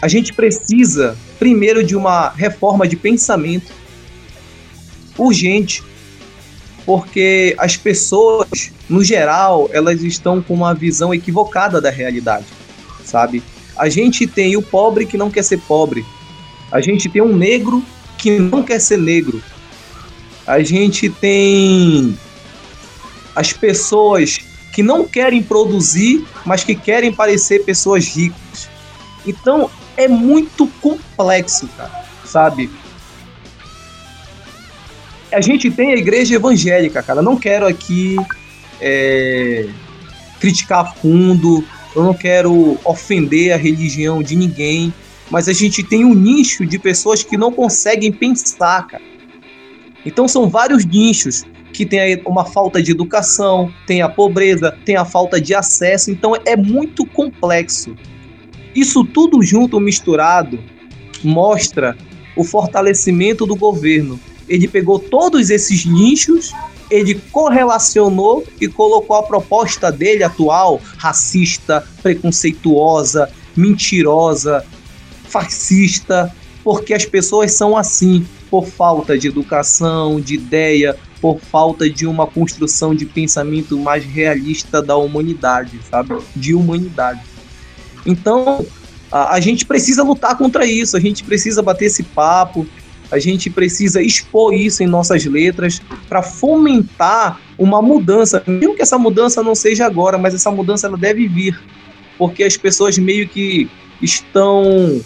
a 0.00 0.08
gente 0.08 0.32
precisa 0.32 1.16
primeiro 1.42 1.82
de 1.82 1.96
uma 1.96 2.28
reforma 2.28 2.86
de 2.86 2.94
pensamento 2.94 3.72
urgente, 5.18 5.82
porque 6.86 7.56
as 7.58 7.76
pessoas, 7.76 8.70
no 8.88 9.02
geral, 9.02 9.68
elas 9.72 10.04
estão 10.04 10.40
com 10.40 10.54
uma 10.54 10.72
visão 10.72 11.12
equivocada 11.12 11.80
da 11.80 11.90
realidade, 11.90 12.46
sabe? 13.04 13.42
A 13.76 13.88
gente 13.88 14.24
tem 14.24 14.56
o 14.56 14.62
pobre 14.62 15.04
que 15.04 15.18
não 15.18 15.32
quer 15.32 15.42
ser 15.42 15.58
pobre, 15.66 16.06
a 16.70 16.80
gente 16.80 17.08
tem 17.08 17.20
um 17.20 17.36
negro 17.36 17.82
que 18.16 18.38
não 18.38 18.62
quer 18.62 18.80
ser 18.80 18.98
negro, 18.98 19.42
a 20.46 20.62
gente 20.62 21.10
tem 21.10 22.16
as 23.34 23.52
pessoas 23.52 24.38
que 24.72 24.80
não 24.80 25.04
querem 25.04 25.42
produzir, 25.42 26.24
mas 26.46 26.62
que 26.62 26.76
querem 26.76 27.12
parecer 27.12 27.64
pessoas 27.64 28.06
ricas. 28.06 28.70
Então, 29.26 29.68
é 29.96 30.08
muito 30.08 30.66
complexo, 30.80 31.68
cara, 31.76 32.04
sabe? 32.24 32.70
A 35.32 35.40
gente 35.40 35.70
tem 35.70 35.92
a 35.92 35.96
igreja 35.96 36.34
evangélica, 36.34 37.02
cara. 37.02 37.22
Não 37.22 37.36
quero 37.36 37.66
aqui 37.66 38.16
é, 38.80 39.68
criticar 40.38 40.94
fundo, 40.96 41.64
eu 41.94 42.02
não 42.02 42.14
quero 42.14 42.78
ofender 42.84 43.52
a 43.52 43.56
religião 43.56 44.22
de 44.22 44.36
ninguém, 44.36 44.92
mas 45.30 45.48
a 45.48 45.52
gente 45.52 45.82
tem 45.82 46.04
um 46.04 46.14
nicho 46.14 46.66
de 46.66 46.78
pessoas 46.78 47.22
que 47.22 47.36
não 47.36 47.52
conseguem 47.52 48.12
pensar, 48.12 48.86
cara. 48.86 49.02
Então 50.04 50.26
são 50.26 50.48
vários 50.48 50.84
nichos 50.84 51.44
que 51.72 51.86
tem 51.86 52.20
uma 52.26 52.44
falta 52.44 52.82
de 52.82 52.90
educação, 52.90 53.72
tem 53.86 54.02
a 54.02 54.08
pobreza, 54.08 54.76
tem 54.84 54.96
a 54.96 55.04
falta 55.04 55.40
de 55.40 55.54
acesso, 55.54 56.10
então 56.10 56.34
é 56.44 56.56
muito 56.56 57.06
complexo. 57.06 57.96
Isso 58.74 59.04
tudo 59.04 59.42
junto, 59.42 59.78
misturado, 59.78 60.58
mostra 61.22 61.96
o 62.36 62.44
fortalecimento 62.44 63.46
do 63.46 63.54
governo. 63.54 64.18
Ele 64.48 64.66
pegou 64.66 64.98
todos 64.98 65.50
esses 65.50 65.84
nichos, 65.84 66.52
ele 66.90 67.14
correlacionou 67.30 68.44
e 68.60 68.68
colocou 68.68 69.16
a 69.16 69.22
proposta 69.22 69.90
dele 69.90 70.24
atual, 70.24 70.80
racista, 70.96 71.86
preconceituosa, 72.02 73.30
mentirosa, 73.56 74.64
fascista, 75.24 76.34
porque 76.64 76.92
as 76.92 77.04
pessoas 77.04 77.52
são 77.52 77.76
assim, 77.76 78.26
por 78.50 78.66
falta 78.66 79.18
de 79.18 79.28
educação, 79.28 80.20
de 80.20 80.34
ideia, 80.34 80.96
por 81.20 81.40
falta 81.40 81.88
de 81.88 82.06
uma 82.06 82.26
construção 82.26 82.94
de 82.94 83.06
pensamento 83.06 83.78
mais 83.78 84.04
realista 84.04 84.82
da 84.82 84.96
humanidade, 84.96 85.80
sabe? 85.88 86.18
De 86.36 86.54
humanidade. 86.54 87.31
Então, 88.04 88.64
a, 89.10 89.34
a 89.34 89.40
gente 89.40 89.66
precisa 89.66 90.02
lutar 90.02 90.36
contra 90.36 90.64
isso, 90.64 90.96
a 90.96 91.00
gente 91.00 91.22
precisa 91.24 91.62
bater 91.62 91.86
esse 91.86 92.02
papo, 92.02 92.66
a 93.10 93.18
gente 93.18 93.50
precisa 93.50 94.00
expor 94.00 94.54
isso 94.54 94.82
em 94.82 94.86
nossas 94.86 95.24
letras 95.26 95.82
para 96.08 96.22
fomentar 96.22 97.38
uma 97.58 97.82
mudança. 97.82 98.42
Mesmo 98.46 98.74
que 98.74 98.80
essa 98.80 98.98
mudança 98.98 99.42
não 99.42 99.54
seja 99.54 99.84
agora, 99.84 100.16
mas 100.16 100.34
essa 100.34 100.50
mudança 100.50 100.86
ela 100.86 100.96
deve 100.96 101.28
vir. 101.28 101.60
Porque 102.16 102.42
as 102.42 102.56
pessoas 102.56 102.96
meio 102.96 103.28
que 103.28 103.70
estão. 104.00 105.00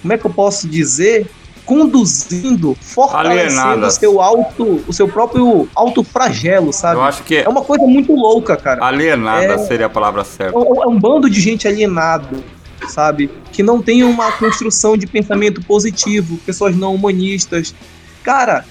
Como 0.00 0.12
é 0.12 0.18
que 0.18 0.24
eu 0.24 0.30
posso 0.30 0.68
dizer? 0.68 1.26
Conduzindo, 1.66 2.76
fortalecendo 2.80 3.86
o 3.86 3.90
seu 3.90 4.20
auto, 4.20 4.84
o 4.86 4.92
seu 4.92 5.08
próprio 5.08 5.68
auto 5.74 6.04
flagelo, 6.04 6.72
sabe? 6.72 6.96
Eu 6.96 7.02
acho 7.02 7.22
que 7.22 7.36
É 7.36 7.48
uma 7.48 7.62
coisa 7.62 7.84
muito 7.86 8.14
louca, 8.14 8.56
cara. 8.56 8.84
alienada 8.84 9.54
É- 9.54 9.58
seria 9.58 9.86
a 9.86 9.90
palavra 9.90 10.24
certa. 10.24 10.56
É 10.56 10.60
um 10.60 10.82
é 10.82 10.86
um 10.86 10.98
bando 10.98 11.28
de 11.30 11.40
gente 11.40 11.66
alienado, 11.66 12.44
sabe? 12.88 13.30
Que 13.52 13.62
não 13.62 13.80
tem 13.80 14.04
uma 14.04 14.30
construção 14.32 14.96
de 14.96 15.06
pensamento 15.06 15.62
positivo, 15.62 16.36
pessoas 16.44 16.76
não 16.76 16.94
humanistas. 16.94 17.74
Cara, 18.22 18.64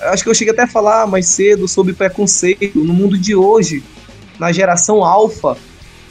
acho 0.00 0.22
que 0.24 0.30
eu 0.30 0.34
cheguei 0.34 0.52
até 0.52 0.62
a 0.62 0.68
falar 0.68 1.06
mais 1.06 1.26
cedo 1.26 1.68
sobre 1.68 1.92
preconceito. 1.92 2.78
No 2.78 2.94
mundo 2.94 3.18
de 3.18 3.34
hoje, 3.34 3.82
na 4.38 4.50
geração 4.50 5.04
alfa, 5.04 5.56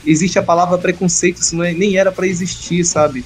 existe 0.06 0.38
a 0.38 0.42
palavra 0.42 0.78
preconceito, 0.78 1.38
isso 1.42 1.56
não 1.56 1.64
é- 1.64 1.72
nem 1.72 1.96
era 1.96 2.10
pra 2.12 2.26
existir, 2.26 2.84
sabe? 2.84 3.24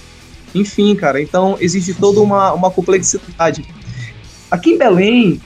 Enfim, 0.59 0.95
cara, 0.95 1.21
então 1.21 1.57
existe 1.61 1.93
toda 1.95 2.21
uma, 2.21 2.53
uma 2.53 2.71
complexidade. 2.71 3.65
Aqui 4.51 4.71
em 4.71 4.79
Belém, 4.79 5.41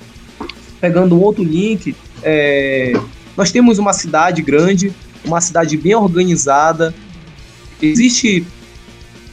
pegando 0.81 1.17
um 1.17 1.21
outro 1.21 1.43
link, 1.43 1.95
é, 2.23 2.93
nós 3.37 3.51
temos 3.51 3.79
uma 3.79 3.93
cidade 3.93 4.43
grande, 4.43 4.93
uma 5.25 5.41
cidade 5.41 5.77
bem 5.77 5.95
organizada, 5.95 6.95
existe 7.81 8.47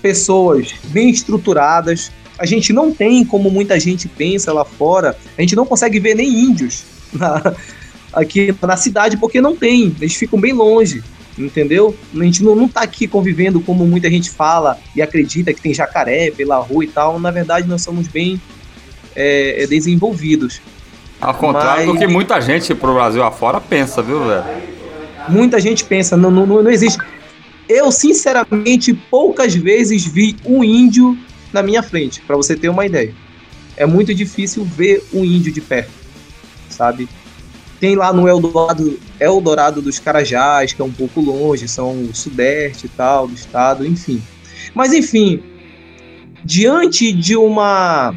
pessoas 0.02 0.74
bem 0.86 1.10
estruturadas. 1.10 2.12
A 2.40 2.46
gente 2.46 2.72
não 2.72 2.94
tem, 2.94 3.26
como 3.26 3.50
muita 3.50 3.80
gente 3.80 4.08
pensa 4.08 4.54
lá 4.54 4.64
fora, 4.64 5.18
a 5.38 5.42
gente 5.42 5.56
não 5.56 5.66
consegue 5.66 6.00
ver 6.00 6.16
nem 6.16 6.30
índios 6.30 6.84
na- 7.12 7.56
aqui 8.14 8.56
na 8.62 8.78
cidade 8.78 9.18
porque 9.18 9.42
não 9.42 9.56
tem, 9.56 9.96
eles 10.00 10.16
ficam 10.16 10.40
bem 10.40 10.54
longe, 10.54 11.04
entendeu? 11.38 11.96
A 12.16 12.24
gente 12.24 12.44
não, 12.44 12.56
não 12.56 12.68
tá 12.68 12.82
aqui 12.82 13.08
convivendo 13.08 13.60
como 13.62 13.86
muita 13.86 14.10
gente 14.10 14.30
fala 14.30 14.78
e 14.96 15.02
acredita 15.02 15.54
que 15.54 15.62
tem 15.62 15.74
jacaré 15.74 16.32
pela 16.32 16.58
rua 16.58 16.84
e 16.84 16.88
tal. 16.88 17.20
Na 17.20 17.32
verdade, 17.32 17.68
nós 17.68 17.82
somos 17.82 18.08
bem 18.08 18.42
é, 19.16 19.64
é, 19.64 19.68
desenvolvidos. 19.68 20.62
Ao 21.20 21.34
contrário 21.34 21.88
do 21.88 21.94
Mas- 21.94 22.00
que 22.00 22.08
muita 22.08 22.40
gente 22.40 22.74
pro 22.76 22.94
Brasil 22.94 23.24
afora 23.24 23.60
pensa, 23.60 24.02
viu, 24.02 24.26
velho? 24.26 24.44
Muita 25.30 25.60
gente 25.60 25.84
pensa, 25.84 26.16
não, 26.16 26.32
não, 26.32 26.46
não 26.46 26.72
existe. 26.72 27.00
Eu, 27.68 27.92
sinceramente, 27.92 28.94
poucas 28.94 29.54
vezes 29.54 30.06
vi 30.06 30.38
um 30.46 30.64
índio 30.64 31.18
na 31.52 31.62
minha 31.62 31.84
frente, 31.84 32.22
pra 32.22 32.36
você 32.36 32.56
ter 32.56 32.70
uma 32.70 32.86
ideia. 32.86 33.14
É 33.76 33.86
muito 33.86 34.14
difícil 34.14 34.64
ver 34.64 35.04
um 35.14 35.24
índio 35.26 35.52
de 35.52 35.60
perto, 35.60 35.92
sabe? 36.70 37.10
Tem 37.80 37.96
lá 37.96 38.12
no 38.12 38.28
Eldorado, 38.28 39.00
Eldorado 39.20 39.82
dos 39.82 40.00
Carajás, 40.00 40.74
que 40.74 40.82
é 40.82 40.86
um 40.86 40.92
pouco 40.92 41.22
longe, 41.22 41.68
são 41.68 42.04
o 42.04 42.16
sudeste 42.16 42.88
e 42.88 42.90
tal 42.90 43.28
do 43.28 43.36
estado, 43.36 43.86
enfim. 43.86 44.22
Mas 44.74 44.94
enfim, 44.94 45.44
diante 46.44 47.12
de 47.12 47.36
uma 47.36 48.16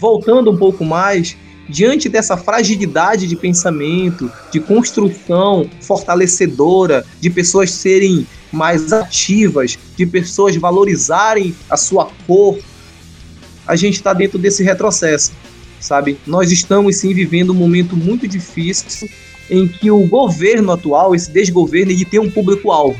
voltando 0.00 0.50
um 0.50 0.56
pouco 0.56 0.82
mais, 0.82 1.36
diante 1.68 2.08
dessa 2.08 2.36
fragilidade 2.36 3.26
de 3.26 3.36
pensamento, 3.36 4.32
de 4.50 4.58
construção 4.58 5.68
fortalecedora, 5.82 7.04
de 7.20 7.28
pessoas 7.28 7.70
serem 7.70 8.26
mais 8.50 8.92
ativas, 8.92 9.78
de 9.96 10.06
pessoas 10.06 10.56
valorizarem 10.56 11.54
a 11.68 11.76
sua 11.76 12.10
cor, 12.26 12.58
a 13.66 13.76
gente 13.76 13.94
está 13.94 14.12
dentro 14.12 14.38
desse 14.38 14.64
retrocesso, 14.64 15.32
sabe? 15.80 16.18
Nós 16.26 16.52
estamos 16.52 16.96
sim 16.96 17.12
vivendo 17.12 17.50
um 17.50 17.54
momento 17.54 17.96
muito 17.96 18.28
difícil 18.28 19.08
em 19.50 19.66
que 19.66 19.90
o 19.90 20.06
governo 20.06 20.72
atual, 20.72 21.14
esse 21.14 21.30
desgoverno, 21.30 21.90
ele 21.90 22.04
tem 22.04 22.20
um 22.20 22.30
público-alvo. 22.30 22.98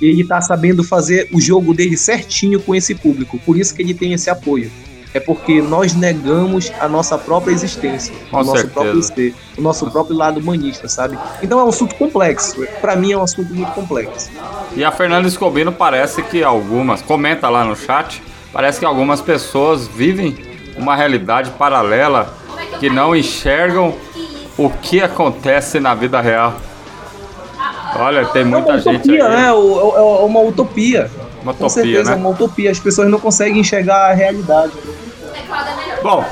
Ele 0.00 0.22
está 0.22 0.40
sabendo 0.40 0.82
fazer 0.82 1.28
o 1.32 1.40
jogo 1.40 1.72
dele 1.72 1.96
certinho 1.96 2.60
com 2.60 2.74
esse 2.74 2.94
público, 2.94 3.38
por 3.38 3.56
isso 3.56 3.74
que 3.74 3.82
ele 3.82 3.94
tem 3.94 4.12
esse 4.12 4.28
apoio 4.28 4.70
é 5.14 5.20
porque 5.20 5.60
nós 5.60 5.94
negamos 5.94 6.72
a 6.80 6.88
nossa 6.88 7.18
própria 7.18 7.52
existência, 7.52 8.14
Com 8.30 8.38
o 8.38 8.44
nosso 8.44 8.52
certeza. 8.52 8.72
próprio 8.72 9.02
ser, 9.02 9.34
o 9.56 9.60
nosso 9.60 9.90
próprio 9.90 10.16
lado 10.16 10.40
humanista, 10.40 10.88
sabe? 10.88 11.18
Então 11.42 11.60
é 11.60 11.64
um 11.64 11.68
assunto 11.68 11.94
complexo. 11.96 12.66
Pra 12.80 12.96
mim 12.96 13.12
é 13.12 13.18
um 13.18 13.22
assunto 13.22 13.54
muito 13.54 13.70
complexo. 13.72 14.30
E 14.74 14.82
a 14.82 14.90
Fernanda 14.90 15.28
Escobino 15.28 15.72
parece 15.72 16.22
que 16.22 16.42
algumas, 16.42 17.02
comenta 17.02 17.48
lá 17.48 17.64
no 17.64 17.76
chat, 17.76 18.22
parece 18.52 18.78
que 18.78 18.86
algumas 18.86 19.20
pessoas 19.20 19.86
vivem 19.86 20.34
uma 20.76 20.96
realidade 20.96 21.50
paralela 21.50 22.34
que 22.78 22.88
não 22.90 23.14
enxergam 23.14 23.94
o 24.56 24.70
que 24.70 25.00
acontece 25.00 25.80
na 25.80 25.94
vida 25.94 26.20
real. 26.20 26.54
Olha, 27.96 28.24
tem 28.26 28.42
é 28.42 28.44
muita 28.44 28.78
gente 28.78 29.00
utopia, 29.00 29.26
aí. 29.26 29.36
né? 29.36 29.48
É 29.48 29.52
uma 29.52 30.40
utopia. 30.40 31.10
Uma 31.42 31.52
Com 31.52 31.66
utopia, 31.66 31.82
certeza, 31.84 32.10
né? 32.10 32.16
é 32.16 32.20
uma 32.20 32.30
utopia. 32.30 32.70
As 32.70 32.78
pessoas 32.78 33.08
não 33.10 33.18
conseguem 33.18 33.60
enxergar 33.60 34.10
a 34.10 34.14
realidade. 34.14 34.72
Bom, 36.02 36.24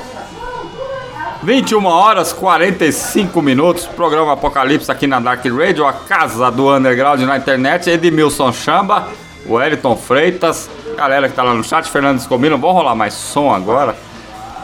21 1.42 1.84
horas 1.86 2.32
45 2.32 3.40
minutos, 3.42 3.86
programa 3.86 4.32
Apocalipse 4.32 4.90
aqui 4.90 5.06
na 5.06 5.20
Dark 5.20 5.44
Radio, 5.44 5.86
a 5.86 5.92
casa 5.92 6.50
do 6.50 6.74
underground 6.74 7.20
na 7.22 7.36
internet, 7.36 7.88
Edmilson 7.88 8.52
Chamba, 8.52 9.08
o 9.46 9.54
Wellington 9.54 9.96
Freitas, 9.96 10.68
galera 10.96 11.28
que 11.28 11.34
tá 11.34 11.42
lá 11.42 11.54
no 11.54 11.64
chat, 11.64 11.88
Fernando 11.88 12.18
Escomino, 12.18 12.58
vamos 12.58 12.76
rolar 12.76 12.94
mais 12.94 13.14
som 13.14 13.52
agora. 13.54 13.96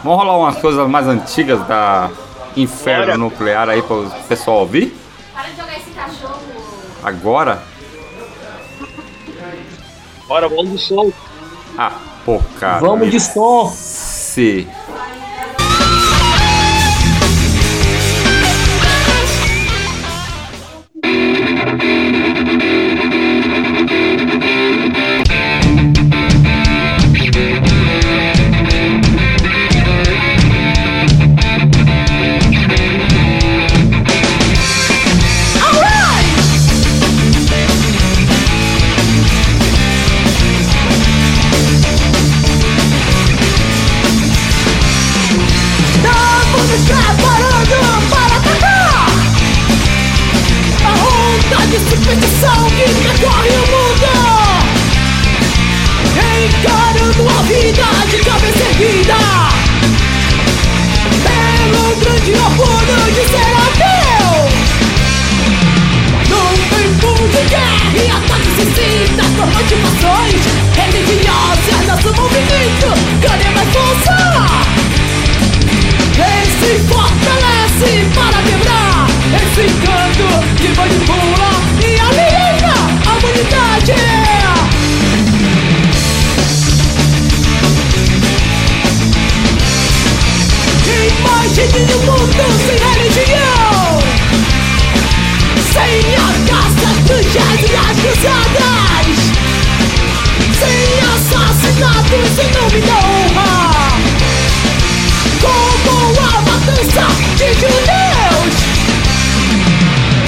Vamos 0.06 0.20
rolar 0.20 0.38
umas 0.38 0.58
coisas 0.58 0.88
mais 0.88 1.08
antigas 1.08 1.66
da, 1.66 2.08
inferno 2.56 3.06
Bora. 3.06 3.18
nuclear 3.18 3.68
aí 3.68 3.82
para 3.82 3.96
o 3.96 4.10
pessoal 4.28 4.58
ouvir? 4.58 4.96
Para 5.34 5.48
de 5.48 5.56
jogar 5.56 5.76
esse 5.78 5.90
cachorro. 5.90 6.40
Agora? 7.02 7.60
Bora, 10.28 10.48
vamos 10.48 10.70
de 10.70 10.78
som. 10.78 11.10
Ah, 11.76 11.90
pô, 12.24 12.40
cara. 12.60 12.78
Vamos 12.78 13.10
de 13.10 13.18
som. 13.18 13.68
Se. 13.68 14.68
Imagine 91.18 91.94
um 91.94 91.98
mundo 92.06 92.44
sem 92.66 92.78
religião. 92.92 93.98
Sem 95.72 95.98
a 96.14 96.28
caça 96.48 96.86
jazz 97.32 97.60
e 97.62 97.76
as 97.76 97.96
cruzadas 98.00 99.16
Sem 100.58 100.82
assassinatos 101.14 102.32
em 102.38 102.50
nome 102.52 102.80
da 102.80 102.96
honra. 102.96 103.50
Como 105.40 106.20
a 106.20 106.42
matança 106.42 107.06
de 107.36 107.48
judeus. 107.54 108.54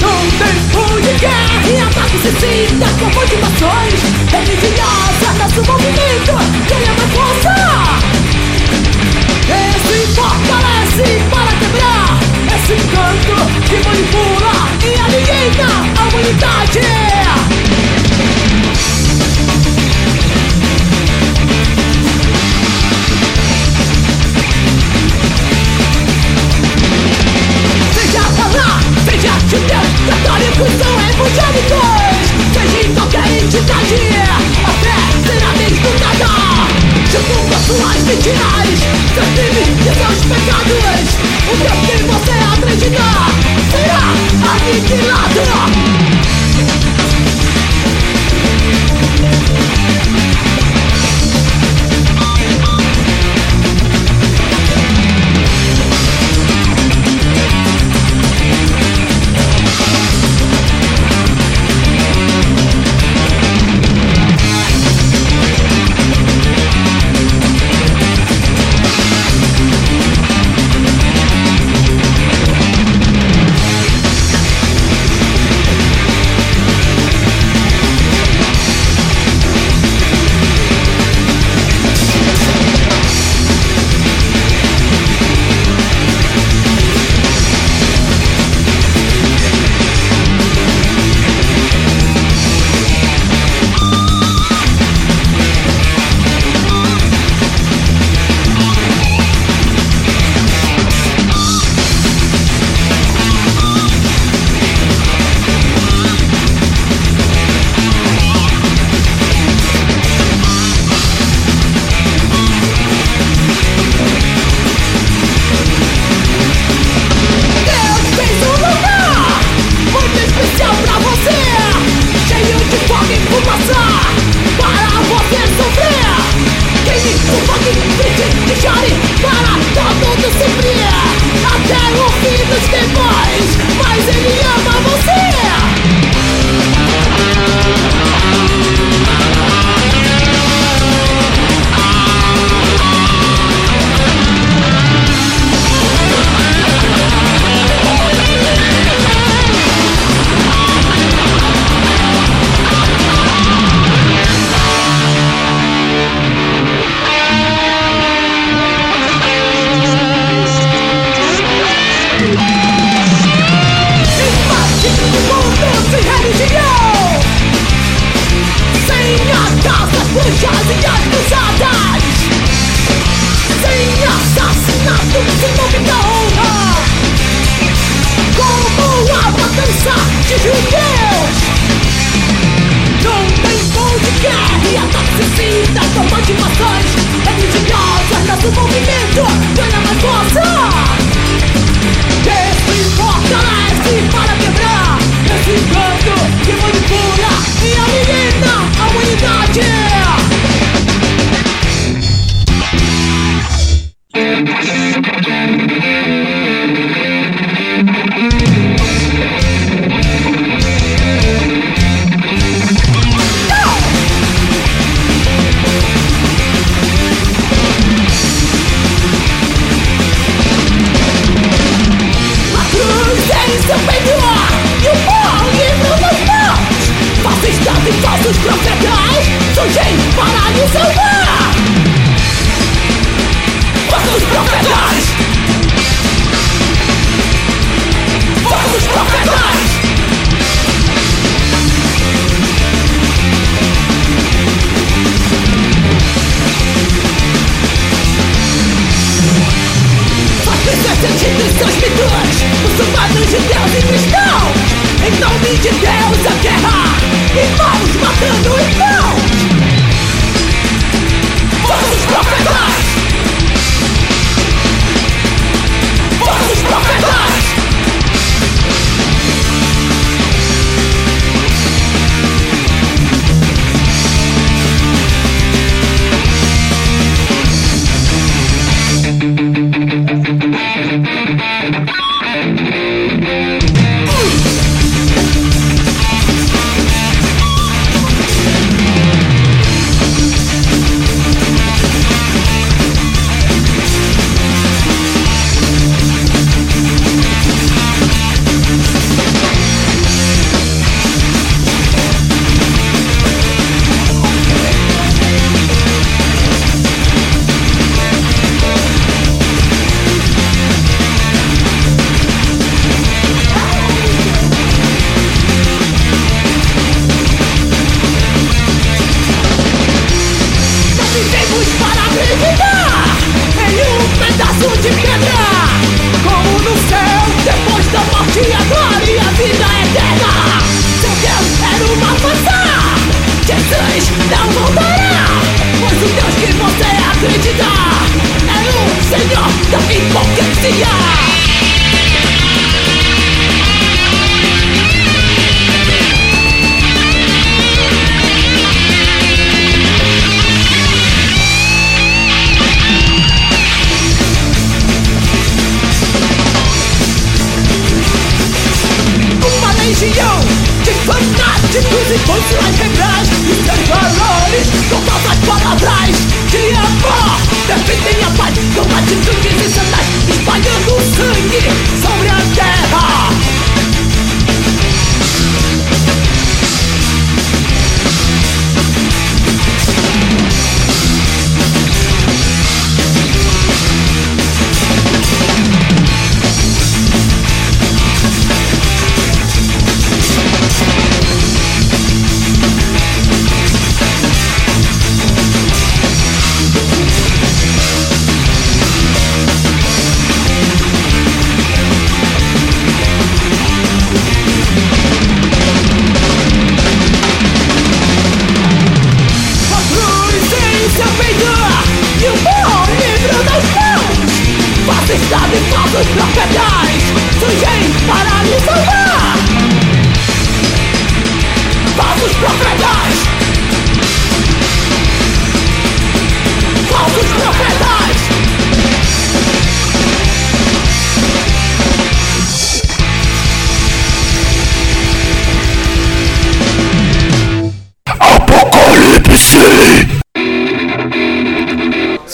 Num 0.01 0.21
tempo 0.37 1.01
de 1.01 1.13
guerra 1.19 1.67
e 1.67 1.79
ataques 1.81 2.21
suicidas 2.21 2.93
Com 2.99 3.05
motivações 3.05 3.99
religiosas 4.31 5.33
Nosso 5.37 5.61
movimento 5.71 6.33
ganha 6.67 6.93
mais 6.93 7.11
força 7.13 7.58
quebrar 12.69 12.69
Esse 12.69 12.75
encanto 12.75 13.35
que 13.67 13.77
manipula 13.83 14.53
e 14.85 14.93
aliena 14.99 15.69
a 15.97 16.07
humanidade. 16.07 16.81
Seja 27.91 28.21
lá, 28.55 28.79
seja 29.03 29.33
judeu, 29.49 29.85
católicos 30.07 30.73
ou 30.85 30.95
evangélicos. 31.09 32.27
Seja 32.53 32.79
em 32.85 32.93
qualquer 32.93 33.27
entidade, 33.31 34.18
As 37.11 37.65
suas 37.65 38.03
mentiras, 38.03 38.79
seus 39.15 39.29
crimes 39.33 39.79
e 39.79 39.83
seus 39.83 40.19
pecados 40.25 41.07
O 41.47 41.57
que 41.57 41.97
você 42.03 42.33
acredita 42.53 43.01
será 43.71 44.05
aniquilado 44.53 46.18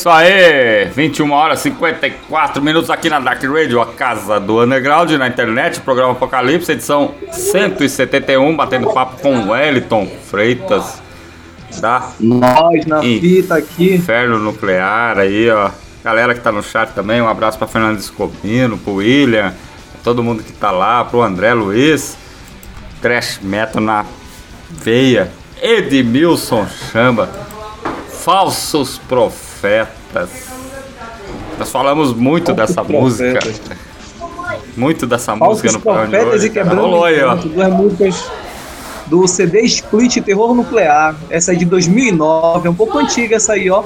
Isso 0.05 0.11
aí, 0.11 0.85
21 0.93 1.31
horas 1.31 1.61
e 1.61 1.63
54 1.63 2.61
minutos 2.61 2.91
aqui 2.91 3.09
na 3.09 3.19
Dark 3.19 3.43
Radio, 3.43 3.81
a 3.81 3.87
casa 3.87 4.39
do 4.39 4.61
Underground 4.61 5.09
na 5.13 5.27
internet, 5.27 5.81
programa 5.81 6.11
Apocalipse, 6.11 6.73
edição 6.73 7.15
171, 7.31 8.55
batendo 8.55 8.93
papo 8.93 9.19
com 9.19 9.35
o 9.35 9.49
Wellington 9.49 10.07
Freitas 10.29 11.01
da 11.79 12.11
Nós 12.19 12.85
na 12.85 13.01
fita 13.01 13.55
aqui. 13.55 13.95
Inferno 13.95 14.37
Nuclear 14.37 15.17
aí, 15.17 15.49
ó. 15.49 15.71
Galera 16.03 16.35
que 16.35 16.39
tá 16.39 16.51
no 16.51 16.61
chat 16.61 16.91
também, 16.93 17.19
um 17.19 17.27
abraço 17.27 17.57
pra 17.57 17.65
Fernando 17.65 17.97
Escopino, 17.97 18.77
pro 18.77 18.97
William, 18.97 19.55
todo 20.03 20.21
mundo 20.21 20.43
que 20.43 20.53
tá 20.53 20.69
lá, 20.69 21.03
pro 21.03 21.23
André 21.23 21.51
Luiz, 21.55 22.15
Trash 23.01 23.39
Metal 23.41 23.81
na 23.81 24.05
veia, 24.69 25.31
Edmilson 25.59 26.67
Chamba, 26.91 27.27
Falsos 28.07 28.99
Profetas. 28.99 29.54
Nós 31.57 31.71
falamos 31.71 32.13
muito 32.13 32.53
dessa 32.53 32.83
Profetas. 32.83 33.01
música. 33.01 33.77
Muito 34.75 35.07
dessa 35.07 35.35
música 35.35 35.71
no 35.71 35.79
programa 35.79 36.05
de 36.07 36.11
profetas 36.11 36.33
hoje, 36.41 36.47
e 36.47 36.49
cara. 36.49 36.65
quebrando 36.65 36.81
Rolou 36.85 37.05
aí, 37.05 37.23
ó. 37.23 37.35
duas 37.35 37.69
músicas 37.73 38.31
do 39.07 39.27
CD 39.27 39.61
Split 39.61 40.21
Terror 40.21 40.53
Nuclear. 40.53 41.15
Essa 41.29 41.53
é 41.53 41.55
de 41.55 41.65
2009, 41.65 42.67
é 42.67 42.71
um 42.71 42.75
pouco 42.75 42.97
antiga 42.97 43.37
essa 43.37 43.53
aí, 43.53 43.69
ó. 43.69 43.83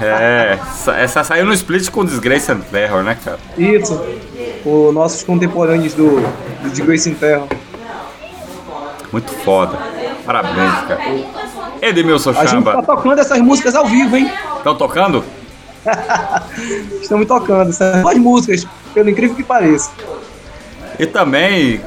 É, 0.00 0.58
essa, 0.98 1.24
saiu 1.24 1.46
no 1.46 1.52
split 1.54 1.88
com 1.90 2.04
Disgrace 2.04 2.50
and 2.50 2.60
Terror, 2.60 3.02
né, 3.02 3.16
cara? 3.24 3.38
Isso. 3.56 3.98
Os 4.64 4.92
nossos 4.92 5.22
contemporâneos 5.22 5.94
do, 5.94 6.20
do 6.62 6.70
de 6.70 6.82
Grace 6.82 7.08
in 7.08 7.14
Terror. 7.14 7.46
Muito 9.12 9.30
foda. 9.32 9.78
Parabéns, 10.24 10.72
cara. 10.88 11.00
Edmilson 11.80 12.30
A 12.30 12.32
gente 12.34 12.44
tá 12.44 12.50
Chamba. 12.50 12.82
tocando 12.82 13.18
essas 13.20 13.40
músicas 13.40 13.74
ao 13.74 13.86
vivo, 13.86 14.16
hein? 14.16 14.30
Estão 14.56 14.74
tocando? 14.74 15.24
Estamos 17.00 17.26
tocando 17.26 17.70
essas 17.70 18.02
duas 18.02 18.16
músicas, 18.18 18.66
pelo 18.92 19.10
incrível 19.10 19.36
que 19.36 19.42
pareça. 19.42 19.90
E 20.98 21.06
também 21.06 21.80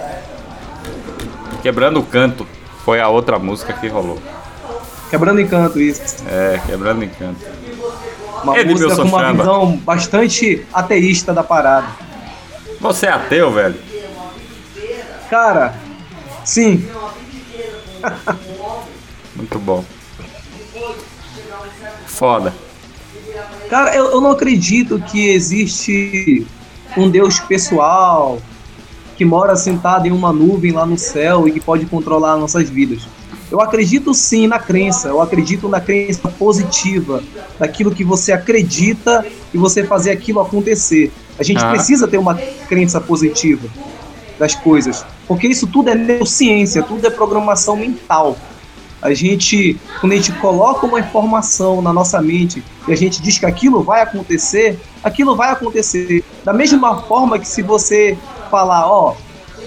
Quebrando 1.61 1.99
o 1.99 2.03
Canto 2.03 2.47
foi 2.85 3.01
a 3.01 3.09
outra 3.09 3.37
música 3.37 3.73
que 3.73 3.87
rolou. 3.87 4.17
Quebrando 5.09 5.41
encanto, 5.41 5.79
isso. 5.79 6.23
É, 6.27 6.61
Quebrando 6.65 7.03
Encanto. 7.03 7.39
Uma 8.43 8.57
Edmilson 8.57 8.85
música 8.85 9.01
com 9.01 9.07
uma 9.09 9.19
Chamba. 9.21 9.43
visão 9.43 9.77
bastante 9.77 10.65
ateísta 10.73 11.33
da 11.33 11.43
parada. 11.43 11.87
Você 12.79 13.07
é 13.07 13.11
ateu, 13.11 13.51
velho? 13.51 13.75
Cara, 15.29 15.73
sim, 16.45 16.87
Muito 19.39 19.57
bom. 19.57 19.85
Foda. 22.05 22.53
Cara, 23.69 23.95
eu, 23.95 24.11
eu 24.11 24.21
não 24.21 24.31
acredito 24.31 24.99
que 24.99 25.29
existe 25.29 26.45
um 26.97 27.09
Deus 27.09 27.39
pessoal 27.39 28.41
que 29.15 29.23
mora 29.23 29.55
sentado 29.55 30.07
em 30.07 30.11
uma 30.11 30.33
nuvem 30.33 30.71
lá 30.71 30.85
no 30.85 30.97
céu 30.97 31.47
e 31.47 31.51
que 31.51 31.59
pode 31.59 31.85
controlar 31.85 32.35
nossas 32.37 32.69
vidas. 32.69 33.07
Eu 33.51 33.61
acredito 33.61 34.13
sim 34.13 34.45
na 34.45 34.59
crença, 34.59 35.07
eu 35.07 35.21
acredito 35.21 35.67
na 35.67 35.79
crença 35.79 36.27
positiva, 36.29 37.23
daquilo 37.57 37.91
que 37.91 38.03
você 38.03 38.31
acredita 38.31 39.25
e 39.53 39.57
você 39.57 39.83
fazer 39.83 40.11
aquilo 40.11 40.39
acontecer. 40.39 41.11
A 41.37 41.43
gente 41.43 41.63
Ah. 41.63 41.69
precisa 41.69 42.07
ter 42.07 42.17
uma 42.17 42.35
crença 42.67 42.99
positiva 43.01 43.67
das 44.37 44.53
coisas, 44.55 45.05
porque 45.27 45.47
isso 45.47 45.65
tudo 45.67 45.89
é 45.89 45.95
neurociência, 45.95 46.83
tudo 46.83 47.05
é 47.07 47.09
programação 47.09 47.75
mental. 47.75 48.37
A 49.01 49.13
gente, 49.13 49.79
quando 50.01 50.11
a 50.11 50.15
gente 50.15 50.31
coloca 50.33 50.85
uma 50.85 50.99
informação 50.99 51.81
na 51.81 51.93
nossa 51.93 52.21
mente 52.21 52.63
e 52.87 52.91
a 52.91 52.95
gente 52.97 53.21
diz 53.21 53.37
que 53.37 53.45
aquilo 53.45 53.81
vai 53.81 54.01
acontecer, 54.01 54.77
aquilo 55.03 55.35
vai 55.35 55.51
acontecer. 55.51 56.23
Da 56.43 56.51
mesma 56.51 57.01
forma 57.03 57.39
que 57.39 57.47
se 57.47 57.61
você 57.61 58.17
falar, 58.51 58.87
ó, 58.91 59.15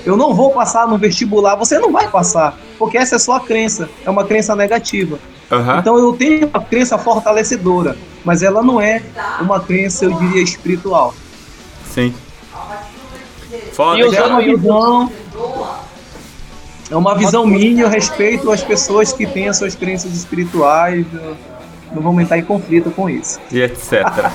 eu 0.04 0.16
não 0.16 0.34
vou 0.34 0.50
passar 0.50 0.86
no 0.86 0.98
vestibular, 0.98 1.54
você 1.56 1.78
não 1.78 1.90
vai 1.92 2.08
passar, 2.08 2.58
porque 2.78 2.98
essa 2.98 3.16
é 3.16 3.18
sua 3.18 3.40
crença, 3.40 3.88
é 4.04 4.10
uma 4.10 4.24
crença 4.24 4.54
negativa. 4.54 5.18
Aham. 5.50 5.78
Então 5.78 5.98
eu 5.98 6.12
tenho 6.12 6.46
uma 6.48 6.60
crença 6.62 6.98
fortalecedora, 6.98 7.96
mas 8.24 8.42
ela 8.42 8.62
não 8.62 8.80
é 8.80 9.02
uma 9.40 9.60
crença, 9.60 10.04
eu 10.04 10.12
diria, 10.12 10.42
espiritual. 10.42 11.14
Sim. 11.90 12.14
Foda. 13.72 13.98
E 13.98 14.04
uma 14.04 14.42
eu- 14.42 14.58
visão. 14.58 15.10
É 16.92 16.96
uma 16.96 17.14
visão 17.16 17.46
minha, 17.46 17.84
eu 17.84 17.88
respeito 17.88 18.50
as 18.52 18.62
pessoas 18.62 19.12
que 19.14 19.26
têm 19.26 19.48
as 19.48 19.56
suas 19.56 19.74
crenças 19.74 20.12
espirituais. 20.12 21.06
eu- 21.14 21.36
Não 21.94 22.00
vamos 22.02 22.22
entrar 22.22 22.38
em 22.38 22.44
conflito 22.44 22.90
com 22.90 23.08
isso. 23.08 23.38
E 23.50 23.60
etc. 23.60 24.02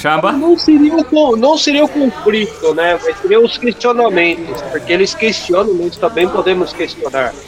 Chamba? 0.00 0.32
Não 0.32 0.58
seria, 0.58 0.96
o 0.96 1.04
con- 1.04 1.36
não 1.36 1.56
seria 1.58 1.84
o 1.84 1.88
conflito, 1.88 2.74
né? 2.74 2.98
Mas 3.04 3.18
seria 3.20 3.38
os 3.40 3.58
questionamentos, 3.58 4.60
porque 4.70 4.90
eles 4.92 5.14
questionam, 5.14 5.74
nós 5.74 5.96
também 5.96 6.26
podemos 6.28 6.72
questionar. 6.72 7.32
né? 7.32 7.38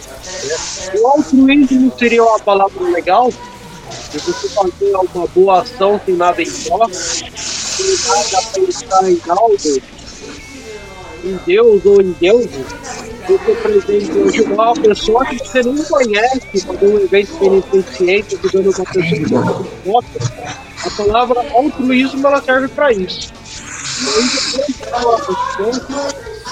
O 1.01 1.07
altruísmo 1.09 1.93
seria 1.99 2.23
uma 2.23 2.39
palavra 2.39 2.83
legal, 2.91 3.31
de 3.31 4.19
você 4.19 4.49
fazer 4.51 4.95
uma 4.95 5.27
boa 5.29 5.63
ação 5.63 5.99
sem 6.05 6.15
nada 6.17 6.43
em 6.43 6.51
troca, 6.51 6.93
sem 6.95 7.97
nada 8.09 8.43
pensar 8.55 9.11
em 9.11 9.21
algo, 9.27 9.83
em 11.25 11.41
Deus 11.47 11.85
ou 11.87 12.01
em 12.03 12.13
deuses, 12.21 12.51
você, 13.27 13.55
por 13.55 13.71
exemplo, 13.71 14.29
ajudar 14.29 14.73
uma 14.73 14.75
pessoa 14.75 15.25
que 15.27 15.39
você 15.39 15.63
nem 15.63 15.83
conhece, 15.85 16.61
fazer 16.67 16.87
um 16.87 16.99
evento 16.99 17.39
beneficente, 17.39 18.37
ajudando 18.37 18.77
uma 18.77 18.85
pessoa 18.85 19.05
que 19.05 19.33
não 19.33 19.67
gosta, 19.85 20.55
a 20.85 20.91
palavra 20.91 21.41
altruísmo 21.53 22.27
ela 22.27 22.43
serve 22.43 22.69
para 22.69 22.93
isso. 22.93 23.33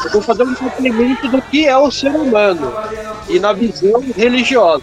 Eu 0.04 0.10
vou 0.12 0.22
fazer 0.22 0.42
um 0.42 0.54
complemento 0.54 1.28
do 1.28 1.42
que 1.42 1.66
é 1.66 1.76
o 1.76 1.90
ser 1.90 2.14
humano 2.14 2.72
e 3.28 3.38
na 3.38 3.52
visão 3.52 4.00
religiosa. 4.16 4.82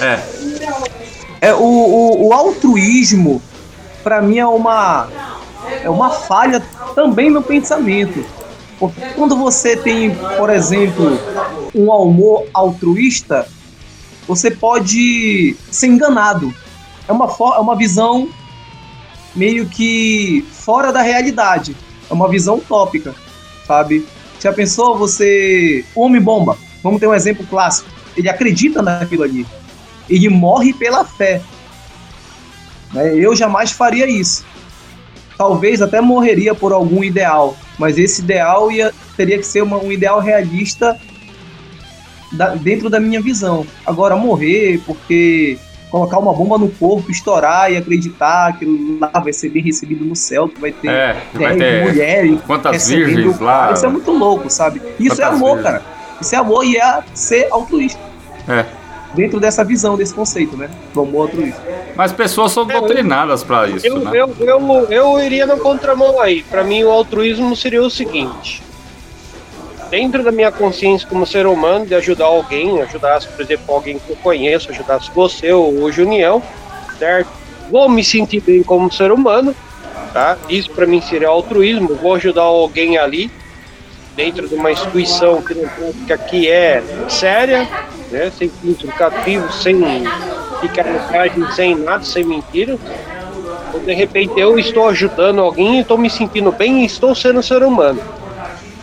É. 0.00 0.38
É, 1.40 1.54
o, 1.54 1.62
o, 1.62 2.28
o 2.28 2.32
altruísmo, 2.32 3.40
para 4.02 4.20
mim, 4.20 4.38
é 4.38 4.46
uma, 4.46 5.08
é 5.82 5.88
uma 5.88 6.10
falha 6.10 6.62
também 6.94 7.30
no 7.30 7.42
pensamento. 7.42 8.24
Porque 8.78 9.00
quando 9.14 9.36
você 9.36 9.76
tem, 9.76 10.14
por 10.36 10.50
exemplo, 10.50 11.18
um 11.74 11.92
amor 11.92 12.46
altruísta, 12.54 13.48
você 14.26 14.50
pode 14.50 15.56
ser 15.70 15.88
enganado. 15.88 16.54
É 17.08 17.12
uma, 17.12 17.26
é 17.26 17.58
uma 17.58 17.76
visão 17.76 18.28
meio 19.34 19.66
que 19.66 20.44
fora 20.52 20.92
da 20.92 21.02
realidade. 21.02 21.76
É 22.08 22.14
uma 22.14 22.28
visão 22.28 22.56
utópica, 22.56 23.14
sabe? 23.66 24.06
Já 24.40 24.52
pensou 24.52 24.96
você. 24.96 25.84
Homem-Bomba, 25.94 26.56
vamos 26.82 27.00
ter 27.00 27.06
um 27.06 27.14
exemplo 27.14 27.44
clássico. 27.46 27.88
Ele 28.16 28.28
acredita 28.28 28.82
naquilo 28.82 29.24
ali. 29.24 29.46
Ele 30.08 30.28
morre 30.28 30.72
pela 30.72 31.04
fé. 31.04 31.42
Né? 32.92 33.14
Eu 33.16 33.34
jamais 33.34 33.72
faria 33.72 34.06
isso. 34.06 34.44
Talvez 35.36 35.82
até 35.82 36.00
morreria 36.00 36.54
por 36.54 36.72
algum 36.72 37.04
ideal, 37.04 37.56
mas 37.78 37.96
esse 37.98 38.20
ideal 38.22 38.70
ia, 38.70 38.92
teria 39.16 39.38
que 39.38 39.44
ser 39.46 39.62
uma- 39.62 39.78
um 39.78 39.90
ideal 39.92 40.20
realista 40.20 40.98
da- 42.32 42.54
dentro 42.54 42.90
da 42.90 43.00
minha 43.00 43.20
visão. 43.20 43.66
Agora, 43.86 44.16
morrer 44.16 44.80
porque 44.86 45.58
colocar 45.90 46.18
uma 46.18 46.34
bomba 46.34 46.58
no 46.58 46.68
corpo, 46.68 47.10
estourar 47.10 47.72
e 47.72 47.76
acreditar 47.78 48.58
que 48.58 48.98
lá 49.00 49.20
vai 49.20 49.32
ser 49.32 49.48
bem 49.48 49.62
recebido 49.62 50.04
no 50.04 50.14
céu, 50.14 50.46
que 50.48 50.60
vai 50.60 50.70
ter 50.70 50.88
É, 50.88 51.16
vai 51.32 51.56
ter 51.56 51.82
mulheres 51.84 52.38
quantas 52.46 52.88
virgens 52.88 53.40
lá. 53.40 53.72
Isso 53.72 53.86
é 53.86 53.88
muito 53.88 54.10
louco, 54.10 54.50
sabe? 54.50 54.82
Isso 55.00 55.22
é 55.22 55.24
amor, 55.24 55.56
virgens. 55.56 55.62
cara. 55.64 55.82
Isso 56.20 56.34
é 56.34 56.38
amor 56.38 56.64
e 56.64 56.76
é 56.76 56.98
ser 57.14 57.48
altruísta. 57.50 58.00
É. 58.46 58.64
Dentro 59.18 59.40
dessa 59.40 59.64
visão, 59.64 59.96
desse 59.96 60.14
conceito, 60.14 60.56
né? 60.56 60.70
Do 60.94 61.00
amor 61.00 61.22
altruísta. 61.22 61.60
Mas 61.96 62.12
pessoas 62.12 62.52
são 62.52 62.64
doutrinadas 62.64 63.42
pra 63.42 63.66
isso, 63.66 63.84
Eu, 63.84 63.98
né? 63.98 64.12
eu, 64.14 64.32
eu, 64.38 64.86
eu 64.88 65.20
iria 65.20 65.44
na 65.44 65.56
contramão 65.56 66.20
aí. 66.20 66.44
Para 66.44 66.62
mim, 66.62 66.84
o 66.84 66.90
altruísmo 66.90 67.56
seria 67.56 67.82
o 67.82 67.90
seguinte: 67.90 68.62
dentro 69.90 70.22
da 70.22 70.30
minha 70.30 70.52
consciência 70.52 71.08
como 71.08 71.26
ser 71.26 71.48
humano, 71.48 71.84
de 71.84 71.96
ajudar 71.96 72.26
alguém, 72.26 72.80
ajudar, 72.82 73.20
por 73.24 73.40
exemplo, 73.42 73.74
alguém 73.74 73.98
que 73.98 74.08
eu 74.08 74.16
conheço, 74.22 74.70
ajudasse 74.70 75.10
você 75.12 75.50
ou 75.50 75.82
o 75.82 75.90
Junião, 75.90 76.40
certo? 76.96 77.28
Vou 77.68 77.88
me 77.88 78.04
sentir 78.04 78.40
bem 78.40 78.62
como 78.62 78.92
ser 78.92 79.10
humano, 79.10 79.52
tá? 80.12 80.38
Isso 80.48 80.70
para 80.70 80.86
mim 80.86 81.00
seria 81.00 81.28
altruísmo. 81.28 81.96
Vou 81.96 82.14
ajudar 82.14 82.42
alguém 82.42 82.96
ali, 82.96 83.28
dentro 84.18 84.48
de 84.48 84.54
uma 84.56 84.72
instituição 84.72 85.40
filantrópica 85.40 86.18
que 86.18 86.48
é 86.50 86.82
séria, 87.08 87.68
né? 88.10 88.32
Sem 88.36 88.50
lucrativos, 88.84 89.62
sem 89.62 89.76
picaretagem, 90.60 91.48
sem 91.52 91.76
nada, 91.76 92.02
sem 92.02 92.24
mentira. 92.24 92.76
Ou 93.72 93.78
de 93.78 93.94
repente 93.94 94.32
eu 94.36 94.58
estou 94.58 94.88
ajudando 94.88 95.40
alguém, 95.40 95.78
estou 95.78 95.96
me 95.96 96.10
sentindo 96.10 96.50
bem 96.50 96.82
e 96.82 96.86
estou 96.86 97.14
sendo 97.14 97.40
ser 97.44 97.62
humano. 97.62 98.00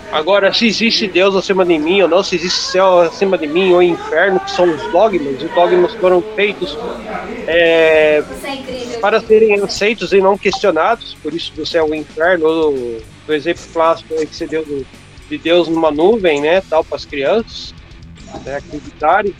Agora, 0.09 0.53
se 0.53 0.65
existe 0.65 1.05
Deus 1.05 1.35
acima 1.35 1.65
de 1.65 1.77
mim 1.77 2.01
ou 2.01 2.07
não, 2.07 2.23
se 2.23 2.37
existe 2.37 2.61
céu 2.71 2.99
acima 3.01 3.37
de 3.37 3.45
mim 3.47 3.73
ou 3.73 3.83
inferno, 3.83 4.39
que 4.39 4.51
são 4.51 4.73
os 4.73 4.81
dogmas, 4.89 5.43
os 5.43 5.51
dogmas 5.51 5.93
foram 5.95 6.23
feitos 6.33 6.77
é, 7.45 8.23
para 9.01 9.19
serem 9.19 9.59
aceitos 9.59 10.13
e 10.13 10.21
não 10.21 10.37
questionados, 10.37 11.17
por 11.21 11.33
isso 11.33 11.51
do 11.53 11.65
céu 11.65 11.93
e 11.93 11.97
inferno, 11.97 12.47
o, 12.47 13.01
o 13.27 13.33
exemplo 13.33 13.63
clássico 13.73 14.15
que 14.15 14.33
você 14.33 14.47
deu 14.47 14.63
do- 14.63 14.85
de 15.30 15.38
Deus 15.38 15.68
numa 15.68 15.91
nuvem, 15.91 16.41
né, 16.41 16.61
tal, 16.61 16.84
para 16.84 16.95
as 16.95 17.06
crianças 17.06 17.73
né, 18.43 18.57
acreditarem. 18.57 19.34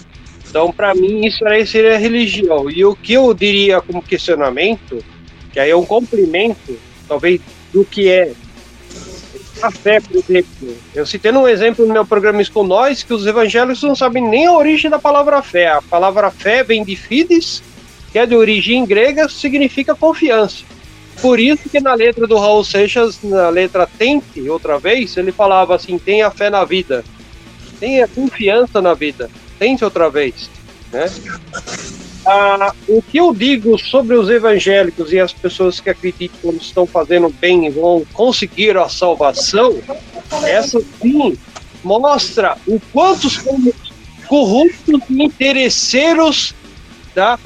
Então, 0.48 0.72
para 0.72 0.96
mim, 0.96 1.26
isso 1.26 1.46
aí 1.46 1.66
seria 1.66 1.98
religião. 1.98 2.70
E 2.70 2.86
o 2.86 2.96
que 2.96 3.14
eu 3.14 3.34
diria 3.34 3.82
como 3.82 4.02
questionamento, 4.02 5.04
que 5.52 5.60
aí 5.60 5.70
é 5.70 5.76
um 5.76 5.86
complemento, 5.86 6.78
talvez, 7.08 7.42
do 7.74 7.84
que 7.84 8.10
é 8.10 8.32
a 9.62 9.72
fé, 9.72 10.00
por 10.00 10.16
exemplo. 10.16 10.78
Eu 10.94 11.06
citei 11.06 11.32
um 11.32 11.48
exemplo 11.48 11.86
no 11.86 11.94
meu 11.94 12.06
programa 12.06 12.44
com 12.54 12.64
Nós, 12.64 13.04
que 13.04 13.14
os 13.14 13.26
evangélicos 13.26 13.84
não 13.84 13.96
sabem 13.96 14.24
nem 14.28 14.48
a 14.48 14.54
origem 14.54 14.90
da 14.90 15.00
palavra 15.00 15.42
fé. 15.42 15.68
A 15.68 15.82
palavra 15.82 16.32
fé 16.32 16.64
vem 16.64 16.84
de 16.84 16.96
fides, 16.96 17.62
que 18.12 18.20
é 18.20 18.26
de 18.26 18.36
origem 18.36 18.86
grega, 18.86 19.28
significa 19.28 19.96
confiança. 19.96 20.64
Por 21.22 21.40
isso 21.40 21.70
que 21.70 21.80
na 21.80 21.94
letra 21.94 22.28
do 22.28 22.38
Raul 22.38 22.64
Seixas, 22.64 23.20
na 23.24 23.50
letra 23.50 23.88
Tente, 23.98 24.50
outra 24.50 24.78
vez, 24.78 25.16
ele 25.18 25.32
falava 25.32 25.76
assim, 25.76 25.98
tenha 25.98 26.30
fé 26.30 26.50
na 26.50 26.64
vida. 26.64 27.04
Tenha 27.80 28.08
confiança 28.08 28.82
na 28.82 28.94
vida. 28.94 29.30
Tente 29.58 29.84
outra 29.84 30.10
vez. 30.10 30.50
Né? 30.92 31.10
Ah, 32.26 32.74
o 32.88 33.02
que 33.02 33.18
eu 33.18 33.34
digo 33.34 33.78
sobre 33.78 34.16
os 34.16 34.30
evangélicos 34.30 35.14
e 35.14 35.20
as 35.20 35.32
pessoas 35.32 35.80
que 35.80 35.90
acreditam 35.90 36.40
quando 36.42 36.62
estão 36.62 36.88
fazendo 36.88 37.30
bem 37.30 37.68
e 37.68 37.70
vão 37.70 38.04
conseguir 38.14 38.76
a 38.78 38.90
salvação, 38.90 39.78
essa 40.44 40.82
sim 41.02 41.38
mostra 41.84 42.58
o 42.66 42.80
quanto 42.92 43.30
somos 43.30 43.76
corruptos 44.28 45.02
e 45.08 45.24
interesseiros, 45.24 46.56
tá? 47.14 47.40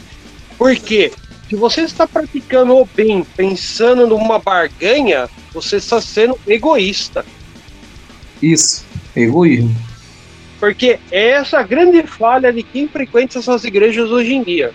Porque 0.58 1.12
se 1.50 1.56
você 1.56 1.82
está 1.82 2.08
praticando 2.08 2.78
o 2.78 2.86
bem, 2.86 3.24
pensando 3.24 4.08
numa 4.08 4.38
barganha, 4.38 5.28
você 5.52 5.78
está 5.78 6.00
sendo 6.00 6.38
egoísta. 6.48 7.26
Isso. 8.40 8.86
Egoísmo. 9.16 9.76
Porque 10.60 11.00
é 11.12 11.30
essa 11.30 11.60
a 11.60 11.64
grande 11.64 12.04
falha 12.04 12.54
de 12.54 12.62
quem 12.62 12.88
frequenta 12.88 13.40
essas 13.40 13.64
igrejas 13.64 14.12
hoje 14.12 14.34
em 14.36 14.44
dia. 14.44 14.72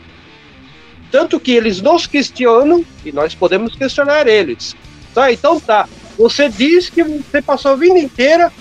Tanto 1.13 1.39
que 1.39 1.53
eles 1.53 1.81
nos 1.81 2.09
questionam 2.09 2.85
e 3.05 3.13
nós 3.13 3.37
podemos 3.37 3.77
questionar 3.77 4.27
eles. 4.27 4.75
Tá, 5.15 5.33
então 5.33 5.61
tá. 5.61 5.89
Você 6.19 6.49
diz 6.49 6.91
que 6.91 7.05
você 7.05 7.41
passou 7.41 7.73
a 7.73 7.77
vida 7.77 8.01
inteira 8.01 8.53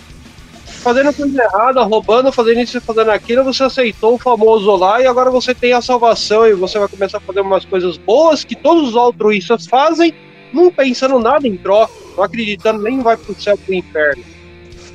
fazendo 0.83 1.13
coisa 1.13 1.43
errada, 1.43 1.81
roubando, 1.83 2.31
fazendo 2.31 2.59
isso 2.59 2.81
fazendo 2.81 3.09
aquilo, 3.09 3.43
você 3.45 3.63
aceitou 3.63 4.15
o 4.15 4.19
famoso 4.19 4.75
lá 4.75 5.01
e 5.01 5.07
agora 5.07 5.31
você 5.31 5.55
tem 5.55 5.71
a 5.71 5.81
salvação 5.81 6.45
e 6.45 6.53
você 6.53 6.77
vai 6.77 6.89
começar 6.89 7.19
a 7.19 7.21
fazer 7.21 7.39
umas 7.39 7.63
coisas 7.63 7.97
boas 7.97 8.43
que 8.43 8.53
todos 8.53 8.89
os 8.89 8.95
altruístas 8.95 9.65
fazem, 9.65 10.13
não 10.51 10.69
pensando 10.69 11.17
nada 11.19 11.47
em 11.47 11.55
troca, 11.55 11.93
não 12.17 12.23
acreditando 12.23 12.83
nem 12.83 12.99
vai 12.99 13.15
pro 13.15 13.33
céu 13.41 13.57
pro 13.57 13.73
inferno. 13.73 14.23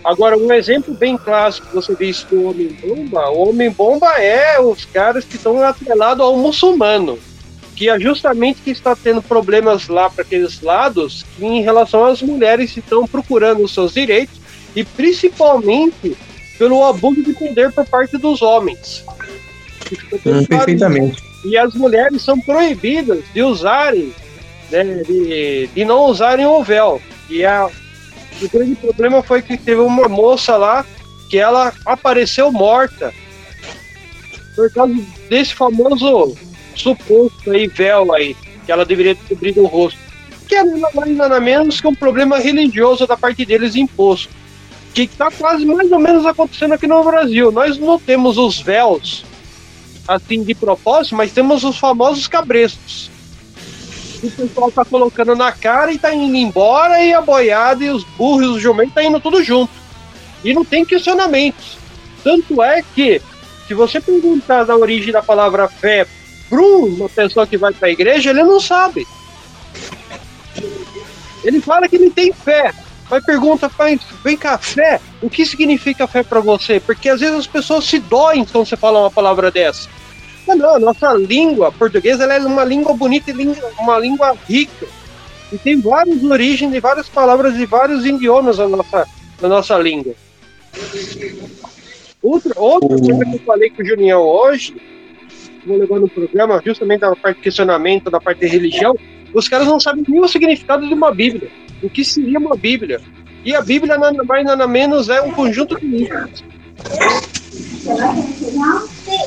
Agora, 0.04 0.36
um 0.36 0.52
exemplo 0.52 0.94
bem 0.94 1.16
clássico 1.16 1.68
que 1.68 1.74
você 1.74 1.94
disse 1.94 2.26
do 2.26 2.44
Homem-Bomba, 2.44 3.30
o 3.30 3.48
Homem-Bomba 3.48 4.08
é 4.20 4.60
os 4.60 4.84
caras 4.84 5.24
que 5.24 5.36
estão 5.36 5.60
atrelados 5.62 6.22
ao 6.22 6.36
muçulmano, 6.36 7.18
que 7.74 7.88
é 7.88 7.98
justamente 7.98 8.60
que 8.60 8.70
está 8.70 8.94
tendo 8.94 9.22
problemas 9.22 9.88
lá 9.88 10.10
para 10.10 10.22
aqueles 10.22 10.60
lados 10.60 11.24
em 11.40 11.62
relação 11.62 12.04
às 12.04 12.20
mulheres 12.20 12.72
que 12.72 12.80
estão 12.80 13.06
procurando 13.06 13.62
os 13.62 13.72
seus 13.72 13.94
direitos 13.94 14.37
e 14.74 14.84
principalmente 14.84 16.16
pelo 16.58 16.84
abuso 16.84 17.22
de 17.22 17.32
poder 17.32 17.72
por 17.72 17.86
parte 17.86 18.18
dos 18.18 18.42
homens. 18.42 19.04
Hum, 20.26 20.44
perfeitamente. 20.44 21.22
E 21.44 21.56
as 21.56 21.72
mulheres 21.74 22.22
são 22.22 22.40
proibidas 22.40 23.22
de 23.32 23.42
usarem, 23.42 24.12
né, 24.70 25.02
de, 25.06 25.68
de 25.68 25.84
não 25.84 26.06
usarem 26.06 26.46
o 26.46 26.62
véu. 26.62 27.00
E 27.30 27.44
a, 27.44 27.70
o 28.42 28.48
grande 28.48 28.74
problema 28.74 29.22
foi 29.22 29.40
que 29.40 29.56
teve 29.56 29.80
uma 29.80 30.08
moça 30.08 30.56
lá 30.56 30.84
que 31.30 31.38
ela 31.38 31.72
apareceu 31.84 32.50
morta 32.50 33.12
por 34.56 34.72
causa 34.72 34.94
desse 35.28 35.54
famoso 35.54 36.36
suposto 36.74 37.50
aí, 37.50 37.68
véu 37.68 38.12
aí, 38.12 38.34
que 38.64 38.72
ela 38.72 38.84
deveria 38.84 39.14
ter 39.14 39.28
cobrido 39.28 39.62
o 39.62 39.66
rosto. 39.66 39.98
Que 40.48 40.56
é 40.56 40.64
nada 40.64 40.88
mais 40.94 41.16
nada 41.16 41.40
menos 41.40 41.80
que 41.80 41.86
um 41.86 41.94
problema 41.94 42.38
religioso 42.38 43.06
da 43.06 43.16
parte 43.16 43.44
deles 43.44 43.76
imposto. 43.76 44.30
Que 44.94 45.02
está 45.02 45.30
quase 45.30 45.64
mais 45.64 45.90
ou 45.92 45.98
menos 45.98 46.26
acontecendo 46.26 46.74
aqui 46.74 46.86
no 46.86 47.02
Brasil. 47.04 47.52
Nós 47.52 47.78
não 47.78 47.98
temos 47.98 48.36
os 48.36 48.60
véus 48.60 49.24
assim 50.08 50.42
de 50.42 50.54
propósito, 50.54 51.14
mas 51.14 51.32
temos 51.32 51.62
os 51.62 51.78
famosos 51.78 52.26
cabrestos. 52.26 53.10
O 54.22 54.30
pessoal 54.30 54.72
tá 54.72 54.84
colocando 54.84 55.36
na 55.36 55.52
cara 55.52 55.92
e 55.92 55.98
tá 55.98 56.12
indo 56.12 56.34
embora, 56.34 57.04
e 57.04 57.12
a 57.12 57.20
boiada 57.20 57.84
e 57.84 57.90
os 57.90 58.02
burros 58.02 58.42
e 58.42 58.48
os 58.48 58.62
jumentos 58.62 58.94
tá 58.94 59.04
indo 59.04 59.20
tudo 59.20 59.44
junto. 59.44 59.70
E 60.42 60.54
não 60.54 60.64
tem 60.64 60.84
questionamentos. 60.84 61.76
Tanto 62.24 62.62
é 62.62 62.82
que, 62.94 63.20
se 63.68 63.74
você 63.74 64.00
perguntar 64.00 64.64
da 64.64 64.76
origem 64.76 65.12
da 65.12 65.22
palavra 65.22 65.68
fé 65.68 66.06
para 66.48 66.60
uma 66.60 67.08
pessoa 67.08 67.46
que 67.46 67.56
vai 67.56 67.72
para 67.72 67.88
a 67.88 67.92
igreja, 67.92 68.30
ele 68.30 68.42
não 68.42 68.58
sabe. 68.58 69.06
Ele 71.44 71.60
fala 71.60 71.88
que 71.88 71.96
ele 71.96 72.10
tem 72.10 72.32
fé, 72.32 72.72
mas 73.10 73.24
pergunta, 73.24 73.70
vem 74.22 74.36
cá, 74.36 74.58
fé, 74.58 75.00
o 75.22 75.30
que 75.30 75.46
significa 75.46 76.06
fé 76.06 76.22
para 76.22 76.40
você? 76.40 76.78
Porque 76.78 77.08
às 77.08 77.20
vezes 77.20 77.36
as 77.36 77.46
pessoas 77.46 77.84
se 77.84 77.98
doem 77.98 78.44
quando 78.44 78.66
você 78.66 78.76
fala 78.76 79.00
uma 79.00 79.10
palavra 79.10 79.50
dessa. 79.50 79.88
Não, 80.46 80.56
não, 80.56 80.76
a 80.76 80.78
nossa 80.78 81.12
língua 81.14 81.70
portuguesa 81.72 82.24
é 82.24 82.38
uma 82.40 82.64
língua 82.64 82.94
bonita 82.94 83.30
e 83.30 83.58
uma 83.78 83.98
língua 83.98 84.36
rica. 84.48 84.86
E 85.52 85.58
tem 85.58 85.80
várias 85.80 86.22
origens 86.22 86.78
várias 86.80 87.08
palavras 87.08 87.56
e 87.56 87.66
vários 87.66 88.04
idiomas 88.04 88.58
na 88.58 88.68
nossa, 88.68 89.06
na 89.40 89.48
nossa 89.48 89.78
língua. 89.78 90.14
Outra, 92.22 92.52
outra 92.56 92.88
coisa 92.88 93.24
que 93.24 93.34
eu 93.34 93.40
falei 93.46 93.70
com 93.70 93.82
o 93.82 93.86
Junião 93.86 94.20
hoje, 94.20 94.76
vou 95.66 95.78
levar 95.78 96.00
no 96.00 96.08
programa, 96.08 96.60
justamente 96.64 97.00
da 97.00 97.14
parte 97.14 97.36
de 97.36 97.42
questionamento, 97.42 98.10
da 98.10 98.20
parte 98.20 98.40
de 98.40 98.46
religião, 98.46 98.96
os 99.32 99.48
caras 99.48 99.66
não 99.66 99.78
sabem 99.78 100.04
nem 100.06 100.20
o 100.20 100.28
significado 100.28 100.86
de 100.86 100.94
uma 100.94 101.12
Bíblia. 101.12 101.50
O 101.82 101.88
que 101.88 102.04
seria 102.04 102.38
uma 102.38 102.56
Bíblia? 102.56 103.00
E 103.44 103.54
a 103.54 103.62
Bíblia, 103.62 103.96
nada 103.96 104.24
mais 104.24 104.44
nada 104.44 104.66
menos, 104.66 105.08
é 105.08 105.20
um 105.22 105.30
conjunto 105.30 105.78
de 105.78 105.86
livros. 105.86 106.44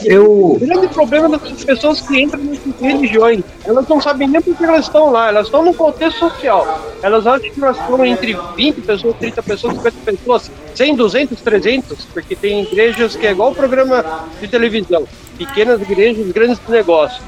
Eu... 0.04 0.52
O 0.54 0.60
grande 0.60 0.88
problema 0.88 1.30
das 1.38 1.64
pessoas 1.64 2.02
que 2.02 2.22
entram 2.22 2.44
nessas 2.44 2.80
religiões, 2.80 3.44
elas 3.66 3.88
não 3.88 4.02
sabem 4.02 4.28
nem 4.28 4.42
por 4.42 4.56
que 4.56 4.64
elas 4.64 4.86
estão 4.86 5.12
lá, 5.12 5.30
elas 5.30 5.48
estão 5.48 5.64
no 5.64 5.74
contexto 5.74 6.20
social. 6.20 6.92
Elas 7.02 7.26
acham 7.26 7.50
que 7.50 7.64
elas 7.64 7.78
estão 7.78 8.06
entre 8.06 8.38
20 8.56 8.82
pessoas, 8.82 9.16
30 9.18 9.44
pessoas, 9.44 9.76
50 9.76 9.98
pessoas, 10.06 10.52
100, 10.76 10.96
200, 10.96 11.42
300, 11.42 12.06
porque 12.06 12.36
tem 12.36 12.64
igrejas 12.64 13.16
que 13.16 13.26
é 13.26 13.32
igual 13.32 13.56
programa 13.56 14.28
de 14.40 14.48
televisão. 14.48 15.08
Pequenas 15.38 15.82
igrejas, 15.82 16.32
grandes 16.32 16.60
negócios. 16.68 17.24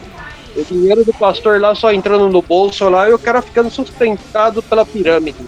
O 0.56 0.64
dinheiro 0.64 1.04
do 1.04 1.14
pastor 1.14 1.60
lá 1.60 1.74
só 1.74 1.92
entrando 1.92 2.30
no 2.30 2.42
bolso 2.42 2.88
lá 2.90 3.10
e 3.10 3.14
o 3.14 3.20
cara 3.20 3.42
ficando 3.42 3.70
sustentado 3.72 4.62
pela 4.62 4.86
pirâmide. 4.86 5.40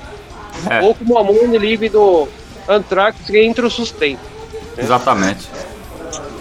É. 0.70 0.82
Ou 0.82 0.96
como 0.96 1.18
a 1.18 1.24
Moon 1.24 1.56
Livre 1.58 1.90
do 1.90 2.28
Anthrax 2.68 3.20
que 3.28 3.38
entra 3.40 3.68
o 3.68 3.70
sustento. 3.70 4.20
Exatamente. 4.78 5.48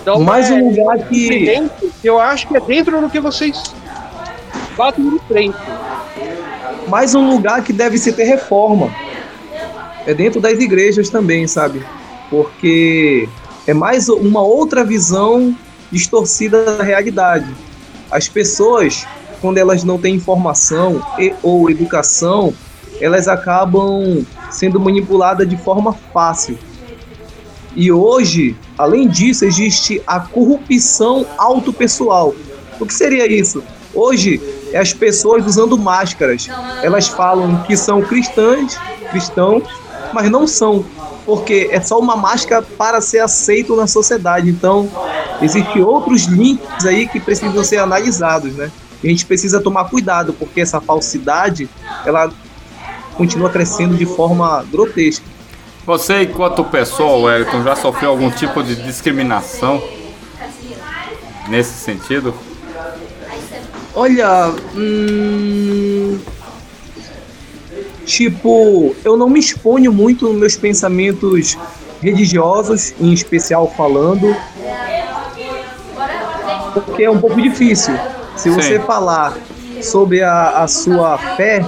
Então, 0.00 0.20
Mais 0.20 0.50
é 0.50 0.54
um 0.54 0.70
lugar 0.70 0.98
que- 1.08 1.62
eu 2.02 2.18
acho 2.20 2.46
que 2.48 2.56
é 2.56 2.60
dentro 2.60 3.00
do 3.00 3.08
que 3.10 3.20
vocês 3.20 3.62
batem 4.76 5.08
de 5.10 5.18
frente. 5.20 5.56
mais 6.88 7.14
um 7.14 7.30
lugar 7.30 7.62
que 7.62 7.72
deve 7.72 7.96
se 7.98 8.12
ter 8.12 8.24
reforma. 8.24 8.90
É 10.06 10.12
dentro 10.12 10.40
das 10.40 10.58
igrejas 10.58 11.08
também, 11.08 11.46
sabe? 11.46 11.84
Porque 12.28 13.28
é 13.66 13.72
mais 13.72 14.08
uma 14.08 14.42
outra 14.42 14.84
visão 14.84 15.56
distorcida 15.90 16.76
da 16.76 16.82
realidade. 16.84 17.46
As 18.14 18.28
pessoas, 18.28 19.04
quando 19.40 19.58
elas 19.58 19.82
não 19.82 19.98
têm 19.98 20.14
informação 20.14 21.04
e, 21.18 21.34
ou 21.42 21.68
educação, 21.68 22.54
elas 23.00 23.26
acabam 23.26 24.24
sendo 24.52 24.78
manipuladas 24.78 25.48
de 25.48 25.56
forma 25.56 25.92
fácil. 26.12 26.56
E 27.74 27.90
hoje, 27.90 28.56
além 28.78 29.08
disso, 29.08 29.44
existe 29.44 30.00
a 30.06 30.20
corrupção 30.20 31.26
autopessoal. 31.36 32.32
O 32.78 32.86
que 32.86 32.94
seria 32.94 33.26
isso? 33.26 33.64
Hoje, 33.92 34.40
é 34.72 34.78
as 34.78 34.92
pessoas 34.92 35.44
usando 35.44 35.76
máscaras. 35.76 36.48
Elas 36.84 37.08
falam 37.08 37.64
que 37.64 37.76
são 37.76 38.00
cristãs, 38.00 38.78
cristãos, 39.10 39.64
mas 40.12 40.30
não 40.30 40.46
são, 40.46 40.84
porque 41.24 41.68
é 41.70 41.80
só 41.80 41.98
uma 41.98 42.16
máscara 42.16 42.62
para 42.62 43.00
ser 43.00 43.20
aceito 43.20 43.74
na 43.76 43.86
sociedade. 43.86 44.50
Então, 44.50 44.88
existem 45.40 45.82
outros 45.82 46.24
links 46.24 46.84
aí 46.84 47.08
que 47.08 47.18
precisam 47.18 47.64
ser 47.64 47.78
analisados, 47.78 48.54
né? 48.54 48.70
E 49.02 49.08
a 49.08 49.10
gente 49.10 49.26
precisa 49.26 49.60
tomar 49.60 49.84
cuidado, 49.84 50.32
porque 50.32 50.60
essa 50.60 50.80
falsidade, 50.80 51.68
ela 52.06 52.30
continua 53.16 53.50
crescendo 53.50 53.96
de 53.96 54.06
forma 54.06 54.64
grotesca. 54.70 55.24
Você, 55.86 56.22
enquanto 56.22 56.64
pessoa, 56.64 57.26
Wellington, 57.26 57.62
já 57.62 57.76
sofreu 57.76 58.10
algum 58.10 58.30
tipo 58.30 58.62
de 58.62 58.74
discriminação 58.74 59.82
nesse 61.48 61.74
sentido? 61.74 62.34
Olha, 63.94 64.52
hum, 64.74 66.18
tipo, 68.04 68.94
eu 69.04 69.16
não 69.16 69.28
me 69.28 69.40
exponho 69.40 69.92
muito 69.92 70.26
nos 70.28 70.36
meus 70.36 70.56
pensamentos 70.56 71.56
religiosos, 72.00 72.94
em 73.00 73.12
especial 73.12 73.72
falando, 73.76 74.34
porque 76.74 77.04
é 77.04 77.10
um 77.10 77.18
pouco 77.18 77.40
difícil. 77.40 77.94
Se 78.36 78.50
Sim. 78.50 78.54
você 78.54 78.78
falar 78.80 79.36
sobre 79.82 80.22
a, 80.22 80.62
a 80.62 80.68
sua 80.68 81.16
fé 81.36 81.64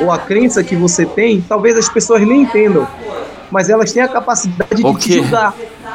ou 0.00 0.10
a 0.10 0.18
crença 0.18 0.62
que 0.62 0.74
você 0.74 1.04
tem, 1.04 1.40
talvez 1.40 1.76
as 1.76 1.88
pessoas 1.88 2.22
nem 2.22 2.42
entendam, 2.42 2.86
mas 3.50 3.68
elas 3.68 3.92
têm 3.92 4.02
a 4.02 4.08
capacidade 4.08 4.82
de 4.82 4.94
te 4.96 5.14
julgar 5.14 5.54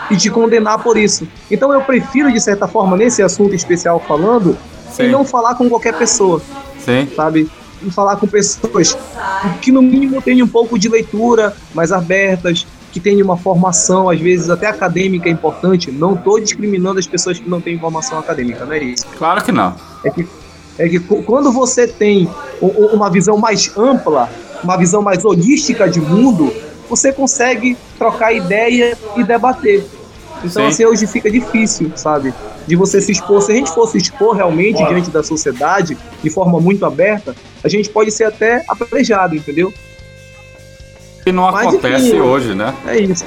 e 0.09 0.17
te 0.17 0.29
condenar 0.29 0.79
por 0.79 0.97
isso. 0.97 1.27
Então 1.49 1.73
eu 1.73 1.81
prefiro, 1.81 2.31
de 2.31 2.39
certa 2.39 2.67
forma, 2.67 2.95
nesse 2.95 3.21
assunto 3.21 3.55
especial 3.55 3.99
falando, 3.99 4.57
Sim. 4.91 5.03
em 5.03 5.09
não 5.09 5.25
falar 5.25 5.55
com 5.55 5.69
qualquer 5.69 5.93
pessoa 5.97 6.41
Sim. 6.79 7.07
sabe? 7.15 7.49
E 7.81 7.89
falar 7.91 8.17
com 8.17 8.27
pessoas 8.27 8.97
que 9.61 9.71
no 9.71 9.81
mínimo 9.81 10.21
tenham 10.21 10.45
um 10.45 10.49
pouco 10.49 10.77
de 10.77 10.89
leitura 10.89 11.55
mais 11.73 11.91
abertas, 11.91 12.65
que 12.91 12.99
tenham 12.99 13.23
uma 13.23 13.37
formação, 13.37 14.09
às 14.09 14.19
vezes 14.19 14.49
até 14.49 14.67
acadêmica 14.67 15.29
importante. 15.29 15.91
Não 15.91 16.13
estou 16.15 16.39
discriminando 16.39 16.99
as 16.99 17.07
pessoas 17.07 17.39
que 17.39 17.49
não 17.49 17.61
têm 17.61 17.79
formação 17.79 18.19
acadêmica, 18.19 18.65
não 18.65 18.73
é 18.73 18.83
isso. 18.83 19.05
Claro 19.17 19.43
que 19.43 19.51
não. 19.51 19.75
É 20.03 20.09
que, 20.09 20.27
é 20.77 20.89
que 20.89 20.99
quando 20.99 21.51
você 21.51 21.87
tem 21.87 22.29
uma 22.61 23.09
visão 23.09 23.37
mais 23.37 23.71
ampla, 23.77 24.29
uma 24.63 24.77
visão 24.77 25.01
mais 25.01 25.23
holística 25.23 25.89
de 25.89 26.01
mundo, 26.01 26.51
você 26.89 27.13
consegue 27.13 27.77
trocar 27.97 28.33
ideia 28.33 28.97
e 29.15 29.23
debater. 29.23 29.85
Então, 30.39 30.63
Sim. 30.63 30.67
assim, 30.67 30.85
hoje 30.85 31.07
fica 31.07 31.29
difícil, 31.29 31.91
sabe? 31.95 32.33
De 32.67 32.75
você 32.75 33.01
se 33.01 33.11
expor. 33.11 33.41
Se 33.41 33.51
a 33.51 33.55
gente 33.55 33.71
fosse 33.71 33.97
expor 33.97 34.35
realmente 34.35 34.77
diante 34.85 35.09
da 35.09 35.23
sociedade, 35.23 35.97
de 36.21 36.29
forma 36.29 36.59
muito 36.59 36.85
aberta, 36.85 37.35
a 37.63 37.67
gente 37.67 37.89
pode 37.89 38.11
ser 38.11 38.25
até 38.25 38.63
apedrejado, 38.67 39.35
entendeu? 39.35 39.73
E 41.25 41.31
não 41.31 41.51
Mas, 41.51 41.67
acontece 41.67 42.07
enfim, 42.09 42.19
hoje, 42.19 42.55
né? 42.55 42.73
É 42.87 42.97
isso. 42.99 43.25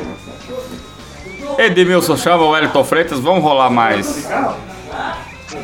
Edmilson 1.59 2.16
chama 2.16 2.44
o 2.44 2.51
Wellington 2.51 2.84
Freitas, 2.84 3.20
vamos 3.20 3.43
rolar 3.43 3.68
mais 3.68 4.26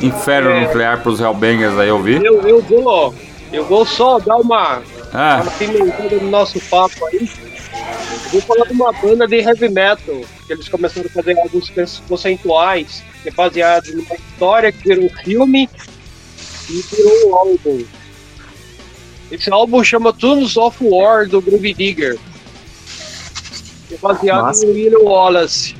Inferno 0.01 0.51
É. 0.51 0.61
Nuclear 0.61 1.01
pros 1.01 1.19
Hellbangers 1.19 1.77
aí 1.77 1.91
ouvir? 1.91 2.23
Eu, 2.23 2.41
eu 2.47 2.61
vou, 2.61 3.13
eu 3.51 3.65
vou 3.65 3.85
só 3.85 4.19
dar 4.19 4.37
uma 4.37 4.81
Ah. 5.13 5.39
apimentando 5.39 6.21
no 6.21 6.29
nosso 6.29 6.59
papo 6.61 7.05
aí. 7.07 7.29
Vou 8.31 8.41
falar 8.41 8.65
de 8.65 8.73
uma 8.73 8.91
banda 8.93 9.27
de 9.27 9.37
heavy 9.37 9.69
metal, 9.69 10.21
que 10.45 10.53
eles 10.53 10.69
começaram 10.69 11.07
a 11.09 11.13
fazer 11.13 11.37
alguns 11.39 11.71
conceituais, 12.07 13.03
que 13.23 13.29
é 13.29 13.31
baseado 13.31 13.87
numa 13.87 14.15
história 14.15 14.71
que 14.71 14.87
virou 14.87 15.05
um 15.05 15.09
filme 15.23 15.69
e 16.69 16.81
virou 16.95 17.29
um 17.29 17.35
álbum. 17.35 17.85
Esse 19.31 19.51
álbum 19.51 19.83
chama 19.83 20.13
Tunes 20.13 20.57
of 20.57 20.77
War, 20.81 21.27
do 21.27 21.41
Groove 21.41 21.73
Digger. 21.73 22.17
É 23.91 23.97
baseado 23.97 24.43
Massa. 24.43 24.65
no 24.65 24.73
William 24.73 24.99
Wallace. 24.99 25.75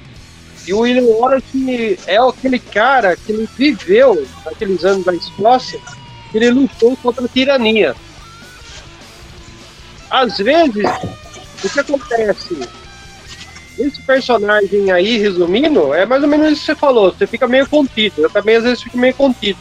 E 0.68 0.74
o 0.74 0.80
William 0.80 1.04
Wallace 1.04 2.00
é 2.06 2.18
aquele 2.18 2.60
cara 2.60 3.16
que 3.16 3.32
ele 3.32 3.50
viveu 3.58 4.28
naqueles 4.46 4.84
anos 4.84 5.06
da 5.06 5.14
Escócia, 5.14 5.80
que 6.32 6.38
ele 6.38 6.52
lutou 6.52 6.96
contra 6.98 7.26
a 7.26 7.28
tirania. 7.28 7.96
Às 10.10 10.38
vezes, 10.38 10.86
o 11.64 11.70
que 11.70 11.80
acontece? 11.80 12.58
Esse 13.78 14.02
personagem 14.02 14.92
aí, 14.92 15.18
resumindo, 15.18 15.94
é 15.94 16.06
mais 16.06 16.22
ou 16.22 16.28
menos 16.28 16.52
isso 16.52 16.62
que 16.62 16.66
você 16.68 16.76
falou. 16.76 17.12
Você 17.12 17.28
fica 17.28 17.48
meio 17.48 17.68
contido. 17.68 18.16
Eu 18.18 18.30
também 18.30 18.58
às 18.58 18.64
vezes 18.64 18.84
fico 18.84 18.98
meio 18.98 19.14
contido. 19.14 19.58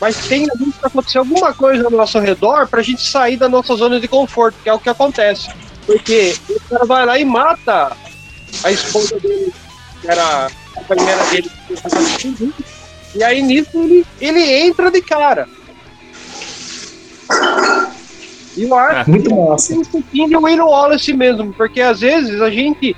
Mas 0.00 0.16
tem 0.28 0.46
vezes 0.46 0.78
que 0.78 0.86
acontecer 0.86 1.18
alguma 1.18 1.52
coisa 1.52 1.84
ao 1.84 1.90
nosso 1.90 2.18
redor 2.18 2.68
pra 2.68 2.82
gente 2.82 3.02
sair 3.02 3.36
da 3.36 3.48
nossa 3.48 3.74
zona 3.74 4.00
de 4.00 4.06
conforto, 4.06 4.56
que 4.62 4.68
é 4.68 4.72
o 4.72 4.78
que 4.78 4.88
acontece. 4.88 5.48
Porque 5.84 6.36
o 6.48 6.60
cara 6.68 6.84
vai 6.86 7.06
lá 7.06 7.18
e 7.18 7.24
mata 7.24 7.96
a 8.62 8.70
esposa 8.70 9.18
dele, 9.20 9.52
que 10.00 10.08
era 10.08 10.46
a 10.46 10.50
companheira 10.74 11.24
dele. 11.26 11.50
E 13.14 13.24
aí 13.24 13.42
nisso 13.42 13.70
ele, 13.74 14.06
ele 14.20 14.66
entra 14.66 14.90
de 14.90 15.02
cara. 15.02 15.48
E 18.58 18.64
eu 18.64 18.76
acho 18.76 19.10
Muito 19.10 19.34
massa. 19.34 19.68
tem 19.68 19.78
um 19.78 19.84
pouquinho 19.84 20.28
de 20.28 20.36
Will 20.36 20.66
Wallace 20.66 21.12
mesmo, 21.14 21.52
porque 21.52 21.80
às 21.80 22.00
vezes 22.00 22.42
a 22.42 22.50
gente, 22.50 22.96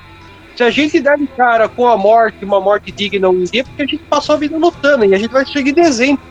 se 0.57 0.63
a 0.63 0.71
gente 0.71 0.99
der 1.01 1.19
de 1.19 1.27
cara 1.27 1.69
com 1.69 1.87
a 1.87 1.97
morte, 1.99 2.45
uma 2.45 2.61
morte 2.61 2.91
digna 2.91 3.29
um 3.29 3.45
dia, 3.45 3.63
porque 3.63 3.83
a 3.83 3.87
gente 3.87 4.03
passou 4.05 4.35
a 4.35 4.39
vida 4.39 4.57
lutando 4.57 5.05
e 5.05 5.15
a 5.15 5.19
gente 5.19 5.31
vai 5.31 5.45
seguir 5.45 5.73
de 5.73 5.83
exemplo. 5.83 6.25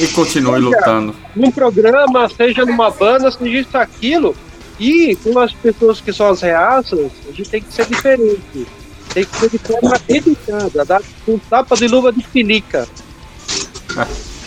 E 0.00 0.06
continue 0.08 0.60
lutando. 0.60 1.14
Num 1.34 1.50
programa, 1.50 2.28
seja 2.28 2.64
numa 2.64 2.90
banda, 2.90 3.30
seja 3.32 3.58
isso, 3.58 3.76
aquilo, 3.76 4.36
e 4.78 5.16
com 5.16 5.36
as 5.40 5.52
pessoas 5.52 6.00
que 6.00 6.12
são 6.12 6.28
as 6.28 6.40
reaças, 6.40 7.10
a 7.28 7.32
gente 7.32 7.50
tem 7.50 7.60
que 7.60 7.72
ser 7.72 7.86
diferente. 7.86 8.66
Tem 9.12 9.24
que 9.24 9.36
ser 9.36 9.50
de 9.50 9.58
forma 9.58 9.96
educada, 10.08 10.84
dar 10.84 11.02
com 11.26 11.36
tapa 11.36 11.74
de 11.74 11.88
luva 11.88 12.12
de 12.12 12.22
pelica. 12.22 12.86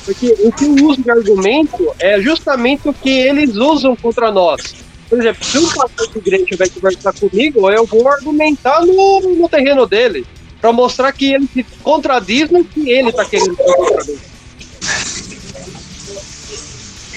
Porque 0.06 0.36
o 0.40 0.52
que 0.52 0.66
eu 0.66 0.88
uso 0.88 1.02
de 1.02 1.10
argumento 1.10 1.94
é 2.00 2.20
justamente 2.22 2.88
o 2.90 2.94
que 2.94 3.10
eles 3.10 3.56
usam 3.56 3.96
contra 3.96 4.32
nós. 4.32 4.76
Por 5.10 5.20
exemplo, 5.20 5.46
se 5.46 5.58
um 5.58 5.68
pastor 5.70 6.08
de 6.10 6.18
igreja 6.18 6.58
vai 6.58 6.70
conversar 6.70 7.14
comigo, 7.14 7.70
eu 7.70 7.86
vou 7.86 8.08
argumentar 8.08 8.86
no, 8.86 9.20
no 9.22 9.48
terreno 9.48 9.86
dele, 9.86 10.26
para 10.60 10.74
mostrar 10.74 11.12
que 11.12 11.34
ele 11.34 11.48
se 11.54 11.64
contradiz 11.82 12.50
no 12.50 12.64
que 12.64 12.90
ele 12.90 13.10
está 13.10 13.24
querendo 13.24 13.56
contradizer. 13.56 14.34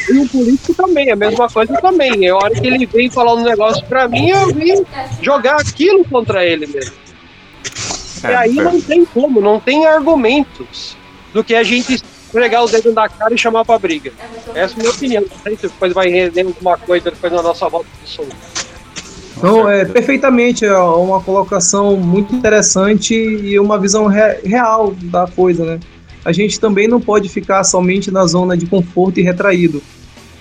E 0.08 0.18
o 0.18 0.28
político 0.28 0.74
também, 0.74 1.10
a 1.10 1.16
mesma 1.16 1.48
coisa 1.48 1.74
também. 1.80 2.26
É 2.26 2.30
a 2.30 2.36
hora 2.36 2.54
que 2.54 2.66
ele 2.66 2.86
vem 2.86 3.10
falar 3.10 3.34
um 3.34 3.42
negócio 3.42 3.84
pra 3.86 4.06
mim, 4.06 4.30
eu 4.30 4.54
vim 4.54 4.84
jogar 5.20 5.56
aquilo 5.56 6.04
contra 6.04 6.44
ele 6.44 6.66
mesmo. 6.66 6.94
E 8.22 8.26
É, 8.26 8.36
aí 8.36 8.52
não 8.52 8.80
tem 8.80 9.04
como, 9.04 9.40
não 9.40 9.58
tem 9.58 9.86
argumentos 9.86 10.96
do 11.32 11.42
que 11.42 11.54
a 11.54 11.62
gente 11.62 12.00
esfregar 12.36 12.64
o 12.64 12.68
dedo 12.68 12.92
na 12.92 13.08
cara 13.08 13.34
e 13.34 13.38
chamar 13.38 13.64
pra 13.64 13.78
briga. 13.78 14.12
Essa 14.54 14.74
é 14.74 14.76
a 14.76 14.78
minha 14.78 14.90
opinião. 14.90 15.22
Não 15.22 15.38
sei 15.42 15.56
se 15.56 15.62
depois 15.62 15.92
vai 15.92 16.08
render 16.08 16.42
alguma 16.42 16.76
coisa 16.76 17.10
depois 17.10 17.32
na 17.32 17.42
nossa 17.42 17.68
volta 17.68 17.88
do 18.02 18.08
som. 18.08 18.26
Então, 19.38 19.68
é 19.68 19.84
perfeitamente 19.84 20.64
é 20.64 20.78
uma 20.78 21.20
colocação 21.22 21.96
muito 21.96 22.34
interessante 22.34 23.14
e 23.14 23.58
uma 23.58 23.78
visão 23.78 24.06
re- 24.06 24.40
real 24.44 24.94
da 24.94 25.26
coisa, 25.26 25.64
né? 25.64 25.80
A 26.24 26.32
gente 26.32 26.58
também 26.58 26.88
não 26.88 27.00
pode 27.00 27.28
ficar 27.28 27.62
somente 27.62 28.10
na 28.10 28.26
zona 28.26 28.56
de 28.56 28.66
conforto 28.66 29.20
e 29.20 29.22
retraído, 29.22 29.82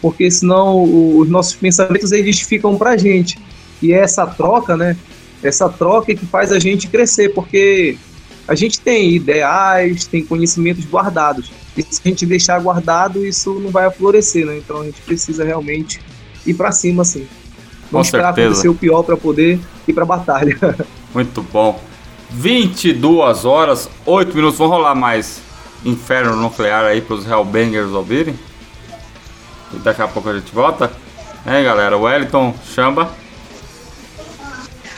porque 0.02 0.32
senão 0.32 0.84
os 1.20 1.30
nossos 1.30 1.56
pensamentos 1.56 2.12
eles 2.12 2.40
ficam 2.42 2.78
pra 2.78 2.98
gente. 2.98 3.38
E 3.82 3.94
é 3.94 4.00
essa 4.00 4.26
troca, 4.26 4.78
né? 4.78 4.96
Essa 5.44 5.70
troca 5.70 6.16
que 6.16 6.26
faz 6.26 6.52
a 6.52 6.58
gente 6.58 6.88
crescer, 6.88 7.34
porque 7.34 7.98
a 8.48 8.56
gente 8.56 8.80
tem 8.80 9.16
ideais, 9.16 10.06
tem 10.06 10.24
conhecimentos 10.24 10.86
guardados. 10.86 11.52
E 11.76 11.82
se 11.84 12.02
a 12.06 12.08
gente 12.08 12.26
deixar 12.26 12.60
guardado, 12.60 13.26
isso 13.26 13.54
não 13.60 13.72
vai 13.72 13.90
florescer, 13.92 14.46
né? 14.46 14.58
Então 14.58 14.82
a 14.82 14.86
gente 14.86 15.02
precisa 15.02 15.44
realmente 15.44 16.00
ir 16.46 16.54
pra 16.54 16.72
cima, 16.72 17.02
assim. 17.02 17.22
Com 17.90 17.94
Vamos 17.94 18.08
esperar 18.08 18.28
certeza. 18.28 18.48
acontecer 18.48 18.70
o 18.70 18.76
pior 18.76 19.04
para 19.04 19.18
poder 19.18 19.60
ir 19.88 19.94
pra 19.94 20.06
batalha. 20.06 20.58
Muito 21.14 21.42
bom. 21.42 21.80
22 22.32 23.46
horas, 23.46 23.90
8 24.06 24.36
minutos. 24.36 24.58
Vamos 24.58 24.76
rolar 24.76 24.96
mais 24.96 25.40
Inferno 25.84 26.36
Nuclear 26.36 26.86
aí 26.86 27.02
pros 27.02 27.26
Hellbangers 27.26 27.92
ouvirem. 27.92 28.36
E 29.74 29.78
daqui 29.78 30.02
a 30.02 30.08
pouco 30.08 30.30
a 30.30 30.38
gente 30.38 30.54
volta. 30.54 30.92
Hein, 31.46 31.64
galera? 31.64 31.98
Wellington, 31.98 32.54
chamba. 32.74 33.12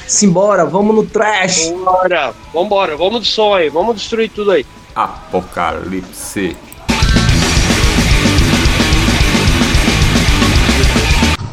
Simbora, 0.08 0.66
vamos 0.66 0.96
no 0.96 1.06
trash! 1.06 1.70
Bora, 1.84 2.34
vambora, 2.54 2.96
vamos 2.96 3.24
de 3.24 3.28
som 3.28 3.54
aí, 3.54 3.68
vamos 3.68 3.98
destruir 3.98 4.30
tudo 4.30 4.52
aí. 4.52 4.66
Apocalipse. 4.96 6.56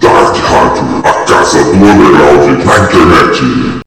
Dark 0.01 0.36
Rádio, 0.36 1.02
a 1.05 1.12
casa 1.24 1.64
do 1.64 1.74
na 1.74 2.78
internet. 2.78 3.85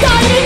Don't 0.00 0.37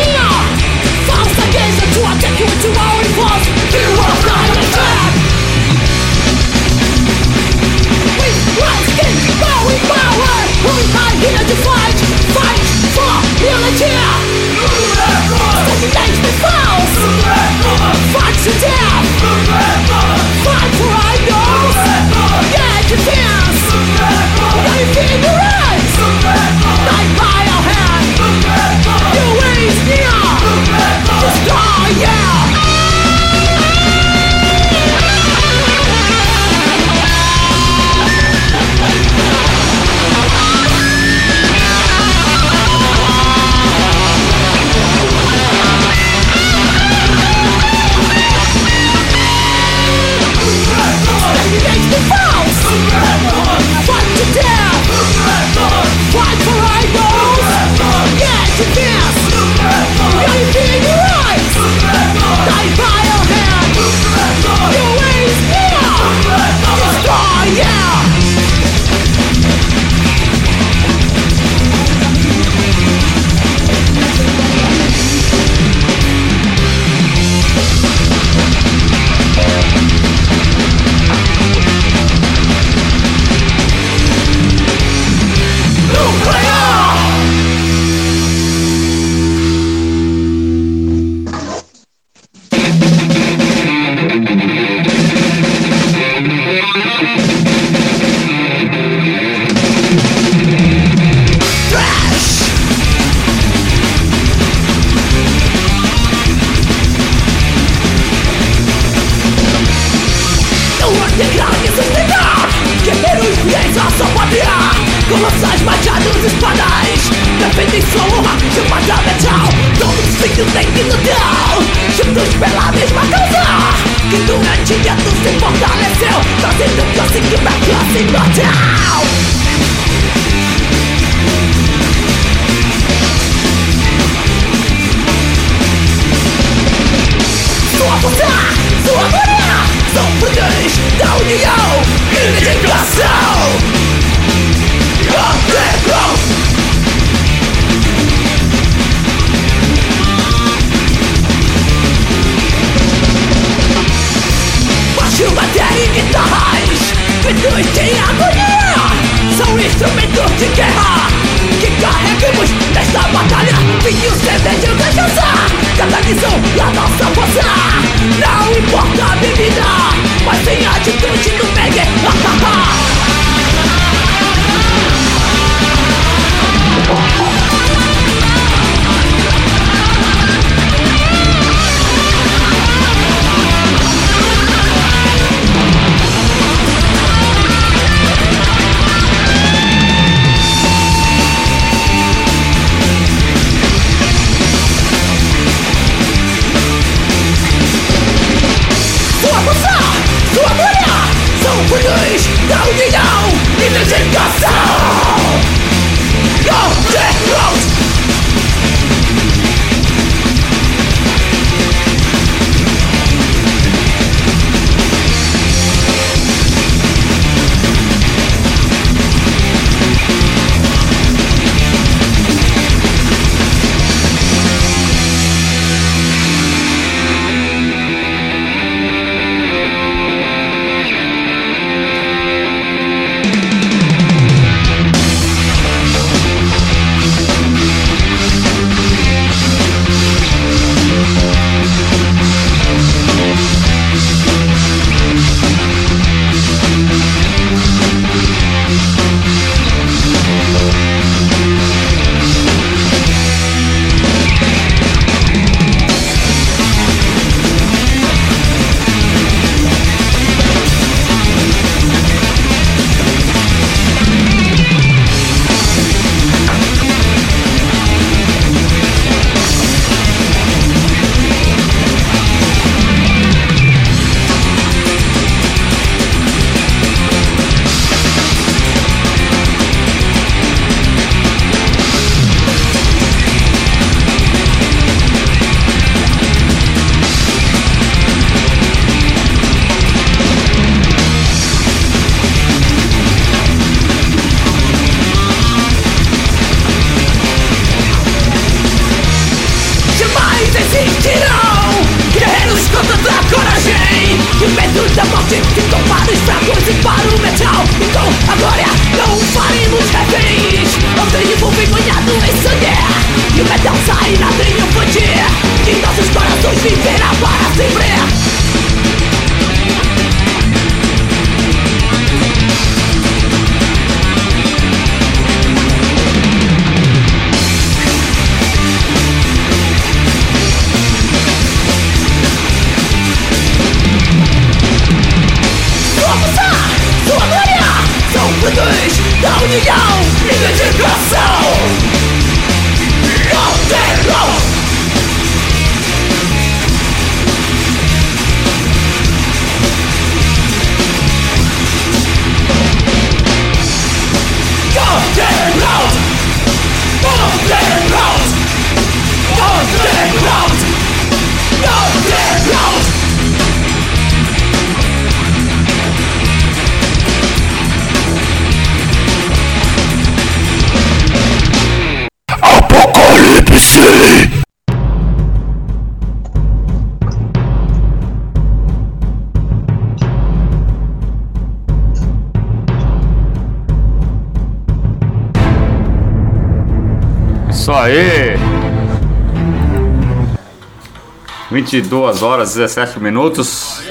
22 391.72 392.22
horas 392.22 392.54
17 392.54 393.00
minutos. 393.00 393.82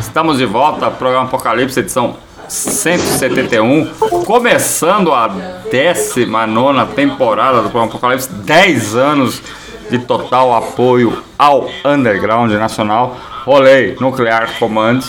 Estamos 0.00 0.38
de 0.38 0.46
volta, 0.46 0.90
programa 0.90 1.26
Apocalipse, 1.26 1.78
edição 1.78 2.16
171, 2.48 3.90
começando 4.24 5.12
a 5.12 5.28
19 5.70 6.94
temporada 6.94 7.58
do 7.58 7.64
programa 7.68 7.88
Apocalipse, 7.88 8.32
10 8.32 8.96
anos 8.96 9.42
de 9.90 9.98
total 9.98 10.54
apoio 10.54 11.22
ao 11.38 11.68
Underground 11.84 12.50
Nacional. 12.52 13.18
Rolei 13.44 13.98
Nuclear 14.00 14.58
Command. 14.58 15.00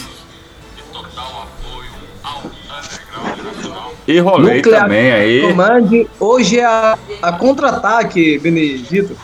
E 4.06 4.20
rolei 4.20 4.58
Nuclear 4.58 4.82
também 4.82 5.14
aí. 5.14 5.42
Command, 5.48 6.06
hoje 6.20 6.60
é 6.60 6.66
a, 6.66 6.98
a 7.22 7.32
contra-ataque, 7.32 8.38
Benedito. 8.40 9.16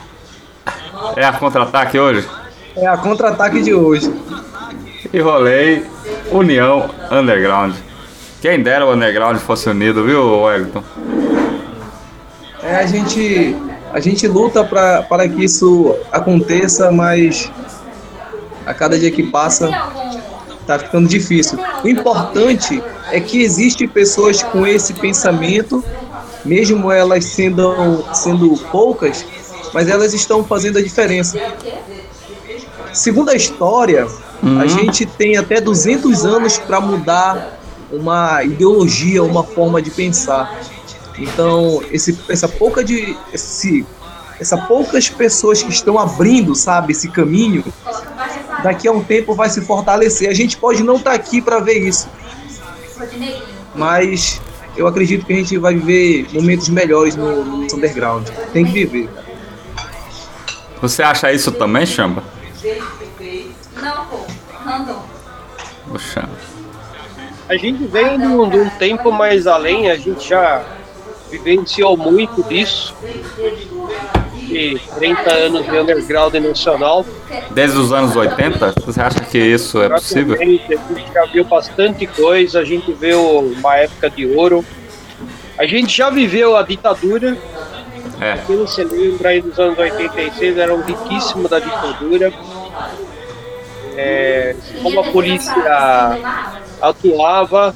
É 1.18 1.26
a 1.26 1.34
contra-ataque 1.34 2.00
hoje? 2.00 2.26
É 2.76 2.88
a 2.88 2.98
contra-ataque 2.98 3.62
de 3.62 3.74
hoje. 3.74 4.14
E 5.14 5.20
rolei 5.20 5.86
União 6.32 6.90
Underground. 7.12 7.76
Quem 8.42 8.62
dera 8.64 8.86
o 8.86 8.94
Underground 8.94 9.38
fosse 9.38 9.70
unido, 9.70 10.04
viu, 10.04 10.42
Wellington? 10.42 10.84
É, 12.64 12.76
a 12.78 12.86
gente, 12.86 13.56
a 13.94 14.00
gente 14.00 14.28
luta 14.28 14.64
pra, 14.64 15.04
para 15.04 15.28
que 15.28 15.44
isso 15.44 15.96
aconteça, 16.12 16.92
mas 16.92 17.52
a 18.66 18.74
cada 18.74 18.98
dia 18.98 19.12
que 19.12 19.24
passa 19.24 19.70
tá 20.66 20.80
ficando 20.80 21.08
difícil. 21.08 21.60
O 21.84 21.88
importante 21.88 22.82
é 23.12 23.20
que 23.20 23.42
existem 23.42 23.88
pessoas 23.88 24.42
com 24.42 24.66
esse 24.66 24.94
pensamento, 24.94 25.84
mesmo 26.46 26.92
elas 26.92 27.26
sendo, 27.26 28.04
sendo 28.14 28.56
poucas, 28.72 29.26
mas 29.74 29.90
elas 29.90 30.14
estão 30.14 30.44
fazendo 30.44 30.78
a 30.78 30.82
diferença. 30.82 31.38
Segundo 32.94 33.30
a 33.30 33.36
história, 33.36 34.08
a 34.60 34.68
gente 34.68 35.06
tem 35.06 35.38
até 35.38 35.62
200 35.62 36.26
anos 36.26 36.58
para 36.58 36.80
mudar 36.82 37.60
uma 37.92 38.44
ideologia, 38.44 39.24
uma 39.24 39.44
forma 39.44 39.82
de 39.82 39.92
pensar. 39.92 40.60
Então, 41.18 41.84
esse, 41.92 42.18
essa 42.30 42.48
pouca 42.48 42.84
de 42.84 43.16
esse, 43.34 43.86
essa 44.40 44.58
poucas 44.58 45.10
pessoas 45.10 45.62
que 45.62 45.70
estão 45.70 46.00
abrindo, 46.00 46.56
sabe, 46.56 46.94
esse 46.94 47.10
caminho, 47.10 47.64
daqui 48.64 48.88
a 48.88 48.92
um 48.92 49.04
tempo 49.04 49.36
vai 49.36 49.50
se 49.50 49.62
fortalecer. 49.62 50.30
A 50.30 50.34
gente 50.34 50.58
pode 50.58 50.84
não 50.84 50.96
estar 50.96 51.14
aqui 51.14 51.42
para 51.42 51.60
ver 51.60 51.80
isso, 51.80 52.08
mas 53.76 54.42
eu 54.76 54.88
acredito 54.88 55.26
que 55.26 55.34
a 55.34 55.36
gente 55.36 55.58
vai 55.58 55.76
viver 55.76 56.28
momentos 56.34 56.70
melhores 56.70 57.16
no, 57.16 57.44
no 57.44 57.76
underground. 57.76 58.28
Tem 58.52 58.66
que 58.66 58.72
viver. 58.72 59.10
Você 60.82 61.04
acha 61.04 61.32
isso 61.32 61.52
também, 61.52 61.86
Chamba? 61.86 62.24
Não, 63.82 64.06
pô. 64.06 64.26
Random. 64.64 65.04
O 65.90 65.98
Chamba. 65.98 66.30
A 67.50 67.58
gente 67.58 67.86
vem 67.86 68.20
de 68.20 68.26
um, 68.26 68.50
de 68.50 68.58
um 68.60 68.70
tempo 68.70 69.12
mais 69.12 69.48
além, 69.48 69.90
a 69.90 69.96
gente 69.96 70.30
já 70.30 70.64
vivenciou 71.30 71.98
muito 71.98 72.44
disso. 72.44 72.94
E 74.48 74.78
30 74.96 75.34
anos 75.34 75.66
de 75.66 75.78
underground 75.78 76.34
nacional. 76.36 77.06
Desde 77.52 77.78
os 77.78 77.92
anos 77.92 78.16
80, 78.16 78.76
você 78.86 79.02
acha 79.02 79.22
que 79.22 79.38
isso 79.38 79.82
é 79.82 79.90
possível? 79.90 80.36
A 80.40 80.46
gente 80.46 81.14
já 81.14 81.26
viu 81.26 81.44
bastante 81.46 82.06
coisa, 82.06 82.60
a 82.60 82.66
gente 82.66 82.92
viu 82.94 83.40
uma 83.40 83.76
época 83.78 84.10
de 84.10 84.26
ouro. 84.26 84.64
A 85.58 85.66
gente 85.66 85.96
já 85.96 86.10
viveu 86.10 86.56
a 86.56 86.64
ditadura, 86.64 87.38
É. 88.22 88.38
quem 88.46 88.68
se 88.68 88.84
lembra 88.84 89.30
aí 89.30 89.42
dos 89.42 89.58
anos 89.58 89.80
86, 89.80 90.56
era 90.56 90.76
um 90.76 90.82
riquíssimo 90.82 91.50
da 91.50 91.58
ditadura. 91.58 92.32
É, 93.98 94.56
como 94.84 95.00
a 95.00 95.04
polícia 95.06 95.54
atuava, 96.80 97.76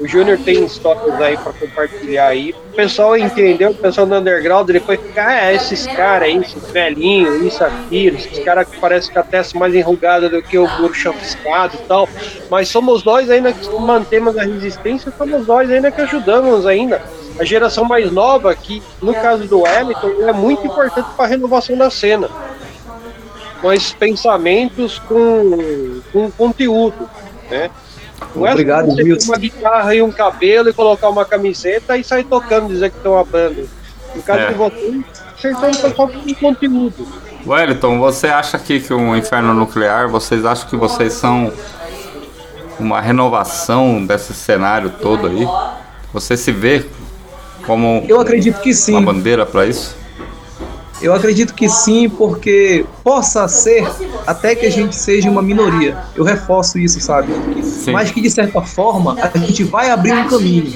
o 0.00 0.08
Júnior 0.08 0.38
tem 0.38 0.64
histórias 0.64 1.20
aí 1.20 1.36
para 1.36 1.52
compartilhar 1.52 2.26
aí. 2.26 2.50
O 2.72 2.74
pessoal 2.74 3.16
entendeu, 3.16 3.70
o 3.70 3.74
pessoal 3.74 4.06
do 4.06 4.14
underground 4.14 4.68
depois 4.68 5.00
fica, 5.00 5.24
ah, 5.24 5.52
esses 5.52 5.86
caras 5.86 6.28
aí, 6.28 6.36
esses 6.36 6.70
velhinhos, 6.70 7.42
isso, 7.42 7.62
aquilo, 7.62 8.16
esses 8.16 8.38
caras 8.40 8.68
que 8.68 8.80
parecem 8.80 9.12
com 9.12 9.20
a 9.20 9.22
testa 9.22 9.56
mais 9.58 9.74
enrugada 9.74 10.28
do 10.28 10.42
que 10.42 10.58
o 10.58 10.68
muro 10.78 10.92
chapiscado 10.92 11.76
e 11.76 11.86
tal. 11.86 12.08
Mas 12.50 12.68
somos 12.68 13.04
nós 13.04 13.30
ainda 13.30 13.52
que 13.52 13.68
mantemos 13.78 14.36
a 14.36 14.42
resistência, 14.42 15.12
somos 15.16 15.46
nós 15.46 15.70
ainda 15.70 15.92
que 15.92 16.00
ajudamos 16.00 16.66
ainda. 16.66 17.00
A 17.38 17.44
geração 17.44 17.84
mais 17.84 18.10
nova, 18.10 18.54
que 18.54 18.82
no 19.00 19.14
caso 19.14 19.46
do 19.46 19.60
Wellington, 19.60 20.28
é 20.28 20.32
muito 20.32 20.66
importante 20.66 21.08
para 21.16 21.24
a 21.24 21.28
renovação 21.28 21.76
da 21.76 21.90
cena. 21.90 22.28
Com 23.60 23.72
esses 23.72 23.92
pensamentos, 23.92 24.98
com, 24.98 26.00
com 26.12 26.30
conteúdo, 26.32 27.08
né? 27.50 27.70
Não 28.34 28.46
é 28.46 28.50
Obrigado, 28.52 28.94
ter 28.96 29.02
Wilson. 29.04 29.32
uma 29.32 29.38
guitarra 29.38 29.94
e 29.94 30.02
um 30.02 30.10
cabelo 30.12 30.68
e 30.68 30.72
colocar 30.72 31.08
uma 31.08 31.24
camiseta 31.24 31.96
e 31.96 32.04
sair 32.04 32.24
tocando, 32.24 32.68
dizer 32.68 32.90
que 32.90 32.98
tem 32.98 33.10
uma 33.10 33.24
banda. 33.24 33.64
No 34.14 34.22
caso 34.22 34.40
É. 34.40 34.48
de 34.48 34.54
vocês, 34.54 35.04
vocês 35.36 35.58
estão 35.76 35.94
só 35.94 36.06
com 36.06 36.34
conteúdo. 36.34 37.06
Wellington, 37.46 37.98
você 37.98 38.28
acha 38.28 38.58
que, 38.58 38.80
que 38.80 38.92
o 38.94 39.14
Inferno 39.16 39.52
Nuclear, 39.52 40.08
vocês 40.08 40.44
acham 40.44 40.68
que 40.68 40.76
vocês 40.76 41.12
são 41.12 41.52
uma 42.80 43.00
renovação 43.00 44.04
desse 44.04 44.32
cenário 44.34 44.90
todo 45.00 45.26
aí? 45.26 45.46
Você 46.12 46.36
se 46.36 46.50
vê 46.52 46.84
como 47.66 48.04
Eu 48.08 48.20
acredito 48.20 48.60
que 48.60 48.72
sim. 48.74 48.92
uma 48.92 49.02
bandeira 49.02 49.44
para 49.44 49.66
isso? 49.66 49.96
Eu 51.00 51.12
acredito 51.12 51.54
que 51.54 51.68
sim, 51.68 52.08
porque 52.08 52.86
possa 53.02 53.46
ser 53.48 53.86
até 54.26 54.54
que 54.54 54.64
a 54.64 54.70
gente 54.70 54.94
seja 54.96 55.28
uma 55.28 55.42
minoria. 55.42 55.96
Eu 56.14 56.24
reforço 56.24 56.78
isso, 56.78 57.00
sabe? 57.00 57.32
Sim. 57.62 57.92
Mas 57.92 58.10
que 58.10 58.20
de 58.20 58.30
certa 58.30 58.62
forma 58.62 59.16
a 59.20 59.38
gente 59.38 59.64
vai 59.64 59.90
abrir 59.90 60.12
um 60.12 60.28
caminho. 60.28 60.72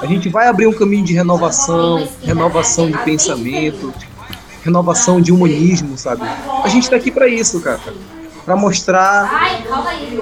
A 0.00 0.06
gente 0.06 0.28
vai 0.28 0.48
abrir 0.48 0.66
um 0.66 0.72
caminho 0.72 1.04
de 1.04 1.12
renovação, 1.12 2.08
renovação 2.22 2.90
de 2.90 2.98
pensamento, 2.98 3.92
renovação 4.62 5.20
de 5.20 5.30
humanismo, 5.30 5.96
sabe? 5.96 6.22
A 6.62 6.68
gente 6.68 6.88
tá 6.88 6.96
aqui 6.96 7.10
pra 7.10 7.28
isso, 7.28 7.60
cara. 7.60 7.80
Pra 8.44 8.56
mostrar 8.56 9.28
Ai, 9.30 9.62
calma 9.62 9.90
aí. 9.90 10.20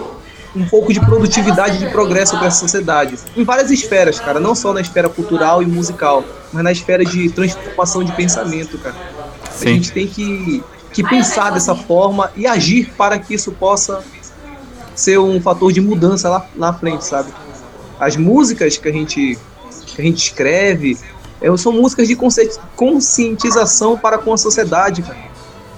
Um 0.54 0.66
pouco 0.66 0.92
de 0.92 1.00
produtividade 1.00 1.78
de 1.78 1.86
progresso 1.90 2.36
para 2.36 2.48
essa 2.48 2.60
sociedade. 2.60 3.18
Em 3.36 3.44
várias 3.44 3.70
esferas, 3.70 4.20
cara, 4.20 4.38
não 4.38 4.54
só 4.54 4.72
na 4.72 4.80
esfera 4.80 5.08
cultural 5.08 5.62
e 5.62 5.66
musical, 5.66 6.24
mas 6.52 6.62
na 6.62 6.72
esfera 6.72 7.04
de 7.04 7.30
transformação 7.30 8.04
de 8.04 8.12
pensamento, 8.12 8.78
cara. 8.78 8.94
A 9.44 9.50
Sim. 9.50 9.74
gente 9.74 9.92
tem 9.92 10.06
que, 10.06 10.62
que 10.92 11.02
pensar 11.02 11.50
dessa 11.50 11.74
forma 11.74 12.30
e 12.36 12.46
agir 12.46 12.92
para 12.96 13.18
que 13.18 13.34
isso 13.34 13.52
possa 13.52 14.02
ser 14.94 15.18
um 15.18 15.40
fator 15.40 15.72
de 15.72 15.80
mudança 15.80 16.28
lá 16.28 16.46
na 16.54 16.72
frente, 16.72 17.06
sabe? 17.06 17.32
As 17.98 18.16
músicas 18.16 18.76
que 18.76 18.88
a 18.88 18.92
gente, 18.92 19.38
que 19.86 20.02
a 20.02 20.04
gente 20.04 20.18
escreve 20.18 20.98
é, 21.40 21.56
são 21.56 21.72
músicas 21.72 22.06
de 22.06 22.14
consci- 22.14 22.58
conscientização 22.76 23.96
para 23.96 24.18
com 24.18 24.32
a 24.34 24.36
sociedade, 24.36 25.02
cara. 25.02 25.18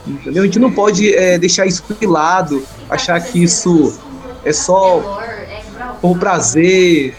Entendeu? 0.07 0.43
A 0.43 0.47
gente 0.47 0.59
não 0.59 0.71
pode 0.71 1.15
é, 1.15 1.39
deixar 1.39 1.65
isso 1.65 1.83
de 1.99 2.07
lado, 2.07 2.63
achar 2.91 3.21
que 3.21 3.43
isso 3.43 3.99
é 4.45 4.53
só 4.53 5.21
é 5.21 5.63
por 6.01 6.19
prazer, 6.19 7.15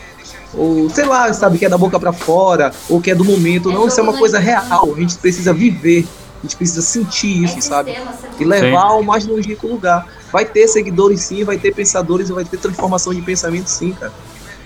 ou 0.54 0.90
sei 0.90 1.06
lá, 1.06 1.32
sabe, 1.34 1.58
que 1.58 1.66
é 1.66 1.70
da 1.70 1.78
boca 1.78 2.00
pra 2.00 2.14
fora, 2.14 2.72
ou 2.90 3.02
que 3.02 3.12
é 3.12 3.16
do 3.16 3.26
momento. 3.26 3.72
Não, 3.72 3.88
isso 3.88 4.00
é 4.00 4.04
uma 4.04 4.18
coisa 4.18 4.40
real. 4.40 4.94
A 4.96 5.00
gente 5.00 5.18
precisa 5.18 5.54
viver, 5.54 6.08
a 6.40 6.42
gente 6.44 6.56
precisa 6.56 6.82
sentir 6.82 7.44
isso, 7.44 7.62
sabe? 7.62 7.96
E 8.40 8.46
levar 8.46 8.86
ao 8.86 9.04
mais 9.04 9.26
longínquo 9.26 9.68
lugar. 9.68 10.08
Vai 10.32 10.46
ter 10.46 10.68
seguidores 10.68 11.22
sim, 11.22 11.44
vai 11.44 11.58
ter 11.58 11.74
pensadores, 11.74 12.30
vai 12.30 12.46
ter 12.46 12.58
transformação 12.58 13.14
de 13.14 13.22
pensamento 13.22 13.68
sim, 13.68 13.92
cara. 13.94 14.14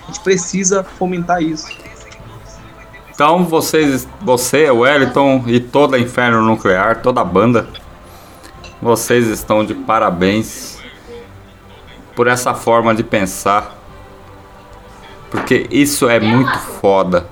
A 0.03 0.07
gente 0.07 0.19
precisa 0.21 0.83
fomentar 0.83 1.41
isso. 1.41 1.67
Então 3.13 3.43
vocês, 3.43 4.07
você, 4.21 4.71
Wellington 4.71 5.43
e 5.47 5.59
toda 5.59 5.97
a 5.97 5.99
Inferno 5.99 6.41
Nuclear, 6.41 7.01
toda 7.01 7.21
a 7.21 7.23
banda, 7.23 7.67
vocês 8.81 9.27
estão 9.27 9.65
de 9.65 9.73
parabéns 9.73 10.78
por 12.19 12.27
essa 12.27 12.53
forma 12.53 12.93
de 12.93 13.01
pensar. 13.01 13.79
Porque 15.31 15.67
isso 15.71 16.09
é 16.09 16.19
muito 16.19 16.59
foda. 16.59 17.25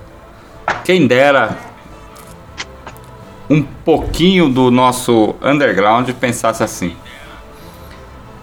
Quem 0.82 1.06
dera 1.06 1.58
um 3.50 3.62
pouquinho 3.62 4.48
do 4.48 4.70
nosso 4.70 5.34
underground 5.42 6.08
pensasse 6.12 6.62
assim. 6.62 6.96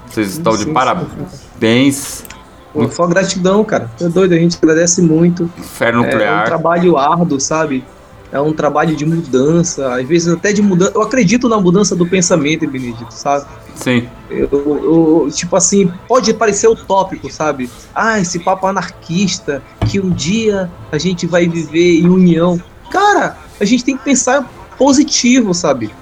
Vocês 0.08 0.34
estão 0.34 0.56
de 0.56 0.68
parabéns. 0.68 2.24
Pô, 2.72 2.88
só 2.92 3.08
gratidão, 3.08 3.64
cara. 3.64 3.90
É 4.00 4.08
doido, 4.08 4.34
a 4.34 4.38
gente 4.38 4.60
agradece 4.62 5.02
muito. 5.02 5.50
Inferno 5.58 6.04
É 6.04 6.08
um 6.08 6.12
Nuclear. 6.12 6.46
trabalho 6.46 6.96
árduo, 6.96 7.40
sabe? 7.40 7.84
É 8.32 8.40
um 8.40 8.54
trabalho 8.54 8.96
de 8.96 9.04
mudança, 9.04 9.96
às 9.96 10.08
vezes 10.08 10.32
até 10.32 10.54
de 10.54 10.62
mudança. 10.62 10.92
Eu 10.94 11.02
acredito 11.02 11.50
na 11.50 11.60
mudança 11.60 11.96
do 11.96 12.06
pensamento, 12.06 12.70
Benedito, 12.70 13.12
sabe? 13.12 13.48
Sim, 13.76 14.08
Eu, 14.30 14.50
eu- 14.52 15.30
tipo 15.32 15.56
assim, 15.56 15.92
pode 16.08 16.34
parecer 16.34 16.68
utópico, 16.68 17.32
sabe? 17.32 17.70
Ah, 17.94 18.20
esse 18.20 18.40
papo 18.40 18.66
anarquista, 18.66 19.62
que 19.88 20.00
um 20.00 20.10
dia 20.10 20.72
a 20.92 20.98
gente 20.98 21.28
vai 21.28 21.48
viver 21.48 22.00
em 22.00 22.10
união. 22.10 22.60
Cara, 22.90 23.38
a 23.60 23.66
gente 23.66 23.84
tem 23.86 23.96
que 23.98 24.04
pensar 24.04 24.50
positivo, 24.78 25.54
sabe? 25.54 25.94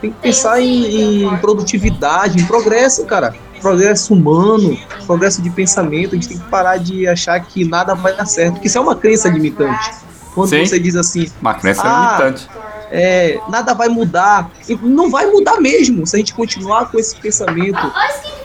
Tem 0.00 0.10
que 0.10 0.18
pensar 0.20 0.60
em, 0.60 1.24
em 1.24 1.36
produtividade, 1.38 2.40
em 2.40 2.44
progresso, 2.46 3.04
cara. 3.04 3.34
Progresso 3.60 4.14
humano, 4.14 4.78
progresso 5.06 5.42
de 5.42 5.50
pensamento. 5.50 6.10
A 6.12 6.14
gente 6.14 6.28
tem 6.28 6.38
que 6.38 6.44
parar 6.48 6.76
de 6.78 7.06
achar 7.08 7.40
que 7.40 7.64
nada 7.64 7.94
vai 7.94 8.14
dar 8.16 8.26
certo. 8.26 8.54
Porque 8.54 8.68
isso 8.68 8.78
é 8.78 8.80
uma 8.80 8.94
crença 8.94 9.28
limitante. 9.28 9.90
Quando 10.34 10.50
Sim. 10.50 10.64
você 10.66 10.78
diz 10.78 10.94
assim, 10.96 11.26
uma 11.40 11.54
crença 11.54 11.82
Ah, 11.84 12.18
limitante. 12.18 12.48
É, 12.90 13.38
nada 13.48 13.74
vai 13.74 13.88
mudar. 13.88 14.50
E 14.68 14.74
não 14.76 15.10
vai 15.10 15.26
mudar 15.26 15.60
mesmo 15.60 16.06
se 16.06 16.16
a 16.16 16.18
gente 16.18 16.34
continuar 16.34 16.90
com 16.90 16.98
esse 16.98 17.16
pensamento 17.16 17.78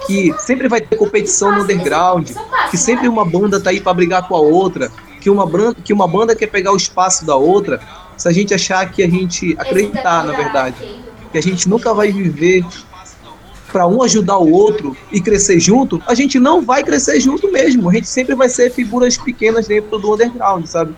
que 0.07 0.33
sempre 0.39 0.67
vai 0.67 0.81
ter 0.81 0.95
competição 0.95 1.51
no 1.51 1.63
underground, 1.63 2.29
que 2.69 2.77
sempre 2.77 3.07
uma 3.07 3.23
banda 3.25 3.59
tá 3.59 3.69
aí 3.69 3.79
pra 3.79 3.93
brigar 3.93 4.27
com 4.27 4.35
a 4.35 4.39
outra. 4.39 4.91
que 5.19 5.29
uma, 5.29 5.45
bran- 5.45 5.73
que 5.75 5.93
uma 5.93 6.07
banda 6.07 6.35
quer 6.35 6.47
pegar 6.47 6.71
o 6.73 6.75
espaço 6.77 7.23
da 7.25 7.35
outra, 7.35 7.79
se 8.17 8.27
a 8.27 8.31
gente 8.31 8.53
achar 8.55 8.91
que 8.91 9.03
a 9.03 9.07
gente 9.07 9.55
acreditar, 9.59 10.25
na 10.25 10.33
verdade, 10.33 10.75
que 11.31 11.37
a 11.37 11.41
gente 11.41 11.69
nunca 11.69 11.93
vai 11.93 12.11
viver 12.11 12.65
para 13.71 13.87
um 13.87 14.01
ajudar 14.03 14.37
o 14.39 14.51
outro 14.51 14.97
e 15.11 15.21
crescer 15.21 15.59
junto, 15.59 16.01
a 16.07 16.13
gente 16.15 16.39
não 16.39 16.61
vai 16.61 16.83
crescer 16.83 17.19
junto 17.21 17.51
mesmo. 17.51 17.89
A 17.89 17.93
gente 17.93 18.07
sempre 18.09 18.35
vai 18.35 18.49
ser 18.49 18.69
figuras 18.71 19.15
pequenas 19.17 19.67
dentro 19.67 19.97
do 19.99 20.13
underground, 20.13 20.65
sabe? 20.65 20.93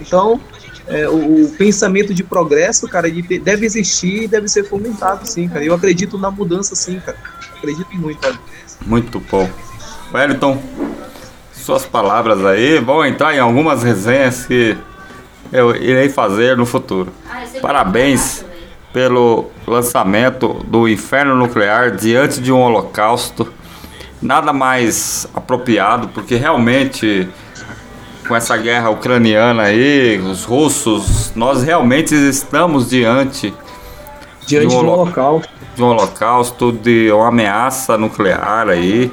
Então, 0.00 0.40
é, 0.86 1.08
o, 1.08 1.44
o 1.44 1.48
pensamento 1.50 2.12
de 2.12 2.22
progresso, 2.22 2.88
cara, 2.88 3.08
ele 3.08 3.38
deve 3.38 3.66
existir 3.66 4.24
e 4.24 4.28
deve 4.28 4.48
ser 4.48 4.64
fomentado, 4.64 5.26
sim, 5.26 5.48
cara. 5.48 5.64
Eu 5.64 5.74
acredito 5.74 6.18
na 6.18 6.30
mudança, 6.30 6.74
sim, 6.74 7.00
cara. 7.00 7.16
Acredito 7.56 7.94
muito, 7.94 8.20
cara. 8.20 8.38
Muito 8.84 9.20
bom. 9.20 9.48
Wellington, 10.12 10.60
suas 11.52 11.86
palavras 11.86 12.44
aí 12.44 12.80
vão 12.80 13.04
entrar 13.04 13.34
em 13.34 13.38
algumas 13.38 13.82
resenhas 13.82 14.46
que 14.46 14.76
eu 15.52 15.76
irei 15.76 16.08
fazer 16.08 16.56
no 16.56 16.66
futuro. 16.66 17.12
Parabéns 17.60 18.44
pelo 18.92 19.50
lançamento 19.66 20.54
do 20.66 20.88
Inferno 20.88 21.36
Nuclear 21.36 21.94
diante 21.94 22.40
de 22.40 22.52
um 22.52 22.58
holocausto. 22.58 23.52
Nada 24.20 24.52
mais 24.52 25.26
apropriado, 25.34 26.08
porque 26.08 26.34
realmente 26.34 27.28
com 28.30 28.36
essa 28.36 28.56
guerra 28.56 28.90
ucraniana 28.90 29.64
aí, 29.64 30.16
os 30.20 30.44
russos, 30.44 31.32
nós 31.34 31.64
realmente 31.64 32.14
estamos 32.14 32.88
diante 32.88 33.52
Diante 34.46 34.68
De 34.68 34.74
um 34.74 34.78
holo- 34.78 35.04
local. 35.04 35.42
de 35.74 35.82
um 35.82 35.86
holocausto, 35.86 36.70
de 36.70 37.10
uma 37.10 37.26
ameaça 37.26 37.98
nuclear 37.98 38.68
aí, 38.68 39.10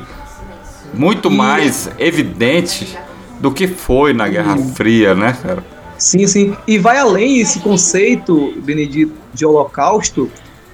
muito 0.93 1.31
mais 1.31 1.89
evidente 1.97 2.95
do 3.39 3.51
que 3.51 3.67
foi 3.67 4.13
na 4.13 4.27
Guerra 4.27 4.55
Fria, 4.75 5.15
né, 5.15 5.35
cara? 5.41 5.63
Sim, 5.97 6.27
sim. 6.27 6.55
E 6.67 6.77
vai 6.77 6.99
além 6.99 7.39
esse 7.39 7.59
conceito, 7.59 8.53
Benedito, 8.57 9.13
de 9.33 9.45
holocausto. 9.47 10.29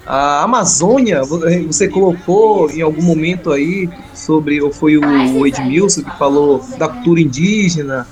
A 0.06 0.42
Amazônia, 0.42 1.22
eh, 1.46 1.60
você 1.66 1.88
colocou 1.88 2.70
em 2.70 2.82
algum 2.82 3.02
momento 3.02 3.50
aí 3.50 3.88
sobre, 4.12 4.60
ou 4.60 4.70
foi 4.70 4.98
o 4.98 5.46
Edmilson 5.46 6.02
que 6.02 6.18
falou 6.18 6.62
da 6.78 6.88
cultura 6.88 7.20
indígena, 7.22 8.06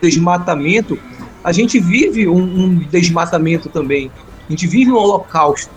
desmatamento. 0.00 0.98
A 1.42 1.52
gente 1.52 1.78
vive 1.78 2.26
um, 2.28 2.38
um 2.42 2.74
desmatamento 2.76 3.68
também. 3.68 4.10
A 4.48 4.50
gente 4.50 4.66
vive 4.66 4.90
um 4.90 4.96
holocausto, 4.96 5.70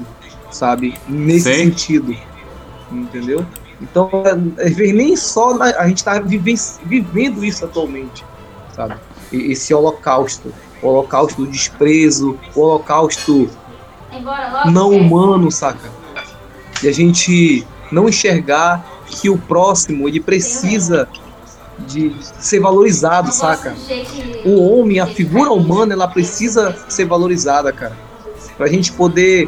sabe? 0.51 0.93
Nesse 1.07 1.53
Sim. 1.53 1.63
sentido. 1.65 2.15
Entendeu? 2.91 3.45
Então, 3.81 4.09
às 4.57 4.73
vezes, 4.75 4.95
nem 4.95 5.15
só 5.15 5.53
na- 5.53 5.65
a 5.77 5.87
gente 5.87 5.97
está 5.97 6.19
vivendo 6.19 7.43
isso 7.43 7.63
atualmente, 7.65 8.25
sabe? 8.75 8.95
Esse 9.31 9.73
holocausto. 9.73 10.53
O 10.81 10.87
holocausto 10.87 11.43
do 11.43 11.51
desprezo, 11.51 12.37
o 12.55 12.61
holocausto 12.61 13.49
não 14.71 14.91
humano, 14.91 15.51
saca? 15.51 15.89
E 16.83 16.87
a 16.87 16.91
gente 16.91 17.65
não 17.91 18.07
enxergar 18.07 18.85
que 19.07 19.29
o 19.29 19.37
próximo, 19.37 20.07
ele 20.07 20.19
precisa 20.19 21.07
de 21.79 22.15
ser 22.39 22.59
valorizado, 22.59 23.31
saca? 23.31 23.75
o 24.45 24.79
homem, 24.79 24.99
a 24.99 25.05
figura 25.07 25.51
humana, 25.51 25.93
ela 25.93 26.07
precisa 26.07 26.75
ser 26.89 27.05
valorizada, 27.05 27.71
cara. 27.71 27.95
Pra 28.57 28.67
gente 28.67 28.91
poder 28.91 29.47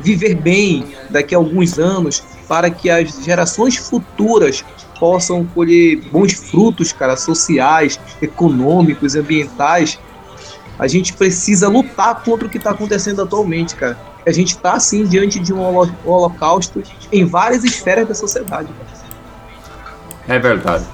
viver 0.00 0.34
bem 0.34 0.86
daqui 1.10 1.34
a 1.34 1.38
alguns 1.38 1.78
anos, 1.78 2.22
para 2.48 2.70
que 2.70 2.88
as 2.88 3.22
gerações 3.24 3.76
futuras 3.76 4.64
possam 4.98 5.44
colher 5.44 6.00
bons 6.10 6.32
frutos, 6.32 6.92
cara, 6.92 7.16
sociais, 7.16 7.98
econômicos, 8.22 9.14
ambientais. 9.14 9.98
A 10.78 10.86
gente 10.86 11.12
precisa 11.12 11.68
lutar 11.68 12.22
contra 12.22 12.46
o 12.46 12.50
que 12.50 12.56
está 12.58 12.70
acontecendo 12.70 13.20
atualmente, 13.22 13.74
cara. 13.74 13.98
A 14.26 14.32
gente 14.32 14.50
está, 14.56 14.78
sim, 14.80 15.04
diante 15.04 15.38
de 15.38 15.52
um 15.52 15.60
holo- 15.60 15.94
holocausto 16.04 16.82
em 17.12 17.24
várias 17.24 17.64
esferas 17.64 18.08
da 18.08 18.14
sociedade. 18.14 18.68
cara. 18.68 19.06
É 20.28 20.38
verdade. 20.38 20.84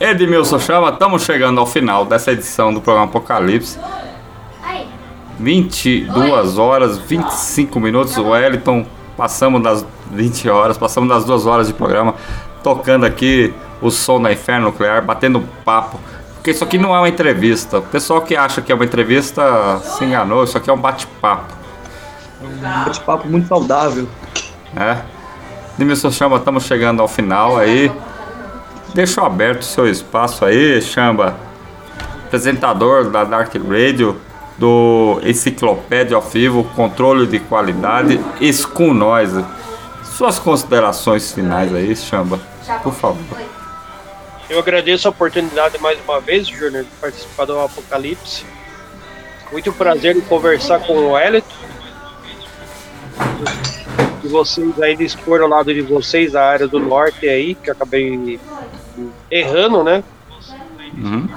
Edmilson 0.00 0.60
Chama, 0.60 0.90
estamos 0.90 1.24
chegando 1.24 1.58
ao 1.58 1.66
final 1.66 2.04
dessa 2.04 2.30
edição 2.30 2.72
do 2.72 2.80
programa 2.80 3.08
Apocalipse. 3.08 3.78
Aí, 4.62 4.86
22 5.40 6.56
horas, 6.56 6.98
25 6.98 7.80
minutos, 7.80 8.16
o 8.16 8.28
Wellington. 8.28 8.86
Passamos 9.16 9.60
das 9.60 9.84
20 10.12 10.48
horas, 10.48 10.78
passamos 10.78 11.08
das 11.08 11.24
2 11.24 11.46
horas 11.46 11.66
de 11.66 11.74
programa, 11.74 12.14
tocando 12.62 13.04
aqui 13.04 13.52
o 13.82 13.90
som 13.90 14.22
da 14.22 14.32
Inferno 14.32 14.66
Nuclear, 14.66 15.04
batendo 15.04 15.42
papo. 15.64 15.98
Porque 16.34 16.52
isso 16.52 16.62
aqui 16.62 16.78
não 16.78 16.94
é 16.94 16.98
uma 17.00 17.08
entrevista. 17.08 17.78
O 17.78 17.82
pessoal 17.82 18.20
que 18.22 18.36
acha 18.36 18.62
que 18.62 18.70
é 18.70 18.74
uma 18.76 18.84
entrevista 18.84 19.80
se 19.80 20.04
enganou, 20.04 20.44
isso 20.44 20.56
aqui 20.56 20.70
é 20.70 20.72
um 20.72 20.78
bate-papo. 20.78 21.52
Um 22.40 22.84
bate-papo 22.84 23.26
muito 23.26 23.48
saudável. 23.48 24.06
né? 24.72 25.02
Edmilson 25.76 26.12
Chamba, 26.12 26.36
estamos 26.36 26.62
chegando 26.62 27.02
ao 27.02 27.08
final 27.08 27.56
aí. 27.56 27.90
Deixa 28.98 29.24
aberto 29.24 29.60
o 29.60 29.64
seu 29.64 29.88
espaço 29.88 30.44
aí, 30.44 30.82
Chamba. 30.82 31.36
Apresentador 32.26 33.08
da 33.08 33.22
Dark 33.22 33.54
Radio, 33.54 34.20
do 34.58 35.20
Enciclopédia 35.22 36.16
ao 36.16 36.20
Vivo, 36.20 36.64
controle 36.74 37.24
de 37.24 37.38
qualidade, 37.38 38.20
Escum 38.40 38.92
Nós. 38.92 39.30
Suas 40.02 40.40
considerações 40.40 41.30
finais 41.30 41.72
aí, 41.72 41.94
Chamba, 41.94 42.40
por 42.82 42.92
favor. 42.92 43.38
Eu 44.50 44.58
agradeço 44.58 45.06
a 45.06 45.12
oportunidade 45.12 45.78
mais 45.80 45.96
uma 46.04 46.20
vez, 46.20 46.48
Júnior, 46.48 46.82
de 46.82 46.90
participar 47.00 47.44
do 47.44 47.56
Apocalipse. 47.56 48.44
Muito 49.52 49.72
prazer 49.72 50.16
em 50.16 50.20
conversar 50.22 50.80
com 50.80 50.94
o 50.94 51.10
Wellington. 51.12 51.46
E 54.24 54.26
vocês 54.26 54.82
aí 54.82 54.96
dispor 54.96 55.40
ao 55.40 55.48
lado 55.48 55.72
de 55.72 55.82
vocês 55.82 56.34
a 56.34 56.44
área 56.44 56.66
do 56.66 56.80
norte 56.80 57.28
aí, 57.28 57.54
que 57.54 57.70
acabei 57.70 58.40
errando, 59.30 59.84
né? 59.84 60.02
Uhum. 60.96 61.28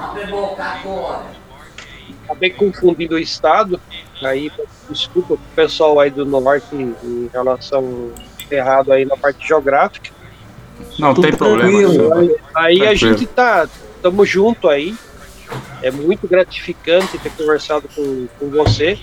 Acabei 2.24 2.50
confundindo 2.50 3.16
o 3.16 3.20
estado. 3.20 3.80
Aí, 4.24 4.52
desculpa 4.90 5.36
pro 5.36 5.56
pessoal 5.56 6.00
aí 6.00 6.10
do 6.10 6.26
norte 6.26 6.76
em 6.76 7.30
relação 7.34 8.12
errado 8.50 8.92
aí 8.92 9.06
na 9.06 9.18
parte 9.18 9.48
geográfica. 9.48 10.10
Não 10.98 11.14
Tudo 11.14 11.28
tem 11.28 11.38
problema. 11.38 11.94
Chamba. 11.94 12.16
Aí, 12.56 12.82
aí 12.82 12.88
a 12.88 12.96
gente 12.96 13.26
tá, 13.26 13.68
tamo 14.02 14.26
junto 14.26 14.68
aí. 14.68 14.96
É 15.82 15.92
muito 15.92 16.28
gratificante 16.28 17.18
ter 17.18 17.32
conversado 17.32 17.88
com, 17.96 18.28
com 18.40 18.50
você. 18.50 19.00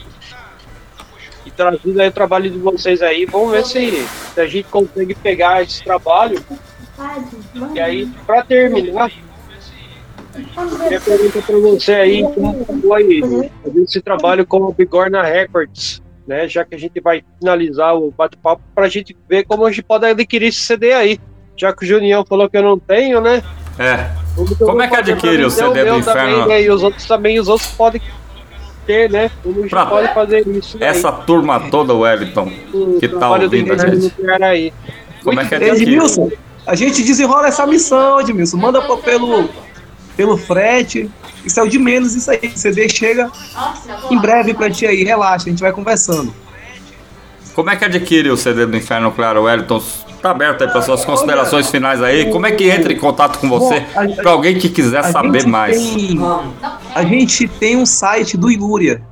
E 1.44 1.50
trazido 1.50 2.00
aí 2.00 2.08
o 2.08 2.12
trabalho 2.12 2.50
de 2.50 2.58
vocês 2.58 3.02
aí. 3.02 3.26
Vamos 3.26 3.50
ver 3.50 3.65
se, 3.65 4.07
se 4.34 4.41
a 4.41 4.47
gente 4.47 4.68
consegue 4.68 5.15
pegar 5.15 5.62
esse 5.62 5.83
trabalho. 5.83 6.42
E 7.74 7.80
aí, 7.80 8.06
pra 8.26 8.42
terminar, 8.42 9.10
minha 10.88 11.00
pergunta 11.00 11.42
pra 11.42 11.56
você 11.58 11.94
aí, 11.94 12.22
como 12.22 12.64
foi 12.82 13.50
esse 13.82 14.00
trabalho 14.00 14.46
com 14.46 14.58
o 14.62 14.72
Bigorna 14.72 15.22
Records, 15.22 16.02
né? 16.26 16.48
Já 16.48 16.64
que 16.64 16.74
a 16.74 16.78
gente 16.78 17.00
vai 17.00 17.22
finalizar 17.38 17.96
o 17.96 18.10
bate-papo 18.16 18.62
pra 18.74 18.88
gente 18.88 19.16
ver 19.28 19.44
como 19.44 19.64
a 19.64 19.70
gente 19.70 19.82
pode 19.82 20.06
adquirir 20.06 20.48
esse 20.48 20.60
CD 20.60 20.92
aí. 20.92 21.18
Já 21.56 21.72
que 21.72 21.84
o 21.84 21.86
Junião 21.88 22.24
falou 22.24 22.48
que 22.48 22.56
eu 22.56 22.62
não 22.62 22.78
tenho, 22.78 23.20
né? 23.20 23.42
É, 23.78 24.10
Como, 24.34 24.56
Como 24.56 24.82
é 24.82 24.88
que 24.88 24.96
adquire 24.96 25.44
o 25.44 25.50
CD 25.50 25.84
do 25.84 25.96
Inferno? 25.98 26.02
Também, 26.42 26.48
né? 26.48 26.62
E 26.62 26.70
os 26.70 26.82
outros 26.82 27.06
também, 27.06 27.40
os 27.40 27.48
outros 27.48 27.70
podem 27.72 28.00
ter, 28.86 29.10
né? 29.10 29.30
Como 29.42 29.58
a 29.58 29.62
gente 29.62 29.70
Pra- 29.70 29.86
pode 29.86 30.14
fazer 30.14 30.46
isso 30.48 30.78
essa 30.80 31.10
turma 31.12 31.68
toda, 31.70 31.94
Wellington, 31.94 32.48
aí, 32.48 32.96
que 33.00 33.06
o 33.06 33.18
tá 33.18 33.30
ouvindo 33.30 33.72
a 33.72 33.76
gente. 33.76 34.14
Aí. 34.42 34.72
como 35.24 35.40
é 35.40 35.44
que 35.44 35.54
adquire? 35.56 35.82
Edmilson, 35.82 36.30
a 36.68 36.74
gente 36.74 37.02
desenrola 37.02 37.48
essa 37.48 37.66
missão, 37.66 38.20
Edmilson. 38.20 38.58
Manda 38.58 38.82
pelo, 38.98 39.48
pelo 40.14 40.36
frete. 40.36 41.10
Isso 41.42 41.58
é 41.58 41.62
o 41.62 41.68
de 41.68 41.78
menos, 41.78 42.14
isso 42.14 42.30
aí. 42.30 42.52
O 42.55 42.58
CD 42.58 42.86
chega 42.90 43.32
em 44.10 44.18
breve 44.18 44.52
pra 44.52 44.70
ti 44.70 44.86
aí. 44.86 45.02
Relaxa, 45.02 45.47
a 45.47 45.50
gente 45.50 45.62
vai 45.62 45.72
conversando. 45.72 46.32
Como 47.55 47.70
é 47.70 47.76
que 47.76 47.86
adquire 47.86 48.28
o 48.28 48.36
CD 48.36 48.66
do 48.66 48.76
Inferno 48.76 49.08
Nuclear, 49.08 49.42
Wellington? 49.42 49.82
Tá 50.20 50.30
aberto 50.30 50.62
aí 50.62 50.68
para 50.68 50.82
suas 50.82 51.06
considerações 51.06 51.70
finais 51.70 52.02
aí. 52.02 52.30
Como 52.30 52.44
é 52.44 52.52
que 52.52 52.68
entra 52.68 52.92
em 52.92 52.98
contato 52.98 53.38
com 53.38 53.48
você? 53.48 53.80
Para 54.16 54.30
alguém 54.30 54.58
que 54.58 54.68
quiser 54.68 55.05
saber 55.05 55.47
mais. 55.47 55.78
Tem, 55.78 56.20
a 56.94 57.02
gente 57.02 57.48
tem 57.48 57.78
um 57.78 57.86
site 57.86 58.36
do 58.36 58.50
Ilúria. 58.50 59.02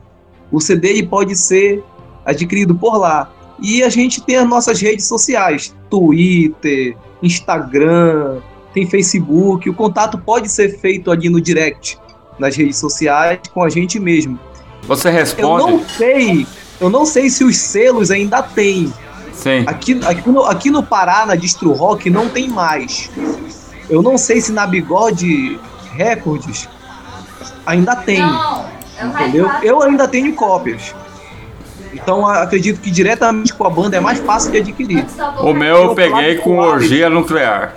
O 0.53 0.61
CD 0.61 1.03
pode 1.05 1.35
ser 1.35 1.83
adquirido 2.23 2.75
por 2.75 2.99
lá. 2.99 3.31
E 3.61 3.83
a 3.83 3.89
gente 3.89 4.21
tem 4.21 4.37
as 4.37 4.49
nossas 4.49 4.81
redes 4.81 5.07
sociais: 5.07 5.75
Twitter, 5.91 6.97
Instagram, 7.23 8.41
tem 8.75 8.87
Facebook. 8.87 9.69
O 9.69 9.75
contato 9.75 10.19
pode 10.19 10.51
ser 10.51 10.79
feito 10.79 11.11
ali 11.11 11.29
no 11.29 11.41
direct, 11.41 11.99
nas 12.39 12.57
redes 12.57 12.77
sociais, 12.77 13.41
com 13.53 13.63
a 13.63 13.69
gente 13.69 13.99
mesmo. 13.99 14.39
Você 14.83 15.09
Eu 15.09 15.13
responde? 15.13 15.71
não 15.71 15.89
sei, 15.89 16.47
eu 16.81 16.91
não 16.91 17.07
sei 17.07 17.31
se 17.31 17.45
os 17.45 17.57
selos 17.57 18.11
ainda 18.11 18.43
tem. 18.43 18.93
Sim. 19.33 19.65
Aqui, 19.67 20.01
aqui, 20.05 20.31
no, 20.31 20.43
aqui 20.45 20.71
no 20.71 20.83
Pará, 20.83 21.27
na 21.27 21.35
Distro 21.35 21.73
Rock, 21.73 22.09
não 22.09 22.29
tem 22.29 22.49
mais. 22.49 23.11
Eu 23.89 24.03
não 24.03 24.17
sei 24.17 24.41
se 24.41 24.53
na 24.53 24.67
Bigode 24.67 25.59
Records 25.93 26.69
ainda 27.65 27.97
tem. 27.97 28.21
Não, 28.21 28.67
é 28.99 29.05
o 29.05 29.09
Entendeu? 29.09 29.51
Eu 29.63 29.83
ainda 29.83 30.09
tenho 30.09 30.33
cópias. 30.35 30.95
Então 32.03 32.27
acredito 32.27 32.81
que 32.81 32.91
diretamente 32.91 33.53
com 33.55 33.67
a 33.67 33.71
banda 33.71 33.97
é 33.97 34.01
mais 34.01 34.19
fácil 34.21 34.51
de 34.53 34.59
adquirir. 34.59 35.05
O 35.41 35.53
meu 35.53 35.77
eu 35.85 35.95
peguei 35.95 36.37
com 36.37 36.59
orgia 36.59 37.09
nuclear. 37.11 37.75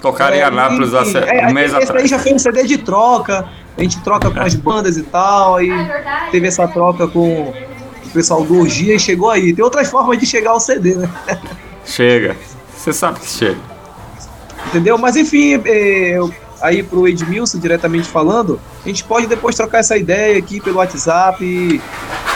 Tocaram 0.00 0.36
em 0.36 0.42
Anápolis 0.42 0.94
há 0.94 1.02
É, 1.26 1.46
um 1.48 1.52
mês 1.52 1.68
esse 1.72 1.76
aí 1.76 1.82
atrás. 1.84 2.08
já 2.10 2.18
foi 2.18 2.32
um 2.32 2.38
CD 2.38 2.62
de 2.64 2.78
troca. 2.78 3.44
A 3.76 3.82
gente 3.82 4.00
troca 4.00 4.30
com 4.30 4.40
as 4.40 4.54
bandas 4.54 4.96
e 4.96 5.02
tal. 5.02 5.60
É 5.60 5.64
verdade. 5.66 6.30
teve 6.30 6.46
essa 6.46 6.66
troca 6.68 7.06
com 7.08 7.42
o 8.06 8.10
pessoal 8.12 8.44
do 8.44 8.60
Orgia 8.60 8.94
e 8.94 8.98
chegou 8.98 9.30
aí. 9.30 9.52
Tem 9.52 9.64
outras 9.64 9.88
formas 9.90 10.18
de 10.18 10.24
chegar 10.26 10.50
ao 10.52 10.60
CD, 10.60 10.94
né? 10.94 11.08
Chega. 11.84 12.36
Você 12.76 12.92
sabe 12.92 13.20
que 13.20 13.26
chega. 13.26 13.58
Entendeu? 14.68 14.96
Mas 14.98 15.16
enfim, 15.16 15.60
é, 15.64 16.18
eu- 16.18 16.32
aí 16.60 16.82
pro 16.82 17.06
Edmilson, 17.08 17.58
diretamente 17.58 18.08
falando, 18.08 18.60
a 18.84 18.88
gente 18.88 19.04
pode 19.04 19.26
depois 19.26 19.54
trocar 19.56 19.78
essa 19.78 19.96
ideia 19.96 20.38
aqui 20.38 20.60
pelo 20.60 20.78
WhatsApp. 20.78 21.44
e 21.44 21.80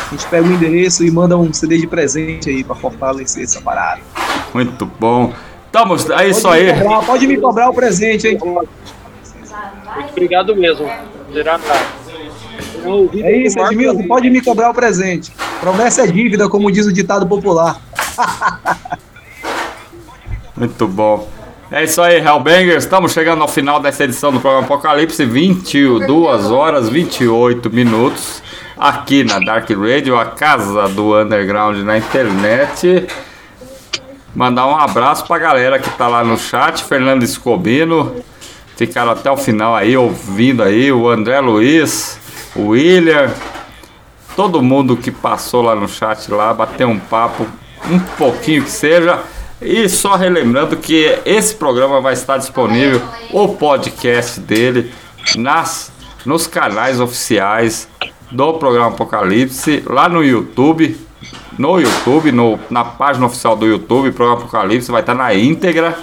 a 0.08 0.10
gente 0.14 0.26
pega 0.26 0.46
o 0.46 0.52
endereço 0.52 1.04
e 1.04 1.10
manda 1.10 1.36
um 1.38 1.52
CD 1.52 1.78
de 1.78 1.86
presente 1.86 2.50
aí 2.50 2.62
pra 2.62 2.74
fortalecer 2.76 3.44
essa 3.44 3.60
parada. 3.62 4.00
Muito 4.52 4.84
bom. 5.00 5.32
Tamo, 5.70 5.94
é 5.94 6.28
isso 6.28 6.42
Pode 6.42 6.64
me 6.64 6.70
aí. 6.70 6.78
cobrar- 6.82 7.02
pode 7.06 7.26
me 7.26 7.36
cobrar 7.40 7.70
o 7.70 7.74
presente, 7.74 8.28
hein? 8.28 8.38
Obrigado 10.10 10.54
mesmo. 10.54 10.86
Será 11.32 11.58
Eu 12.84 12.90
ouvi 12.90 13.22
É 13.22 13.36
isso, 13.38 13.58
Edmilson, 13.58 14.06
pode 14.06 14.28
me 14.28 14.42
cobrar 14.42 14.68
o 14.70 14.74
presente. 14.74 15.32
Promessa 15.60 16.02
é 16.02 16.06
dívida, 16.06 16.46
como 16.48 16.70
diz 16.70 16.84
o 16.86 16.92
ditado 16.92 17.26
popular. 17.26 17.80
Muito 20.56 20.86
bom. 20.86 21.26
É 21.74 21.84
isso 21.84 22.02
aí, 22.02 22.18
Hellbangers. 22.18 22.84
Estamos 22.84 23.12
chegando 23.12 23.40
ao 23.40 23.48
final 23.48 23.80
dessa 23.80 24.04
edição 24.04 24.30
do 24.30 24.38
programa 24.38 24.66
Apocalipse. 24.66 25.24
22 25.24 26.50
horas 26.50 26.90
28 26.90 27.70
minutos. 27.70 28.42
Aqui 28.76 29.24
na 29.24 29.38
Dark 29.38 29.70
Radio, 29.70 30.18
a 30.18 30.26
casa 30.26 30.86
do 30.90 31.18
underground 31.18 31.78
na 31.78 31.96
internet. 31.96 33.06
Mandar 34.34 34.66
um 34.66 34.76
abraço 34.76 35.26
pra 35.26 35.38
galera 35.38 35.78
que 35.78 35.88
tá 35.88 36.08
lá 36.08 36.22
no 36.22 36.36
chat. 36.36 36.84
Fernando 36.84 37.22
Escobino. 37.22 38.16
Ficaram 38.76 39.12
até 39.12 39.30
o 39.30 39.36
final 39.38 39.74
aí, 39.74 39.96
ouvindo 39.96 40.62
aí. 40.62 40.92
O 40.92 41.08
André 41.08 41.40
Luiz, 41.40 42.20
o 42.54 42.68
William. 42.68 43.30
Todo 44.36 44.60
mundo 44.60 44.94
que 44.94 45.10
passou 45.10 45.62
lá 45.62 45.74
no 45.74 45.88
chat 45.88 46.30
lá, 46.30 46.52
bateu 46.52 46.88
um 46.88 46.98
papo, 46.98 47.46
um 47.90 47.98
pouquinho 47.98 48.62
que 48.62 48.70
seja. 48.70 49.20
E 49.62 49.88
só 49.88 50.16
relembrando 50.16 50.76
que 50.76 51.18
esse 51.24 51.54
programa 51.54 52.00
vai 52.00 52.12
estar 52.12 52.36
disponível, 52.36 53.00
o 53.30 53.48
podcast 53.48 54.40
dele, 54.40 54.92
nas, 55.36 55.92
nos 56.26 56.46
canais 56.46 57.00
oficiais 57.00 57.88
do 58.30 58.54
programa 58.54 58.88
Apocalipse, 58.88 59.82
lá 59.86 60.08
no 60.08 60.24
YouTube. 60.24 60.98
No 61.58 61.78
YouTube, 61.78 62.32
no, 62.32 62.58
na 62.70 62.84
página 62.84 63.26
oficial 63.26 63.54
do 63.54 63.66
YouTube, 63.66 64.10
programa 64.12 64.40
Apocalipse, 64.40 64.90
vai 64.90 65.02
estar 65.02 65.14
na 65.14 65.34
íntegra 65.34 65.96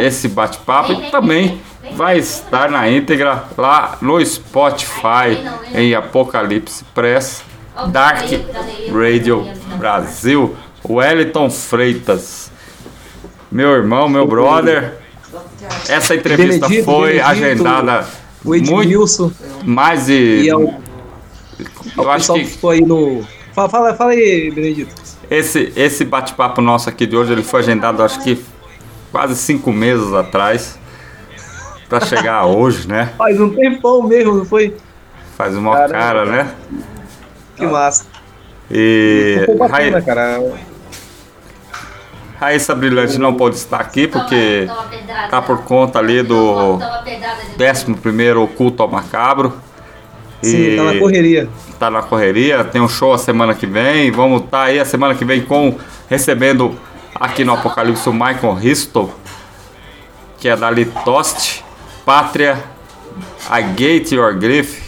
esse 0.00 0.28
bate-papo 0.28 0.92
e 0.92 1.10
também 1.10 1.60
vai 1.92 2.18
estar 2.18 2.70
na 2.70 2.88
íntegra 2.88 3.44
lá 3.56 3.96
no 4.00 4.24
Spotify 4.24 5.38
em 5.74 5.94
Apocalipse 5.94 6.84
Press 6.94 7.42
Dark 7.88 8.26
Radio 8.92 9.46
Brasil. 9.78 10.54
Wellington 10.88 11.50
Freitas, 11.50 12.50
meu 13.50 13.70
irmão, 13.70 14.08
meu 14.08 14.26
brother. 14.26 14.94
Essa 15.88 16.14
entrevista 16.14 16.66
Benedito, 16.68 16.84
foi 16.84 17.12
Benedito, 17.18 17.26
agendada 17.26 18.06
O 18.44 18.48
muito 18.50 19.32
mais 19.64 20.06
de. 20.06 20.42
e 20.42 20.48
é 20.48 20.56
o, 20.56 20.74
Eu 21.96 22.04
o 22.04 22.10
acho 22.10 22.32
pessoal 22.34 22.74
que 22.74 22.82
aí 22.82 22.86
no. 22.86 23.24
Fala, 23.54 23.68
fala, 23.68 23.94
fala 23.94 24.10
aí, 24.10 24.50
Benedito. 24.50 24.94
esse, 25.30 25.72
esse 25.76 26.04
bate-papo 26.04 26.60
nosso 26.60 26.88
aqui 26.88 27.06
de 27.06 27.16
hoje 27.16 27.32
ele 27.32 27.42
foi 27.42 27.60
agendado 27.60 28.02
acho 28.02 28.22
que 28.22 28.44
quase 29.10 29.36
cinco 29.36 29.72
meses 29.72 30.12
atrás 30.12 30.78
para 31.88 32.00
chegar 32.04 32.44
hoje, 32.46 32.86
né? 32.88 33.12
Faz 33.16 33.40
um 33.40 33.50
tempão 33.54 34.02
mesmo, 34.02 34.34
não 34.34 34.44
foi? 34.44 34.76
Faz 35.36 35.56
uma 35.56 35.72
Caramba. 35.74 35.92
cara, 35.94 36.24
né? 36.26 36.54
Que 37.56 37.66
massa. 37.66 38.06
E 38.70 39.42
Foi 39.46 39.56
bacana, 39.56 39.98
Ra- 39.98 40.02
cara. 40.02 40.42
Raíssa 42.44 42.74
Brilhante 42.74 43.18
não 43.18 43.34
pôde 43.34 43.56
estar 43.56 43.78
aqui 43.78 44.06
porque 44.06 44.68
tá 45.30 45.40
por 45.40 45.62
conta 45.62 45.98
ali 45.98 46.22
do 46.22 46.78
11º 47.58 48.48
Culto 48.54 48.82
ao 48.82 48.88
Macabro. 48.88 49.52
Sim, 50.42 50.76
tá 50.76 50.84
na 50.84 50.98
correria. 50.98 51.48
tá 51.78 51.90
na 51.90 52.02
correria, 52.02 52.62
tem 52.64 52.80
um 52.82 52.88
show 52.88 53.14
a 53.14 53.18
semana 53.18 53.54
que 53.54 53.66
vem, 53.66 54.10
vamos 54.10 54.42
estar 54.42 54.64
aí 54.64 54.78
a 54.78 54.84
semana 54.84 55.14
que 55.14 55.24
vem 55.24 55.40
com 55.40 55.78
recebendo 56.06 56.78
aqui 57.14 57.44
no 57.44 57.54
Apocalipse 57.54 58.06
o 58.08 58.12
Michael 58.12 58.52
Risto, 58.54 59.10
que 60.38 60.48
é 60.48 60.54
da 60.54 60.70
Litoste, 60.70 61.64
Pátria, 62.04 62.62
a 63.48 63.60
Gate 63.60 64.12
Your 64.12 64.34
Griff, 64.34 64.82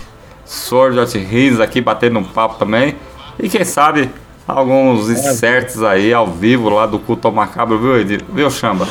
Sword 0.44 0.98
of 0.98 1.18
Rings 1.18 1.58
aqui 1.58 1.80
batendo 1.80 2.18
um 2.18 2.24
papo 2.24 2.56
também. 2.58 2.96
E 3.38 3.48
quem 3.48 3.64
sabe 3.64 4.10
alguns 4.46 5.10
inserts 5.10 5.82
aí 5.82 6.12
ao 6.12 6.26
vivo 6.26 6.68
lá 6.68 6.86
do 6.86 6.98
culto 6.98 7.28
ao 7.28 7.34
macabro, 7.34 7.78
viu, 7.78 8.00
Edir? 8.00 8.24
Viu, 8.32 8.50
Chamba? 8.50 8.86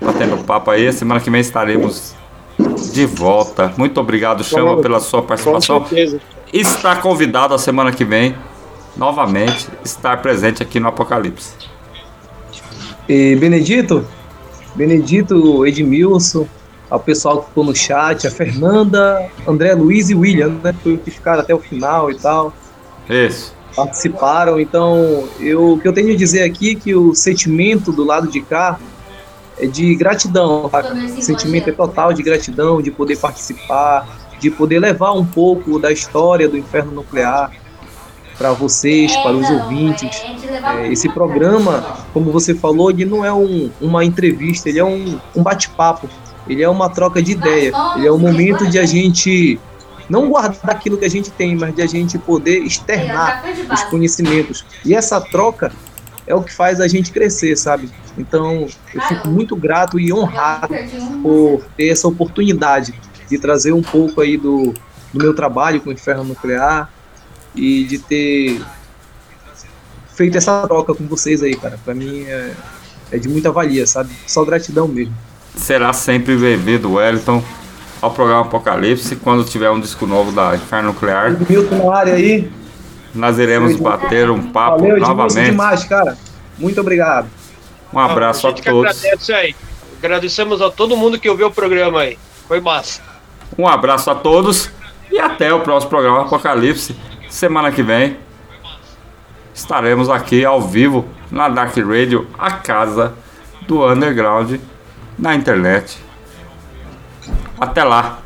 Batendo 0.00 0.44
papo 0.44 0.70
aí, 0.70 0.92
semana 0.92 1.20
que 1.20 1.30
vem 1.30 1.40
estaremos 1.40 2.14
de 2.92 3.06
volta. 3.06 3.72
Muito 3.76 3.98
obrigado, 3.98 4.44
Chamba, 4.44 4.76
pela 4.82 5.00
sua 5.00 5.20
Com 5.22 5.28
participação 5.28 5.86
certeza. 5.86 6.20
está 6.52 6.96
convidado 6.96 7.54
a 7.54 7.58
semana 7.58 7.92
que 7.92 8.04
vem 8.04 8.34
novamente 8.96 9.68
estar 9.84 10.20
presente 10.20 10.62
aqui 10.62 10.78
no 10.78 10.88
Apocalipse. 10.88 11.54
E 13.08 13.34
Benedito, 13.36 14.06
Benedito, 14.74 15.66
Edmilson, 15.66 16.46
ao 16.88 17.00
pessoal 17.00 17.40
que 17.40 17.48
ficou 17.48 17.64
no 17.64 17.74
chat, 17.74 18.26
a 18.26 18.30
Fernanda, 18.30 19.26
André 19.48 19.74
Luiz 19.74 20.10
e 20.10 20.14
William, 20.14 20.60
né? 20.62 20.74
Foi 20.82 20.98
que 20.98 21.10
ficaram 21.10 21.40
até 21.40 21.54
o 21.54 21.58
final 21.58 22.10
e 22.10 22.18
tal. 22.18 22.52
Isso. 23.08 23.54
Participaram. 23.74 24.60
Então, 24.60 25.28
eu, 25.40 25.72
o 25.72 25.78
que 25.78 25.86
eu 25.88 25.92
tenho 25.92 26.12
a 26.12 26.16
dizer 26.16 26.42
aqui 26.42 26.72
é 26.72 26.74
que 26.74 26.94
o 26.94 27.14
sentimento 27.14 27.92
do 27.92 28.04
lado 28.04 28.28
de 28.28 28.40
cá 28.40 28.78
é 29.58 29.66
de 29.66 29.94
gratidão. 29.94 30.68
tá? 30.68 30.80
O 31.18 31.22
sentimento 31.22 31.68
é 31.68 31.72
total 31.72 32.12
de 32.12 32.22
gratidão, 32.22 32.80
de 32.82 32.90
poder 32.90 33.18
participar, 33.18 34.06
de 34.40 34.50
poder 34.50 34.78
levar 34.80 35.12
um 35.12 35.24
pouco 35.24 35.78
da 35.78 35.92
história 35.92 36.48
do 36.48 36.56
inferno 36.58 36.92
nuclear 36.92 37.50
para 38.38 38.52
vocês, 38.52 39.14
para 39.18 39.32
os 39.32 39.48
ouvintes. 39.48 40.20
É, 40.78 40.90
esse 40.90 41.08
programa, 41.08 41.84
como 42.12 42.32
você 42.32 42.54
falou, 42.54 42.90
ele 42.90 43.04
não 43.04 43.24
é 43.24 43.32
um- 43.32 43.70
uma 43.80 44.04
entrevista, 44.04 44.68
ele 44.68 44.78
é 44.80 44.84
um, 44.84 45.18
um 45.36 45.42
bate-papo, 45.42 46.08
ele 46.48 46.62
é 46.62 46.68
uma 46.68 46.88
troca 46.88 47.22
de 47.22 47.32
ideia, 47.32 47.72
ele 47.96 48.06
é 48.06 48.10
um 48.12 48.18
momento 48.18 48.66
de 48.66 48.78
a 48.78 48.86
gente 48.86 49.60
não 50.08 50.28
guardar 50.28 50.70
aquilo 50.70 50.96
que 50.96 51.04
a 51.04 51.10
gente 51.10 51.30
tem, 51.30 51.56
mas 51.56 51.74
de 51.74 51.82
a 51.82 51.86
gente 51.86 52.18
poder 52.18 52.60
externar 52.60 53.44
os 53.72 53.82
conhecimentos. 53.84 54.64
E 54.84 54.94
essa 54.94 55.20
troca 55.20 55.72
é 56.26 56.34
o 56.34 56.42
que 56.42 56.52
faz 56.52 56.80
a 56.80 56.88
gente 56.88 57.10
crescer, 57.10 57.56
sabe? 57.56 57.90
Então, 58.16 58.66
eu 58.94 59.00
fico 59.02 59.28
muito 59.28 59.56
grato 59.56 59.98
e 59.98 60.12
honrado 60.12 60.74
por 61.22 61.64
ter 61.76 61.88
essa 61.88 62.06
oportunidade 62.06 62.94
de 63.28 63.38
trazer 63.38 63.72
um 63.72 63.82
pouco 63.82 64.20
aí 64.20 64.36
do, 64.36 64.74
do 65.12 65.22
meu 65.22 65.34
trabalho 65.34 65.80
com 65.80 65.90
o 65.90 65.92
Inferno 65.92 66.24
Nuclear 66.24 66.90
e 67.54 67.84
de 67.84 67.98
ter 67.98 68.62
feito 70.14 70.36
essa 70.36 70.66
troca 70.66 70.94
com 70.94 71.06
vocês 71.06 71.42
aí, 71.42 71.56
cara. 71.56 71.78
Pra 71.84 71.94
mim 71.94 72.22
é, 72.24 72.52
é 73.10 73.18
de 73.18 73.28
muita 73.28 73.50
valia, 73.50 73.86
sabe? 73.86 74.10
Só 74.26 74.44
gratidão 74.44 74.86
mesmo. 74.86 75.14
Será 75.56 75.92
sempre 75.92 76.36
bem-vindo, 76.36 76.92
Wellington, 76.92 77.42
ao 78.02 78.10
programa 78.10 78.42
Apocalipse. 78.42 79.16
Quando 79.16 79.44
tiver 79.44 79.70
um 79.70 79.80
disco 79.80 80.06
novo 80.06 80.32
da 80.32 80.54
Inferno 80.56 80.88
Nuclear, 80.88 81.36
Milton 81.48 81.86
na 81.86 81.96
área 81.96 82.14
aí. 82.14 82.50
nós 83.14 83.38
iremos 83.38 83.76
bater 83.76 84.28
um 84.28 84.50
papo 84.50 84.80
Valeu, 84.80 84.96
Edmilson, 84.96 85.14
novamente. 85.14 85.50
demais, 85.50 85.84
cara. 85.84 86.18
Muito 86.58 86.80
obrigado. 86.80 87.28
Um 87.92 87.98
abraço 87.98 88.46
a 88.46 88.50
gente 88.50 88.62
que 88.62 88.70
todos. 88.70 88.90
agradece 88.90 89.32
aí. 89.32 89.54
Agradecemos 89.98 90.60
a 90.60 90.70
todo 90.70 90.96
mundo 90.96 91.18
que 91.18 91.30
ouviu 91.30 91.46
o 91.46 91.50
programa 91.52 92.00
aí. 92.00 92.18
Foi 92.48 92.60
massa. 92.60 93.00
Um 93.56 93.68
abraço 93.68 94.10
a 94.10 94.14
todos 94.14 94.68
e 95.10 95.18
até 95.18 95.52
o 95.54 95.60
próximo 95.60 95.90
programa 95.90 96.22
Apocalipse. 96.22 96.96
Semana 97.28 97.70
que 97.70 97.82
vem 97.82 98.16
estaremos 99.54 100.08
aqui 100.08 100.44
ao 100.44 100.60
vivo 100.60 101.04
na 101.30 101.48
Dark 101.48 101.76
Radio, 101.76 102.26
a 102.38 102.50
casa 102.52 103.14
do 103.66 103.86
underground 103.86 104.58
na 105.18 105.34
internet. 105.34 105.98
Até 107.62 107.84
lá. 107.84 108.21